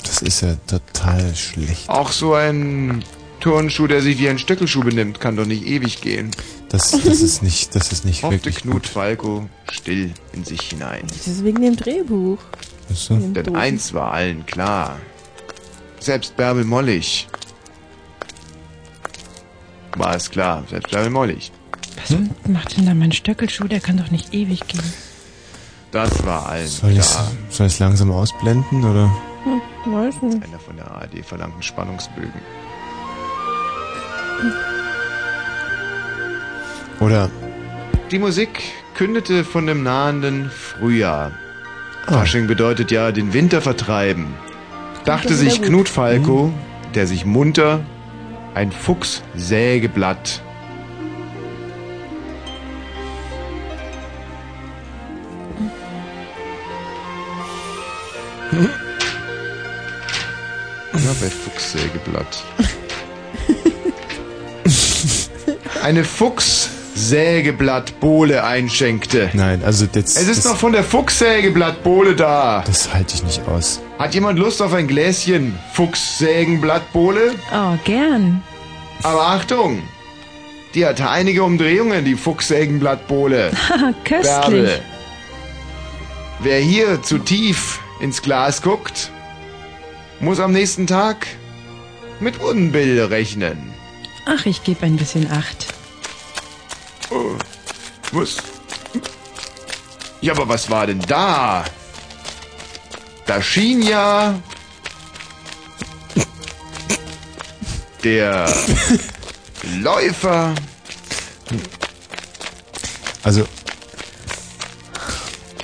[0.03, 1.87] Das ist ja total schlecht.
[1.89, 3.03] Auch so ein
[3.39, 6.31] Turnschuh, der sich wie ein Stöckelschuh benimmt, kann doch nicht ewig gehen.
[6.69, 11.03] Das, das ist nicht, das ist nicht Hoffte wirklich Knut Falco still in sich hinein.
[11.07, 12.37] Das ist wegen dem Drehbuch.
[12.93, 13.15] So.
[13.15, 13.59] Dem Denn Doofen.
[13.59, 14.97] eins war allen klar.
[15.99, 17.27] Selbst Bärbel Mollig
[19.95, 20.63] war es klar.
[20.69, 21.51] Selbst Bärbel Mollig.
[21.97, 22.15] Was
[22.47, 23.67] macht denn da mein Stöckelschuh?
[23.67, 24.93] Der kann doch nicht ewig gehen.
[25.91, 27.31] Das war allen Soll ich klar.
[27.49, 29.11] soll ich's langsam ausblenden oder?
[29.43, 30.43] Hm, weiß nicht.
[30.43, 32.31] Einer von der ARD verlangten Spannungsbögen.
[36.99, 37.29] Oder
[38.11, 38.61] Die Musik
[38.93, 41.31] kündete von dem nahenden Frühjahr.
[42.07, 44.33] Fasching bedeutet ja den Winter vertreiben.
[45.05, 45.61] Dachte sich.
[45.61, 46.51] Knut Falco,
[46.95, 47.85] der sich munter
[48.55, 50.41] ein Fuchssägeblatt
[60.91, 62.43] Ja, bei Fuchssägeblatt.
[65.83, 69.29] Eine Fuchssägeblattbohle einschenkte.
[69.33, 70.17] Nein, also das.
[70.17, 72.63] Es ist das, doch von der Fuchssägeblattbohle da.
[72.65, 73.79] Das halte ich nicht aus.
[73.97, 77.33] Hat jemand Lust auf ein Gläschen Fuchssägenblattbohle?
[77.53, 78.43] Oh, gern.
[79.03, 79.81] Aber Achtung!
[80.75, 83.51] Die hat einige Umdrehungen, die Fuchssägenblattbohle.
[83.69, 84.33] Haha, köstlich.
[84.33, 84.79] Bärbel.
[86.41, 89.09] Wer hier zu tief ins Glas guckt,
[90.19, 91.27] muss am nächsten Tag
[92.19, 93.57] mit Unbill rechnen.
[94.25, 95.67] Ach, ich gebe ein bisschen Acht.
[97.11, 97.35] Oh,
[98.11, 98.37] was?
[100.21, 101.65] Ja, aber was war denn da?
[103.25, 104.39] Da schien ja
[108.03, 108.51] der
[109.81, 110.55] Läufer.
[113.23, 113.45] Also,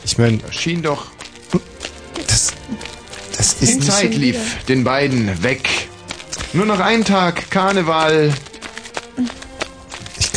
[0.03, 1.07] ich meine, Da schien doch
[2.27, 2.53] das,
[3.37, 5.67] das die ist nicht Zeit lief den beiden weg.
[6.53, 8.33] Nur noch ein Tag Karneval.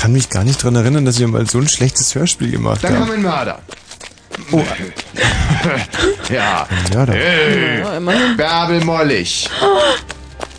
[0.09, 2.79] Ich kann mich gar nicht dran erinnern, dass wir mal so ein schlechtes Hörspiel gemacht
[2.83, 3.11] Da kam haben.
[3.13, 3.59] ein Mörder.
[4.53, 4.63] Oh.
[6.33, 6.67] ja.
[6.71, 7.13] Ein Mörder.
[7.13, 8.35] Hey.
[8.39, 9.51] Bärbel Mollig.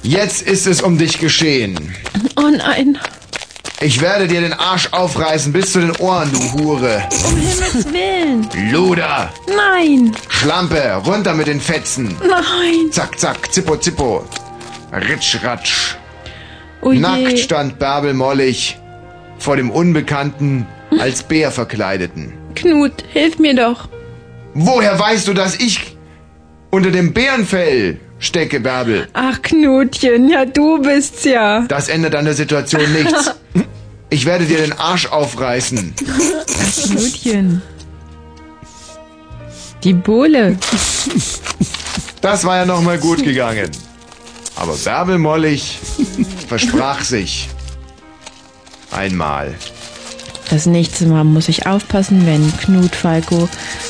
[0.03, 1.95] Jetzt ist es um dich geschehen.
[2.37, 2.99] Oh nein.
[3.81, 7.01] Ich werde dir den Arsch aufreißen bis zu den Ohren, du Hure.
[7.25, 8.71] Um Himmels Willen.
[8.71, 9.33] Luder.
[9.47, 10.15] Nein.
[10.27, 12.15] Schlampe, runter mit den Fetzen.
[12.21, 12.91] Nein.
[12.91, 14.23] Zack, zack, zippo, zippo.
[14.93, 15.95] Ritsch, ratsch.
[16.81, 16.99] Oh je.
[16.99, 18.77] Nackt stand Bärbel Mollig
[19.39, 20.67] vor dem Unbekannten
[20.99, 22.33] als Bär verkleideten.
[22.55, 23.89] Knut, hilf mir doch.
[24.53, 25.97] Woher weißt du, dass ich
[26.69, 29.07] unter dem Bärenfell stecke, Bärbel?
[29.13, 31.61] Ach, Knutchen, ja, du bist's ja.
[31.67, 33.31] Das ändert an der Situation nichts.
[34.11, 35.93] Ich werde dir den Arsch aufreißen.
[36.83, 37.61] Knutchen.
[39.83, 40.57] Die Bohle.
[42.19, 43.69] Das war ja noch mal gut gegangen.
[44.55, 45.77] Aber Bärbel Mollig
[46.47, 47.49] versprach sich.
[48.91, 49.55] Einmal.
[50.49, 53.47] Das nächste Mal muss ich aufpassen, wenn Knut Falco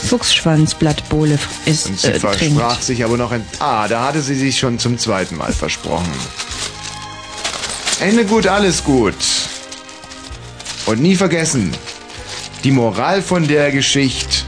[0.09, 2.83] Fuchsschwanzblattbohle f- ist, Und sie äh, versprach trinkt.
[2.83, 3.45] sich aber noch ein...
[3.59, 6.11] Ah, da hatte sie sich schon zum zweiten Mal versprochen.
[8.01, 9.15] Ende gut, alles gut.
[10.85, 11.71] Und nie vergessen,
[12.65, 14.43] die Moral von der Geschichte.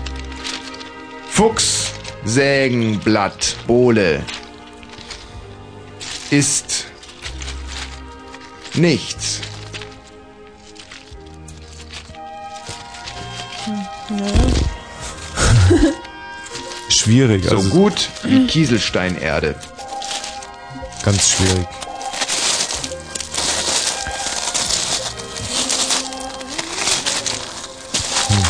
[1.29, 1.91] Fuchs,
[2.25, 4.21] Sägen, Blatt, Bohle
[6.29, 6.85] ist
[8.73, 9.39] nichts.
[16.89, 19.55] Schwierig, So also gut wie Kieselsteinerde.
[21.03, 21.67] ganz schwierig.
[28.27, 28.43] Hm.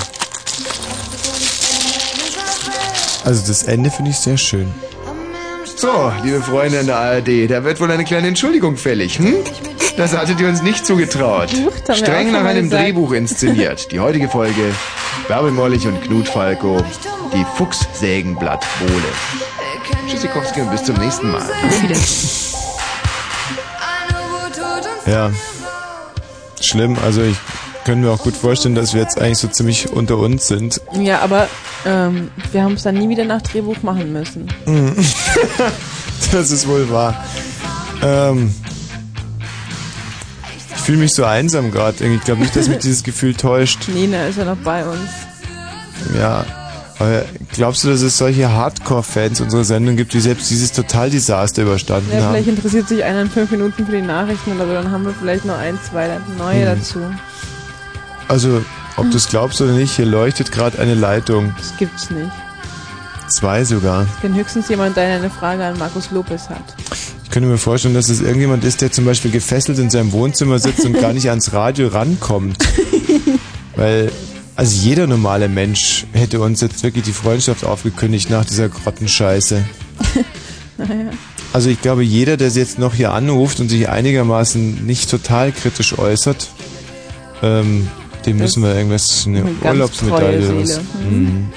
[3.23, 4.73] Also das Ende finde ich sehr schön.
[5.77, 9.35] So, liebe Freunde in der ARD, da wird wohl eine kleine Entschuldigung fällig, hm?
[9.97, 11.49] Das hattet ihr uns nicht zugetraut.
[11.93, 12.83] Streng nach einem gesagt.
[12.83, 13.91] Drehbuch inszeniert.
[13.91, 14.73] Die heutige Folge
[15.27, 16.83] Bärbel Mollig und Knut Falco,
[17.33, 18.91] die Fuchssägenblattbohle.
[20.07, 21.43] Tschüssikowski und bis zum nächsten Mal.
[25.05, 25.31] Ja.
[26.59, 27.37] Schlimm, also ich
[27.85, 30.81] kann mir auch gut vorstellen, dass wir jetzt eigentlich so ziemlich unter uns sind.
[30.93, 31.47] Ja, aber
[31.85, 34.47] ähm, wir haben es dann nie wieder nach Drehbuch machen müssen.
[34.65, 34.95] Mhm.
[36.31, 37.23] das ist wohl wahr.
[38.03, 38.53] Ähm,
[40.81, 42.03] ich fühle mich so einsam gerade.
[42.03, 43.87] Ich glaube nicht, dass mich dieses Gefühl täuscht.
[43.87, 45.09] Nina ist ja noch bei uns.
[46.17, 46.43] Ja.
[46.97, 52.09] Aber glaubst du, dass es solche Hardcore-Fans unserer Sendung gibt, die selbst dieses Totaldesaster überstanden
[52.11, 52.31] Ja, haben?
[52.33, 55.13] vielleicht interessiert sich einer in fünf Minuten für die Nachrichten oder so, dann haben wir
[55.19, 56.65] vielleicht noch ein, zwei neue Mhm.
[56.79, 56.99] dazu.
[58.27, 58.63] Also
[58.97, 61.53] ob du es glaubst oder nicht, hier leuchtet gerade eine Leitung.
[61.57, 62.29] Das gibt's nicht.
[63.29, 64.05] Zwei sogar.
[64.15, 66.75] Ich kenne höchstens jemand, der eine Frage an Markus Lopez hat.
[67.31, 70.59] Ich könnte mir vorstellen, dass es irgendjemand ist, der zum Beispiel gefesselt in seinem Wohnzimmer
[70.59, 72.57] sitzt und gar nicht ans Radio rankommt.
[73.77, 74.11] Weil,
[74.57, 79.63] also jeder normale Mensch hätte uns jetzt wirklich die Freundschaft aufgekündigt nach dieser Grottenscheiße.
[80.77, 81.11] Naja.
[81.53, 85.97] Also ich glaube, jeder, der jetzt noch hier anruft und sich einigermaßen nicht total kritisch
[85.97, 86.49] äußert,
[87.43, 87.87] ähm,
[88.25, 90.69] dem Das müssen wir irgendwas, eine Urlaubsmedaille oder was.
[90.69, 90.81] Seele.
[91.09, 91.49] Mhm.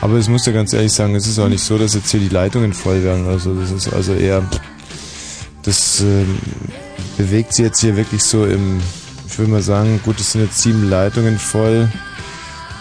[0.00, 2.20] Aber ich muss dir ganz ehrlich sagen, es ist auch nicht so, dass jetzt hier
[2.20, 3.26] die Leitungen voll werden.
[3.26, 4.42] Also das ist also eher,
[5.62, 6.38] das ähm,
[7.16, 8.80] bewegt sich jetzt hier wirklich so im,
[9.26, 11.88] ich will mal sagen, gut, es sind jetzt sieben Leitungen voll,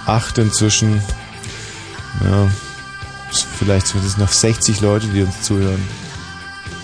[0.05, 1.01] acht inzwischen.
[2.23, 2.47] Ja,
[3.59, 5.81] vielleicht sind es noch 60 Leute, die uns zuhören.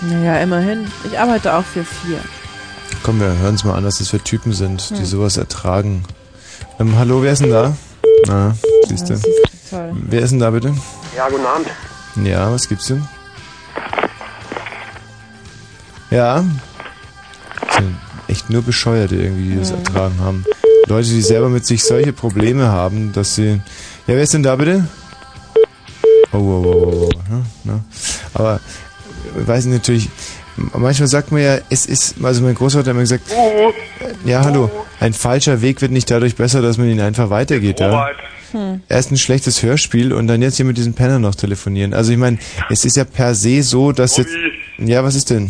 [0.01, 0.87] Naja, immerhin.
[1.09, 2.19] Ich arbeite auch für vier.
[3.03, 5.05] Komm, wir hören uns mal an, was das für Typen sind, die Hm.
[5.05, 6.03] sowas ertragen.
[6.79, 7.75] Ähm, hallo, wer ist denn da?
[8.27, 8.55] Na,
[8.87, 9.13] siehst du.
[9.13, 9.27] Ja, siehst
[9.71, 9.91] du, toll.
[9.95, 10.75] Wer ist denn da bitte?
[11.15, 11.67] Ja, guten Abend.
[12.23, 13.07] Ja, was gibt's denn?
[16.15, 16.45] Ja.
[17.67, 17.95] Das sind
[18.27, 19.77] echt nur Bescheuerte irgendwie, die das Mhm.
[19.79, 20.45] ertragen haben.
[20.87, 23.59] Leute, die selber mit sich solche Probleme haben, dass sie...
[24.07, 24.87] Ja, wer ist denn da bitte?
[26.31, 27.09] Oh, oh, oh, oh, oh.
[27.29, 27.79] Ja, na.
[28.33, 28.59] Aber,
[29.39, 30.09] ich weiß nicht, natürlich...
[30.73, 33.23] Manchmal sagt man ja, es ist, also mein Großvater hat immer gesagt,
[34.23, 34.71] ja, hallo,
[35.01, 38.07] ein falscher Weg wird nicht dadurch besser, dass man ihn einfach weitergeht, ja.
[38.51, 38.81] Hm.
[38.87, 41.93] Erst ein schlechtes Hörspiel und dann jetzt hier mit diesem Penner noch telefonieren.
[41.93, 42.37] Also ich meine,
[42.69, 44.31] es ist ja per se so, dass jetzt...
[44.77, 45.49] Ja, was ist denn?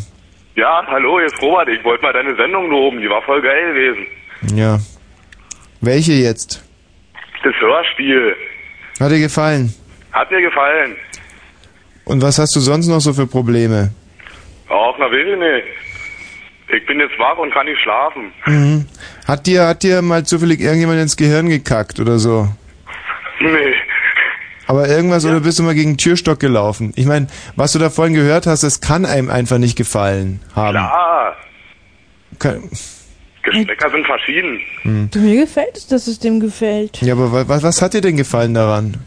[0.55, 1.67] Ja, hallo, hier ist Robert.
[1.67, 3.01] Ich wollte mal deine Sendung loben.
[3.01, 4.07] Die war voll geil gewesen.
[4.57, 4.79] Ja.
[5.81, 6.63] Welche jetzt?
[7.43, 8.35] Das Hörspiel.
[8.99, 9.73] Hat dir gefallen?
[10.13, 10.95] Hat mir gefallen.
[12.05, 13.91] Und was hast du sonst noch so für Probleme?
[14.69, 16.77] Auch, na will ich nicht.
[16.77, 18.31] Ich bin jetzt wach und kann nicht schlafen.
[18.45, 18.85] Mhm.
[19.27, 22.47] Hat dir, hat dir mal zufällig irgendjemand ins Gehirn gekackt oder so?
[23.41, 23.75] Nee.
[24.67, 26.91] Aber irgendwas oder bist du mal gegen den Türstock gelaufen?
[26.95, 30.71] Ich meine, was du da vorhin gehört hast, das kann einem einfach nicht gefallen haben.
[30.73, 31.35] Klar.
[32.39, 32.69] Kann,
[33.43, 34.59] Geschmäcker sind verschieden.
[34.81, 35.09] hm.
[35.15, 37.01] Mir gefällt es, dass es dem gefällt.
[37.01, 38.97] Ja, aber wa- was, was hat dir denn gefallen daran?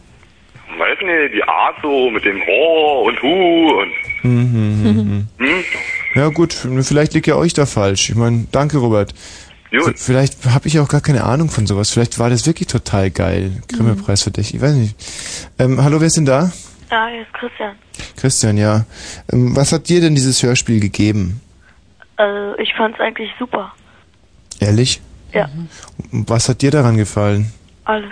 [0.78, 3.90] Weiß nicht, die Art so mit dem Oh und Hu und.
[4.22, 5.44] Mhm, mhm, mhm.
[5.44, 5.64] Hm?
[6.14, 8.10] Ja gut, vielleicht liegt ja euch da falsch.
[8.10, 9.12] Ich meine, danke Robert.
[9.70, 9.98] Gut.
[9.98, 11.90] Vielleicht habe ich auch gar keine Ahnung von sowas.
[11.90, 13.62] Vielleicht war das wirklich total geil.
[13.68, 14.54] Grimme-Preis für dich.
[14.54, 14.96] Ich weiß nicht.
[15.58, 16.50] Ähm, hallo, wer ist denn da?
[16.90, 17.76] Ja, hier ist Christian.
[18.16, 18.86] Christian, ja.
[19.30, 21.40] Ähm, was hat dir denn dieses Hörspiel gegeben?
[22.16, 23.72] Also, ich fand's eigentlich super.
[24.60, 25.00] Ehrlich?
[25.34, 25.48] Ja,
[26.10, 27.52] Was hat dir daran gefallen?
[27.84, 28.10] alles.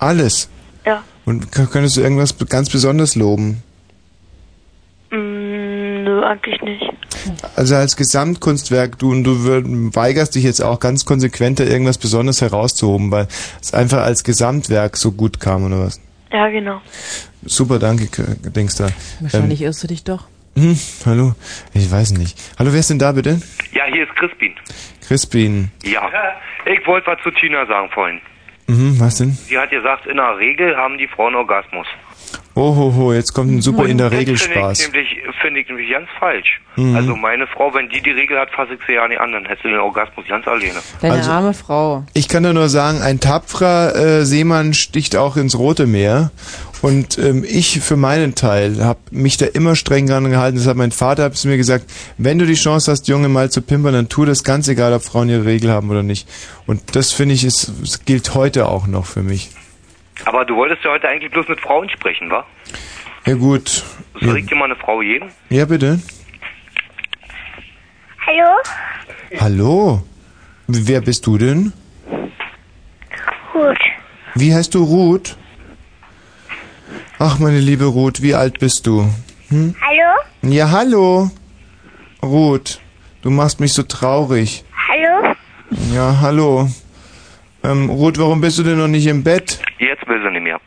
[0.00, 0.48] Alles.
[0.84, 1.04] Ja.
[1.24, 3.62] Und k- könntest du irgendwas ganz besonders loben?
[5.10, 6.84] Mm, nö, eigentlich nicht.
[7.56, 9.64] Also als Gesamtkunstwerk, du und du würd,
[9.94, 13.26] weigerst dich jetzt auch ganz konsequent, da irgendwas Besonderes herauszuhoben, weil
[13.60, 16.00] es einfach als Gesamtwerk so gut kam oder was?
[16.32, 16.80] Ja, genau.
[17.44, 18.88] Super, danke, K- Dings da.
[19.20, 20.24] Wahrscheinlich irrst du dich doch.
[20.56, 21.34] Ähm, hm, hallo?
[21.74, 22.38] Ich weiß nicht.
[22.58, 23.40] Hallo, wer ist denn da bitte?
[23.72, 24.52] Ja, hier ist Crispin.
[25.06, 25.70] Crispin.
[25.84, 26.02] Ja.
[26.66, 28.20] Ich wollte was zu Tina sagen vorhin.
[28.66, 29.32] Mhm, was denn?
[29.32, 31.86] Sie hat gesagt, in der Regel haben die Frauen Orgasmus.
[32.54, 34.80] Oh, ho, ho, jetzt kommt ein super in der Regel Das finde ich, Spaß.
[34.92, 35.08] nämlich,
[35.40, 36.60] finde ich nämlich ganz falsch.
[36.76, 36.96] Mhm.
[36.96, 39.44] Also meine Frau, wenn die die Regel hat, fasse ich sie ja nicht an, dann
[39.46, 40.80] hätte sie den Orgasmus ganz alleine.
[41.00, 42.04] Deine Also- arme Frau.
[42.12, 46.32] Ich kann da nur sagen, ein tapferer äh, Seemann sticht auch ins Rote Meer.
[46.82, 50.56] Und ähm, ich für meinen Teil habe mich da immer streng dran gehalten.
[50.56, 51.84] Das hat mein Vater hat es mir gesagt,
[52.16, 55.02] wenn du die Chance hast, Junge, mal zu pimpern, dann tu das ganz egal, ob
[55.02, 56.26] Frauen ihre Regel haben oder nicht.
[56.66, 59.50] Und das finde ich, ist, es gilt heute auch noch für mich.
[60.24, 62.44] Aber du wolltest ja heute eigentlich bloß mit Frauen sprechen, wa?
[63.26, 63.84] Ja gut.
[64.20, 65.30] Ja, ich dir mal eine Frau geben?
[65.48, 66.00] ja bitte.
[68.26, 68.56] Hallo?
[69.40, 70.02] Hallo.
[70.66, 71.72] Wer bist du denn?
[73.52, 73.78] Gut.
[74.34, 75.36] Wie heißt du Ruth?
[77.18, 79.10] Ach, meine liebe Ruth, wie alt bist du?
[79.48, 79.74] Hm?
[79.80, 80.52] Hallo?
[80.54, 81.30] Ja, hallo.
[82.22, 82.80] Ruth,
[83.22, 84.64] du machst mich so traurig.
[84.88, 85.34] Hallo?
[85.92, 86.68] Ja, hallo.
[87.62, 89.60] Ähm, Ruth, warum bist du denn noch nicht im Bett?
[89.78, 90.60] Jetzt will sie nicht mehr.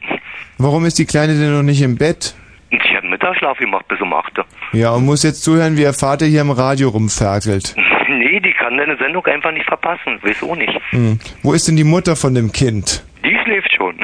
[0.57, 2.35] Warum ist die Kleine denn noch nicht im Bett?
[2.69, 4.45] Ich habe Mittagsschlaf gemacht bis um 8 Uhr.
[4.73, 7.75] Ja, und muss jetzt zuhören, wie ihr Vater hier im Radio rumferkelt.
[8.09, 10.19] Nee, die kann deine Sendung einfach nicht verpassen.
[10.23, 10.77] Wieso nicht?
[10.91, 11.19] Hm.
[11.41, 13.03] Wo ist denn die Mutter von dem Kind?
[13.25, 13.95] Die schläft schon.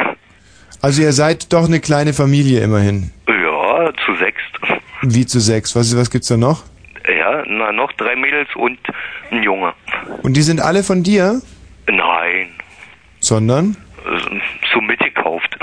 [0.81, 3.11] Also ihr seid doch eine kleine Familie immerhin.
[3.27, 4.49] Ja, zu sechst.
[5.01, 5.75] Wie zu sechs?
[5.75, 6.63] Was, was gibt's da noch?
[7.07, 8.79] Ja, na, noch drei Mädels und
[9.31, 9.73] ein Junge.
[10.23, 11.41] Und die sind alle von dir?
[11.87, 12.49] Nein,
[13.29, 13.77] Sondern?
[14.73, 15.55] so mitgekauft.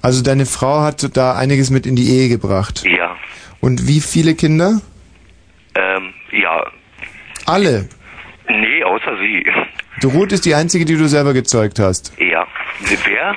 [0.00, 2.84] Also deine Frau hat da einiges mit in die Ehe gebracht.
[2.86, 3.16] Ja,
[3.60, 4.80] Und wie viele Kinder?
[5.74, 6.64] ähm, ja,
[7.46, 7.88] Alle.
[8.48, 9.44] nee, außer sie.
[10.02, 12.12] Du Ruth ist die einzige, die du selber gezeugt hast.
[12.18, 12.46] Ja,
[13.04, 13.34] Wer?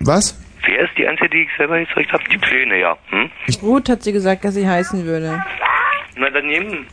[0.00, 0.38] Was?
[0.66, 2.24] Wer ist die Einzige, die ich selber gezeigt habe?
[2.30, 2.98] Die Pläne, ja.
[3.08, 3.30] Hm?
[3.62, 5.42] Ruth hat sie gesagt, dass sie heißen würde.
[6.16, 6.86] Na, daneben.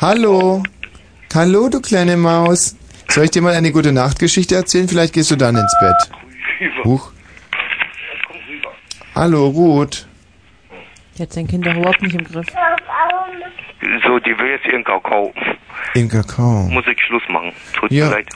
[0.00, 0.62] Hallo.
[1.34, 2.74] Hallo, du kleine Maus.
[3.10, 4.88] Soll ich dir mal eine gute Nachtgeschichte erzählen?
[4.88, 6.10] Vielleicht gehst du dann ins Bett.
[6.84, 7.12] Huch.
[9.14, 10.06] Hallo, Ruth.
[11.18, 12.46] Die hat sein Kind doch überhaupt nicht im Griff.
[14.06, 15.32] So, die will jetzt ihren Kakao.
[15.94, 16.68] Im Kakao.
[16.70, 17.52] Muss ich Schluss machen.
[17.78, 18.06] Tut Ja.
[18.06, 18.26] mir leid.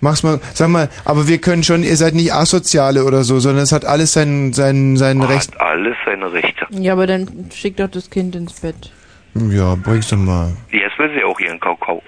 [0.00, 3.62] Mach's mal, sag mal, aber wir können schon, ihr seid nicht Asoziale oder so, sondern
[3.62, 5.54] es hat alles sein, sein, sein Recht.
[5.54, 6.66] Hat alles seine Rechte.
[6.70, 8.92] Ja, aber dann schick doch das Kind ins Bett.
[9.34, 10.52] Ja, bring's doch mal.
[10.72, 12.02] Jetzt will sie auch ihren Kakao.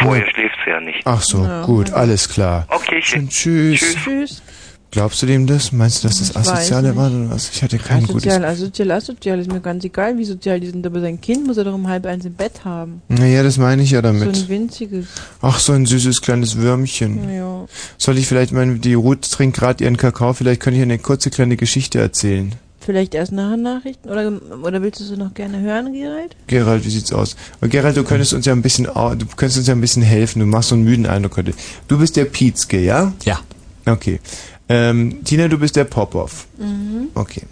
[0.00, 1.00] Vorher schläft sie ja nicht.
[1.04, 1.64] Ach so, Ja.
[1.64, 2.66] gut, alles klar.
[2.68, 3.80] Okay, Schön, tschüss.
[3.80, 4.42] Tschüss.
[4.90, 5.72] Glaubst du dem das?
[5.72, 7.48] Meinst du, dass das Ich Asoziale war oder was?
[7.50, 8.26] Ich hatte kein gutes.
[8.26, 11.56] Asozial, asozial, asozial, ist mir ganz egal, wie sozial die sind, aber sein Kind muss
[11.56, 13.00] er doch um halb eins im Bett haben.
[13.08, 14.48] Naja, das meine ich ja So ein damit.
[14.50, 15.06] winziges.
[15.40, 17.32] Ach, so ein süßes kleines Würmchen.
[17.34, 17.64] Ja.
[17.96, 21.30] Soll ich vielleicht mal, die Ruth trinkt gerade ihren Kakao, vielleicht könnte ich eine kurze
[21.30, 22.54] kleine Geschichte erzählen.
[22.84, 24.08] Vielleicht erst nach den Nachrichten?
[24.08, 26.34] Oder, oder willst du sie noch gerne hören, Gerald?
[26.48, 27.36] Gerald, wie sieht's aus?
[27.60, 30.40] Und Gerald, du könntest uns ja ein bisschen, du könntest uns ja ein bisschen helfen.
[30.40, 31.54] Du machst so einen müden Eindruck heute.
[31.86, 33.12] Du bist der Pietzke, ja?
[33.24, 33.40] Ja.
[33.86, 34.20] Okay.
[34.68, 36.46] Ähm, Tina, du bist der Popov.
[36.58, 37.08] Mhm.
[37.14, 37.42] Okay.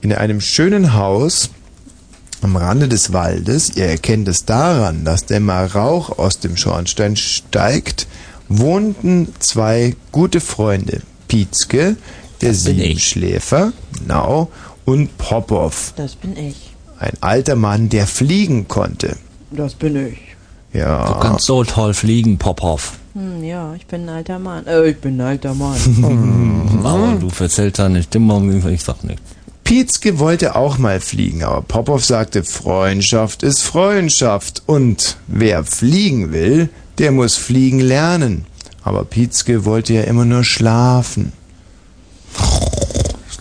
[0.00, 1.50] In einem schönen Haus
[2.40, 7.16] am Rande des Waldes, ihr erkennt es daran, dass der mal Rauch aus dem Schornstein
[7.16, 8.08] steigt,
[8.48, 11.02] wohnten zwei gute Freunde.
[11.28, 11.96] Pietzke,
[12.40, 14.50] der Siebenschläfer, genau,
[14.84, 16.74] und Popov, Das bin ich.
[16.98, 19.16] ein alter Mann, der fliegen konnte.
[19.50, 20.18] Das bin ich.
[20.72, 21.06] Ja.
[21.06, 22.94] Du kannst so toll fliegen, Popov.
[23.14, 24.66] Hm, ja, ich bin ein alter Mann.
[24.66, 25.76] Äh, ich bin ein alter Mann.
[25.84, 26.80] Mhm.
[26.86, 29.22] Aber du erzählst da nicht immer, ich sag nichts.
[29.64, 34.62] Pietzke wollte auch mal fliegen, aber Popov sagte, Freundschaft ist Freundschaft.
[34.66, 38.44] Und wer fliegen will, der muss fliegen lernen.
[38.82, 41.32] Aber Pietzke wollte ja immer nur schlafen.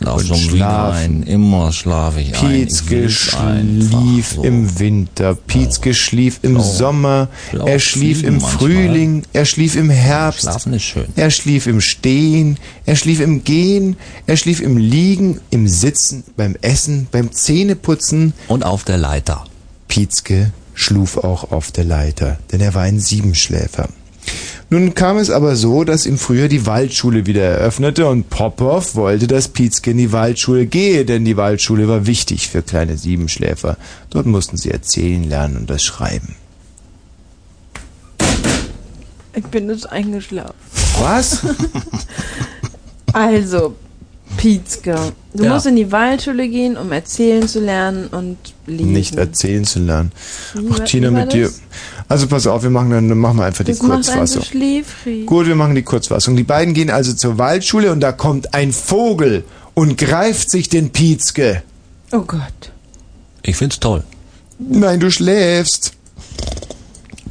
[0.02, 0.98] Schlaf schon schlafen.
[0.98, 1.24] ein.
[1.24, 2.52] Immer schlafe ich ein.
[2.52, 4.44] Ich Pietzke will's einfach schlief so.
[4.44, 6.64] im Winter, Pietzke schlief im Schlau.
[6.64, 8.52] Sommer, Schlau er schlief im manchmal.
[8.52, 10.42] Frühling, er schlief im Herbst.
[10.42, 11.06] Schlafen ist schön.
[11.16, 16.56] Er schlief im Stehen, er schlief im Gehen, er schlief im Liegen, im Sitzen, beim
[16.62, 18.34] Essen, beim Zähneputzen.
[18.48, 19.46] Und auf der Leiter.
[19.88, 23.90] Pietzke schluf auch auf der Leiter, denn er war ein Siebenschläfer.
[24.74, 29.28] Nun kam es aber so, dass im Frühjahr die Waldschule wieder eröffnete und Popov wollte,
[29.28, 33.76] dass Pietzke in die Waldschule gehe, denn die Waldschule war wichtig für kleine Siebenschläfer.
[34.12, 36.36] Dort mussten sie erzählen lernen und das Schreiben.
[39.36, 40.56] Ich bin jetzt eingeschlafen.
[41.00, 41.40] Was?
[43.14, 43.76] Also,
[44.38, 44.96] Pietzke,
[45.34, 45.54] du Ja.
[45.54, 48.94] musst in die Waldschule gehen, um erzählen zu lernen und lesen.
[48.94, 50.14] Nicht erzählen zu lernen.
[50.54, 51.48] Wie Ach, war- Tina, wie war mit dir.
[51.48, 51.60] das?
[52.12, 54.44] Also pass auf, wir machen dann, dann machen wir einfach die Das so Kurzfassung.
[54.44, 55.26] schläfrig.
[55.26, 56.36] Gut, wir machen die Kurzfassung.
[56.36, 60.90] Die beiden gehen also zur Waldschule und da kommt ein Vogel und greift sich den
[60.90, 61.64] Pietzke.
[62.12, 62.72] Oh Gott.
[63.44, 64.04] Ich find's toll.
[64.60, 65.94] Nein, du schläfst.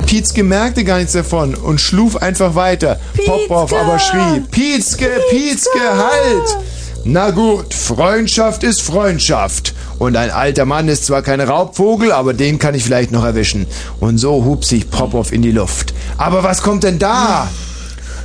[0.07, 2.99] Pietzke merkte gar nichts davon und schluf einfach weiter.
[3.27, 6.59] Popov aber schrie, Pietzke, Pietzke, halt!
[7.05, 9.75] Na gut, Freundschaft ist Freundschaft.
[9.99, 13.67] Und ein alter Mann ist zwar kein Raubvogel, aber den kann ich vielleicht noch erwischen.
[14.01, 15.95] Und so hub sich Popov in die Luft.
[16.19, 17.49] Aber was kommt denn da?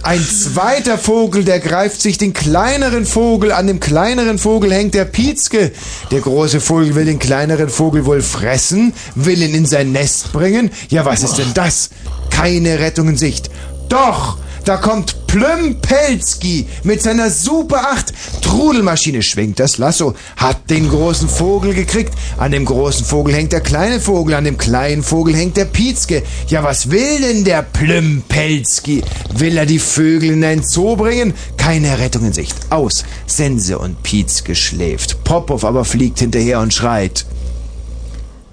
[0.03, 3.51] Ein zweiter Vogel, der greift sich den kleineren Vogel.
[3.53, 5.71] An dem kleineren Vogel hängt der Pietzke.
[6.11, 10.69] Der große Vogel will den kleineren Vogel wohl fressen, will ihn in sein Nest bringen.
[10.89, 11.89] Ja, was ist denn das?
[12.29, 13.49] Keine Rettung in Sicht.
[13.89, 14.37] Doch!
[14.66, 18.11] Da kommt Plümpelski mit seiner Super 8
[18.42, 22.16] Trudelmaschine, schwingt das Lasso, hat den großen Vogel gekriegt.
[22.38, 26.24] An dem großen Vogel hängt der kleine Vogel, an dem kleinen Vogel hängt der Pietzke.
[26.48, 29.03] Ja, was will denn der Plümpelski?
[29.35, 31.35] Will er die Vögel in ein Zoo bringen?
[31.58, 32.56] Keine Rettung in Sicht.
[32.72, 33.06] Aus.
[33.27, 35.24] Sense und Pietzke schläft.
[35.24, 37.27] Popov aber fliegt hinterher und schreit.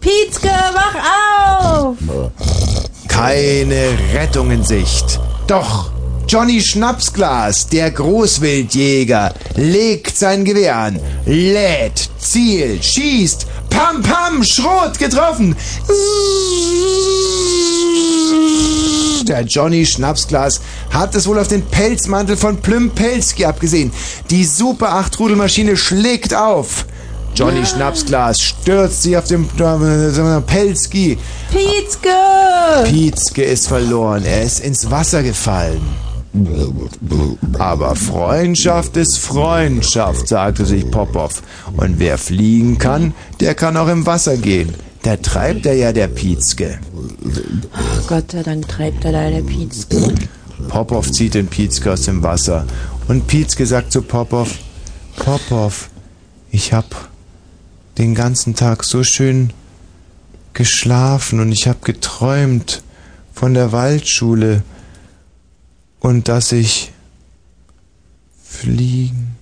[0.01, 1.97] Pietzke, wach auf!
[3.09, 5.19] Keine Rettung in Sicht.
[5.47, 5.91] Doch,
[6.33, 13.47] Johnny Schnapsglas, der Großwildjäger, legt sein Gewehr an, lädt, zielt, schießt.
[13.69, 15.55] Pam, pam, Schrot getroffen.
[19.28, 23.93] Der Johnny Schnapsglas hat es wohl auf den Pelzmantel von Plümpelski abgesehen.
[24.31, 26.86] Die Super 8 Rudelmaschine schlägt auf.
[27.35, 31.19] Johnny Schnapsglas stürzt sich auf den äh, Pelzki.
[31.51, 32.09] Pietzke!
[32.85, 34.25] Pietzke ist verloren.
[34.25, 35.83] Er ist ins Wasser gefallen.
[37.59, 41.43] Aber Freundschaft ist Freundschaft, sagte sich Popov.
[41.77, 44.75] Und wer fliegen kann, der kann auch im Wasser gehen.
[45.02, 46.78] Da treibt er ja der Pietzke.
[48.07, 50.15] Gott sei Dank treibt er da der Pietzke.
[50.69, 52.67] Popov zieht den Pietzke aus dem Wasser
[53.09, 54.59] Und Pietzke sagt zu Popov,
[55.17, 55.91] Popov,
[56.51, 57.09] ich hab
[57.99, 59.52] den ganzen Tag so schön
[60.55, 62.83] geschlafen und ich hab geträumt
[63.35, 64.62] von der Waldschule
[66.03, 66.93] und dass ich
[68.43, 69.37] fliegen.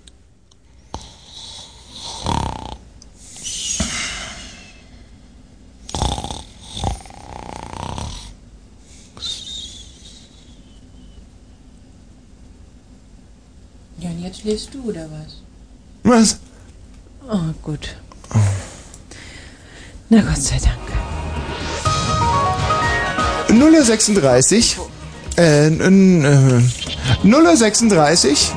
[13.98, 15.42] Ja, und jetzt schläfst du, oder was?
[16.02, 16.38] Was?
[17.28, 17.96] Oh, gut.
[20.08, 20.78] Na Gott sei Dank.
[23.48, 24.76] 036
[25.40, 26.62] äh, äh,
[27.22, 28.52] 036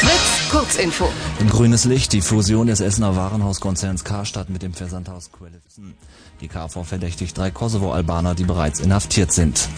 [0.00, 1.08] Fritz, Kurzinfo.
[1.48, 5.94] Grünes Licht, die Fusion des Essener Warenhauskonzerns Karstadt mit dem Versandhaus Quellefsen.
[6.40, 9.68] Die KV verdächtigt drei Kosovo-Albaner, die bereits inhaftiert sind.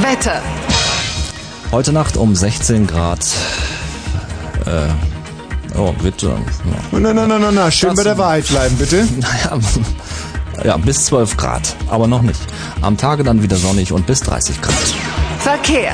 [0.00, 0.42] Wetter.
[1.72, 3.20] Heute Nacht um 16 Grad.
[4.66, 4.88] Äh,
[5.78, 6.36] oh, bitte.
[6.92, 9.06] Na, na, na, na, na, schön bei der Wahrheit bleiben, bitte.
[9.18, 9.58] Naja,
[10.64, 12.40] ja, bis 12 Grad, aber noch nicht.
[12.80, 14.74] Am Tage dann wieder sonnig und bis 30 Grad.
[15.38, 15.92] Verkehr.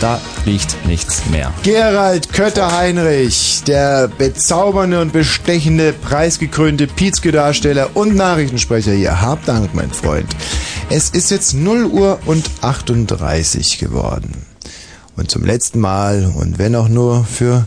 [0.00, 1.52] Da liegt nichts mehr.
[1.62, 9.20] Gerald Kötter-Heinrich, der bezaubernde und bestechende, preisgekrönte Pietzke-Darsteller und Nachrichtensprecher hier.
[9.20, 10.26] Hab Dank, mein Freund.
[10.90, 14.44] Es ist jetzt 0 Uhr und 38 geworden.
[15.16, 17.66] Und zum letzten Mal, und wenn auch nur für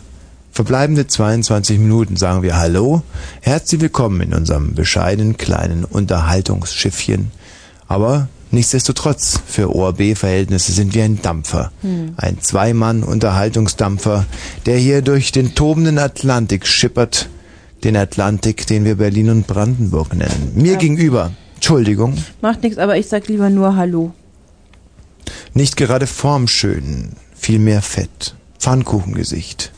[0.58, 3.02] verbleibende 22 Minuten, sagen wir Hallo,
[3.42, 7.30] herzlich willkommen in unserem bescheidenen kleinen Unterhaltungsschiffchen.
[7.86, 11.70] Aber nichtsdestotrotz, für ORB-Verhältnisse sind wir ein Dampfer.
[11.82, 12.14] Hm.
[12.16, 14.26] Ein Zweimann-Unterhaltungsdampfer,
[14.66, 17.28] der hier durch den tobenden Atlantik schippert.
[17.84, 20.54] Den Atlantik, den wir Berlin und Brandenburg nennen.
[20.56, 24.12] Mir gegenüber, Entschuldigung, Macht nichts, aber ich sag lieber nur Hallo.
[25.54, 28.34] nicht gerade formschön, vielmehr Fett.
[28.58, 29.70] Pfannkuchengesicht.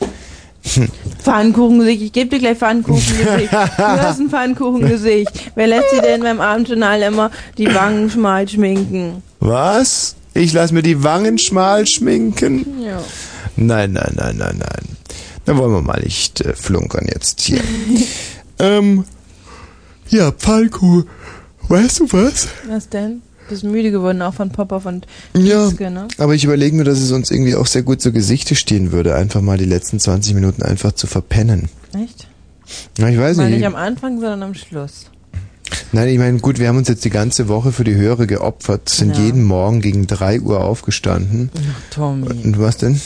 [0.63, 0.87] Hm.
[1.23, 3.51] Pfannkuchengesicht, ich gebe dir gleich Pfannkuchengesicht.
[3.51, 5.51] Du hast ein Pfannkuchengesicht.
[5.55, 9.23] Wer lässt sie denn beim Abendjournal immer die Wangen schmal schminken?
[9.39, 10.15] Was?
[10.33, 12.81] Ich lass mir die Wangen schmal schminken?
[12.81, 13.01] Ja.
[13.55, 14.97] Nein, nein, nein, nein, nein.
[15.45, 17.61] Da wollen wir mal nicht äh, flunkern jetzt hier.
[18.59, 19.05] ähm,
[20.09, 21.05] ja, Pfannkuchen.
[21.67, 22.47] Weißt du was?
[22.67, 23.21] Was denn?
[23.51, 25.05] Bist müde geworden, auch von Popov und
[25.35, 26.07] Ja, Pietzke, ne?
[26.17, 29.13] aber ich überlege mir, dass es uns irgendwie auch sehr gut zu Gesichte stehen würde,
[29.15, 31.69] einfach mal die letzten 20 Minuten einfach zu verpennen.
[31.93, 32.27] Echt?
[32.97, 33.57] Na, ich weiß Mal nicht.
[33.57, 35.05] nicht am Anfang, sondern am Schluss.
[35.93, 38.87] Nein, ich meine, gut, wir haben uns jetzt die ganze Woche für die Hörer geopfert,
[38.89, 39.23] sind Ja.
[39.23, 41.49] jeden Morgen gegen 3 Uhr aufgestanden.
[41.55, 42.27] Ach, Tommy.
[42.43, 42.99] Und was denn?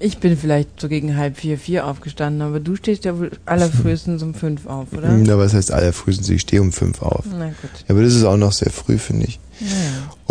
[0.00, 4.22] Ich bin vielleicht so gegen halb vier, vier aufgestanden, aber du stehst ja wohl allerfrühestens
[4.22, 5.10] um fünf auf, oder?
[5.12, 7.24] Na, was heißt allerfrühestens, ich stehe um 5 auf.
[7.30, 7.70] Na gut.
[7.88, 9.38] Aber das ist auch noch sehr früh, finde ich.
[9.60, 9.66] Ja.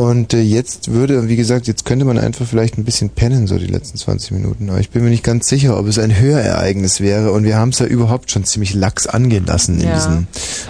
[0.04, 3.58] Und äh, jetzt würde, wie gesagt, jetzt könnte man einfach vielleicht ein bisschen pennen, so
[3.58, 4.70] die letzten 20 Minuten.
[4.70, 7.32] Aber ich bin mir nicht ganz sicher, ob es ein Hörereignis wäre.
[7.32, 9.96] Und wir haben es ja überhaupt schon ziemlich lax angehen lassen in Ja.
[9.96, 10.28] diesen.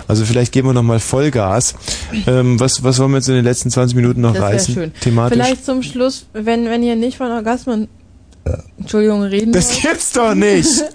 [0.08, 1.76] Also vielleicht geben wir nochmal Vollgas.
[2.28, 4.74] Ähm, was, was wollen wir jetzt in den letzten 20 Minuten noch Das reißen?
[4.74, 4.94] schön.
[5.00, 5.38] Thematisch?
[5.40, 7.88] Vielleicht zum Schluss, wenn, wenn ihr nicht von Orgasmen,
[8.80, 9.82] Entschuldigung, reden Das wollt.
[9.82, 10.84] gibt's doch nicht!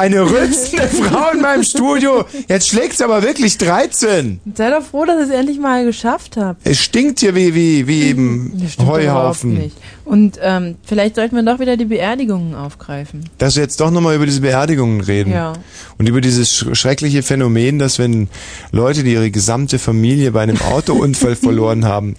[0.00, 2.24] Eine rülpsende Frau in meinem Studio.
[2.46, 4.38] Jetzt schlägt's aber wirklich 13.
[4.54, 6.56] Sei doch froh, dass ich es endlich mal geschafft habe.
[6.62, 9.72] Es stinkt hier wie, wie, wie eben Heuhaufen.
[10.04, 13.28] Und ähm, vielleicht sollten wir doch wieder die Beerdigungen aufgreifen.
[13.38, 15.32] Dass wir jetzt doch nochmal über diese Beerdigungen reden.
[15.32, 15.54] Ja.
[15.98, 18.28] Und über dieses sch- schreckliche Phänomen, dass wenn
[18.70, 22.14] Leute, die ihre gesamte Familie bei einem Autounfall verloren haben,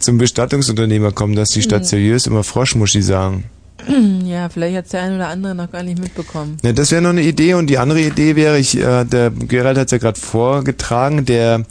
[0.00, 1.86] zum Bestattungsunternehmer kommen, dass die statt Mhm.
[1.86, 3.44] seriös immer Froschmuschi sagen.
[4.24, 6.56] Ja, vielleicht hat der eine oder andere noch gar nicht mitbekommen.
[6.62, 9.78] Ja, das wäre noch eine Idee und die andere Idee wäre, ich, äh, der Gerald
[9.78, 11.62] hat es ja gerade vorgetragen, der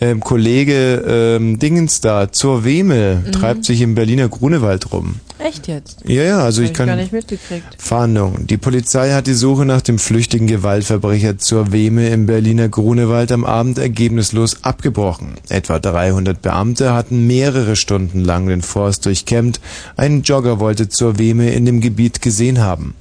[0.00, 3.32] ähm, Kollege ähm, Dingens da zur Wemel Mhm.
[3.32, 5.16] treibt sich im Berliner Grunewald rum.
[5.42, 6.02] Echt jetzt?
[6.06, 6.86] Ja, ja, also Hab ich kann.
[6.86, 7.64] gar nicht mitgekriegt.
[7.78, 8.46] Fahndung.
[8.46, 13.44] Die Polizei hat die Suche nach dem flüchtigen Gewaltverbrecher zur Weme im Berliner Grunewald am
[13.44, 15.34] Abend ergebnislos abgebrochen.
[15.48, 19.60] Etwa 300 Beamte hatten mehrere Stunden lang den Forst durchkämmt.
[19.96, 22.94] Ein Jogger wollte zur Weme in dem Gebiet gesehen haben.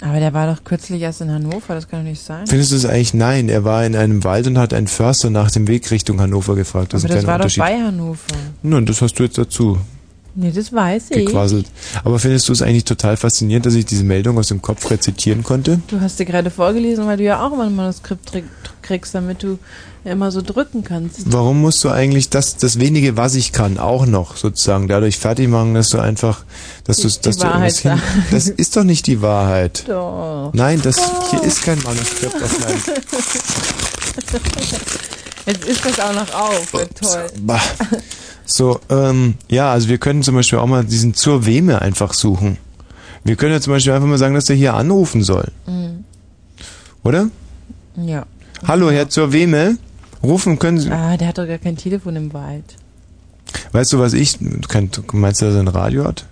[0.00, 2.46] Aber der war doch kürzlich erst in Hannover, das kann doch nicht sein.
[2.48, 3.14] Findest du es eigentlich?
[3.14, 6.56] Nein, er war in einem Wald und hat einen Förster nach dem Weg Richtung Hannover
[6.56, 6.92] gefragt.
[6.92, 8.18] Das Aber ist das war doch bei Hannover.
[8.62, 9.78] Nun, das hast du jetzt dazu
[10.34, 11.26] Nee, das weiß ich.
[11.26, 11.66] gequasselt.
[12.04, 15.42] Aber findest du es eigentlich total faszinierend, dass ich diese Meldung aus dem Kopf rezitieren
[15.42, 15.80] konnte?
[15.88, 18.32] Du hast dir gerade vorgelesen, weil du ja auch immer ein Manuskript
[18.80, 19.58] kriegst, damit du
[20.04, 21.30] ja immer so drücken kannst.
[21.32, 25.48] Warum musst du eigentlich das, das wenige, was ich kann, auch noch sozusagen dadurch fertig
[25.48, 26.44] machen, dass du einfach,
[26.84, 29.84] dass du, dass du irgendwas hin, das ist doch nicht die Wahrheit.
[29.86, 30.50] Doch.
[30.54, 30.96] Nein, das
[31.30, 32.80] hier ist kein Manuskript auf meinem.
[35.46, 36.72] Jetzt ist das auch noch auf.
[36.72, 37.26] Ja, toll.
[37.40, 37.60] Bah.
[38.44, 42.58] So, ähm, ja, also wir können zum Beispiel auch mal diesen zur Weme einfach suchen.
[43.24, 45.48] Wir können ja zum Beispiel einfach mal sagen, dass der hier anrufen soll.
[45.66, 46.04] Mhm.
[47.04, 47.28] Oder?
[47.96, 48.26] Ja.
[48.66, 49.78] Hallo, Herr zur Weme.
[50.22, 50.90] Rufen können Sie.
[50.90, 52.76] Ah, der hat doch gar kein Telefon im Wald.
[53.72, 54.38] Weißt du, was ich.
[54.68, 56.26] Kein, meinst du, dass er ein Radio hat?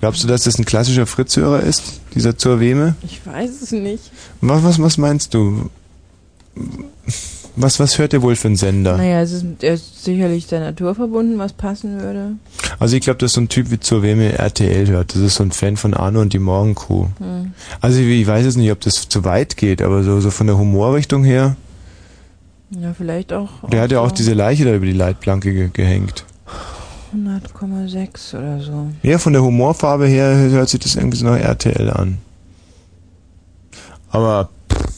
[0.00, 2.94] Glaubst du, dass das ein klassischer Fritzhörer ist, dieser zur Weme?
[3.02, 4.10] Ich weiß es nicht.
[4.40, 5.70] Was, was, was meinst du?
[7.60, 8.96] Was, was hört er wohl für einen Sender?
[8.96, 12.34] Naja, es ist, er ist sicherlich der Natur verbunden, was passen würde.
[12.78, 15.14] Also ich glaube, dass so ein Typ wie zur Weme RTL hört.
[15.14, 17.06] Das ist so ein Fan von Arno und die Morgencrew.
[17.18, 17.52] Hm.
[17.80, 20.56] Also ich weiß jetzt nicht, ob das zu weit geht, aber so, so von der
[20.56, 21.56] Humorrichtung her.
[22.70, 23.48] Ja, vielleicht auch.
[23.70, 26.24] Der hat ja auch so diese Leiche da über die Leitplanke ge gehängt.
[27.14, 28.88] 100,6 oder so.
[29.02, 32.18] Ja, von der Humorfarbe her hört sich das irgendwie so nach RTL an.
[34.10, 34.97] Aber pff,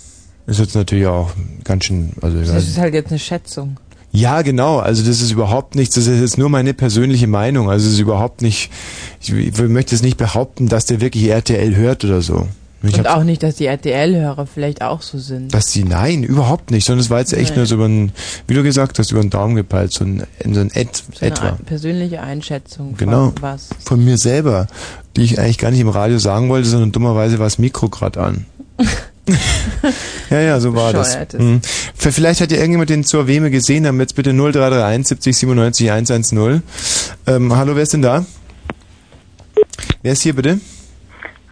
[0.50, 1.30] ist jetzt natürlich auch
[1.64, 3.76] ganz schön, also Das ist halt jetzt eine Schätzung.
[4.12, 7.86] ja genau, also das ist überhaupt nichts, das ist jetzt nur meine persönliche Meinung, also
[7.86, 8.70] es ist überhaupt nicht,
[9.20, 12.48] ich, ich möchte es nicht behaupten, dass der wirklich RTL hört oder so.
[12.82, 15.52] Ich Und auch nicht, dass die RTL-Hörer vielleicht auch so sind.
[15.52, 17.56] dass sie, nein, überhaupt nicht, sondern es war jetzt echt Nee.
[17.58, 18.10] nur so über ein,
[18.46, 21.30] wie du gesagt hast, über den Daumen gepeilt, so ein, so ein Et, So eine
[21.30, 21.48] etwa.
[21.50, 23.24] ein- persönliche Einschätzung Genau.
[23.32, 23.68] von was.
[23.84, 24.66] Von mir selber,
[25.14, 28.18] die ich eigentlich gar nicht im Radio sagen wollte, sondern dummerweise war das Mikro gerade
[28.22, 28.46] an.
[30.30, 31.18] ja, ja, so war das.
[31.32, 31.60] Hm.
[31.94, 36.62] Vielleicht hat ja irgendjemand den zur Weme gesehen, dann jetzt bitte 0331 70 97 110.
[37.26, 38.24] Ähm, hallo, wer ist denn da?
[40.02, 40.60] Wer ist hier bitte?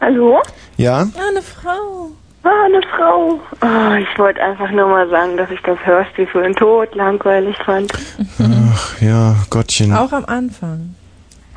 [0.00, 0.40] Hallo?
[0.76, 1.08] Ja?
[1.16, 2.10] Ah, eine Frau.
[2.44, 3.40] Ah, eine Frau.
[3.60, 7.57] Ah, ich wollte einfach nur mal sagen, dass ich das Hörspiel für den Tod langweilig
[7.65, 7.92] fand.
[8.39, 9.92] Ach ja, Gottchen.
[9.92, 10.94] Auch am Anfang.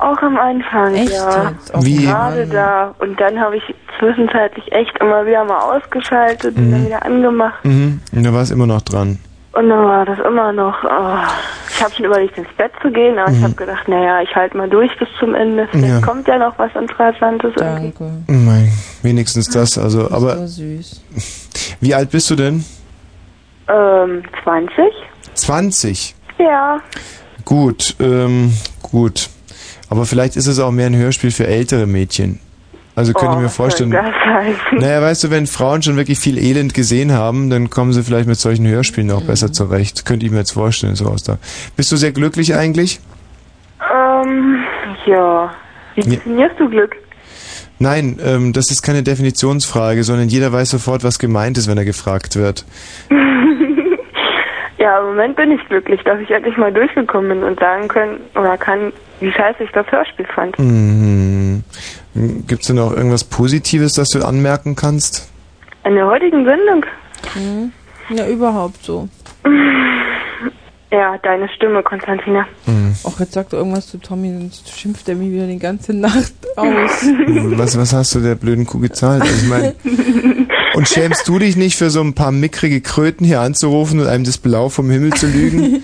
[0.02, 1.52] Auch am Anfang, Echt ja.
[1.74, 2.04] Oh Wie?
[2.06, 2.94] Gerade da.
[2.98, 3.62] Und dann habe ich
[4.00, 7.64] zwischenzeitlich echt immer wieder mal ausgeschaltet und dann wieder angemacht.
[7.64, 8.00] Mhm.
[8.12, 9.18] Und da war es immer noch dran.
[9.52, 10.74] Und dann war das immer noch.
[10.82, 11.18] Oh.
[11.70, 13.44] Ich habe schon überlegt, ins Bett zu gehen, aber ich Mhm.
[13.44, 15.68] habe gedacht, naja, ich halte mal durch bis zum Ende.
[15.70, 16.00] Vielleicht Ja.
[16.00, 17.52] kommt ja noch was Interessantes.
[17.56, 17.92] Danke.
[18.00, 18.72] Oh Mein,
[19.02, 21.00] wenigstens das, also, aber So süß.
[21.80, 22.64] wie alt bist du denn?
[23.68, 24.84] Ähm, 20?
[25.34, 26.14] 20.
[26.38, 26.78] Ja.
[27.44, 29.28] Gut, ähm, gut.
[29.92, 32.38] Aber vielleicht ist es auch mehr ein Hörspiel für ältere Mädchen.
[32.94, 33.90] Also könnte oh, ich mir vorstellen.
[33.90, 38.26] Naja, weißt du, wenn Frauen schon wirklich viel Elend gesehen haben, dann kommen sie vielleicht
[38.26, 40.06] mit solchen Hörspielen auch besser zurecht.
[40.06, 41.36] Könnte ich mir jetzt vorstellen, so aus da.
[41.76, 43.00] Bist du sehr glücklich eigentlich?
[43.94, 44.62] Ähm,
[45.04, 45.50] ja.
[45.94, 46.10] Wie Ja.
[46.16, 46.96] definierst du Glück?
[47.78, 51.84] Nein, ähm, das ist keine Definitionsfrage, sondern jeder weiß sofort, was gemeint ist, wenn er
[51.84, 52.64] gefragt wird.
[54.82, 58.18] ja, im Moment bin ich glücklich, dass ich endlich mal durchgekommen bin und sagen können
[58.34, 60.58] oder kann, wie scheiße ich das Hörspiel fand.
[60.58, 61.62] Mhm.
[62.48, 65.30] Gibt's denn auch irgendwas Positives, das du anmerken kannst?
[65.84, 66.84] In der heutigen Sendung?
[67.36, 67.72] Mhm.
[68.16, 69.08] Ja, überhaupt so.
[70.92, 72.46] Ja, deine Stimme, Konstantina.
[73.08, 76.34] Ach, jetzt sagt er irgendwas zu Tommy, sonst schimpft er mich wieder die ganze Nacht
[76.56, 77.06] aus.
[77.56, 79.22] Was, was hast du der blöden Kuh gezahlt?
[79.22, 79.74] Also ich meine,
[80.74, 84.24] und schämst du dich nicht für so ein paar mickrige Kröten hier anzurufen und einem
[84.24, 85.82] das Blau vom Himmel zu lügen?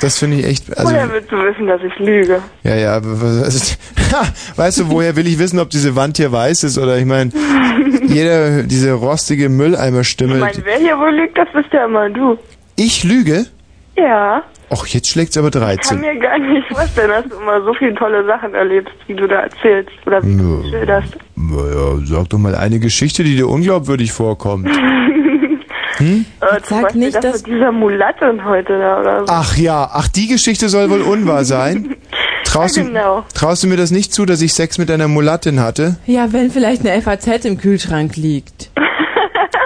[0.00, 2.40] Das finde ich echt, also, Woher willst du wissen, dass ich lüge?
[2.62, 3.10] ja, ja, also,
[4.56, 7.30] weißt du, woher will ich wissen, ob diese Wand hier weiß ist oder ich meine,
[8.06, 10.36] jeder, diese rostige Ich Mülleimerstimme.
[10.36, 12.36] meine, wer hier wohl lügt, das bist ja immer du.
[12.76, 13.46] Ich lüge?
[13.96, 14.42] Ja.
[14.70, 16.00] Och, jetzt schlägt's aber Ich kann 13.
[16.00, 19.40] mir gar nicht vorstellen, dass du immer so viele tolle Sachen erlebst, wie du da
[19.42, 19.90] erzählst.
[20.06, 21.14] Oder wie du schilderst.
[21.34, 24.68] Naja, sag doch mal eine Geschichte, die dir unglaubwürdig vorkommt.
[25.98, 26.24] Hm?
[26.40, 29.26] Äh, zum Sag Beispiel nicht, das dass- mit dieser Mulatte heute da oder so.
[29.28, 31.96] Ach ja, ach die Geschichte soll wohl unwahr sein.
[32.44, 33.24] Traust, Ja, du, genau.
[33.34, 35.96] traust du mir das nicht zu, dass ich Sex mit einer Mulattin hatte?
[36.06, 38.70] ja, wenn vielleicht eine FAZ im Kühlschrank liegt.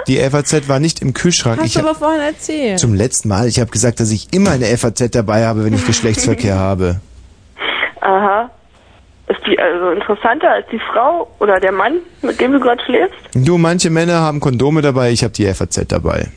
[0.09, 1.59] Die FAZ war nicht im Kühlschrank.
[1.59, 2.79] Hast Ich du hab, aber vorhin erzählt.
[2.79, 5.87] zum letzten Mal, ich habe gesagt, dass ich immer eine FAZ dabei habe, wenn ich
[5.87, 6.99] Geschlechtsverkehr habe.
[8.01, 8.49] Aha.
[9.27, 13.17] Ist die also interessanter als die Frau oder der Mann, mit dem du gerade schläfst?
[13.33, 16.27] Du, manche Männer haben Kondome dabei, ich habe die FAZ dabei.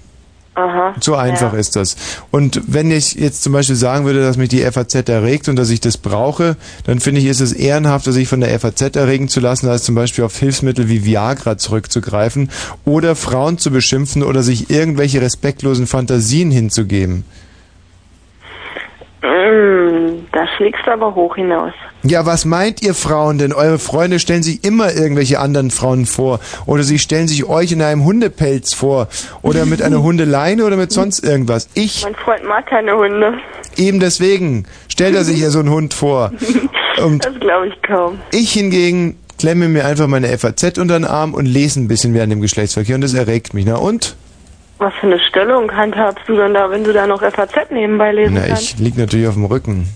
[0.57, 0.95] Aha.
[0.99, 1.59] So einfach ja.
[1.61, 1.97] ist das.
[2.33, 5.71] Und wenn ich jetzt zum Beispiel sagen würde, dass mich die FAZ erregt und dass
[5.71, 9.39] ich das brauche, dann finde ich, ist es ehrenhafter, sich von der FAZ erregen zu
[9.39, 12.51] lassen, als zum Beispiel auf Hilfsmittel wie Viagra zurückzugreifen
[12.85, 17.25] oder Frauen zu beschimpfen oder sich irgendwelche respektlosen Fantasien hinzugeben.
[19.23, 21.73] Mm, da schlägst du aber hoch hinaus.
[22.03, 23.53] Ja, was meint ihr Frauen denn?
[23.53, 26.41] Eure Freunde stellen sich immer irgendwelche anderen Frauen vor.
[26.65, 29.09] Oder sie stellen sich euch in einem Hundepelz vor.
[29.43, 31.69] Oder mit einer Hundeleine oder mit sonst irgendwas.
[31.75, 33.35] Ich Mein Freund mag keine Hunde.
[33.77, 36.33] eben deswegen stellt er sich hier so einen Hund vor.
[37.05, 38.19] Und Das glaube ich kaum.
[38.33, 42.31] ich hingegen klemme mir einfach meine FAZ unter den Arm und lese ein bisschen während
[42.31, 43.65] dem Geschlechtsverkehr und das erregt mich.
[43.65, 44.17] Na und?
[44.81, 48.35] Was für eine Stellung handhabst du denn da, wenn du da noch FAZ nebenbei lesen
[48.35, 48.63] Na, kannst?
[48.63, 49.87] ich lieg natürlich auf dem Rücken.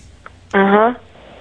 [0.52, 0.94] Aha.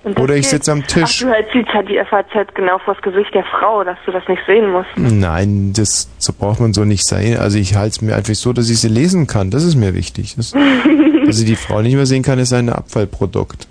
[0.05, 0.51] Und das Oder ich geht.
[0.51, 1.21] sitze am Tisch.
[1.23, 4.41] Ach, du hältst die, die FAZ genau vors Gesicht der Frau, dass du das nicht
[4.47, 4.89] sehen musst.
[4.95, 7.37] Nein, das so braucht man so nicht sein.
[7.37, 9.49] Also ich halte es mir einfach so, dass ich sie lesen kann.
[9.51, 10.35] Das ist mir wichtig.
[10.37, 10.51] Das,
[11.25, 13.67] dass ich die Frau nicht mehr sehen kann, ist ein Abfallprodukt.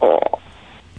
[0.00, 0.18] Oh.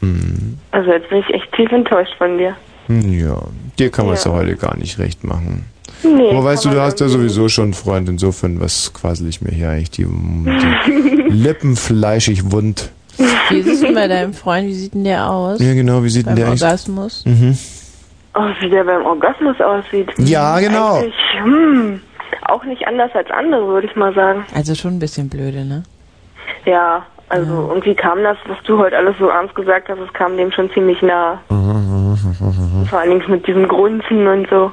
[0.02, 0.60] Hm.
[0.72, 2.56] Also jetzt bin ich echt tief enttäuscht von dir.
[2.88, 3.42] Hm, Ja,
[3.80, 4.32] dir kann man es Ja.
[4.32, 5.66] ja heute gar nicht recht machen.
[6.04, 9.42] Nee, Aber weißt du, du hast ja sowieso schon einen Freund, insofern, was quassel ich
[9.42, 12.90] mir hier eigentlich die, die Lippen fleischig wund.
[13.50, 14.68] Wie ist es denn bei deinem Freund?
[14.68, 15.60] Wie sieht denn der aus?
[15.60, 17.24] Ja, genau, wie sieht Beim denn der eigentlich- Orgasmus?
[17.26, 17.58] Mhm.
[18.36, 20.08] Oh, wie der beim Orgasmus aussieht.
[20.20, 21.00] Ja, genau.
[21.00, 21.14] Eigentlich,
[21.44, 22.00] hm,
[22.48, 24.46] auch nicht anders als andere, würde ich mal sagen.
[24.54, 25.84] Also schon ein bisschen blöde, ne?
[26.66, 30.38] Ja, also irgendwie kam das, was du heute alles so ernst gesagt hast, es kam
[30.38, 31.42] dem schon ziemlich nah.
[32.90, 34.72] Vor allen Dingen mit diesem Grunzen und so.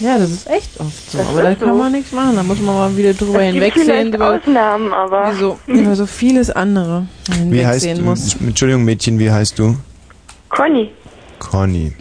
[0.00, 1.18] Ja, das ist echt oft so.
[1.18, 1.74] Das aber da kann so.
[1.74, 2.36] man nichts machen.
[2.36, 4.10] Da muss man mal wieder drüber hinwegsehen.
[4.10, 5.32] Drüber, Ausnahmen, aber...
[5.32, 8.36] wie so, über so vieles andere man Wie heißt muss.
[8.36, 8.46] du?
[8.46, 9.76] Entschuldigung, Mädchen, wie heißt du?
[10.48, 10.90] Conny.
[11.38, 11.92] Conny.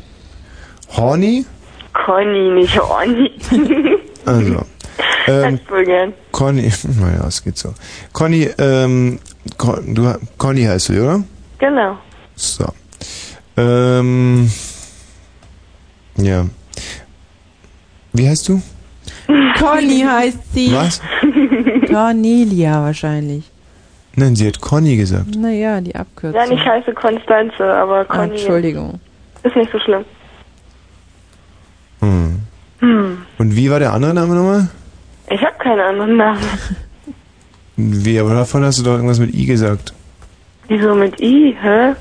[0.95, 1.45] Horny?
[1.93, 3.31] Conny, nicht Ronny.
[4.25, 4.63] Also.
[5.27, 6.13] Ähm, wohl gern.
[6.31, 7.73] Conny, naja, es geht so.
[8.13, 9.19] Conny, ähm,
[9.57, 11.23] Con, du, Conny heißt du, oder?
[11.59, 11.97] Genau.
[12.35, 12.65] So.
[13.57, 14.49] Ähm,
[16.15, 16.45] ja.
[18.13, 18.61] Wie heißt du?
[19.59, 20.71] Conny heißt sie.
[20.73, 21.01] Was?
[21.89, 23.49] Cornelia wahrscheinlich.
[24.15, 25.35] Nein, sie hat Conny gesagt.
[25.35, 26.39] Naja, die Abkürzung.
[26.39, 28.99] Ja, ich heiße Konstanze, aber Ah, Conny Entschuldigung.
[29.43, 30.05] ist nicht so schlimm.
[32.01, 32.39] Hm.
[32.79, 33.17] Hm.
[33.37, 34.67] Und wie war der andere Name nochmal?
[35.29, 36.39] Ich habe keinen anderen Namen.
[37.75, 39.93] Wie, aber davon hast du doch irgendwas mit I gesagt.
[40.67, 41.93] Wieso mit I, hä?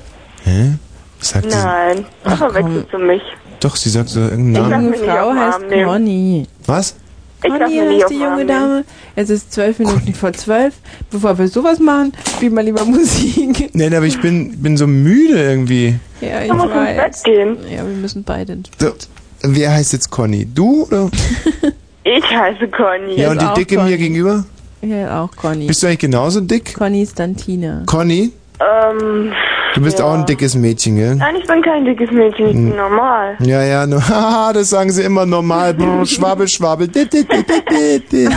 [0.43, 0.73] Hä?
[1.19, 1.45] Was sagt?
[1.49, 3.21] Nein, ach, verwechselst du mich.
[3.63, 4.89] Doch, sie sagt so irgendeinen Die Namen.
[4.91, 5.85] lass junge Frau heißt nehmen.
[5.87, 6.47] Conny.
[6.65, 6.95] Was?
[7.41, 8.45] Conny heißt die junge.
[8.45, 8.83] Dame.
[9.15, 10.73] Es ist zwölf Minuten vor zwölf.
[11.11, 13.69] Bevor wir sowas machen, spielen wir lieber Musik.
[13.73, 15.95] Nein, aber ich bin, bin so müde irgendwie.
[16.19, 16.97] Ja, ich Du musst ins weiß.
[16.97, 17.57] Bett gehen.
[17.71, 18.91] Ja, wir müssen beide ins So,
[19.43, 20.45] wer heißt jetzt Conny?
[20.53, 21.09] Du oder?
[22.05, 23.15] Ich heiße Conny.
[23.15, 23.91] Ja, und die Dicke Conny.
[23.91, 24.43] mir gegenüber?
[24.81, 25.67] Ja, auch Conny.
[25.67, 26.73] Bist du eigentlich genauso dick?
[26.73, 27.83] Conny Stantina.
[27.85, 28.33] Conny?
[28.59, 29.31] Ähm,
[29.73, 30.05] Du bist ja.
[30.05, 31.15] auch ein dickes Mädchen, gell?
[31.15, 32.69] Nein, ich bin kein dickes Mädchen, ich Hm.
[32.69, 33.35] bin normal.
[33.39, 35.75] Ja, ja, nur, haha, das sagen sie immer normal.
[36.05, 36.87] Schwabbel, schwabbel.
[36.87, 37.27] dit, dit,
[38.11, 38.29] dit.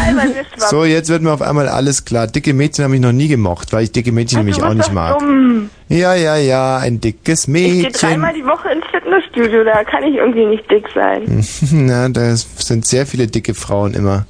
[0.57, 2.27] So, jetzt wird mir auf einmal alles klar.
[2.27, 5.19] Dicke Mädchen habe ich noch nie gemocht, weil ich dicke Mädchen nämlich auch nicht mag.
[5.19, 5.71] Dumm.
[5.89, 7.93] Ja, ja, ja, ein dickes Ich gehe Mädchen.
[7.93, 11.45] dreimal die Woche ins Fitnessstudio, da kann ich irgendwie nicht dick sein.
[11.73, 14.27] Na, da sind sehr viele dicke Frauen immer.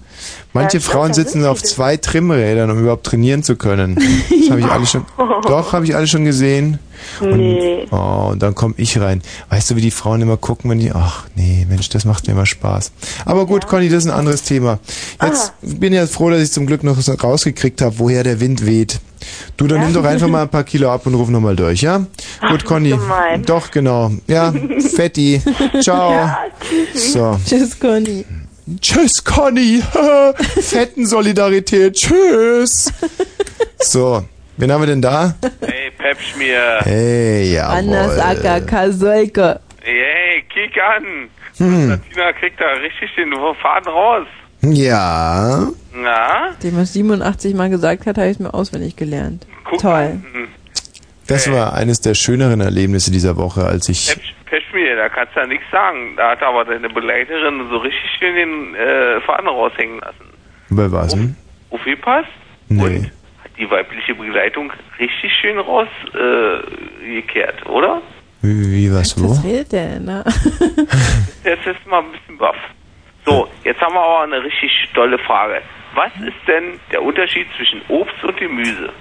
[0.57, 3.97] Manche Ja, Frauen sitzen auf zwei Trimmrädern, um überhaupt trainieren zu können.
[4.47, 5.05] Das habe ich alles schon.
[5.49, 6.79] Doch, habe ich alles schon gesehen.
[7.21, 7.87] Und, Nee.
[7.91, 9.21] oh, und dann komme ich rein.
[9.51, 10.93] Weißt du, wie die Frauen immer gucken, wenn die.
[10.93, 12.93] Ach nee, Mensch, das macht mir immer Spaß.
[13.25, 14.79] Aber gut, Conny, das ist ein anderes Thema.
[15.21, 18.65] Jetzt bin ich ja froh, dass ich zum Glück noch rausgekriegt habe, woher der Wind
[18.65, 19.01] weht.
[19.57, 22.07] Du, dann nimm doch einfach mal ein paar Kilo ab und ruf nochmal durch, ja?
[22.49, 22.91] gut, Conny.
[22.91, 23.43] gemein.
[23.43, 24.13] Doch, genau.
[24.29, 24.53] Ja,
[24.95, 25.43] Fetti.
[25.81, 26.13] Ciao.
[26.13, 26.39] Ja,
[26.95, 27.37] so.
[27.45, 28.25] Tschüss, Conny.
[28.81, 29.83] Tschüss, Conny.
[30.61, 31.95] Fetten-Solidarität.
[31.95, 32.93] Tschüss.
[33.79, 34.25] So,
[34.57, 35.35] wen haben wir denn da?
[35.61, 36.81] Hey, Pepschmier.
[36.83, 37.69] Hey, ja.
[37.69, 39.61] Anders Acker Kasolke.
[39.83, 41.29] Hey, kick an.
[41.59, 42.01] Hm.
[42.11, 44.27] Tina kriegt da richtig den Faden raus.
[44.63, 45.69] Ja.
[45.95, 46.53] Na?
[46.63, 49.47] Dem er 87 Mal gesagt hat, habe ich es mir auswendig gelernt.
[49.65, 50.21] Guck Toll.
[50.33, 50.49] Hm.
[51.27, 54.09] Das war eines der schöneren Erlebnisse dieser Woche, als ich.
[54.09, 56.15] Pepsch, Pepschmier, da kannst du ja nichts sagen.
[56.17, 60.33] Da hat aber deine Begleiterin so richtig schön den äh, Faden raushängen lassen.
[60.71, 61.15] Bei was?
[61.15, 61.37] Hm?
[61.71, 62.29] Aufgepasst?
[62.69, 63.11] Nee.
[63.43, 68.03] Hat die weibliche Begleitung richtig schön rausgekehrt, äh, oder?
[68.43, 69.31] Wie, wie was, wo?
[69.31, 70.25] Was der denn, ne?
[71.45, 72.57] Jetzt ist mal ein bisschen baff.
[73.27, 75.61] So, jetzt haben wir aber eine richtig tolle Frage.
[75.97, 78.93] Was ist denn der Unterschied zwischen Obst und Gemüse?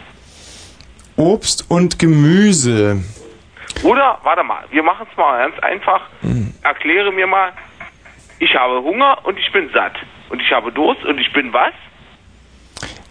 [1.15, 3.03] Obst und Gemüse.
[3.83, 6.01] Oder, warte mal, wir machen es mal ganz einfach.
[6.63, 7.51] Erkläre mir mal,
[8.39, 9.93] ich habe Hunger und ich bin satt.
[10.29, 11.73] Und ich habe Durst und ich bin was?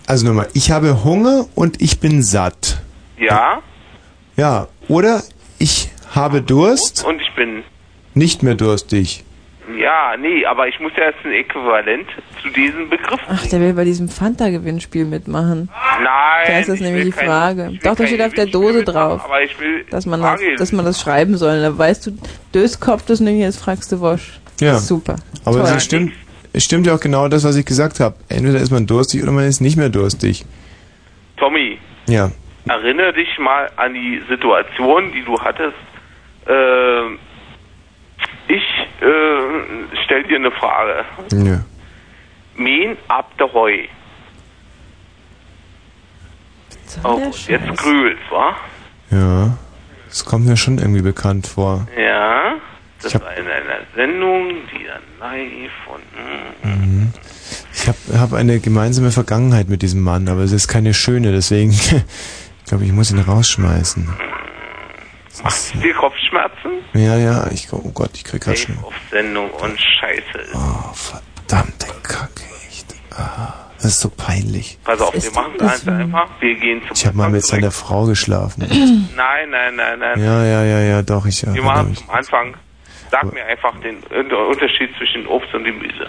[0.07, 2.83] Also nochmal, ich habe Hunger und ich bin satt.
[3.17, 3.62] Ja.
[4.36, 5.23] Ja, oder
[5.59, 7.62] ich habe Durst, Und ich bin,
[8.15, 9.25] nicht mehr durstig.
[9.78, 12.07] Ja, nee, aber ich muss ja jetzt ein Äquivalent
[12.43, 13.20] zu diesem Begriff.
[13.28, 15.70] Ach, der will bei diesem Fanta-Gewinnspiel mitmachen.
[16.02, 16.44] Nein.
[16.47, 17.67] Da ist das ich nämlich die kein- Frage.
[17.70, 20.41] will Doch, da kein steht auf der Dose drauf, Aber ich will dass man, das,
[20.59, 21.60] dass man das schreiben soll.
[21.60, 22.18] Da weißt du,
[22.55, 24.39] Döskopf das nicht, jetzt fragst du Wosch.
[24.60, 24.78] Ja.
[24.78, 25.17] Super.
[25.44, 25.73] Aber Toll.
[25.76, 26.12] es stimmt,
[26.52, 28.15] es stimmt ja auch genau das, was ich gesagt habe.
[28.28, 30.44] Entweder ist man durstig oder man ist nicht mehr durstig.
[31.36, 32.31] Tommy, Ja.
[32.68, 35.75] erinnere dich mal an die Situation, die du hattest.
[36.47, 37.15] Äh,
[38.47, 38.62] ich
[39.05, 41.05] äh, stell dir eine Frage.
[41.33, 41.60] ja.
[42.57, 43.73] Mähen ab der Heu.
[47.02, 48.57] Oh, jetzt grühlt's, wa?
[49.10, 49.58] Ja.
[50.08, 51.89] Das kommt mir schon irgendwie bekannt vor.
[51.99, 52.55] Ja.
[53.02, 56.02] Das war in einer Sendung, die dann live und.
[56.12, 57.12] mm, Mhm.
[57.74, 61.73] Ich habe hab eine gemeinsame Vergangenheit mit diesem Mann, aber es ist keine schöne, deswegen
[62.66, 64.08] glaube ich, muss ihn rausschmeißen.
[65.42, 66.70] Macht dir Kopfschmerzen?
[66.94, 68.78] Ja, ja, ich, oh Gott, ich krieg grad schon.
[68.84, 70.22] Auf Sendung und Scheiße.
[70.54, 72.94] Oh, verdammte Kacke, echt.
[73.10, 74.78] Ah, das ist so peinlich.
[74.84, 76.28] Pass auf, wir machen eins einfach.
[76.40, 78.62] Wir gehen zum Ich habe mal mit seiner Frau geschlafen.
[79.16, 80.20] Nein, nein, nein, nein.
[80.22, 81.98] Ja, ja, ja, ja, doch, ich Wir machen mich.
[81.98, 82.54] zum Anfang.
[83.10, 86.08] Sag mir einfach den Unter- Unterschied zwischen Obst und Gemüse.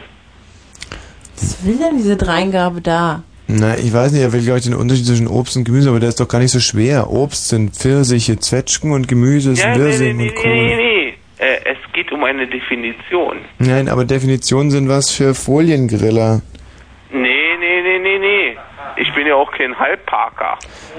[1.38, 3.24] Was will denn diese Dreingabe da?
[3.48, 6.00] Na, ich weiß nicht, er will, glaube ich, den Unterschied zwischen Obst und Gemüse, aber
[6.00, 7.12] der ist doch gar nicht so schwer.
[7.12, 10.52] Obst sind Pfirsiche, Zwetschgen und Gemüse ist Ja, nee, nee, Wirsing nee, und nee, Kohl.
[10.52, 11.14] nee, nee.
[11.38, 13.38] Äh, es geht um eine Definition.
[13.60, 16.42] Nein, aber Definitionen sind was für Foliengriller.
[17.12, 17.20] Nee,
[17.60, 18.58] nee, nee, nee, nee.
[18.98, 20.58] Ich bin ja auch kein Halbparker.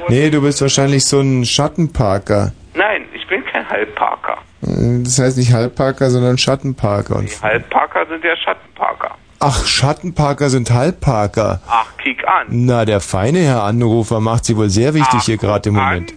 [0.08, 2.52] Nee, du bist wahrscheinlich so ein Schattenparker.
[2.74, 4.36] Nein, ich bin kein Halbparker.
[4.62, 7.16] Äh, Das heißt nicht Halbparker, sondern Schattenparker.
[7.16, 9.16] Und Halbparker sind ja Schattenparker.
[9.48, 11.60] Ach, Schattenparker sind Halbparker.
[11.68, 12.46] Ach, kick an.
[12.50, 16.12] Na, der feine Herr Anrufer macht sie wohl sehr wichtig hier gerade im Moment.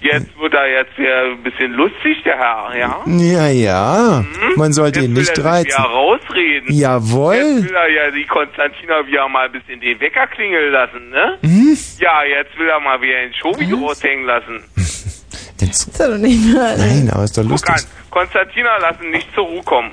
[0.00, 3.00] Jetzt wird er jetzt wieder ein bisschen lustig, der Herr, ja?
[3.06, 4.24] Ja, ja.
[4.54, 5.70] Man sollte ihn Will nicht er sich reizen.
[5.76, 6.72] ja rausreden.
[6.72, 7.34] Jawohl.
[7.34, 11.36] Jetzt will er ja die Konstantina wieder mal ein bisschen den Wecker klingeln lassen, ne?
[11.42, 11.76] Hm?
[11.98, 14.62] Ja, jetzt will er mal wieder den Shobi raushängen lassen.
[15.60, 16.76] Das ist doch nicht mehr.
[16.78, 17.74] Nein, aber ist doch Guck lustig.
[17.74, 19.90] an, Konstantina lassen nicht zur Ruhe kommen.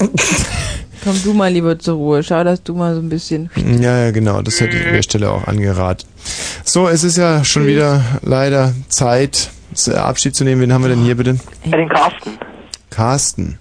[1.04, 2.22] Komm du mal lieber zur Ruhe.
[2.22, 3.50] Schau, dass du mal so ein bisschen.
[3.56, 4.40] Ja, ja, genau.
[4.42, 6.06] Das hätte ich an der Stelle auch angeraten.
[6.64, 9.50] So, es ist ja schon wieder leider Zeit,
[9.94, 10.62] Abschied zu nehmen.
[10.62, 11.38] Wen haben wir denn hier bitte?
[11.64, 12.30] Ja, den Carsten.
[12.90, 13.58] Carsten.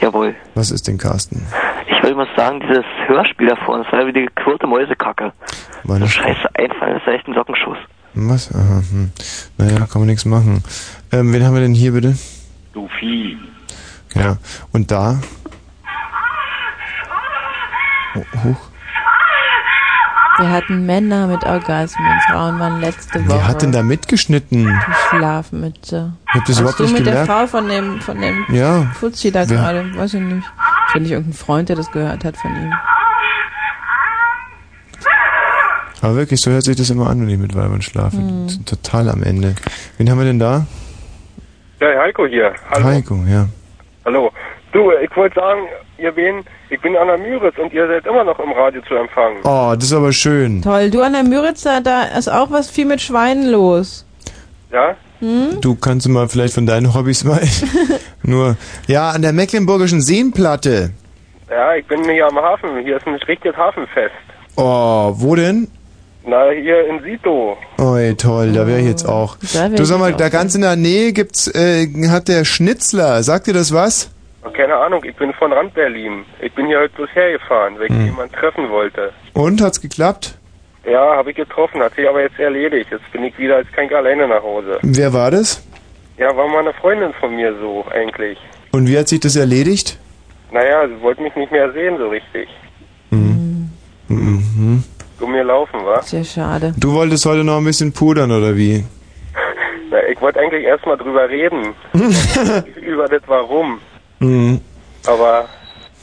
[0.00, 0.34] Jawohl.
[0.54, 1.46] Was ist denn Carsten?
[1.88, 5.32] Ich wollte mal sagen, dieses Hörspiel davor, das war ja wie die gequirlte Mäusekacke.
[5.84, 7.78] War das- Scheiße einfallen, das ist echt ein Sockenschuss.
[8.14, 8.54] Was?
[8.54, 9.10] Aha, hm.
[9.58, 10.62] Naja, kann man nichts machen.
[11.10, 12.16] Ähm, wen haben wir denn hier bitte?
[12.72, 13.36] Du Vieh.
[14.14, 14.36] Ja.
[14.72, 15.18] Und da?
[18.16, 18.56] Oh, hoch.
[20.38, 22.20] Wir hatten Männer mit Orgasmen.
[22.28, 23.36] Frauen waren letzte Woche.
[23.38, 24.64] Wer hat denn da mitgeschnitten?
[24.66, 26.12] Die Schlafmütze.
[26.28, 27.28] Ich hab das Hast überhaupt du nicht mit gemerkt.
[27.28, 28.82] der Frau von dem, von dem Ja.
[28.98, 29.96] Fuzzi da Wer- gerade?
[29.96, 30.46] Weiß ich nicht.
[30.94, 32.72] Ja nicht irgendein Freund, der das gehört hat von ihm.
[36.02, 38.16] Aber wirklich, so hört sich das immer an, wenn ich mit Weibern schlafe.
[38.16, 38.48] Hm.
[38.48, 39.54] Sind Total am Ende.
[39.96, 40.66] Wen haben wir denn da?
[41.80, 42.52] Ja, Heiko hier.
[42.70, 42.84] Hallo.
[42.84, 43.46] Heiko, ja.
[44.04, 44.30] Hallo.
[44.74, 48.40] Du, ich wollte sagen, ihr wen, ich bin Anna Müritz und ihr seid immer noch
[48.40, 49.38] im Radio zu empfangen.
[49.44, 50.62] Oh, das ist aber schön.
[50.62, 50.90] Toll.
[50.90, 54.04] Du an der Müritz, da, da ist auch was viel mit Schweinen los.
[54.72, 54.96] Ja?
[55.20, 55.60] Hm?
[55.60, 57.40] Du kannst du mal vielleicht von deinen Hobbys mal
[58.24, 58.56] nur.
[58.88, 60.90] Ja, an der Mecklenburgischen Seenplatte.
[61.48, 62.82] Ja, ich bin hier am Hafen.
[62.82, 64.10] Hier ist ein richtiges Hafenfest.
[64.56, 65.68] Oh, wo denn?
[66.26, 67.56] Na, hier in Sito.
[67.78, 69.36] Oh, ey, toll, da wäre ich jetzt auch.
[69.52, 72.44] Da wär Du sag mal, da auch ganz in der Nähe gibt's, äh, hat der
[72.44, 73.22] Schnitzler.
[73.22, 74.10] Sagt dir das was?
[74.52, 76.24] Keine Ahnung, ich bin von Rand Berlin.
[76.40, 78.04] Ich bin hier heute bloß hergefahren, weil ich Hm.
[78.06, 79.12] jemanden treffen wollte.
[79.32, 80.38] Und, hat's geklappt?
[80.86, 82.88] Ja, habe ich getroffen, hat sich aber jetzt erledigt.
[82.90, 84.78] Jetzt bin ich wieder, kann ich alleine nach Hause.
[84.82, 85.66] Wer war das?
[86.18, 88.38] Ja, war mal eine Freundin von mir so, eigentlich.
[88.72, 89.98] Und wie hat sich das erledigt?
[90.52, 92.48] Naja, sie wollte mich nicht mehr sehen so richtig.
[93.10, 93.70] Mhm.
[95.20, 96.02] Um mir laufen, wa?
[96.02, 96.74] Sehr schade.
[96.78, 98.84] Du wolltest heute noch ein bisschen pudern, oder wie?
[99.90, 101.74] Na, ich wollte eigentlich erstmal drüber reden.
[102.86, 103.80] über das Warum.
[104.24, 104.60] Mhm.
[105.06, 105.46] Aber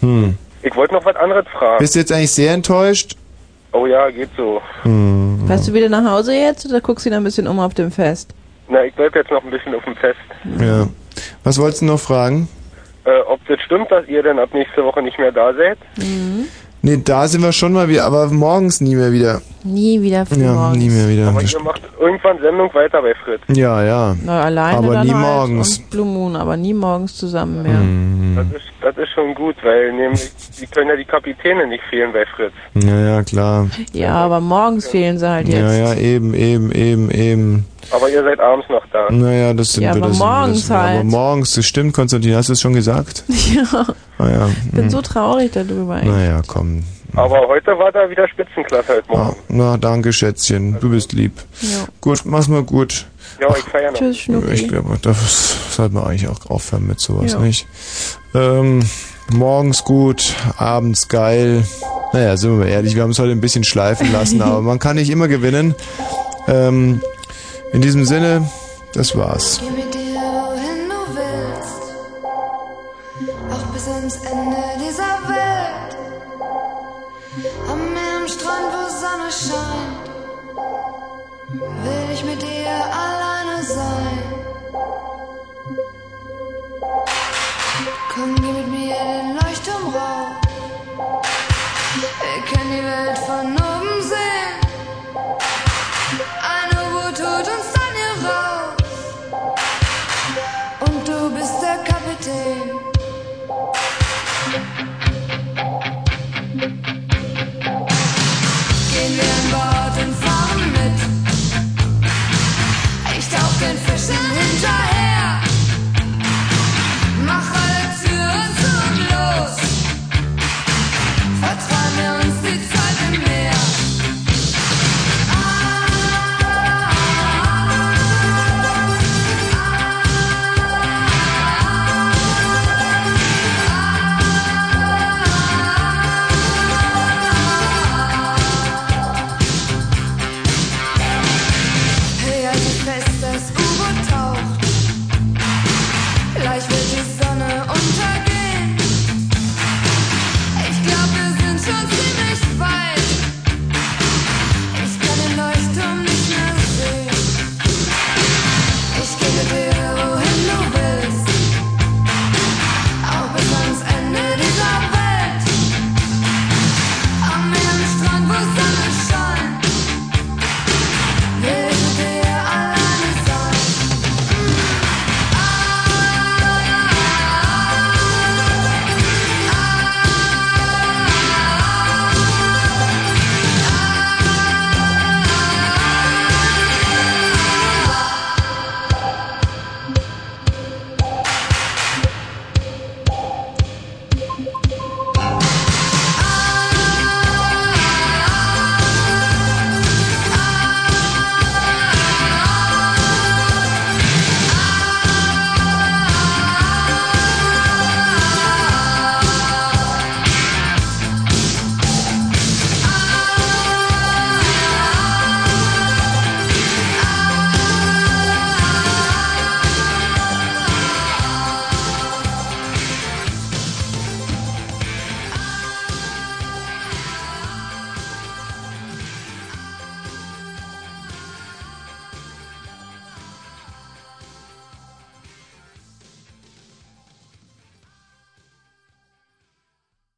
[0.01, 0.37] Hm.
[0.61, 1.79] ich wollte noch was anderes fragen.
[1.79, 3.15] Bist du jetzt eigentlich sehr enttäuscht?
[3.73, 4.61] Oh ja, geht so.
[4.83, 5.43] Hm.
[5.47, 7.73] Fährst du wieder nach Hause jetzt oder guckst du dich noch ein bisschen um auf
[7.73, 8.33] dem Fest?
[8.67, 10.19] Na, ich bleib jetzt noch ein bisschen auf dem Fest.
[10.59, 10.87] Ja.
[11.43, 12.47] Was wolltest du noch fragen?
[13.05, 15.77] Äh, ob das stimmt, dass ihr denn ab nächste Woche nicht mehr da seid?
[15.97, 16.45] Mhm.
[16.83, 19.41] Nee, da sind wir schon mal wieder, aber morgens nie mehr wieder.
[19.63, 20.77] Nie wieder früh Ja, morgens.
[20.77, 21.27] nie mehr wieder.
[21.27, 23.41] Aber ihr macht irgendwann Sendung weiter bei Fritz.
[23.55, 24.15] Ja, ja.
[24.23, 25.77] Na, alleine aber dann nie halt morgens.
[25.77, 27.73] Und Blue Moon, aber nie morgens zusammen mehr.
[27.77, 28.35] Mhm.
[28.35, 32.11] Das ist, das ist schon gut, weil nämlich, die können ja die Kapitäne nicht fehlen
[32.13, 32.53] bei Fritz.
[32.73, 33.67] Ja, ja, klar.
[33.93, 35.59] Ja, aber morgens fehlen sie halt jetzt.
[35.61, 37.65] Ja, ja, eben, eben, eben, eben.
[37.89, 39.09] Aber ihr seid abends noch da.
[39.09, 40.01] Naja, das sind Ja, wir.
[40.03, 40.75] aber das wir, morgens das wir.
[40.77, 41.03] Aber halt.
[41.05, 43.23] morgens, das stimmt, Konstantin, hast du es schon gesagt?
[43.53, 43.85] Ja,
[44.17, 44.47] Ah, ja.
[44.65, 44.89] ich bin hm.
[44.91, 45.97] so traurig darüber.
[45.97, 46.05] echt.
[46.05, 46.83] Naja, komm.
[47.13, 49.31] Aber heute war da wieder Spitzenklasse heute Morgen.
[49.31, 50.79] Ah, na, danke, Schätzchen.
[50.79, 51.33] Du bist lieb.
[51.61, 51.85] Ja.
[51.99, 53.05] Gut, mach's mal gut.
[53.41, 53.97] Ja, ich feier noch.
[53.99, 54.51] Tschüss, Schnucki.
[54.53, 57.39] Ich glaube, das sollte man eigentlich auch aufhören mit sowas, Ja.
[57.39, 57.65] nicht?
[58.33, 58.85] Ähm,
[59.33, 61.65] morgens gut, abends geil.
[62.13, 64.79] Naja, sind wir mal ehrlich, wir haben es heute ein bisschen schleifen lassen, aber man
[64.79, 65.75] kann nicht immer gewinnen.
[66.47, 67.01] Ähm,
[67.73, 68.49] in diesem Sinne,
[68.93, 69.59] das war's.
[69.61, 71.83] Geh mit dir, wohin du willst,
[73.49, 75.95] auch bis ans Ende dieser Welt.
[77.69, 80.05] Am Meer, am Strand, wo Sonne scheint,
[81.83, 82.69] will ich mit dir
[83.05, 84.19] alleine sein.
[88.13, 90.41] Komm, geh mit mir in den Leuchtturm rauf.
[92.19, 93.60] Wir kennen die Welt von